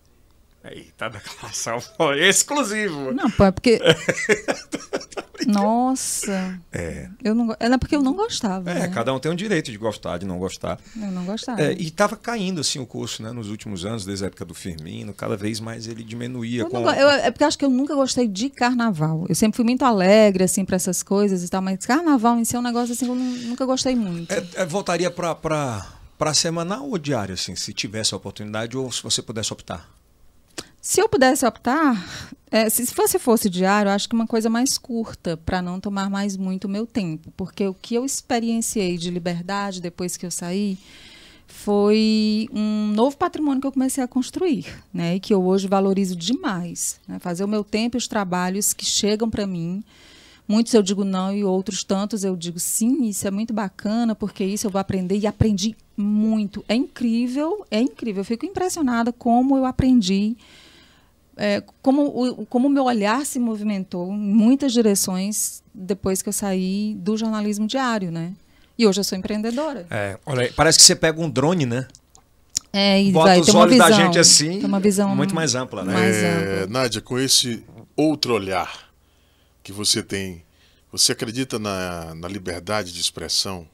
Eita, 0.64 1.10
declaração 1.10 1.82
foi 1.82 2.28
exclusivo. 2.28 3.12
Não, 3.14 3.30
pô, 3.32 3.44
é 3.46 3.52
porque. 3.52 3.80
Nossa. 5.46 6.60
É. 6.72 7.10
Eu 7.24 7.36
não, 7.36 7.48
go- 7.48 7.56
é 7.60 7.78
porque 7.78 7.96
eu 7.96 8.02
não 8.02 8.14
gostava. 8.16 8.70
É, 8.72 8.74
né? 8.82 8.88
cada 8.88 9.14
um 9.14 9.20
tem 9.20 9.32
o 9.32 9.36
direito 9.36 9.72
de 9.72 9.78
gostar, 9.78 10.18
de 10.18 10.26
não 10.26 10.38
gostar. 10.40 10.80
Eu 10.96 11.12
não 11.12 11.26
gostava. 11.26 11.62
É, 11.62 11.74
e 11.74 11.84
estava 11.88 12.16
caindo 12.16 12.62
assim 12.62 12.80
o 12.80 12.86
curso, 12.86 13.22
né, 13.22 13.32
nos 13.32 13.50
últimos 13.50 13.84
anos, 13.86 14.06
desde 14.06 14.24
a 14.24 14.28
época 14.28 14.46
do 14.46 14.54
Firmino, 14.54 15.14
cada 15.14 15.36
vez 15.36 15.60
mais 15.60 15.88
ele 15.88 16.04
diminuía 16.04 16.62
Eu 16.62 16.70
com 16.70 16.80
não 16.80 16.94
eu- 16.94 17.10
é 17.10 17.30
porque 17.32 17.44
eu 17.44 17.48
acho 17.48 17.58
que 17.58 17.66
eu 17.66 17.70
nunca 17.70 17.94
gostei 17.96 18.28
de 18.28 18.50
carnaval. 18.50 19.26
Eu 19.28 19.36
sempre 19.36 19.58
fui 19.58 19.66
muito 19.66 19.84
alegre, 19.84 20.44
assim, 20.46 20.64
pra 20.64 20.76
essas 20.78 21.04
coisas 21.04 21.44
e 21.44 21.50
tal, 21.50 21.62
mas 21.62 21.86
carnaval 21.86 22.38
em 22.40 22.46
si 22.46 22.56
é 22.56 22.60
um 22.60 22.64
negócio 22.64 22.94
assim 22.94 23.06
que 23.06 23.12
eu 23.12 23.16
nu- 23.16 23.38
nunca 23.50 23.66
gostei 23.66 23.96
muito. 23.96 24.32
É, 24.32 24.44
é, 24.56 24.66
voltaria 24.66 25.12
para 25.12 25.36
para 25.36 26.34
semanal 26.34 26.88
ou 26.88 26.98
diário 26.98 27.34
assim, 27.34 27.54
se 27.56 27.74
tivesse 27.74 28.14
a 28.14 28.18
oportunidade 28.18 28.78
ou 28.78 28.90
se 28.92 29.04
você 29.04 29.22
pudesse 29.22 29.52
optar. 29.52 29.90
Se 30.86 31.00
eu 31.00 31.08
pudesse 31.08 31.46
optar, 31.46 32.06
é, 32.52 32.70
se 32.70 32.86
fosse 32.88 33.18
fosse 33.18 33.50
diário, 33.50 33.90
acho 33.90 34.10
que 34.10 34.14
uma 34.14 34.28
coisa 34.28 34.50
mais 34.50 34.78
curta, 34.78 35.38
para 35.38 35.62
não 35.62 35.80
tomar 35.80 36.10
mais 36.10 36.36
muito 36.36 36.68
meu 36.68 36.86
tempo. 36.86 37.32
Porque 37.38 37.66
o 37.66 37.74
que 37.74 37.96
eu 37.96 38.04
experienciei 38.04 38.98
de 38.98 39.10
liberdade 39.10 39.80
depois 39.80 40.18
que 40.18 40.26
eu 40.26 40.30
saí 40.30 40.78
foi 41.48 42.50
um 42.52 42.92
novo 42.94 43.16
patrimônio 43.16 43.62
que 43.62 43.68
eu 43.68 43.72
comecei 43.72 44.04
a 44.04 44.08
construir, 44.10 44.66
né? 44.94 45.16
E 45.16 45.22
que 45.22 45.34
eu 45.34 45.42
hoje 45.46 45.70
valorizo 45.70 46.18
demais. 46.18 47.00
Né? 47.08 47.18
Fazer 47.18 47.46
o 47.46 47.48
meu 47.48 47.64
tempo 47.64 47.96
e 47.96 48.00
os 48.00 48.08
trabalhos 48.10 48.74
que 48.74 48.86
chegam 48.86 49.30
para 49.30 49.48
mim. 49.48 49.82
Muitos 50.46 50.74
eu 50.74 50.84
digo 50.84 51.06
não 51.06 51.34
e 51.34 51.46
outros 51.46 51.86
tantos 51.86 52.26
eu 52.26 52.36
digo 52.36 52.60
sim, 52.60 53.06
isso 53.06 53.26
é 53.26 53.32
muito 53.32 53.54
bacana, 53.54 54.14
porque 54.14 54.44
isso 54.44 54.68
eu 54.68 54.72
vou 54.72 54.82
aprender 54.82 55.18
e 55.18 55.26
aprendi 55.26 55.78
muito. 55.96 56.62
É 56.68 56.76
incrível, 56.76 57.66
é 57.72 57.80
incrível. 57.80 58.20
Eu 58.20 58.26
fico 58.26 58.46
impressionada 58.46 59.14
como 59.14 59.56
eu 59.56 59.66
aprendi, 59.66 60.36
é, 61.38 61.64
como 61.82 62.04
o 62.06 62.46
como 62.46 62.70
meu 62.70 62.86
olhar 62.86 63.26
se 63.26 63.40
movimentou 63.40 64.12
em 64.12 64.18
muitas 64.18 64.72
direções 64.72 65.64
depois 65.74 66.22
que 66.22 66.30
eu 66.30 66.34
saí 66.34 66.96
do 67.00 67.18
jornalismo 67.18 67.68
diário, 67.68 68.12
né? 68.12 68.34
E 68.78 68.88
hoje 68.88 69.00
eu 69.00 69.04
sou 69.04 69.18
empreendedora. 69.18 69.86
É, 69.90 70.18
olha, 70.26 70.52
parece 70.56 70.78
que 70.80 70.84
você 70.84 70.96
pega 70.96 71.22
um 71.22 71.30
drone, 71.30 71.66
né? 71.66 71.88
É, 72.72 73.02
e 73.02 73.12
Bota 73.12 73.28
vai 73.28 73.40
os 73.40 73.54
olhos 73.54 73.74
visão, 73.74 73.90
da 73.90 73.96
gente 73.96 74.18
assim, 74.18 74.58
tem 74.60 74.66
uma 74.66 74.80
visão 74.80 75.16
muito 75.16 75.36
mais 75.36 75.54
ampla, 75.54 75.84
né? 75.84 75.94
mais 75.94 76.16
É, 76.16 76.62
ampla. 76.64 76.68
Nádia, 76.68 77.02
com 77.02 77.20
esse 77.20 77.64
outro 77.96 78.34
olhar 78.34 78.90
que 79.62 79.72
você 79.72 80.02
tem, 80.02 80.44
você 80.92 81.12
acredita 81.12 81.60
na, 81.60 82.16
na 82.16 82.28
liberdade 82.28 82.92
de 82.92 83.00
expressão? 83.00 83.68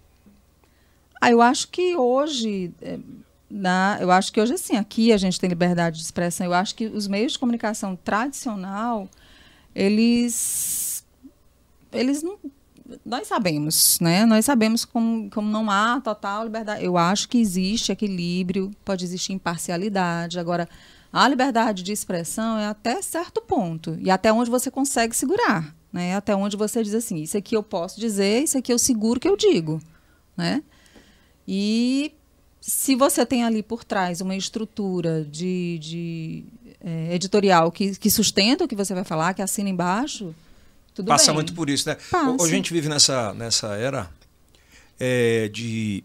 Ah, 1.21 1.31
eu 1.31 1.41
acho 1.41 1.69
que 1.69 1.95
hoje, 1.95 2.73
é, 2.81 2.99
na, 3.49 3.97
eu 3.99 4.11
acho 4.11 4.31
que 4.31 4.39
hoje 4.39 4.53
assim, 4.53 4.75
aqui 4.75 5.11
a 5.11 5.17
gente 5.17 5.39
tem 5.39 5.49
liberdade 5.49 5.97
de 5.97 6.03
expressão. 6.03 6.45
Eu 6.45 6.53
acho 6.53 6.75
que 6.75 6.85
os 6.85 7.07
meios 7.07 7.33
de 7.33 7.39
comunicação 7.39 7.95
tradicional, 7.95 9.09
eles, 9.73 11.03
eles 11.91 12.21
não, 12.21 12.37
nós 13.05 13.27
sabemos, 13.27 13.99
né? 13.99 14.25
Nós 14.25 14.45
sabemos 14.45 14.85
como, 14.85 15.29
como 15.31 15.49
não 15.49 15.69
há 15.69 15.99
total 15.99 16.43
liberdade. 16.43 16.83
Eu 16.83 16.97
acho 16.97 17.27
que 17.27 17.39
existe 17.39 17.91
equilíbrio, 17.91 18.71
pode 18.85 19.03
existir 19.03 19.33
imparcialidade. 19.33 20.39
Agora, 20.39 20.69
a 21.11 21.27
liberdade 21.27 21.83
de 21.83 21.91
expressão 21.91 22.57
é 22.57 22.67
até 22.67 23.01
certo 23.01 23.41
ponto 23.41 23.97
e 23.99 24.11
até 24.11 24.31
onde 24.31 24.49
você 24.49 24.69
consegue 24.69 25.15
segurar, 25.15 25.75
né? 25.91 26.15
Até 26.15 26.35
onde 26.35 26.55
você 26.55 26.83
diz 26.83 26.93
assim, 26.93 27.17
isso 27.17 27.37
aqui 27.37 27.55
eu 27.55 27.63
posso 27.63 27.99
dizer, 27.99 28.43
isso 28.43 28.57
aqui 28.57 28.71
eu 28.71 28.77
seguro 28.77 29.19
que 29.19 29.27
eu 29.27 29.35
digo, 29.35 29.81
né? 30.37 30.63
E 31.47 32.13
se 32.61 32.95
você 32.95 33.25
tem 33.25 33.43
ali 33.43 33.63
por 33.63 33.83
trás 33.83 34.21
uma 34.21 34.35
estrutura 34.35 35.23
de, 35.23 35.79
de 35.79 36.43
é, 36.81 37.15
editorial 37.15 37.71
que, 37.71 37.95
que 37.97 38.09
sustenta 38.09 38.65
o 38.65 38.67
que 38.67 38.75
você 38.75 38.93
vai 38.93 39.03
falar, 39.03 39.33
que 39.33 39.41
assina 39.41 39.69
embaixo, 39.69 40.35
tudo 40.93 41.07
Passa 41.07 41.27
bem. 41.27 41.35
muito 41.35 41.53
por 41.53 41.69
isso, 41.69 41.87
né? 41.87 41.95
Passa. 41.95 42.43
Hoje 42.43 42.53
a 42.53 42.55
gente 42.55 42.73
vive 42.73 42.89
nessa, 42.89 43.33
nessa 43.33 43.75
era 43.75 44.09
é, 44.99 45.47
de. 45.47 46.03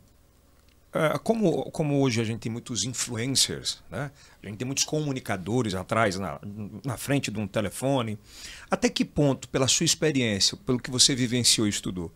é, 0.92 1.18
como, 1.18 1.70
como 1.72 2.00
hoje 2.00 2.20
a 2.20 2.24
gente 2.24 2.40
tem 2.40 2.52
muitos 2.52 2.84
influencers, 2.84 3.82
né? 3.90 4.12
a 4.40 4.46
gente 4.46 4.59
tem 4.59 4.66
muitos 4.66 4.84
comunicadores 4.84 5.74
atrás, 5.74 6.16
na, 6.16 6.38
na 6.84 6.96
frente 6.96 7.30
de 7.30 7.40
um 7.40 7.46
telefone. 7.46 8.16
Até 8.70 8.88
que 8.88 9.05
ponto, 9.05 9.48
pela 9.48 9.66
sua 9.66 9.84
experiência, 9.84 10.57
pelo 10.64 10.78
que 10.78 10.90
você 10.90 11.14
vivenciou 11.14 11.66
e 11.66 11.70
estudou, 11.70 12.12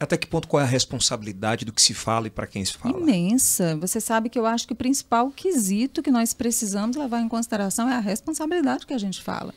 até 0.00 0.16
que 0.16 0.26
ponto 0.26 0.48
qual 0.48 0.62
é 0.62 0.64
a 0.64 0.66
responsabilidade 0.68 1.66
do 1.66 1.72
que 1.72 1.82
se 1.82 1.92
fala 1.92 2.26
e 2.26 2.30
para 2.30 2.46
quem 2.46 2.64
se 2.64 2.72
fala? 2.72 2.98
Imensa. 2.98 3.76
Você 3.76 4.00
sabe 4.00 4.30
que 4.30 4.38
eu 4.38 4.46
acho 4.46 4.66
que 4.66 4.72
o 4.72 4.76
principal 4.76 5.30
quesito 5.30 6.02
que 6.02 6.10
nós 6.10 6.32
precisamos 6.32 6.96
levar 6.96 7.20
em 7.20 7.28
consideração 7.28 7.86
é 7.86 7.94
a 7.94 8.00
responsabilidade 8.00 8.86
que 8.86 8.94
a 8.94 8.98
gente 8.98 9.22
fala. 9.22 9.52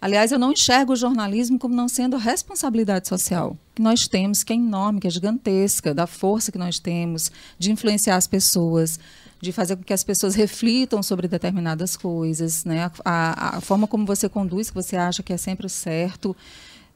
Aliás, 0.00 0.32
eu 0.32 0.38
não 0.38 0.52
enxergo 0.52 0.92
o 0.92 0.96
jornalismo 0.96 1.58
como 1.58 1.74
não 1.74 1.88
sendo 1.88 2.16
responsabilidade 2.16 3.08
social 3.08 3.56
que 3.74 3.82
nós 3.82 4.08
temos, 4.08 4.42
que 4.42 4.52
é 4.52 4.56
enorme, 4.56 5.00
que 5.00 5.06
é 5.06 5.10
gigantesca, 5.10 5.94
da 5.94 6.06
força 6.06 6.50
que 6.50 6.58
nós 6.58 6.80
temos 6.80 7.30
de 7.56 7.70
influenciar 7.70 8.16
as 8.16 8.26
pessoas, 8.26 8.98
de 9.40 9.52
fazer 9.52 9.76
com 9.76 9.82
que 9.84 9.92
as 9.92 10.02
pessoas 10.02 10.34
reflitam 10.34 11.02
sobre 11.02 11.28
determinadas 11.28 11.96
coisas, 11.96 12.64
né? 12.64 12.84
A, 12.84 12.92
a, 13.04 13.58
a 13.58 13.60
forma 13.60 13.86
como 13.86 14.04
você 14.04 14.28
conduz, 14.28 14.70
que 14.70 14.74
você 14.74 14.96
acha 14.96 15.22
que 15.22 15.32
é 15.32 15.36
sempre 15.36 15.66
o 15.66 15.70
certo, 15.70 16.36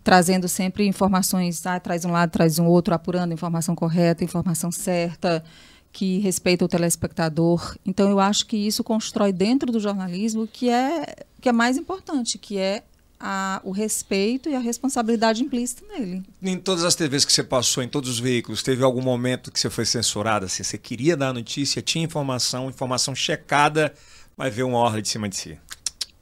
trazendo 0.03 0.49
sempre 0.49 0.87
informações, 0.87 1.65
ah, 1.67 1.79
traz 1.79 2.05
um 2.05 2.13
lado, 2.13 2.31
traz 2.31 2.59
um 2.59 2.67
outro, 2.67 2.95
apurando 2.95 3.33
informação 3.33 3.75
correta, 3.75 4.25
informação 4.25 4.73
certa, 4.73 5.45
que 5.93 6.19
respeita 6.19 6.65
o 6.65 6.69
telespectador. 6.69 7.77
Então, 7.85 8.11
eu 8.11 8.19
acho 8.19 8.47
que 8.47 8.57
isso 8.57 8.83
constrói 8.83 9.33
dentro 9.33 9.71
do 9.71 9.79
jornalismo 9.79 10.43
o 10.43 10.49
que 10.49 10.69
é, 10.69 11.25
que 11.41 11.49
é 11.49 11.53
mais 11.53 11.77
importante, 11.77 12.39
que 12.39 12.59
é 12.59 12.83
a, 13.23 13.61
o 13.63 13.71
respeito 13.71 14.49
e 14.49 14.55
a 14.57 14.59
responsabilidade 14.59 15.45
implícita 15.45 15.85
nele. 15.87 16.25
Em 16.43 16.59
todas 16.59 16.83
as 16.83 16.97
TVs 16.97 17.25
que 17.25 17.33
você 17.33 17.45
passou, 17.45 17.83
em 17.83 17.89
todos 17.89 18.11
os 18.11 18.19
veículos, 18.19 18.63
teve 18.63 18.83
algum 18.83 19.03
momento 19.03 19.53
que 19.53 19.61
você 19.61 19.71
foi 19.71 19.85
censurada? 19.85 20.47
Assim, 20.47 20.65
você 20.65 20.77
queria 20.77 21.17
dar 21.17 21.29
a 21.29 21.33
notícia, 21.33 21.81
tinha 21.81 22.05
informação, 22.05 22.69
informação 22.69 23.15
checada, 23.15 23.95
mas 24.37 24.53
veio 24.53 24.67
uma 24.67 24.79
ordem 24.79 25.03
de 25.03 25.09
cima 25.09 25.29
de 25.29 25.37
si. 25.37 25.59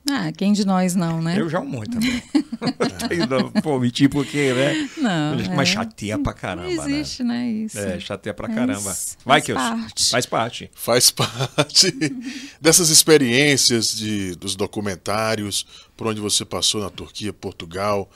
Ah, 0.08 0.32
quem 0.32 0.52
de 0.52 0.64
nós 0.64 0.94
não, 0.94 1.20
né? 1.20 1.38
Eu 1.38 1.48
já 1.48 1.60
muito 1.60 1.92
também. 1.92 2.22
Não, 3.28 3.50
Pô, 3.62 3.78
mentir 3.78 4.08
porque, 4.08 4.52
né? 4.52 4.88
Não. 4.98 5.36
Mas 5.54 5.68
é. 5.70 5.72
chateia 5.72 6.18
pra 6.18 6.32
caramba, 6.32 6.68
Não 6.68 6.88
existe, 6.88 7.22
né? 7.22 7.50
Isso. 7.50 7.76
né? 7.76 7.96
É, 7.96 8.00
chateia 8.00 8.34
pra 8.34 8.48
Mas 8.48 8.56
caramba. 8.56 8.80
faz 8.82 9.18
Vai, 9.24 9.40
que 9.40 9.54
parte. 9.54 10.10
Faz 10.10 10.26
parte. 10.26 10.70
Faz 10.74 11.10
parte 11.10 11.92
dessas 12.60 12.90
experiências 12.90 13.94
de, 13.94 14.34
dos 14.36 14.54
documentários, 14.56 15.66
por 15.96 16.06
onde 16.06 16.20
você 16.20 16.44
passou 16.44 16.82
na 16.82 16.90
Turquia, 16.90 17.32
Portugal. 17.32 18.10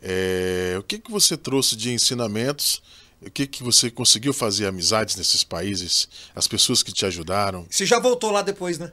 É, 0.00 0.76
o 0.78 0.82
que, 0.82 0.98
que 0.98 1.10
você 1.10 1.36
trouxe 1.36 1.76
de 1.76 1.92
ensinamentos? 1.92 2.82
O 3.20 3.30
que, 3.30 3.48
que 3.48 3.64
você 3.64 3.90
conseguiu 3.90 4.32
fazer 4.32 4.66
amizades 4.66 5.16
nesses 5.16 5.42
países? 5.42 6.08
As 6.36 6.46
pessoas 6.46 6.84
que 6.84 6.92
te 6.92 7.04
ajudaram? 7.04 7.66
Você 7.68 7.84
já 7.84 7.98
voltou 7.98 8.30
lá 8.30 8.42
depois, 8.42 8.78
né? 8.78 8.92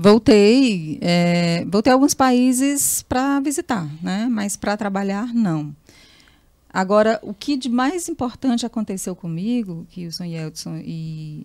Voltei, 0.00 0.96
é, 1.00 1.64
voltei 1.66 1.90
a 1.90 1.96
alguns 1.96 2.14
países 2.14 3.02
para 3.02 3.40
visitar, 3.40 3.84
né? 4.00 4.28
Mas 4.30 4.56
para 4.56 4.76
trabalhar 4.76 5.34
não. 5.34 5.74
Agora, 6.72 7.18
o 7.20 7.34
que 7.34 7.56
de 7.56 7.68
mais 7.68 8.08
importante 8.08 8.64
aconteceu 8.64 9.16
comigo, 9.16 9.84
que 9.90 10.06
o 10.06 10.12
Son 10.12 10.22
Yeltsin 10.22 10.84
e 10.86 11.44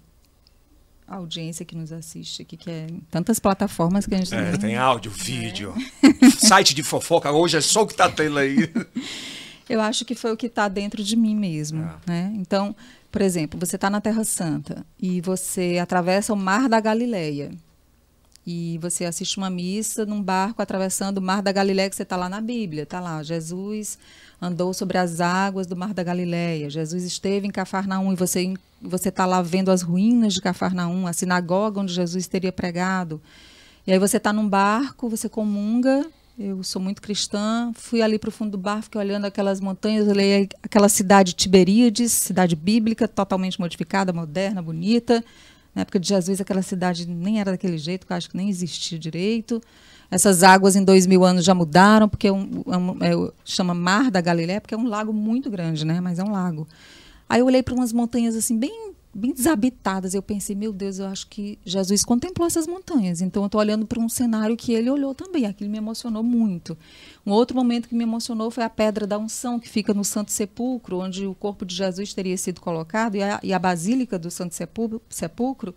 a 1.07 1.15
audiência 1.15 1.65
que 1.65 1.75
nos 1.75 1.91
assiste 1.91 2.43
aqui, 2.43 2.55
que 2.55 2.69
é 2.69 2.87
tantas 3.09 3.39
plataformas 3.39 4.05
que 4.05 4.13
a 4.13 4.19
gente 4.19 4.35
É, 4.35 4.55
tem 4.55 4.77
áudio, 4.77 5.09
vídeo, 5.09 5.73
site 6.37 6.75
de 6.75 6.83
fofoca. 6.83 7.31
Hoje 7.31 7.57
é 7.57 7.61
só 7.61 7.81
o 7.81 7.87
que 7.87 7.95
tá 7.95 8.07
tendo 8.07 8.37
aí. 8.37 8.71
Eu 9.67 9.81
acho 9.81 10.05
que 10.05 10.13
foi 10.13 10.31
o 10.31 10.37
que 10.37 10.45
está 10.45 10.67
dentro 10.67 11.03
de 11.03 11.15
mim 11.15 11.35
mesmo. 11.35 11.81
Ah. 11.81 11.99
Né? 12.05 12.31
Então, 12.35 12.75
por 13.11 13.23
exemplo, 13.23 13.59
você 13.59 13.77
está 13.77 13.89
na 13.89 13.99
Terra 13.99 14.23
Santa 14.23 14.85
e 15.01 15.21
você 15.21 15.79
atravessa 15.81 16.31
o 16.33 16.37
Mar 16.37 16.69
da 16.69 16.79
Galileia. 16.79 17.51
E 18.45 18.77
você 18.81 19.05
assiste 19.05 19.37
uma 19.37 19.49
missa 19.49 20.05
num 20.05 20.21
barco 20.21 20.61
atravessando 20.61 21.19
o 21.19 21.21
Mar 21.21 21.41
da 21.41 21.51
Galileia, 21.51 21.89
que 21.89 21.95
você 21.95 22.03
está 22.03 22.17
lá 22.17 22.27
na 22.27 22.41
Bíblia. 22.41 22.83
Está 22.83 22.99
lá, 22.99 23.23
Jesus 23.23 23.97
andou 24.41 24.73
sobre 24.73 24.97
as 24.97 25.21
águas 25.21 25.65
do 25.65 25.75
Mar 25.77 25.93
da 25.93 26.03
Galileia. 26.03 26.69
Jesus 26.69 27.03
esteve 27.03 27.47
em 27.47 27.51
Cafarnaum 27.51 28.11
e 28.11 28.15
você 28.15 28.53
você 28.81 29.07
está 29.07 29.25
lá 29.25 29.41
vendo 29.41 29.71
as 29.71 29.81
ruínas 29.81 30.33
de 30.33 30.41
Cafarnaum, 30.41 31.07
a 31.07 31.13
sinagoga 31.13 31.79
onde 31.79 31.93
Jesus 31.93 32.27
teria 32.27 32.51
pregado. 32.51 33.21
E 33.87 33.93
aí 33.93 33.99
você 33.99 34.17
está 34.17 34.33
num 34.33 34.47
barco, 34.47 35.07
você 35.07 35.29
comunga. 35.29 36.05
Eu 36.37 36.63
sou 36.63 36.81
muito 36.81 37.01
cristã. 37.01 37.71
Fui 37.75 38.01
ali 38.01 38.19
para 38.19 38.27
o 38.27 38.31
fundo 38.31 38.51
do 38.51 38.57
barco, 38.57 38.83
fiquei 38.83 38.99
olhando 38.99 39.25
aquelas 39.25 39.61
montanhas, 39.61 40.07
olhei 40.07 40.49
aquela 40.61 40.89
cidade 40.89 41.29
de 41.29 41.35
Tiberíades, 41.35 42.11
cidade 42.11 42.55
bíblica, 42.55 43.07
totalmente 43.07 43.59
modificada, 43.59 44.11
moderna, 44.11 44.61
bonita. 44.61 45.23
Na 45.75 45.81
época 45.81 45.99
de 45.99 46.07
Jesus, 46.07 46.39
aquela 46.39 46.61
cidade 46.61 47.07
nem 47.07 47.39
era 47.39 47.51
daquele 47.51 47.77
jeito, 47.77 48.05
que 48.05 48.13
eu 48.13 48.17
acho 48.17 48.29
que 48.29 48.37
nem 48.37 48.49
existia 48.49 48.97
direito. 48.99 49.61
Essas 50.11 50.43
águas 50.43 50.75
em 50.75 50.83
dois 50.83 51.07
mil 51.07 51.23
anos 51.23 51.43
já 51.43 51.55
mudaram, 51.55 52.07
porque 52.07 52.27
é 52.27 52.31
um, 52.31 52.63
é 52.67 52.77
um- 52.77 53.03
é 53.27 53.31
chama 53.43 53.73
Mar 53.73 54.11
da 54.11 54.21
Galileia, 54.21 54.61
porque 54.61 54.75
é 54.75 54.77
um 54.77 54.87
lago 54.87 55.11
muito 55.11 55.49
grande, 55.49 55.83
né? 55.85 55.99
Mas 55.99 56.19
é 56.19 56.23
um 56.23 56.31
lago. 56.31 56.67
Aí 57.27 57.39
eu 57.39 57.45
olhei 57.47 57.63
para 57.63 57.73
umas 57.73 57.91
montanhas 57.91 58.35
assim, 58.35 58.57
bem, 58.57 58.91
bem 59.13 59.31
desabitadas. 59.33 60.13
Eu 60.13 60.21
pensei, 60.23 60.55
meu 60.55 60.73
Deus, 60.73 60.99
eu 60.99 61.05
acho 61.05 61.27
que 61.27 61.59
Jesus 61.63 62.03
contemplou 62.03 62.47
essas 62.47 62.65
montanhas. 62.67 63.21
Então 63.21 63.43
eu 63.43 63.45
estou 63.47 63.61
olhando 63.61 63.85
para 63.85 63.99
um 63.99 64.09
cenário 64.09 64.57
que 64.57 64.73
ele 64.73 64.89
olhou 64.89 65.13
também. 65.13 65.45
Aquilo 65.45 65.69
me 65.69 65.77
emocionou 65.77 66.23
muito. 66.23 66.77
Um 67.25 67.31
outro 67.31 67.55
momento 67.55 67.87
que 67.87 67.95
me 67.95 68.03
emocionou 68.03 68.49
foi 68.49 68.63
a 68.63 68.69
Pedra 68.69 69.05
da 69.05 69.17
Unção, 69.17 69.59
que 69.59 69.69
fica 69.69 69.93
no 69.93 70.03
Santo 70.03 70.31
Sepulcro, 70.31 70.99
onde 70.99 71.25
o 71.25 71.35
corpo 71.35 71.65
de 71.65 71.75
Jesus 71.75 72.13
teria 72.13 72.37
sido 72.37 72.59
colocado. 72.59 73.15
E 73.15 73.23
a, 73.23 73.39
e 73.43 73.53
a 73.53 73.59
Basílica 73.59 74.17
do 74.17 74.31
Santo 74.31 74.55
Sepul- 74.55 75.01
Sepulcro, 75.09 75.75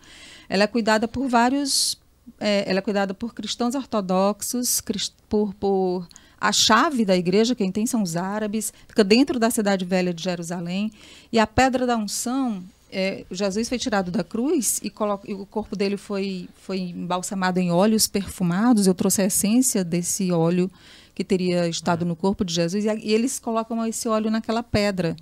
ela 0.48 0.64
é 0.64 0.66
cuidada 0.66 1.06
por 1.06 1.28
vários. 1.28 1.98
é, 2.40 2.64
ela 2.68 2.78
é 2.78 2.82
cuidada 2.82 3.12
por 3.14 3.34
cristãos 3.34 3.74
ortodoxos, 3.74 4.80
cris- 4.80 5.12
por, 5.28 5.52
por 5.54 6.08
a 6.40 6.52
chave 6.52 7.04
da 7.04 7.16
igreja, 7.16 7.54
quem 7.54 7.72
tem 7.72 7.86
são 7.86 8.02
os 8.02 8.14
árabes, 8.16 8.72
fica 8.86 9.02
dentro 9.02 9.38
da 9.38 9.48
cidade 9.50 9.84
velha 9.84 10.12
de 10.12 10.22
Jerusalém. 10.22 10.92
E 11.32 11.38
a 11.38 11.46
Pedra 11.46 11.86
da 11.86 11.96
Unção, 11.96 12.62
é, 12.90 13.24
Jesus 13.30 13.68
foi 13.68 13.78
tirado 13.78 14.10
da 14.10 14.22
cruz 14.22 14.80
e, 14.82 14.92
e, 15.24 15.34
o 15.34 15.46
corpo 15.46 15.74
dele 15.74 15.96
foi, 15.96 16.48
foi 16.54 16.78
embalsamado 16.78 17.58
em 17.58 17.70
óleos 17.70 18.06
perfumados. 18.06 18.86
Eu 18.86 18.94
trouxe 18.94 19.22
a 19.22 19.26
essência 19.26 19.84
desse 19.84 20.30
óleo 20.30 20.70
que 21.14 21.24
teria 21.24 21.66
estado 21.66 22.04
no 22.04 22.14
corpo 22.14 22.44
de 22.44 22.54
Jesus 22.54 22.84
e, 22.84 22.88
e 22.88 23.12
eles 23.12 23.38
colocam 23.38 23.84
esse 23.86 24.08
óleo 24.08 24.30
naquela 24.30 24.62
pedra. 24.62 25.16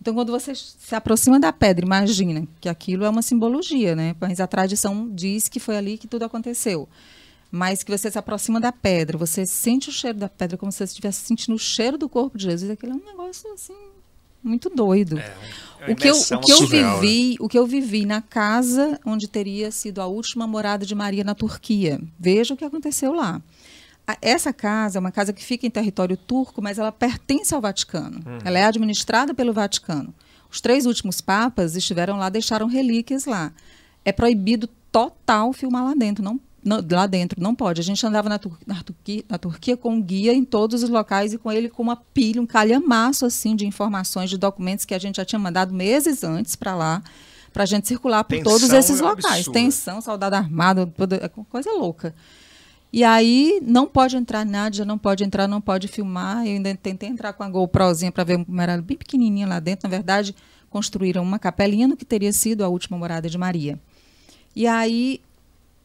Então, 0.00 0.14
quando 0.14 0.30
você 0.30 0.54
se 0.54 0.94
aproxima 0.94 1.40
da 1.40 1.52
pedra, 1.52 1.84
imagina 1.84 2.46
que 2.60 2.68
aquilo 2.68 3.04
é 3.04 3.08
uma 3.08 3.22
simbologia, 3.22 3.96
né? 3.96 4.14
Mas 4.20 4.38
a 4.38 4.46
tradição 4.46 5.08
diz 5.12 5.48
que 5.48 5.58
foi 5.58 5.76
ali 5.76 5.98
que 5.98 6.06
tudo 6.06 6.24
aconteceu. 6.24 6.88
Mas 7.50 7.82
que 7.82 7.90
você 7.90 8.10
se 8.10 8.18
aproxima 8.18 8.60
da 8.60 8.70
pedra, 8.70 9.18
você 9.18 9.44
sente 9.44 9.88
o 9.88 9.92
cheiro 9.92 10.18
da 10.18 10.28
pedra 10.28 10.56
como 10.56 10.70
se 10.70 10.78
você 10.78 10.84
estivesse 10.84 11.26
sentindo 11.26 11.54
o 11.54 11.58
cheiro 11.58 11.98
do 11.98 12.08
corpo 12.08 12.38
de 12.38 12.44
Jesus. 12.44 12.70
Aquilo 12.70 12.92
é 12.92 12.96
um 12.96 13.04
negócio 13.04 13.50
assim 13.52 13.87
muito 14.42 14.70
doido. 14.70 15.18
É, 15.18 15.92
o 15.92 15.94
que 15.94 16.08
eu, 16.08 16.16
o 16.16 16.40
que 16.40 16.52
eu 16.52 16.56
surreal, 16.56 17.00
vivi, 17.00 17.30
né? 17.30 17.36
o 17.40 17.48
que 17.48 17.58
eu 17.58 17.66
vivi 17.66 18.04
na 18.04 18.20
casa 18.20 18.98
onde 19.04 19.28
teria 19.28 19.70
sido 19.70 20.00
a 20.00 20.06
última 20.06 20.46
morada 20.46 20.84
de 20.84 20.94
Maria 20.94 21.22
na 21.22 21.34
Turquia. 21.34 22.00
Veja 22.18 22.54
o 22.54 22.56
que 22.56 22.64
aconteceu 22.64 23.12
lá. 23.12 23.40
Essa 24.22 24.52
casa 24.52 24.98
é 24.98 25.00
uma 25.00 25.12
casa 25.12 25.32
que 25.32 25.44
fica 25.44 25.66
em 25.66 25.70
território 25.70 26.16
turco, 26.16 26.62
mas 26.62 26.78
ela 26.78 26.90
pertence 26.90 27.54
ao 27.54 27.60
Vaticano. 27.60 28.20
Uhum. 28.26 28.38
Ela 28.42 28.58
é 28.58 28.64
administrada 28.64 29.34
pelo 29.34 29.52
Vaticano. 29.52 30.14
Os 30.50 30.60
três 30.62 30.86
últimos 30.86 31.20
papas 31.20 31.76
estiveram 31.76 32.16
lá, 32.16 32.30
deixaram 32.30 32.66
relíquias 32.66 33.26
lá. 33.26 33.52
É 34.04 34.10
proibido 34.10 34.66
total 34.90 35.52
filmar 35.52 35.84
lá 35.84 35.94
dentro, 35.94 36.24
não, 36.24 36.40
não 36.64 36.84
lá 36.90 37.06
dentro, 37.06 37.40
não 37.40 37.54
pode. 37.54 37.80
A 37.80 37.84
gente 37.84 38.04
andava 38.06 38.28
na, 38.28 38.38
Tur 38.38 38.58
na, 38.66 38.82
Turquia, 38.82 39.24
na 39.28 39.38
Turquia 39.38 39.76
com 39.76 39.94
um 39.94 40.02
guia 40.02 40.32
em 40.32 40.44
todos 40.44 40.82
os 40.82 40.90
locais 40.90 41.32
e 41.32 41.38
com 41.38 41.50
ele 41.50 41.68
com 41.68 41.82
uma 41.82 41.96
pilha, 41.96 42.40
um 42.40 42.46
calhamaço 42.46 43.24
assim 43.24 43.54
de 43.54 43.66
informações, 43.66 44.28
de 44.30 44.36
documentos 44.36 44.84
que 44.84 44.94
a 44.94 44.98
gente 44.98 45.16
já 45.16 45.24
tinha 45.24 45.38
mandado 45.38 45.72
meses 45.72 46.24
antes 46.24 46.56
para 46.56 46.74
lá, 46.74 47.02
para 47.52 47.62
a 47.62 47.66
gente 47.66 47.86
circular 47.88 48.24
por 48.24 48.36
Tensão 48.36 48.52
todos 48.52 48.70
esses 48.70 49.00
é 49.00 49.02
locais. 49.02 49.38
Absurdo. 49.38 49.52
Tensão, 49.52 50.00
saudade 50.00 50.34
armada, 50.36 50.92
é 51.20 51.28
coisa 51.28 51.70
louca. 51.72 52.14
E 52.92 53.04
aí 53.04 53.60
não 53.62 53.86
pode 53.86 54.16
entrar 54.16 54.46
nada, 54.46 54.74
já 54.74 54.84
não 54.84 54.96
pode 54.96 55.22
entrar, 55.22 55.46
não 55.46 55.60
pode 55.60 55.88
filmar. 55.88 56.46
Eu 56.46 56.54
ainda 56.54 56.74
tentei 56.74 57.08
entrar 57.08 57.32
com 57.34 57.42
a 57.42 57.48
GoProzinha 57.48 58.10
para 58.10 58.24
ver 58.24 58.44
como 58.44 58.60
era 58.60 58.80
bem 58.80 58.96
pequenininha 58.96 59.46
lá 59.46 59.60
dentro. 59.60 59.88
Na 59.88 59.94
verdade, 59.94 60.34
construíram 60.70 61.22
uma 61.22 61.38
capelinha 61.38 61.86
no 61.86 61.96
que 61.96 62.04
teria 62.04 62.32
sido 62.32 62.64
a 62.64 62.68
última 62.68 62.96
morada 62.96 63.28
de 63.28 63.36
Maria. 63.36 63.78
E 64.56 64.66
aí 64.66 65.20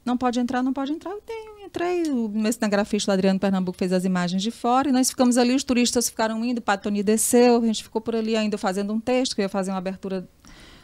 não 0.06 0.18
pode 0.18 0.40
entrar, 0.40 0.62
não 0.62 0.74
pode 0.74 0.92
entrar. 0.92 1.12
Eu 1.12 1.22
tenho, 1.22 1.60
entrei, 1.66 2.04
o 2.12 2.30
meu 2.30 2.52
cinegrafista 2.52 3.14
Adriano 3.14 3.40
Pernambuco 3.40 3.78
fez 3.78 3.94
as 3.94 4.06
imagens 4.06 4.42
de 4.42 4.52
fora 4.52 4.90
e 4.90 4.92
nós 4.92 5.10
ficamos 5.10 5.38
ali, 5.38 5.56
os 5.56 5.64
turistas 5.64 6.10
ficaram 6.10 6.44
indo, 6.44 6.60
o 6.60 6.62
Patoni 6.62 7.02
desceu, 7.02 7.62
a 7.62 7.66
gente 7.66 7.84
ficou 7.84 8.02
por 8.02 8.16
ali 8.16 8.36
ainda 8.36 8.58
fazendo 8.58 8.94
um 8.94 9.00
texto, 9.00 9.36
que 9.36 9.42
eu 9.42 9.44
ia 9.44 9.50
fazer 9.50 9.72
uma 9.72 9.78
abertura 9.78 10.28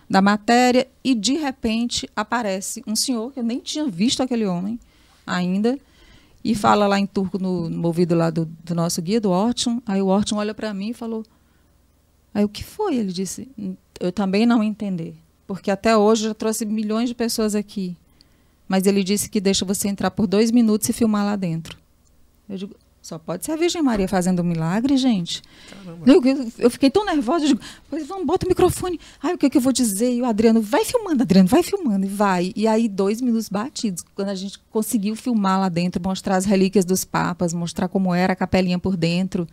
da 0.10 0.22
matéria, 0.22 0.88
e 1.04 1.14
de 1.14 1.34
repente 1.34 2.10
aparece 2.16 2.84
um 2.88 2.96
senhor, 2.96 3.32
que 3.32 3.40
eu 3.40 3.44
nem 3.44 3.60
tinha 3.60 3.86
visto 3.88 4.24
aquele 4.24 4.46
homem 4.46 4.80
ainda, 5.26 5.78
e 6.44 6.56
fala 6.56 6.88
lá 6.88 6.98
em 6.98 7.06
turco 7.06 7.38
no, 7.38 7.70
no 7.70 7.86
ouvido 7.86 8.16
lá 8.16 8.30
do, 8.30 8.46
do, 8.64 8.74
nosso 8.74 9.02
guia, 9.02 9.22
do 9.22 9.30
Orton. 9.30 9.82
Aí 9.86 10.02
o 10.02 10.08
Orton 10.08 10.38
olha 10.38 10.54
para 10.54 10.74
mim 10.74 10.90
e 10.90 10.94
falou: 10.94 11.26
Aí 12.34 12.44
o 12.44 12.50
que 12.50 12.64
foi? 12.64 12.96
Ele 12.96 13.12
disse: 13.12 13.50
Eu 14.00 14.12
também 14.12 14.46
não 14.46 14.64
entender, 14.64 15.16
porque 15.46 15.70
até 15.70 15.96
hoje 15.96 16.24
já 16.24 16.34
trouxe 16.34 16.66
milhões 16.66 17.10
de 17.10 17.14
pessoas 17.14 17.56
aqui. 17.56 17.96
Mas 18.70 18.86
ele 18.86 19.04
disse 19.04 19.30
que 19.30 19.42
deixa 19.42 19.66
você 19.66 19.88
entrar 19.88 20.12
por 20.12 20.28
dois 20.28 20.52
minutos 20.52 20.88
e 20.88 20.94
filmar 20.94 21.26
lá 21.26 21.36
dentro. 21.36 21.76
Eu 22.48 22.56
digo: 22.56 22.76
só 23.02 23.18
pode 23.18 23.46
ser 23.46 23.54
a 23.54 23.56
Virgem 23.56 23.82
Maria 23.82 24.08
fazendo 24.08 24.42
um 24.42 24.46
milagre, 24.46 24.96
gente. 24.96 25.42
Eu, 26.06 26.22
eu, 26.60 26.70
fiquei 26.70 26.92
tão 26.92 27.04
nervosa, 27.06 27.46
eu 27.46 27.50
digo, 27.50 27.62
pois 27.90 28.06
vamos, 28.06 28.26
bota 28.26 28.46
o 28.46 28.50
microfone. 28.50 29.00
Ai, 29.24 29.34
o 29.34 29.38
que, 29.38 29.50
que 29.50 29.58
eu 29.58 29.62
vou 29.62 29.72
dizer? 29.72 30.14
E 30.14 30.22
o 30.22 30.26
Adriano, 30.26 30.62
vai 30.62 30.86
filmando, 30.86 31.24
Adriano, 31.24 31.48
vai 31.48 31.64
filmando, 31.64 32.06
e 32.06 32.10
vai. 32.10 32.54
E 32.56 32.68
aí, 32.68 32.88
dois 32.88 33.22
minutos 33.22 33.50
batidos, 33.50 34.04
quando 34.14 34.30
a 34.30 34.36
gente 34.36 34.60
conseguiu 34.70 35.16
filmar 35.16 35.60
lá 35.60 35.70
dentro, 35.70 36.02
mostrar 36.04 36.36
as 36.36 36.46
relíquias 36.46 36.86
dos 36.86 37.04
papas, 37.04 37.54
mostrar 37.54 37.88
como 37.88 38.14
era 38.14 38.34
a 38.34 38.36
capelinha 38.36 38.78
por 38.78 38.96
dentro. 38.96 39.48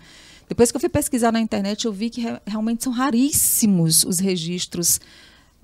Depois 0.48 0.70
que 0.70 0.76
eu 0.76 0.80
fui 0.80 0.90
pesquisar 0.90 1.32
na 1.32 1.40
internet, 1.40 1.86
eu 1.86 1.92
vi 1.92 2.10
que 2.10 2.20
re 2.20 2.38
realmente 2.46 2.84
são 2.84 2.92
raríssimos 2.92 4.04
os 4.04 4.18
registros 4.18 5.00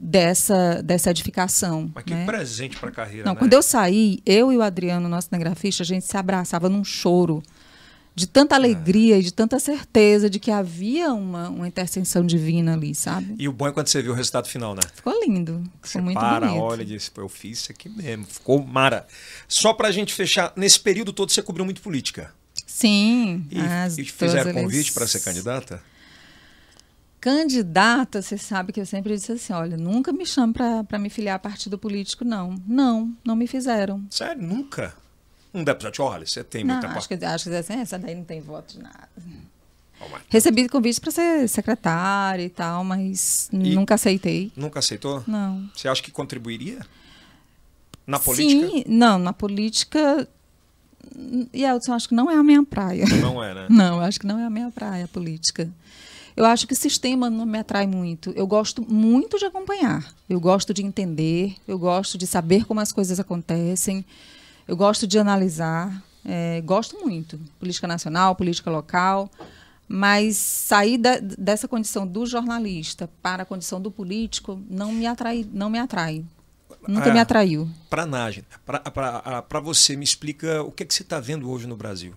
dessa, 0.02 0.82
dessa 0.82 1.10
edificação. 1.10 1.88
Mas 1.94 2.02
que 2.02 2.12
né? 2.12 2.26
presente 2.26 2.76
para 2.76 2.88
a 2.88 2.92
carreira. 2.92 3.24
Não, 3.24 3.34
né? 3.34 3.38
quando 3.38 3.52
eu 3.52 3.62
saí, 3.62 4.18
eu 4.26 4.52
e 4.52 4.56
o 4.56 4.62
Adriano, 4.62 5.08
nosso 5.08 5.28
cinegrafista, 5.28 5.84
a 5.84 5.86
gente 5.86 6.04
se 6.04 6.16
abraçava 6.16 6.68
num 6.68 6.82
choro 6.82 7.40
de 8.14 8.26
tanta 8.26 8.56
alegria 8.56 9.16
é. 9.16 9.20
e 9.20 9.22
de 9.22 9.32
tanta 9.32 9.58
certeza 9.60 10.28
de 10.28 10.40
que 10.40 10.50
havia 10.50 11.14
uma, 11.14 11.48
uma 11.48 11.68
intercessão 11.68 12.26
divina 12.26 12.74
ali, 12.74 12.94
sabe? 12.94 13.36
E 13.38 13.48
o 13.48 13.52
bom 13.52 13.68
é 13.68 13.72
quando 13.72 13.86
você 13.86 14.02
viu 14.02 14.12
o 14.12 14.14
resultado 14.14 14.48
final, 14.48 14.74
né? 14.74 14.82
Ficou 14.92 15.14
lindo. 15.24 15.62
Ficou 15.62 15.78
você 15.82 16.00
muito 16.00 16.18
para, 16.18 16.48
bonito. 16.48 16.62
olha 16.62 16.82
e 16.82 16.84
diz, 16.84 17.10
eu 17.16 17.28
fiz 17.28 17.60
isso 17.60 17.72
aqui 17.72 17.88
mesmo. 17.88 18.26
Ficou 18.26 18.62
mara. 18.62 19.06
Só 19.46 19.72
pra 19.72 19.90
gente 19.92 20.12
fechar, 20.12 20.52
nesse 20.56 20.80
período 20.80 21.12
todo 21.12 21.30
você 21.30 21.42
cobriu 21.42 21.64
muito 21.64 21.80
política. 21.80 22.34
Sim. 22.66 23.46
E, 23.50 23.60
as 23.60 23.96
e 23.96 24.04
fizeram 24.04 24.52
convite 24.52 24.92
para 24.92 25.06
ser 25.06 25.20
candidata? 25.20 25.82
Candidata, 27.22 28.20
você 28.20 28.36
sabe 28.36 28.72
que 28.72 28.80
eu 28.80 28.84
sempre 28.84 29.14
disse 29.14 29.30
assim: 29.30 29.52
olha, 29.52 29.76
nunca 29.76 30.12
me 30.12 30.26
chame 30.26 30.52
para 30.52 30.98
me 30.98 31.08
filiar 31.08 31.36
a 31.36 31.38
partido 31.38 31.78
político, 31.78 32.24
não. 32.24 32.60
Não, 32.66 33.16
não 33.24 33.36
me 33.36 33.46
fizeram. 33.46 34.04
Sério? 34.10 34.42
Nunca? 34.42 34.92
Um 35.54 35.62
deputado, 35.62 36.02
olha, 36.02 36.26
você 36.26 36.42
tem 36.42 36.64
muita 36.64 36.88
não, 36.88 36.96
acho 36.96 37.06
que, 37.06 37.14
acho 37.24 37.48
que 37.48 37.54
assim, 37.54 37.74
essa 37.74 37.96
daí 37.96 38.16
não 38.16 38.24
tem 38.24 38.40
voto 38.40 38.72
de 38.74 38.82
nada. 38.82 39.08
Recebi 40.28 40.68
convite 40.68 41.00
para 41.00 41.12
ser 41.12 41.48
secretária 41.48 42.42
e 42.42 42.50
tal, 42.50 42.82
mas 42.82 43.48
e 43.52 43.72
nunca 43.72 43.94
aceitei. 43.94 44.50
Nunca 44.56 44.80
aceitou? 44.80 45.22
Não. 45.24 45.70
Você 45.76 45.86
acha 45.86 46.02
que 46.02 46.10
contribuiria? 46.10 46.80
Na 48.04 48.18
política? 48.18 48.66
Sim, 48.68 48.84
não, 48.88 49.16
na 49.16 49.32
política. 49.32 50.26
E 51.52 51.62
eu 51.62 51.78
acho 51.94 52.08
que 52.08 52.16
não 52.16 52.28
é 52.28 52.34
a 52.34 52.42
minha 52.42 52.64
praia. 52.64 53.04
Não 53.20 53.44
é, 53.44 53.54
né? 53.54 53.66
Não, 53.70 53.98
eu 53.98 54.02
acho 54.02 54.18
que 54.18 54.26
não 54.26 54.40
é 54.40 54.44
a 54.44 54.50
minha 54.50 54.72
praia 54.72 55.04
a 55.04 55.08
política. 55.08 55.70
Eu 56.36 56.44
acho 56.44 56.66
que 56.66 56.72
o 56.72 56.76
sistema 56.76 57.28
não 57.28 57.44
me 57.44 57.58
atrai 57.58 57.86
muito. 57.86 58.30
Eu 58.30 58.46
gosto 58.46 58.82
muito 58.90 59.38
de 59.38 59.44
acompanhar. 59.44 60.14
Eu 60.28 60.40
gosto 60.40 60.72
de 60.72 60.82
entender, 60.82 61.56
eu 61.68 61.78
gosto 61.78 62.16
de 62.16 62.26
saber 62.26 62.64
como 62.64 62.80
as 62.80 62.92
coisas 62.92 63.20
acontecem. 63.20 64.04
Eu 64.66 64.76
gosto 64.76 65.06
de 65.06 65.18
analisar, 65.18 66.02
é, 66.24 66.60
gosto 66.62 66.98
muito. 67.00 67.38
Política 67.58 67.86
nacional, 67.86 68.34
política 68.34 68.70
local. 68.70 69.30
Mas 69.88 70.36
sair 70.36 70.96
da, 70.96 71.18
dessa 71.18 71.68
condição 71.68 72.06
do 72.06 72.24
jornalista 72.24 73.10
para 73.20 73.42
a 73.42 73.46
condição 73.46 73.80
do 73.80 73.90
político 73.90 74.60
não 74.70 74.92
me 74.92 75.06
atrai. 75.06 75.46
Não 75.52 75.68
me 75.68 75.78
atrai. 75.78 76.24
Nunca 76.88 77.10
ah, 77.10 77.12
me 77.12 77.20
atraiu. 77.20 77.68
Para 77.88 78.06
Nájia, 78.06 78.44
para 78.64 79.60
você, 79.60 79.94
me 79.96 80.04
explica 80.04 80.62
o 80.62 80.72
que, 80.72 80.82
é 80.82 80.86
que 80.86 80.94
você 80.94 81.02
está 81.02 81.20
vendo 81.20 81.48
hoje 81.48 81.66
no 81.66 81.76
Brasil? 81.76 82.14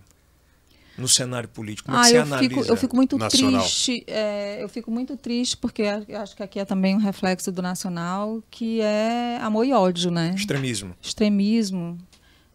No 0.98 1.08
cenário 1.08 1.48
político? 1.48 1.86
Como 1.86 1.98
é 1.98 2.00
ah, 2.00 2.04
você 2.04 2.18
eu 2.18 2.22
analisa? 2.22 2.48
Fico, 2.48 2.64
eu 2.66 2.76
fico 2.76 2.96
muito 2.96 3.18
nacional. 3.18 3.60
triste. 3.60 4.04
É, 4.06 4.62
eu 4.62 4.68
fico 4.68 4.90
muito 4.90 5.16
triste 5.16 5.56
porque 5.56 5.82
acho 5.82 6.36
que 6.36 6.42
aqui 6.42 6.58
é 6.58 6.64
também 6.64 6.94
um 6.94 6.98
reflexo 6.98 7.52
do 7.52 7.62
nacional, 7.62 8.42
que 8.50 8.80
é 8.80 9.38
amor 9.42 9.64
e 9.64 9.72
ódio, 9.72 10.10
né? 10.10 10.34
Extremismo. 10.36 10.94
Extremismo. 11.00 11.98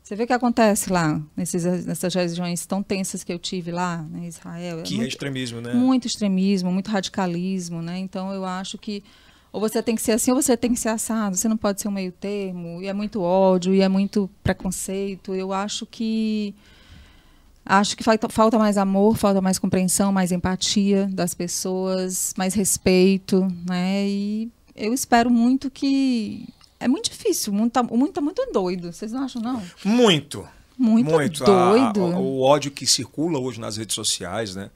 Você 0.04 0.16
vê 0.16 0.24
o 0.24 0.28
que 0.28 0.34
acontece 0.34 0.92
lá, 0.92 1.22
nesses, 1.38 1.64
nessas 1.86 2.14
regiões 2.14 2.66
tão 2.66 2.84
tensas 2.84 3.24
que 3.24 3.32
eu 3.32 3.40
tive 3.40 3.72
lá, 3.72 4.02
né, 4.02 4.28
Israel. 4.28 4.80
É 4.80 4.84
que 4.84 4.96
é, 4.96 4.98
muito, 4.98 5.06
é 5.06 5.08
extremismo, 5.08 5.62
né? 5.62 5.74
Muito 5.74 6.08
extremismo, 6.08 6.72
muito 6.72 6.90
radicalismo, 6.90 7.82
né? 7.82 7.98
Então 7.98 8.34
eu 8.34 8.44
acho 8.44 8.78
que 8.78 9.04
ou 9.54 9.60
você 9.60 9.84
tem 9.84 9.96
que 9.96 10.02
ser 10.02 10.14
assim 10.14 10.32
ou 10.32 10.42
você 10.42 10.56
tem 10.56 10.74
que 10.74 10.80
ser 10.80 10.90
assado. 10.90 11.36
Você 11.36 11.48
não 11.48 11.58
pode 11.58 11.82
ser 11.82 11.88
um 11.88 11.92
meio 11.92 12.12
termo. 12.12 12.82
E 12.82 12.88
é 12.88 12.94
muito 12.94 13.22
ódio, 13.22 13.74
e 13.74 13.82
é 13.82 13.90
muito 13.90 14.30
preconceito. 14.42 15.36
Eu 15.36 15.52
acho 15.52 15.86
que 15.86 16.56
acho 17.66 17.96
que 17.96 18.04
falta, 18.04 18.30
falta 18.30 18.58
mais 18.58 18.78
amor, 18.78 19.18
falta 19.18 19.42
mais 19.42 19.60
compreensão, 19.60 20.12
mais 20.12 20.32
empatia 20.32 21.08
das 21.12 21.34
pessoas, 21.34 22.34
mais 22.38 22.54
respeito, 22.54 23.48
né? 23.68 24.08
E 24.08 24.52
eu 24.76 24.94
espero 24.94 25.30
muito 25.30 25.70
que 25.70 26.48
é 26.80 26.88
muito 26.88 27.10
difícil. 27.10 27.54
O 27.54 27.56
mundo 27.56 27.72
tá, 27.72 27.82
o 27.82 27.98
mundo 27.98 28.12
tá 28.12 28.22
muito 28.22 28.46
doido. 28.52 28.92
Vocês 28.92 29.12
não 29.12 29.24
acham, 29.24 29.42
não? 29.42 29.62
Muito. 29.84 30.48
Muito, 30.78 31.12
muito. 31.12 31.44
doido. 31.44 32.06
A, 32.06 32.16
a, 32.16 32.20
o 32.20 32.42
ódio 32.42 32.72
que 32.72 32.88
circula 32.88 33.38
hoje 33.38 33.60
nas 33.60 33.78
redes 33.78 33.94
sociais, 33.94 34.56
né? 34.56 34.72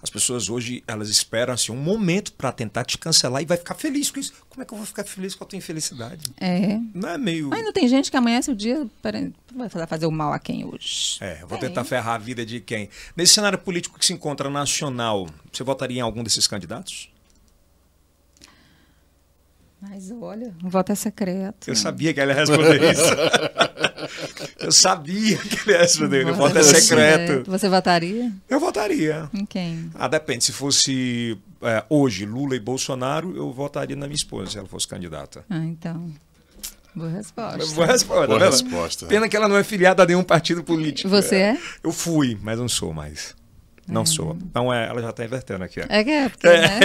As 0.00 0.10
pessoas 0.10 0.48
hoje, 0.48 0.84
elas 0.86 1.08
esperam 1.08 1.52
assim, 1.52 1.72
um 1.72 1.76
momento 1.76 2.32
para 2.32 2.52
tentar 2.52 2.84
te 2.84 2.96
cancelar 2.96 3.42
e 3.42 3.46
vai 3.46 3.56
ficar 3.56 3.74
feliz 3.74 4.10
com 4.12 4.20
isso. 4.20 4.32
Como 4.48 4.62
é 4.62 4.64
que 4.64 4.72
eu 4.72 4.78
vou 4.78 4.86
ficar 4.86 5.02
feliz 5.02 5.34
com 5.34 5.42
a 5.42 5.46
tua 5.46 5.56
infelicidade? 5.56 6.24
É. 6.40 6.78
Não 6.94 7.08
é 7.08 7.18
meio. 7.18 7.48
Mas 7.48 7.64
não 7.64 7.72
tem 7.72 7.88
gente 7.88 8.08
que 8.08 8.16
amanhece 8.16 8.48
o 8.48 8.54
dia. 8.54 8.86
Para... 9.02 9.28
Vai 9.52 9.86
fazer 9.88 10.06
o 10.06 10.12
mal 10.12 10.32
a 10.32 10.38
quem 10.38 10.64
hoje? 10.64 11.18
É, 11.20 11.44
vou 11.44 11.58
tentar 11.58 11.82
ferrar 11.82 12.14
a 12.14 12.18
vida 12.18 12.46
de 12.46 12.60
quem. 12.60 12.88
Nesse 13.16 13.34
cenário 13.34 13.58
político 13.58 13.98
que 13.98 14.06
se 14.06 14.12
encontra 14.12 14.48
nacional, 14.48 15.28
você 15.52 15.64
votaria 15.64 15.98
em 15.98 16.02
algum 16.02 16.22
desses 16.22 16.46
candidatos? 16.46 17.10
Mas 19.80 20.10
olha, 20.10 20.54
o 20.62 20.68
voto 20.68 20.92
é 20.92 20.94
secreto. 20.94 21.68
Eu 21.68 21.76
sabia 21.76 22.12
que 22.12 22.20
ela 22.20 22.32
ia 22.32 22.38
responder 22.38 22.92
isso. 22.92 23.02
Eu 24.58 24.72
sabia 24.72 25.36
que 25.38 25.60
ele 25.62 25.72
ia 25.72 25.82
responder. 25.82 26.26
O 26.26 26.34
voto 26.34 26.58
é 26.58 26.62
secreto. 26.62 27.50
Você 27.50 27.68
votaria? 27.68 28.32
Eu 28.48 28.60
votaria. 28.60 29.28
Em 29.32 29.44
quem? 29.44 29.90
Ah, 29.94 30.08
depende. 30.08 30.44
Se 30.44 30.52
fosse 30.52 31.38
é, 31.62 31.84
hoje 31.88 32.24
Lula 32.24 32.56
e 32.56 32.60
Bolsonaro, 32.60 33.36
eu 33.36 33.52
votaria 33.52 33.96
na 33.96 34.06
minha 34.06 34.16
esposa, 34.16 34.50
se 34.50 34.58
ela 34.58 34.68
fosse 34.68 34.86
candidata. 34.86 35.44
Ah, 35.48 35.64
então. 35.64 36.12
Boa 36.94 37.10
resposta. 37.10 37.74
Boa 37.74 37.86
resposta. 37.86 38.26
Boa 38.26 38.38
tá 38.38 38.46
resposta. 38.46 39.06
Pena 39.06 39.28
que 39.28 39.36
ela 39.36 39.48
não 39.48 39.56
é 39.56 39.62
filiada 39.62 40.02
a 40.02 40.06
nenhum 40.06 40.24
partido 40.24 40.64
político. 40.64 41.08
Você 41.08 41.36
é? 41.36 41.58
Eu 41.82 41.92
fui, 41.92 42.36
mas 42.42 42.58
não 42.58 42.68
sou 42.68 42.92
mais. 42.92 43.36
Não 43.88 44.04
sou. 44.04 44.36
Então 44.42 44.72
é, 44.72 44.86
ela 44.86 45.00
já 45.00 45.10
está 45.10 45.24
invertendo 45.24 45.64
aqui. 45.64 45.80
É 45.88 46.04
que 46.04 46.10
é, 46.10 46.28
porque, 46.28 46.46
né? 46.46 46.78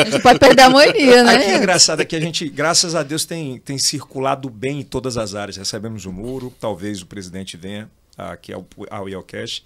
A 0.00 0.10
gente 0.10 0.22
pode 0.22 0.38
perder 0.38 0.62
a 0.62 0.70
mania, 0.70 1.22
né? 1.22 1.36
Aqui 1.36 1.44
é 1.44 1.56
engraçado 1.58 2.00
é 2.00 2.04
que 2.04 2.16
a 2.16 2.20
gente, 2.20 2.48
graças 2.48 2.94
a 2.94 3.02
Deus, 3.02 3.24
tem, 3.24 3.58
tem 3.58 3.76
circulado 3.78 4.48
bem 4.48 4.80
em 4.80 4.82
todas 4.82 5.16
as 5.16 5.34
áreas. 5.34 5.56
Recebemos 5.58 6.06
o 6.06 6.12
muro, 6.12 6.52
talvez 6.58 7.02
o 7.02 7.06
presidente 7.06 7.56
venha 7.56 7.90
aqui 8.16 8.52
ao, 8.52 8.66
ao 8.90 9.08
IELCast. 9.08 9.64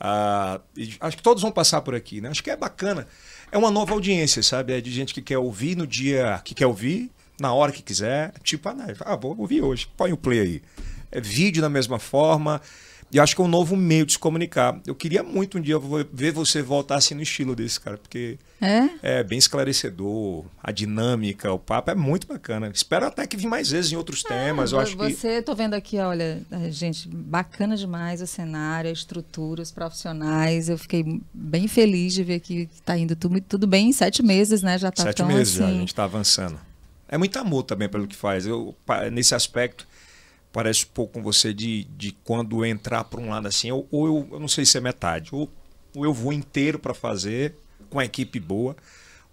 Ah, 0.00 0.60
acho 1.00 1.16
que 1.16 1.22
todos 1.22 1.42
vão 1.42 1.52
passar 1.52 1.80
por 1.80 1.94
aqui, 1.94 2.20
né? 2.20 2.28
Acho 2.28 2.42
que 2.42 2.50
é 2.50 2.56
bacana. 2.56 3.06
É 3.50 3.58
uma 3.58 3.70
nova 3.70 3.92
audiência, 3.92 4.42
sabe? 4.42 4.72
É 4.72 4.80
de 4.80 4.90
gente 4.90 5.14
que 5.14 5.22
quer 5.22 5.38
ouvir 5.38 5.76
no 5.76 5.86
dia 5.86 6.40
que 6.44 6.54
quer 6.54 6.66
ouvir, 6.66 7.10
na 7.40 7.52
hora 7.52 7.72
que 7.72 7.82
quiser. 7.82 8.32
Tipo, 8.42 8.68
ah, 8.70 8.74
não, 8.74 8.86
ah 9.00 9.16
vou 9.16 9.36
ouvir 9.38 9.62
hoje. 9.62 9.88
Põe 9.96 10.12
o 10.12 10.16
play 10.16 10.40
aí. 10.40 10.62
É 11.10 11.20
vídeo 11.20 11.62
da 11.62 11.68
mesma 11.68 11.98
forma. 11.98 12.60
E 13.10 13.20
acho 13.20 13.36
que 13.36 13.40
é 13.40 13.44
um 13.44 13.48
novo 13.48 13.76
meio 13.76 14.04
de 14.04 14.12
se 14.12 14.18
comunicar. 14.18 14.80
Eu 14.86 14.94
queria 14.94 15.22
muito 15.22 15.58
um 15.58 15.60
dia 15.60 15.76
ver 16.12 16.32
você 16.32 16.60
voltar 16.60 16.96
assim 16.96 17.14
no 17.14 17.22
estilo 17.22 17.54
desse, 17.54 17.80
cara, 17.80 17.96
porque 17.96 18.36
é, 18.60 19.18
é 19.18 19.24
bem 19.24 19.38
esclarecedor, 19.38 20.44
a 20.62 20.72
dinâmica, 20.72 21.52
o 21.52 21.58
papo 21.58 21.90
é 21.90 21.94
muito 21.94 22.26
bacana. 22.26 22.70
Espero 22.74 23.06
até 23.06 23.26
que 23.26 23.36
vir 23.36 23.46
mais 23.46 23.70
vezes 23.70 23.92
em 23.92 23.96
outros 23.96 24.22
temas. 24.22 24.72
eu 24.72 24.80
acho 24.80 24.96
você, 24.96 25.36
que... 25.36 25.42
Tô 25.42 25.54
vendo 25.54 25.74
aqui, 25.74 25.98
olha, 25.98 26.42
gente, 26.70 27.08
bacana 27.08 27.76
demais 27.76 28.20
o 28.20 28.26
cenário, 28.26 28.90
a 28.90 28.92
estrutura, 28.92 29.62
os 29.62 29.70
profissionais. 29.70 30.68
Eu 30.68 30.76
fiquei 30.76 31.20
bem 31.32 31.68
feliz 31.68 32.12
de 32.12 32.24
ver 32.24 32.40
que 32.40 32.68
está 32.74 32.98
indo 32.98 33.14
tudo, 33.14 33.40
tudo 33.40 33.66
bem 33.66 33.90
em 33.90 33.92
sete 33.92 34.22
meses, 34.22 34.62
né? 34.62 34.78
Já 34.78 34.90
tá 34.90 35.04
Sete 35.04 35.18
tão 35.18 35.28
meses 35.28 35.54
assim... 35.54 35.58
já, 35.58 35.68
a 35.68 35.78
gente 35.78 35.88
está 35.88 36.04
avançando. 36.04 36.58
É 37.08 37.16
muito 37.16 37.38
amor 37.38 37.62
também 37.62 37.88
pelo 37.88 38.06
que 38.06 38.16
faz. 38.16 38.46
Eu, 38.46 38.74
nesse 39.12 39.32
aspecto 39.34 39.86
parece 40.56 40.86
pouco 40.86 41.12
com 41.12 41.22
você 41.22 41.52
de, 41.52 41.84
de 41.98 42.12
quando 42.24 42.64
entrar 42.64 43.04
para 43.04 43.20
um 43.20 43.28
lado 43.28 43.46
assim, 43.46 43.70
ou, 43.70 43.86
ou 43.90 44.06
eu, 44.06 44.28
eu, 44.32 44.40
não 44.40 44.48
sei 44.48 44.64
se 44.64 44.78
é 44.78 44.80
metade, 44.80 45.34
ou, 45.34 45.50
ou 45.94 46.02
eu 46.02 46.14
vou 46.14 46.32
inteiro 46.32 46.78
para 46.78 46.94
fazer 46.94 47.54
com 47.90 47.98
a 47.98 48.06
equipe 48.06 48.40
boa, 48.40 48.74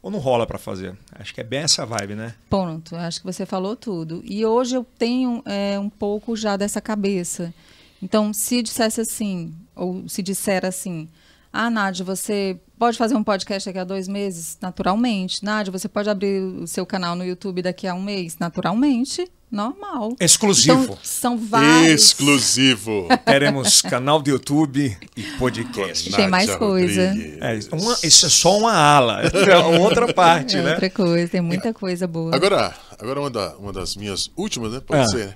ou 0.01 0.11
não 0.11 0.19
rola 0.19 0.45
para 0.45 0.57
fazer. 0.57 0.97
Acho 1.13 1.33
que 1.33 1.39
é 1.39 1.43
bem 1.45 1.61
essa 1.61 1.85
vibe, 1.85 2.15
né? 2.15 2.35
Pronto, 2.49 2.97
acho 2.97 3.21
que 3.21 3.25
você 3.25 3.45
falou 3.45 3.73
tudo. 3.73 4.21
E 4.25 4.45
hoje 4.45 4.75
eu 4.75 4.85
tenho 4.99 5.41
é, 5.45 5.79
um 5.79 5.89
pouco 5.89 6.35
já 6.35 6.57
dessa 6.57 6.81
cabeça. 6.81 7.53
Então, 8.01 8.33
se 8.33 8.61
dissesse 8.61 8.99
assim, 8.99 9.55
ou 9.73 10.09
se 10.09 10.21
disser 10.21 10.65
assim, 10.65 11.07
ah, 11.53 11.69
Nádia, 11.69 12.03
você 12.03 12.59
pode 12.77 12.97
fazer 12.97 13.15
um 13.15 13.23
podcast 13.23 13.69
daqui 13.69 13.79
a 13.79 13.85
dois 13.85 14.09
meses? 14.09 14.57
Naturalmente. 14.61 15.41
Nádia, 15.41 15.71
você 15.71 15.87
pode 15.87 16.09
abrir 16.09 16.41
o 16.41 16.67
seu 16.67 16.85
canal 16.85 17.15
no 17.15 17.23
YouTube 17.23 17.61
daqui 17.61 17.87
a 17.87 17.93
um 17.93 18.01
mês? 18.01 18.37
Naturalmente. 18.37 19.25
Normal. 19.53 20.15
Exclusivo. 20.19 20.83
Então, 20.83 20.97
são 21.03 21.37
vários. 21.37 22.05
Exclusivo. 22.05 23.07
Teremos 23.23 23.83
canal 23.83 24.19
do 24.19 24.31
YouTube 24.31 24.97
e 25.15 25.23
podcast. 25.37 26.11
Tem 26.11 26.27
mais 26.27 26.55
coisa. 26.55 27.01
É, 27.39 27.59
uma, 27.71 27.95
isso 28.03 28.25
é 28.25 28.29
só 28.29 28.57
uma 28.57 28.73
ala. 28.73 29.21
É 29.47 29.57
outra 29.77 30.11
parte, 30.11 30.55
é 30.57 30.61
né? 30.63 30.71
Outra 30.71 30.89
coisa, 30.89 31.27
tem 31.31 31.39
muita 31.41 31.71
coisa 31.71 32.07
boa. 32.07 32.35
Agora, 32.35 32.75
agora 32.97 33.19
uma, 33.19 33.29
da, 33.29 33.55
uma 33.57 33.71
das 33.71 33.95
minhas 33.95 34.31
últimas, 34.35 34.71
né? 34.73 34.79
Pode 34.79 35.01
Ah. 35.01 35.07
ser. 35.07 35.27
né? 35.27 35.35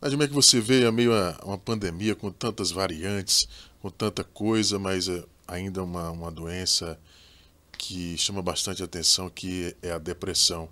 Mas 0.00 0.12
como 0.12 0.22
é 0.22 0.28
que 0.28 0.34
você 0.34 0.60
vê 0.60 0.86
a 0.86 0.92
meio 0.92 1.12
a 1.12 1.36
uma 1.44 1.58
pandemia 1.58 2.14
com 2.14 2.30
tantas 2.30 2.70
variantes, 2.70 3.48
com 3.80 3.90
tanta 3.90 4.22
coisa, 4.22 4.78
mas 4.78 5.08
é, 5.08 5.24
ainda 5.48 5.82
uma, 5.82 6.12
uma 6.12 6.30
doença 6.30 6.96
que 7.76 8.16
chama 8.16 8.40
bastante 8.42 8.80
atenção, 8.82 9.28
que 9.28 9.74
é 9.82 9.90
a 9.90 9.98
depressão. 9.98 10.68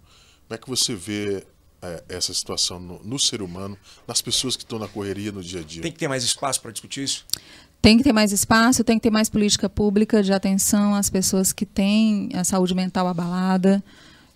Como 0.47 0.55
é 0.55 0.59
que 0.59 0.69
você 0.69 0.95
vê 0.95 1.45
é, 1.85 2.03
essa 2.09 2.33
situação 2.33 2.81
no, 2.81 3.01
no 3.05 3.19
ser 3.19 3.43
humano, 3.43 3.77
nas 4.09 4.23
pessoas 4.23 4.57
que 4.57 4.63
estão 4.63 4.79
na 4.79 4.89
correria 4.89 5.31
no 5.31 5.43
dia 5.43 5.61
a 5.61 5.63
dia? 5.63 5.83
Tem 5.83 5.93
que 5.93 5.99
ter 5.99 6.09
mais 6.09 6.25
espaço 6.25 6.61
para 6.61 6.71
discutir 6.71 7.05
isso? 7.05 7.27
Tem 7.81 7.99
que 7.99 8.03
ter 8.03 8.15
mais 8.15 8.33
espaço, 8.33 8.83
tem 8.83 8.99
que 8.99 9.03
ter 9.03 9.11
mais 9.11 9.29
política 9.29 9.69
pública 9.69 10.23
de 10.23 10.33
atenção 10.33 10.95
às 10.95 11.11
pessoas 11.11 11.53
que 11.53 11.67
têm 11.67 12.31
a 12.33 12.43
saúde 12.43 12.75
mental 12.75 13.07
abalada. 13.07 13.85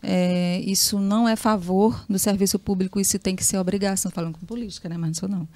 É, 0.02 0.60
isso 0.60 1.00
não 1.00 1.28
é 1.28 1.34
favor 1.34 2.04
do 2.08 2.18
serviço 2.18 2.58
público, 2.58 3.00
isso 3.00 3.18
tem 3.18 3.34
que 3.34 3.42
ser 3.42 3.56
obrigação. 3.56 4.10
Falando 4.10 4.38
com 4.38 4.46
política, 4.46 4.88
né? 4.88 4.98
Mas 4.98 5.08
não 5.08 5.14
sou 5.14 5.28
não. 5.28 5.48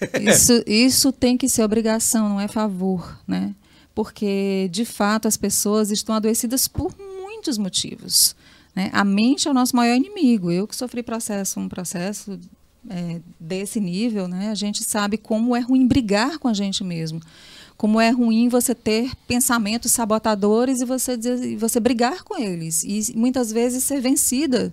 Isso, 0.20 0.62
isso 0.64 1.10
tem 1.10 1.36
que 1.36 1.48
ser 1.48 1.64
obrigação, 1.64 2.28
não 2.28 2.40
é 2.40 2.46
favor, 2.46 3.18
né? 3.26 3.52
Porque, 3.94 4.68
de 4.70 4.84
fato, 4.84 5.26
as 5.26 5.36
pessoas 5.36 5.90
estão 5.90 6.14
adoecidas 6.14 6.68
por 6.68 6.94
muitos 6.96 7.58
motivos. 7.58 8.36
Né? 8.78 8.90
A 8.92 9.02
mente 9.02 9.48
é 9.48 9.50
o 9.50 9.54
nosso 9.54 9.74
maior 9.74 9.96
inimigo. 9.96 10.52
Eu 10.52 10.68
que 10.68 10.76
sofri 10.76 11.02
processo, 11.02 11.58
um 11.58 11.68
processo 11.68 12.38
é, 12.88 13.20
desse 13.40 13.80
nível, 13.80 14.28
né? 14.28 14.50
a 14.50 14.54
gente 14.54 14.84
sabe 14.84 15.18
como 15.18 15.56
é 15.56 15.58
ruim 15.58 15.84
brigar 15.84 16.38
com 16.38 16.46
a 16.46 16.54
gente 16.54 16.84
mesmo. 16.84 17.20
Como 17.76 18.00
é 18.00 18.10
ruim 18.10 18.48
você 18.48 18.76
ter 18.76 19.10
pensamentos 19.26 19.90
sabotadores 19.90 20.80
e 20.80 20.84
você, 20.84 21.16
dizer, 21.16 21.56
você 21.56 21.80
brigar 21.80 22.22
com 22.22 22.40
eles. 22.40 22.84
E 22.84 23.12
muitas 23.16 23.50
vezes 23.50 23.82
ser 23.82 24.00
vencida. 24.00 24.70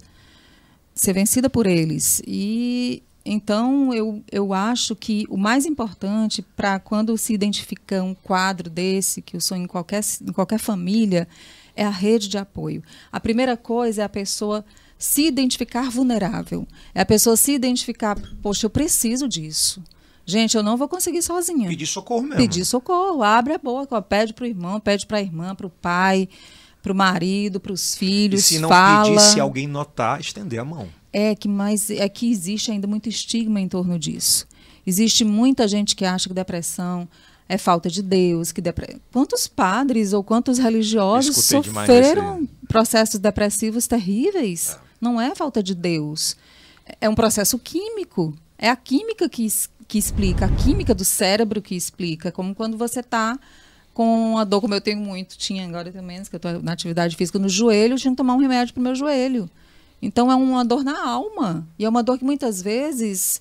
Ser 0.93 1.13
vencida 1.13 1.49
por 1.49 1.65
eles. 1.65 2.21
E 2.27 3.01
então 3.25 3.91
eu, 3.91 4.23
eu 4.31 4.53
acho 4.53 4.95
que 4.95 5.25
o 5.31 5.37
mais 5.37 5.65
importante 5.65 6.43
para 6.55 6.79
quando 6.79 7.17
se 7.17 7.33
identifica 7.33 8.03
um 8.03 8.13
quadro 8.13 8.69
desse, 8.69 9.19
que 9.19 9.35
eu 9.35 9.41
sou 9.41 9.57
em 9.57 9.65
qualquer, 9.65 10.03
em 10.21 10.31
qualquer 10.31 10.59
família, 10.59 11.27
é 11.75 11.83
a 11.83 11.89
rede 11.89 12.27
de 12.27 12.37
apoio. 12.37 12.83
A 13.11 13.19
primeira 13.19 13.57
coisa 13.57 14.01
é 14.01 14.05
a 14.05 14.09
pessoa 14.09 14.63
se 14.97 15.27
identificar 15.27 15.89
vulnerável. 15.89 16.67
É 16.93 17.01
a 17.01 17.05
pessoa 17.05 17.35
se 17.35 17.53
identificar, 17.53 18.17
poxa, 18.41 18.65
eu 18.65 18.69
preciso 18.69 19.27
disso. 19.27 19.83
Gente, 20.25 20.57
eu 20.57 20.63
não 20.63 20.75
vou 20.75 20.87
conseguir 20.87 21.21
sozinha. 21.21 21.69
Pedir 21.69 21.85
socorro 21.85 22.23
mesmo. 22.23 22.37
Pedir 22.37 22.65
socorro. 22.65 23.21
Abre 23.21 23.53
a 23.53 23.57
boca, 23.57 24.01
pede 24.01 24.33
para 24.33 24.43
o 24.43 24.47
irmão, 24.47 24.79
pede 24.79 25.05
para 25.05 25.17
a 25.17 25.21
irmã, 25.21 25.53
para 25.53 25.67
o 25.67 25.69
pai, 25.69 26.27
para 26.81 26.91
o 26.91 26.95
marido, 26.95 27.59
para 27.59 27.71
os 27.71 27.93
filhos. 27.93 28.39
E 28.39 28.43
se 28.43 28.59
não 28.59 28.69
fala. 28.69 29.05
pedir, 29.05 29.19
se 29.21 29.39
alguém 29.39 29.67
notar, 29.67 30.19
estender 30.19 30.59
a 30.59 30.65
mão. 30.65 30.87
É 31.13 31.35
que 31.35 31.47
mais 31.47 31.89
é 31.91 32.09
que 32.09 32.29
existe 32.29 32.71
ainda 32.71 32.87
muito 32.87 33.07
estigma 33.07 33.61
em 33.61 33.67
torno 33.67 33.99
disso. 33.99 34.47
Existe 34.85 35.23
muita 35.23 35.67
gente 35.67 35.95
que 35.95 36.05
acha 36.05 36.27
que 36.27 36.33
depressão 36.33 37.07
é 37.47 37.57
falta 37.57 37.89
de 37.89 38.01
Deus, 38.01 38.51
que 38.51 38.61
depre... 38.61 38.97
quantos 39.11 39.47
padres 39.47 40.13
ou 40.13 40.23
quantos 40.23 40.57
religiosos 40.57 41.37
Escutei 41.37 41.71
sofreram 41.71 42.47
processos 42.67 43.19
depressivos 43.19 43.87
terríveis? 43.87 44.77
Não 44.99 45.21
é 45.21 45.35
falta 45.35 45.61
de 45.61 45.75
Deus, 45.75 46.35
é 46.99 47.09
um 47.09 47.15
processo 47.15 47.57
químico. 47.59 48.33
É 48.57 48.69
a 48.69 48.75
química 48.75 49.27
que, 49.27 49.47
que 49.87 49.97
explica, 49.97 50.45
a 50.45 50.49
química 50.49 50.93
do 50.95 51.03
cérebro 51.03 51.61
que 51.61 51.75
explica, 51.75 52.31
como 52.31 52.55
quando 52.55 52.77
você 52.77 53.01
está 53.01 53.37
com 53.93 54.37
a 54.37 54.43
dor, 54.43 54.61
como 54.61 54.73
eu 54.73 54.81
tenho 54.81 54.99
muito, 54.99 55.37
tinha 55.37 55.65
agora 55.65 55.89
menos, 56.01 56.27
que 56.27 56.35
eu 56.35 56.37
estou 56.37 56.61
na 56.61 56.73
atividade 56.73 57.15
física 57.15 57.39
no 57.39 57.47
joelho, 57.47 57.93
eu 57.93 57.97
tinha 57.97 58.11
que 58.11 58.17
tomar 58.17 58.35
um 58.35 58.39
remédio 58.39 58.73
para 58.73 58.81
o 58.81 58.83
meu 58.83 58.95
joelho. 58.95 59.49
Então 60.01 60.31
é 60.31 60.35
uma 60.35 60.63
dor 60.63 60.83
na 60.83 61.07
alma. 61.07 61.67
E 61.79 61.85
é 61.85 61.89
uma 61.89 62.03
dor 62.03 62.17
que 62.17 62.25
muitas 62.25 62.61
vezes 62.61 63.39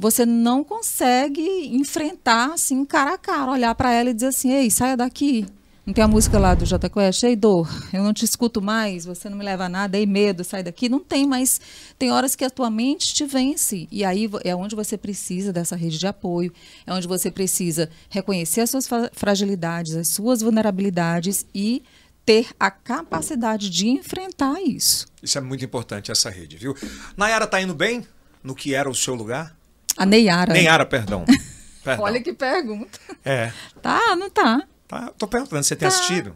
você 0.00 0.24
não 0.24 0.64
consegue 0.64 1.42
enfrentar 1.76 2.54
assim, 2.54 2.86
cara 2.86 3.14
a 3.14 3.18
cara, 3.18 3.50
olhar 3.50 3.74
para 3.74 3.92
ela 3.92 4.08
e 4.08 4.14
dizer 4.14 4.28
assim: 4.28 4.50
ei, 4.50 4.70
saia 4.70 4.96
daqui. 4.96 5.46
Não 5.84 5.92
tem 5.94 6.04
a 6.04 6.08
música 6.08 6.38
lá 6.38 6.54
do 6.54 6.64
Jota 6.64 6.88
Quest, 6.88 7.22
ei, 7.24 7.34
dor, 7.34 7.68
eu 7.92 8.02
não 8.02 8.12
te 8.12 8.24
escuto 8.24 8.62
mais, 8.62 9.04
você 9.04 9.28
não 9.28 9.36
me 9.36 9.44
leva 9.44 9.64
a 9.64 9.68
nada, 9.68 9.98
ei, 9.98 10.06
medo, 10.06 10.44
sai 10.44 10.62
daqui. 10.62 10.88
Não 10.88 11.00
tem, 11.00 11.26
mas 11.26 11.60
tem 11.98 12.12
horas 12.12 12.36
que 12.36 12.44
a 12.44 12.50
tua 12.50 12.70
mente 12.70 13.12
te 13.12 13.24
vence. 13.24 13.88
E 13.90 14.04
aí 14.04 14.30
é 14.44 14.54
onde 14.54 14.76
você 14.76 14.96
precisa 14.96 15.52
dessa 15.52 15.74
rede 15.76 15.98
de 15.98 16.06
apoio, 16.06 16.52
é 16.86 16.92
onde 16.92 17.08
você 17.08 17.30
precisa 17.30 17.90
reconhecer 18.08 18.60
as 18.60 18.70
suas 18.70 18.86
fra- 18.86 19.10
fragilidades, 19.12 19.96
as 19.96 20.08
suas 20.08 20.40
vulnerabilidades 20.42 21.44
e 21.54 21.82
ter 22.24 22.48
a 22.60 22.70
capacidade 22.70 23.68
de 23.68 23.88
enfrentar 23.88 24.60
isso. 24.62 25.06
Isso 25.22 25.36
é 25.38 25.40
muito 25.40 25.64
importante, 25.64 26.12
essa 26.12 26.30
rede, 26.30 26.56
viu? 26.56 26.74
Nayara 27.16 27.46
tá 27.46 27.60
indo 27.60 27.74
bem 27.74 28.06
no 28.44 28.54
que 28.54 28.74
era 28.74 28.88
o 28.88 28.94
seu 28.94 29.14
lugar? 29.14 29.56
A 29.96 30.06
Neyara. 30.06 30.52
Neyara, 30.52 30.86
perdão. 30.86 31.24
perdão. 31.84 32.04
Olha 32.04 32.20
que 32.20 32.32
pergunta. 32.32 32.98
É. 33.24 33.52
Tá, 33.82 34.16
não 34.16 34.30
tá. 34.30 34.62
Tá, 34.88 35.12
tô 35.16 35.26
perguntando, 35.28 35.62
você 35.62 35.76
tem 35.76 35.88
Tá. 35.88 35.94
assistido? 35.94 36.34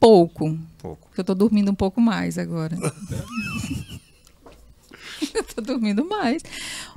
Pouco. 0.00 0.58
Pouco. 0.78 1.06
Porque 1.08 1.20
eu 1.20 1.24
tô 1.24 1.34
dormindo 1.34 1.70
um 1.70 1.74
pouco 1.74 2.00
mais 2.00 2.36
agora. 2.38 2.76
eu 5.34 5.44
tô 5.44 5.60
dormindo 5.62 6.04
mais. 6.04 6.42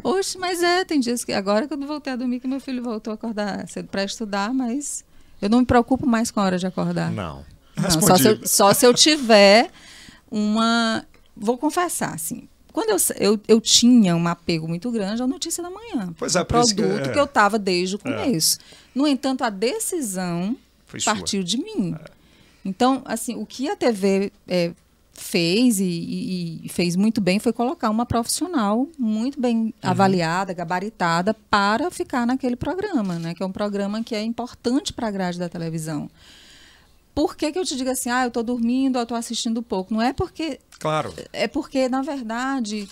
Oxe, 0.04 0.38
mas 0.38 0.62
é, 0.62 0.84
tem 0.86 1.00
dias 1.00 1.24
que 1.24 1.32
agora 1.34 1.68
quando 1.68 1.84
eu 1.84 1.88
voltei 1.88 2.14
a 2.14 2.16
dormir 2.16 2.40
que 2.40 2.48
meu 2.48 2.60
filho 2.60 2.84
voltou 2.84 3.12
a 3.12 3.16
acordar 3.16 3.68
cedo 3.68 3.88
para 3.88 4.04
estudar, 4.04 4.54
mas 4.54 5.04
eu 5.42 5.50
não 5.50 5.60
me 5.60 5.66
preocupo 5.66 6.06
mais 6.06 6.32
com 6.32 6.40
a 6.40 6.44
hora 6.44 6.58
de 6.58 6.68
acordar. 6.68 7.12
Não. 7.12 7.46
Não, 7.76 8.02
só, 8.02 8.16
se 8.18 8.28
eu, 8.28 8.48
só 8.48 8.74
se 8.74 8.86
eu 8.86 8.94
tiver 8.94 9.70
uma. 10.32 11.06
Vou 11.36 11.58
confessar, 11.58 12.14
assim. 12.16 12.50
Quando 12.78 12.90
eu, 12.92 12.98
eu, 13.20 13.40
eu 13.48 13.60
tinha 13.60 14.16
um 14.16 14.28
apego 14.28 14.68
muito 14.68 14.92
grande 14.92 15.24
à 15.24 15.26
notícia 15.26 15.64
da 15.64 15.70
manhã. 15.72 16.14
Pois 16.16 16.36
é, 16.36 16.40
um 16.40 16.44
isso 16.44 16.76
que- 16.76 16.82
produto 16.84 17.10
é. 17.10 17.12
que, 17.12 17.20
eu 17.20 17.24
estava 17.24 17.58
desde 17.58 17.96
o 17.96 18.00
começo. 18.00 18.60
No 18.94 19.08
entanto, 19.08 19.44
a 19.44 19.50
decisão 19.50 20.56
Foi 20.86 21.00
sua. 21.00 21.16
partiu 21.16 21.42
de 21.44 21.58
mim. 21.58 21.96
Então, 22.64 23.02
assim, 23.06 23.36
o 23.36 23.48
que 23.48 23.68
a 23.68 23.76
TV 23.76 24.32
é, 24.48 24.74
fez 25.12 25.80
e, 25.80 25.86
e- 25.86 26.62
e 26.66 26.70
fez 26.70 26.96
muito 26.96 27.20
bem 27.20 27.40
foi 27.40 27.52
colocar 27.52 27.90
uma 27.90 28.06
profissional 28.06 28.88
muito 29.00 29.42
bem 29.42 29.58
Uhum. 29.58 29.74
avaliada, 29.82 30.54
gabaritada, 30.54 31.34
para 31.50 31.90
ficar 31.90 32.28
naquele 32.28 32.56
programa, 32.56 33.18
né? 33.18 33.34
Que 33.34 33.42
é 33.42 33.46
um 33.48 33.52
programa 33.52 34.04
que 34.04 34.14
é 34.14 34.22
importante 34.22 34.94
para 34.94 35.08
a 35.08 35.12
grade 35.12 35.40
da 35.40 35.50
televisão. 35.50 36.08
Por 37.18 37.36
que, 37.36 37.52
que 37.52 37.58
eu 37.58 37.66
te 37.66 37.76
digo 37.76 37.90
assim, 37.90 38.12
ah, 38.12 38.26
eu 38.26 38.28
estou 38.28 38.44
dormindo, 38.44 39.00
eu 39.00 39.02
estou 39.02 39.18
assistindo 39.18 39.64
pouco? 39.64 39.92
Não 39.92 40.00
é 40.00 40.14
porque 40.14 40.60
Claro. 40.78 41.12
é 41.34 41.48
porque, 41.48 41.90
na 41.90 42.04
verdade, 42.04 42.88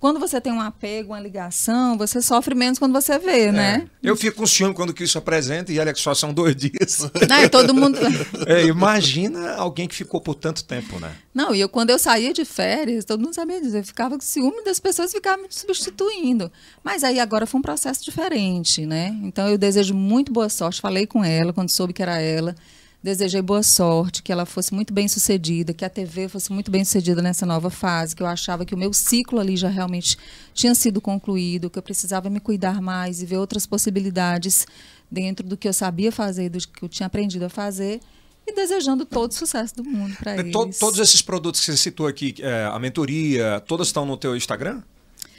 quando 0.00 0.18
você 0.18 0.40
tem 0.40 0.52
um 0.52 0.60
apego, 0.60 1.12
uma 1.12 1.20
ligação, 1.20 1.96
você 1.96 2.20
sofre 2.20 2.56
menos 2.56 2.76
quando 2.76 2.92
você 2.92 3.20
vê, 3.20 3.52
né? 3.52 3.86
É. 4.02 4.10
Eu 4.10 4.16
fico 4.16 4.38
com 4.38 4.46
ciúme 4.48 4.74
quando 4.74 4.92
que 4.92 5.04
isso 5.04 5.16
apresenta 5.16 5.70
e 5.70 5.78
olha 5.78 5.92
que 5.92 6.00
só 6.00 6.12
são 6.12 6.34
dois 6.34 6.56
dias. 6.56 7.08
Não, 7.28 7.40
e 7.40 7.48
todo 7.48 7.72
mundo. 7.72 8.00
É, 8.48 8.64
imagina 8.64 9.54
alguém 9.54 9.86
que 9.86 9.94
ficou 9.94 10.20
por 10.20 10.34
tanto 10.34 10.64
tempo, 10.64 10.98
né? 10.98 11.14
Não, 11.32 11.54
e 11.54 11.60
eu, 11.60 11.68
quando 11.68 11.90
eu 11.90 12.00
saía 12.00 12.32
de 12.32 12.44
férias, 12.44 13.04
todo 13.04 13.20
mundo 13.20 13.32
sabia 13.32 13.60
disso. 13.60 13.76
Eu 13.76 13.84
ficava 13.84 14.16
com 14.16 14.20
ciúme 14.20 14.64
das 14.64 14.80
pessoas 14.80 15.12
ficavam 15.12 15.44
me 15.44 15.48
substituindo. 15.50 16.50
Mas 16.82 17.04
aí 17.04 17.20
agora 17.20 17.46
foi 17.46 17.60
um 17.60 17.62
processo 17.62 18.04
diferente, 18.04 18.84
né? 18.84 19.16
Então 19.22 19.48
eu 19.48 19.56
desejo 19.56 19.94
muito 19.94 20.32
boa 20.32 20.48
sorte. 20.48 20.80
Falei 20.80 21.06
com 21.06 21.24
ela 21.24 21.52
quando 21.52 21.70
soube 21.70 21.92
que 21.92 22.02
era 22.02 22.20
ela. 22.20 22.56
Desejei 23.02 23.42
boa 23.42 23.64
sorte, 23.64 24.22
que 24.22 24.30
ela 24.30 24.46
fosse 24.46 24.72
muito 24.72 24.94
bem 24.94 25.08
sucedida, 25.08 25.72
que 25.74 25.84
a 25.84 25.90
TV 25.90 26.28
fosse 26.28 26.52
muito 26.52 26.70
bem 26.70 26.84
sucedida 26.84 27.20
nessa 27.20 27.44
nova 27.44 27.68
fase, 27.68 28.14
que 28.14 28.22
eu 28.22 28.26
achava 28.28 28.64
que 28.64 28.74
o 28.76 28.78
meu 28.78 28.92
ciclo 28.92 29.40
ali 29.40 29.56
já 29.56 29.68
realmente 29.68 30.16
tinha 30.54 30.72
sido 30.72 31.00
concluído, 31.00 31.68
que 31.68 31.76
eu 31.76 31.82
precisava 31.82 32.30
me 32.30 32.38
cuidar 32.38 32.80
mais 32.80 33.20
e 33.20 33.26
ver 33.26 33.38
outras 33.38 33.66
possibilidades 33.66 34.66
dentro 35.10 35.44
do 35.44 35.56
que 35.56 35.66
eu 35.66 35.72
sabia 35.72 36.12
fazer, 36.12 36.48
do 36.48 36.58
que 36.58 36.84
eu 36.84 36.88
tinha 36.88 37.08
aprendido 37.08 37.44
a 37.44 37.48
fazer, 37.48 37.98
e 38.46 38.54
desejando 38.54 39.04
todo 39.04 39.32
o 39.32 39.34
sucesso 39.34 39.74
do 39.76 39.84
mundo 39.84 40.14
para 40.16 40.36
eles. 40.38 40.52
to- 40.52 40.70
todos 40.78 41.00
esses 41.00 41.20
produtos 41.22 41.60
que 41.60 41.66
você 41.66 41.76
citou 41.76 42.06
aqui, 42.06 42.36
é, 42.38 42.66
a 42.72 42.78
mentoria, 42.78 43.60
todas 43.66 43.88
estão 43.88 44.06
no 44.06 44.16
teu 44.16 44.36
Instagram? 44.36 44.80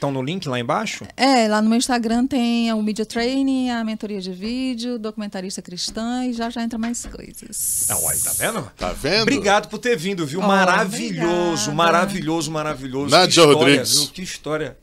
Estão 0.04 0.12
no 0.12 0.22
link 0.22 0.46
lá 0.46 0.60
embaixo? 0.60 1.06
É, 1.16 1.48
lá 1.48 1.62
no 1.62 1.68
meu 1.70 1.78
Instagram 1.78 2.26
tem 2.26 2.70
o 2.74 2.82
Media 2.82 3.06
Training, 3.06 3.70
a 3.70 3.82
mentoria 3.82 4.20
de 4.20 4.32
vídeo, 4.32 4.98
documentarista 4.98 5.62
cristã 5.62 6.26
e 6.26 6.34
já 6.34 6.50
já 6.50 6.62
entra 6.62 6.78
mais 6.78 7.06
coisas. 7.06 7.86
Aí, 7.88 8.18
tá 8.18 8.32
vendo? 8.36 8.70
Tá 8.76 8.92
vendo? 8.92 9.22
Obrigado 9.22 9.68
por 9.70 9.78
ter 9.78 9.96
vindo, 9.96 10.26
viu? 10.26 10.40
Oh, 10.40 10.46
maravilhoso, 10.46 11.70
obrigada. 11.70 11.72
maravilhoso, 11.72 12.50
maravilhoso. 12.50 13.10
Nádia 13.10 13.28
que 13.28 13.40
história, 13.40 13.54
Rodrigues. 13.54 13.98
Viu? 13.98 14.08
Que 14.10 14.22
história. 14.22 14.78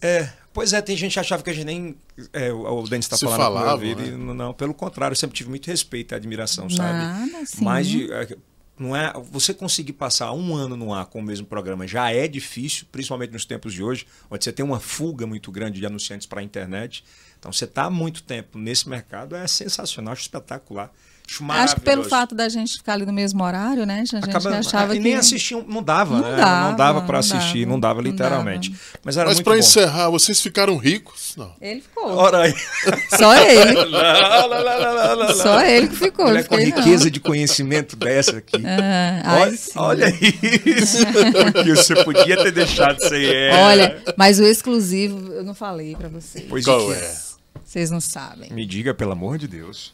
É, 0.00 0.30
pois 0.54 0.72
é, 0.72 0.80
tem 0.80 0.96
gente 0.96 1.12
que 1.12 1.20
achava 1.20 1.42
que 1.42 1.50
a 1.50 1.52
gente 1.52 1.66
nem. 1.66 1.94
É, 2.32 2.50
o 2.50 2.82
Denis 2.84 3.04
está 3.04 3.18
falando 3.18 3.36
com 3.36 3.42
falava, 3.42 3.72
ouvido, 3.72 4.00
né? 4.00 4.08
e 4.08 4.34
não, 4.34 4.54
pelo 4.54 4.72
contrário, 4.72 5.12
eu 5.12 5.18
sempre 5.18 5.36
tive 5.36 5.50
muito 5.50 5.66
respeito 5.66 6.12
e 6.12 6.14
admiração, 6.14 6.70
sabe? 6.70 6.98
Nada, 6.98 7.44
sim. 7.44 7.62
Mas 7.62 7.86
de, 7.86 8.10
é, 8.10 8.34
não 8.78 8.94
é, 8.94 9.12
você 9.30 9.52
conseguir 9.52 9.92
passar 9.92 10.32
um 10.32 10.54
ano 10.54 10.76
no 10.76 10.92
ar 10.94 11.06
com 11.06 11.18
o 11.18 11.22
mesmo 11.22 11.46
programa 11.46 11.86
já 11.86 12.12
é 12.12 12.28
difícil, 12.28 12.86
principalmente 12.90 13.32
nos 13.32 13.44
tempos 13.44 13.72
de 13.72 13.82
hoje, 13.82 14.06
onde 14.30 14.44
você 14.44 14.52
tem 14.52 14.64
uma 14.64 14.80
fuga 14.80 15.26
muito 15.26 15.50
grande 15.50 15.80
de 15.80 15.86
anunciantes 15.86 16.26
para 16.26 16.40
a 16.40 16.42
internet. 16.44 17.04
Então, 17.38 17.52
você 17.52 17.64
está 17.64 17.84
há 17.84 17.90
muito 17.90 18.22
tempo 18.22 18.58
nesse 18.58 18.88
mercado, 18.88 19.36
é 19.36 19.46
sensacional, 19.46 20.14
espetacular. 20.14 20.92
Acho 21.28 21.44
Acho 21.52 21.74
que 21.76 21.80
pelo 21.82 22.04
fato 22.04 22.34
da 22.34 22.48
gente 22.48 22.78
ficar 22.78 22.94
ali 22.94 23.04
no 23.04 23.12
mesmo 23.12 23.44
horário, 23.44 23.84
né? 23.84 23.96
A 24.00 24.04
gente 24.04 24.16
Acaba, 24.16 24.58
achava 24.58 24.94
e 24.94 24.98
que 24.98 25.04
nem 25.04 25.14
assistiam, 25.14 25.62
não 25.68 25.82
dava, 25.82 26.14
Não 26.16 26.22
né? 26.30 26.36
dava, 26.36 26.70
não 26.70 26.76
dava 26.76 27.00
para 27.02 27.12
não 27.12 27.20
assistir, 27.20 27.60
dava, 27.60 27.70
não 27.72 27.80
dava 27.80 28.02
não 28.02 28.10
literalmente. 28.10 28.70
dava. 28.70 28.82
Mas 29.04 29.16
era 29.18 29.28
Mas 29.28 29.40
para 29.40 29.58
encerrar, 29.58 30.08
vocês 30.08 30.40
ficaram 30.40 30.76
ricos? 30.78 31.34
Não. 31.36 31.52
Ele 31.60 31.82
ficou. 31.82 32.16
Ora 32.16 32.42
aí. 32.44 32.54
Só 33.18 33.34
ele. 33.36 33.74
Só 35.42 35.60
ele 35.62 35.88
que 35.88 35.96
ficou. 35.96 36.26
Olha 36.26 36.42
com 36.44 36.54
a 36.54 36.58
não. 36.58 36.64
riqueza 36.64 37.10
de 37.10 37.20
conhecimento 37.20 37.94
dessa 37.94 38.38
aqui. 38.38 38.62
Ah, 38.64 39.20
ai, 39.24 39.58
olha, 39.76 40.06
olha 40.06 40.14
isso. 40.20 40.98
que 41.62 41.70
você 41.76 42.04
podia 42.04 42.36
ter 42.42 42.52
deixado 42.52 43.00
sem 43.06 43.24
ela. 43.26 43.68
Olha, 43.68 44.02
mas 44.16 44.38
o 44.40 44.44
exclusivo 44.44 45.32
eu 45.32 45.44
não 45.44 45.54
falei 45.54 45.94
pra 45.94 46.08
vocês. 46.08 46.46
Pois 46.48 46.64
Qual 46.64 46.86
o 46.86 46.92
é? 46.92 47.16
Vocês 47.64 47.90
não 47.90 48.00
sabem. 48.00 48.50
Me 48.50 48.64
diga, 48.64 48.94
pelo 48.94 49.12
amor 49.12 49.36
de 49.36 49.46
Deus. 49.46 49.92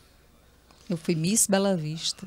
Eu 0.89 0.97
fui 0.97 1.15
Miss 1.15 1.47
Bela 1.47 1.77
Vista. 1.77 2.27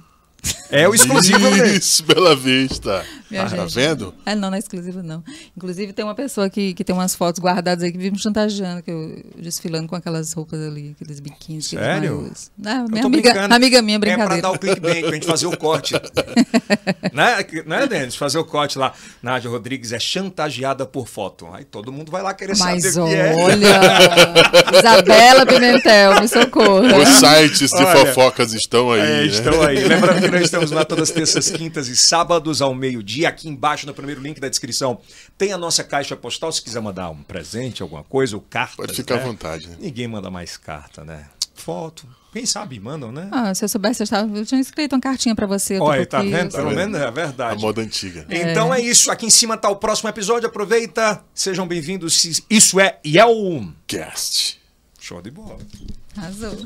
É 0.69 0.87
o 0.87 0.93
exclusivo 0.93 1.39
mesmo. 1.51 1.65
Isso, 1.65 2.03
Bela 2.05 2.35
Vista. 2.35 3.03
Minha 3.29 3.43
Tá 3.49 3.57
gente. 3.57 3.73
vendo? 3.75 4.13
Ah, 4.25 4.35
não, 4.35 4.49
não 4.49 4.55
é 4.55 4.59
exclusivo, 4.59 5.03
não. 5.03 5.21
Inclusive, 5.55 5.91
tem 5.91 6.03
uma 6.05 6.15
pessoa 6.15 6.49
que, 6.49 6.73
que 6.73 6.83
tem 6.83 6.95
umas 6.95 7.13
fotos 7.15 7.41
guardadas 7.41 7.83
aí 7.83 7.91
que 7.91 7.97
vive 7.97 8.11
me 8.11 8.19
chantageando, 8.19 8.81
que 8.81 8.89
eu 8.91 9.21
desfilando 9.37 9.87
com 9.87 9.95
aquelas 9.95 10.31
roupas 10.33 10.61
ali, 10.61 10.95
aqueles 10.95 11.21
aqueles 11.21 11.65
Sério? 11.65 12.31
Ah, 12.65 12.83
Eu 12.83 12.87
minha 12.89 13.01
tô 13.01 13.07
amiga, 13.07 13.31
brincando. 13.31 13.55
amiga 13.55 13.81
minha, 13.81 13.97
É 13.97 13.99
pra 13.99 14.09
brincadeira. 14.15 14.41
dar 14.41 14.51
o 14.51 14.59
clickbait, 14.59 15.01
pra 15.03 15.13
gente 15.13 15.25
fazer 15.27 15.47
o 15.47 15.57
corte. 15.57 15.93
né, 17.13 17.45
né, 17.65 17.87
Denis? 17.87 18.15
Fazer 18.15 18.37
o 18.37 18.45
corte 18.45 18.77
lá. 18.77 18.93
Nádia 19.21 19.49
Rodrigues 19.49 19.91
é 19.91 19.99
chantageada 19.99 20.85
por 20.85 21.07
foto. 21.07 21.47
Aí 21.53 21.65
todo 21.65 21.91
mundo 21.91 22.09
vai 22.11 22.21
lá 22.21 22.33
querer 22.33 22.57
Mas 22.57 22.83
saber 22.83 22.99
o 23.01 23.07
que 23.07 23.15
é. 23.15 23.35
olha, 23.35 24.77
Isabela 24.79 25.45
Pimentel, 25.45 26.21
me 26.21 26.27
socorra. 26.27 26.97
Os 26.97 27.09
sites 27.09 27.71
de 27.71 27.83
Olha, 27.83 28.05
fofocas 28.05 28.53
estão 28.53 28.91
aí. 28.91 28.99
É, 29.01 29.03
né? 29.03 29.25
estão 29.25 29.61
aí. 29.63 29.83
Lembrando 29.83 30.26
que 30.29 30.35
nós 30.35 30.45
estamos 30.45 30.71
lá 30.71 30.83
todas 30.85 31.09
as 31.09 31.15
terças, 31.15 31.49
quintas 31.49 31.87
e 31.87 31.95
sábados 31.95 32.61
ao 32.61 32.73
meio-dia. 32.75 33.29
Aqui 33.29 33.47
embaixo, 33.49 33.85
no 33.87 33.93
primeiro 33.93 34.21
link 34.21 34.39
da 34.39 34.49
descrição, 34.49 34.99
tem 35.37 35.53
a 35.53 35.57
nossa 35.57 35.83
caixa 35.83 36.15
postal. 36.15 36.51
Se 36.51 36.61
quiser 36.61 36.81
mandar 36.81 37.09
um 37.09 37.23
presente, 37.23 37.81
alguma 37.81 38.03
coisa, 38.03 38.35
ou 38.35 38.41
cartas. 38.41 38.75
Pode 38.75 38.93
ficar 38.93 39.15
né? 39.15 39.21
à 39.23 39.25
vontade. 39.25 39.67
né? 39.67 39.77
Ninguém 39.79 40.07
manda 40.07 40.29
mais 40.29 40.57
carta, 40.57 41.03
né? 41.03 41.25
Foto. 41.55 42.07
Quem 42.31 42.45
sabe 42.45 42.79
mandam, 42.79 43.11
né? 43.11 43.29
Ah, 43.31 43.55
se 43.55 43.65
eu 43.65 43.69
soubesse, 43.69 44.01
eu, 44.01 44.03
estava, 44.03 44.37
eu 44.37 44.45
tinha 44.45 44.61
escrito 44.61 44.93
uma 44.93 45.01
cartinha 45.01 45.33
pra 45.33 45.47
você. 45.47 45.79
Olha, 45.79 46.05
tá 46.05 46.21
vendo? 46.21 46.51
eu- 46.55 46.63
Pelo 46.63 46.71
menos 46.71 46.99
é 46.99 47.05
A 47.05 47.09
verdade. 47.09 47.59
moda 47.61 47.81
antiga. 47.81 48.27
Então 48.29 48.71
é 48.71 48.79
isso. 48.79 49.09
Aqui 49.09 49.25
em 49.25 49.29
cima 49.31 49.57
tá 49.57 49.67
o 49.69 49.75
próximo 49.77 50.07
episódio. 50.09 50.47
Aproveita. 50.47 51.23
Sejam 51.33 51.67
bem-vindos. 51.67 52.43
Isso 52.47 52.79
é 52.79 52.99
Yel. 53.05 53.67
Cast. 53.87 54.59
Show 54.99 55.19
de 55.21 55.31
bola. 55.31 55.57
Arrasou. 56.15 56.57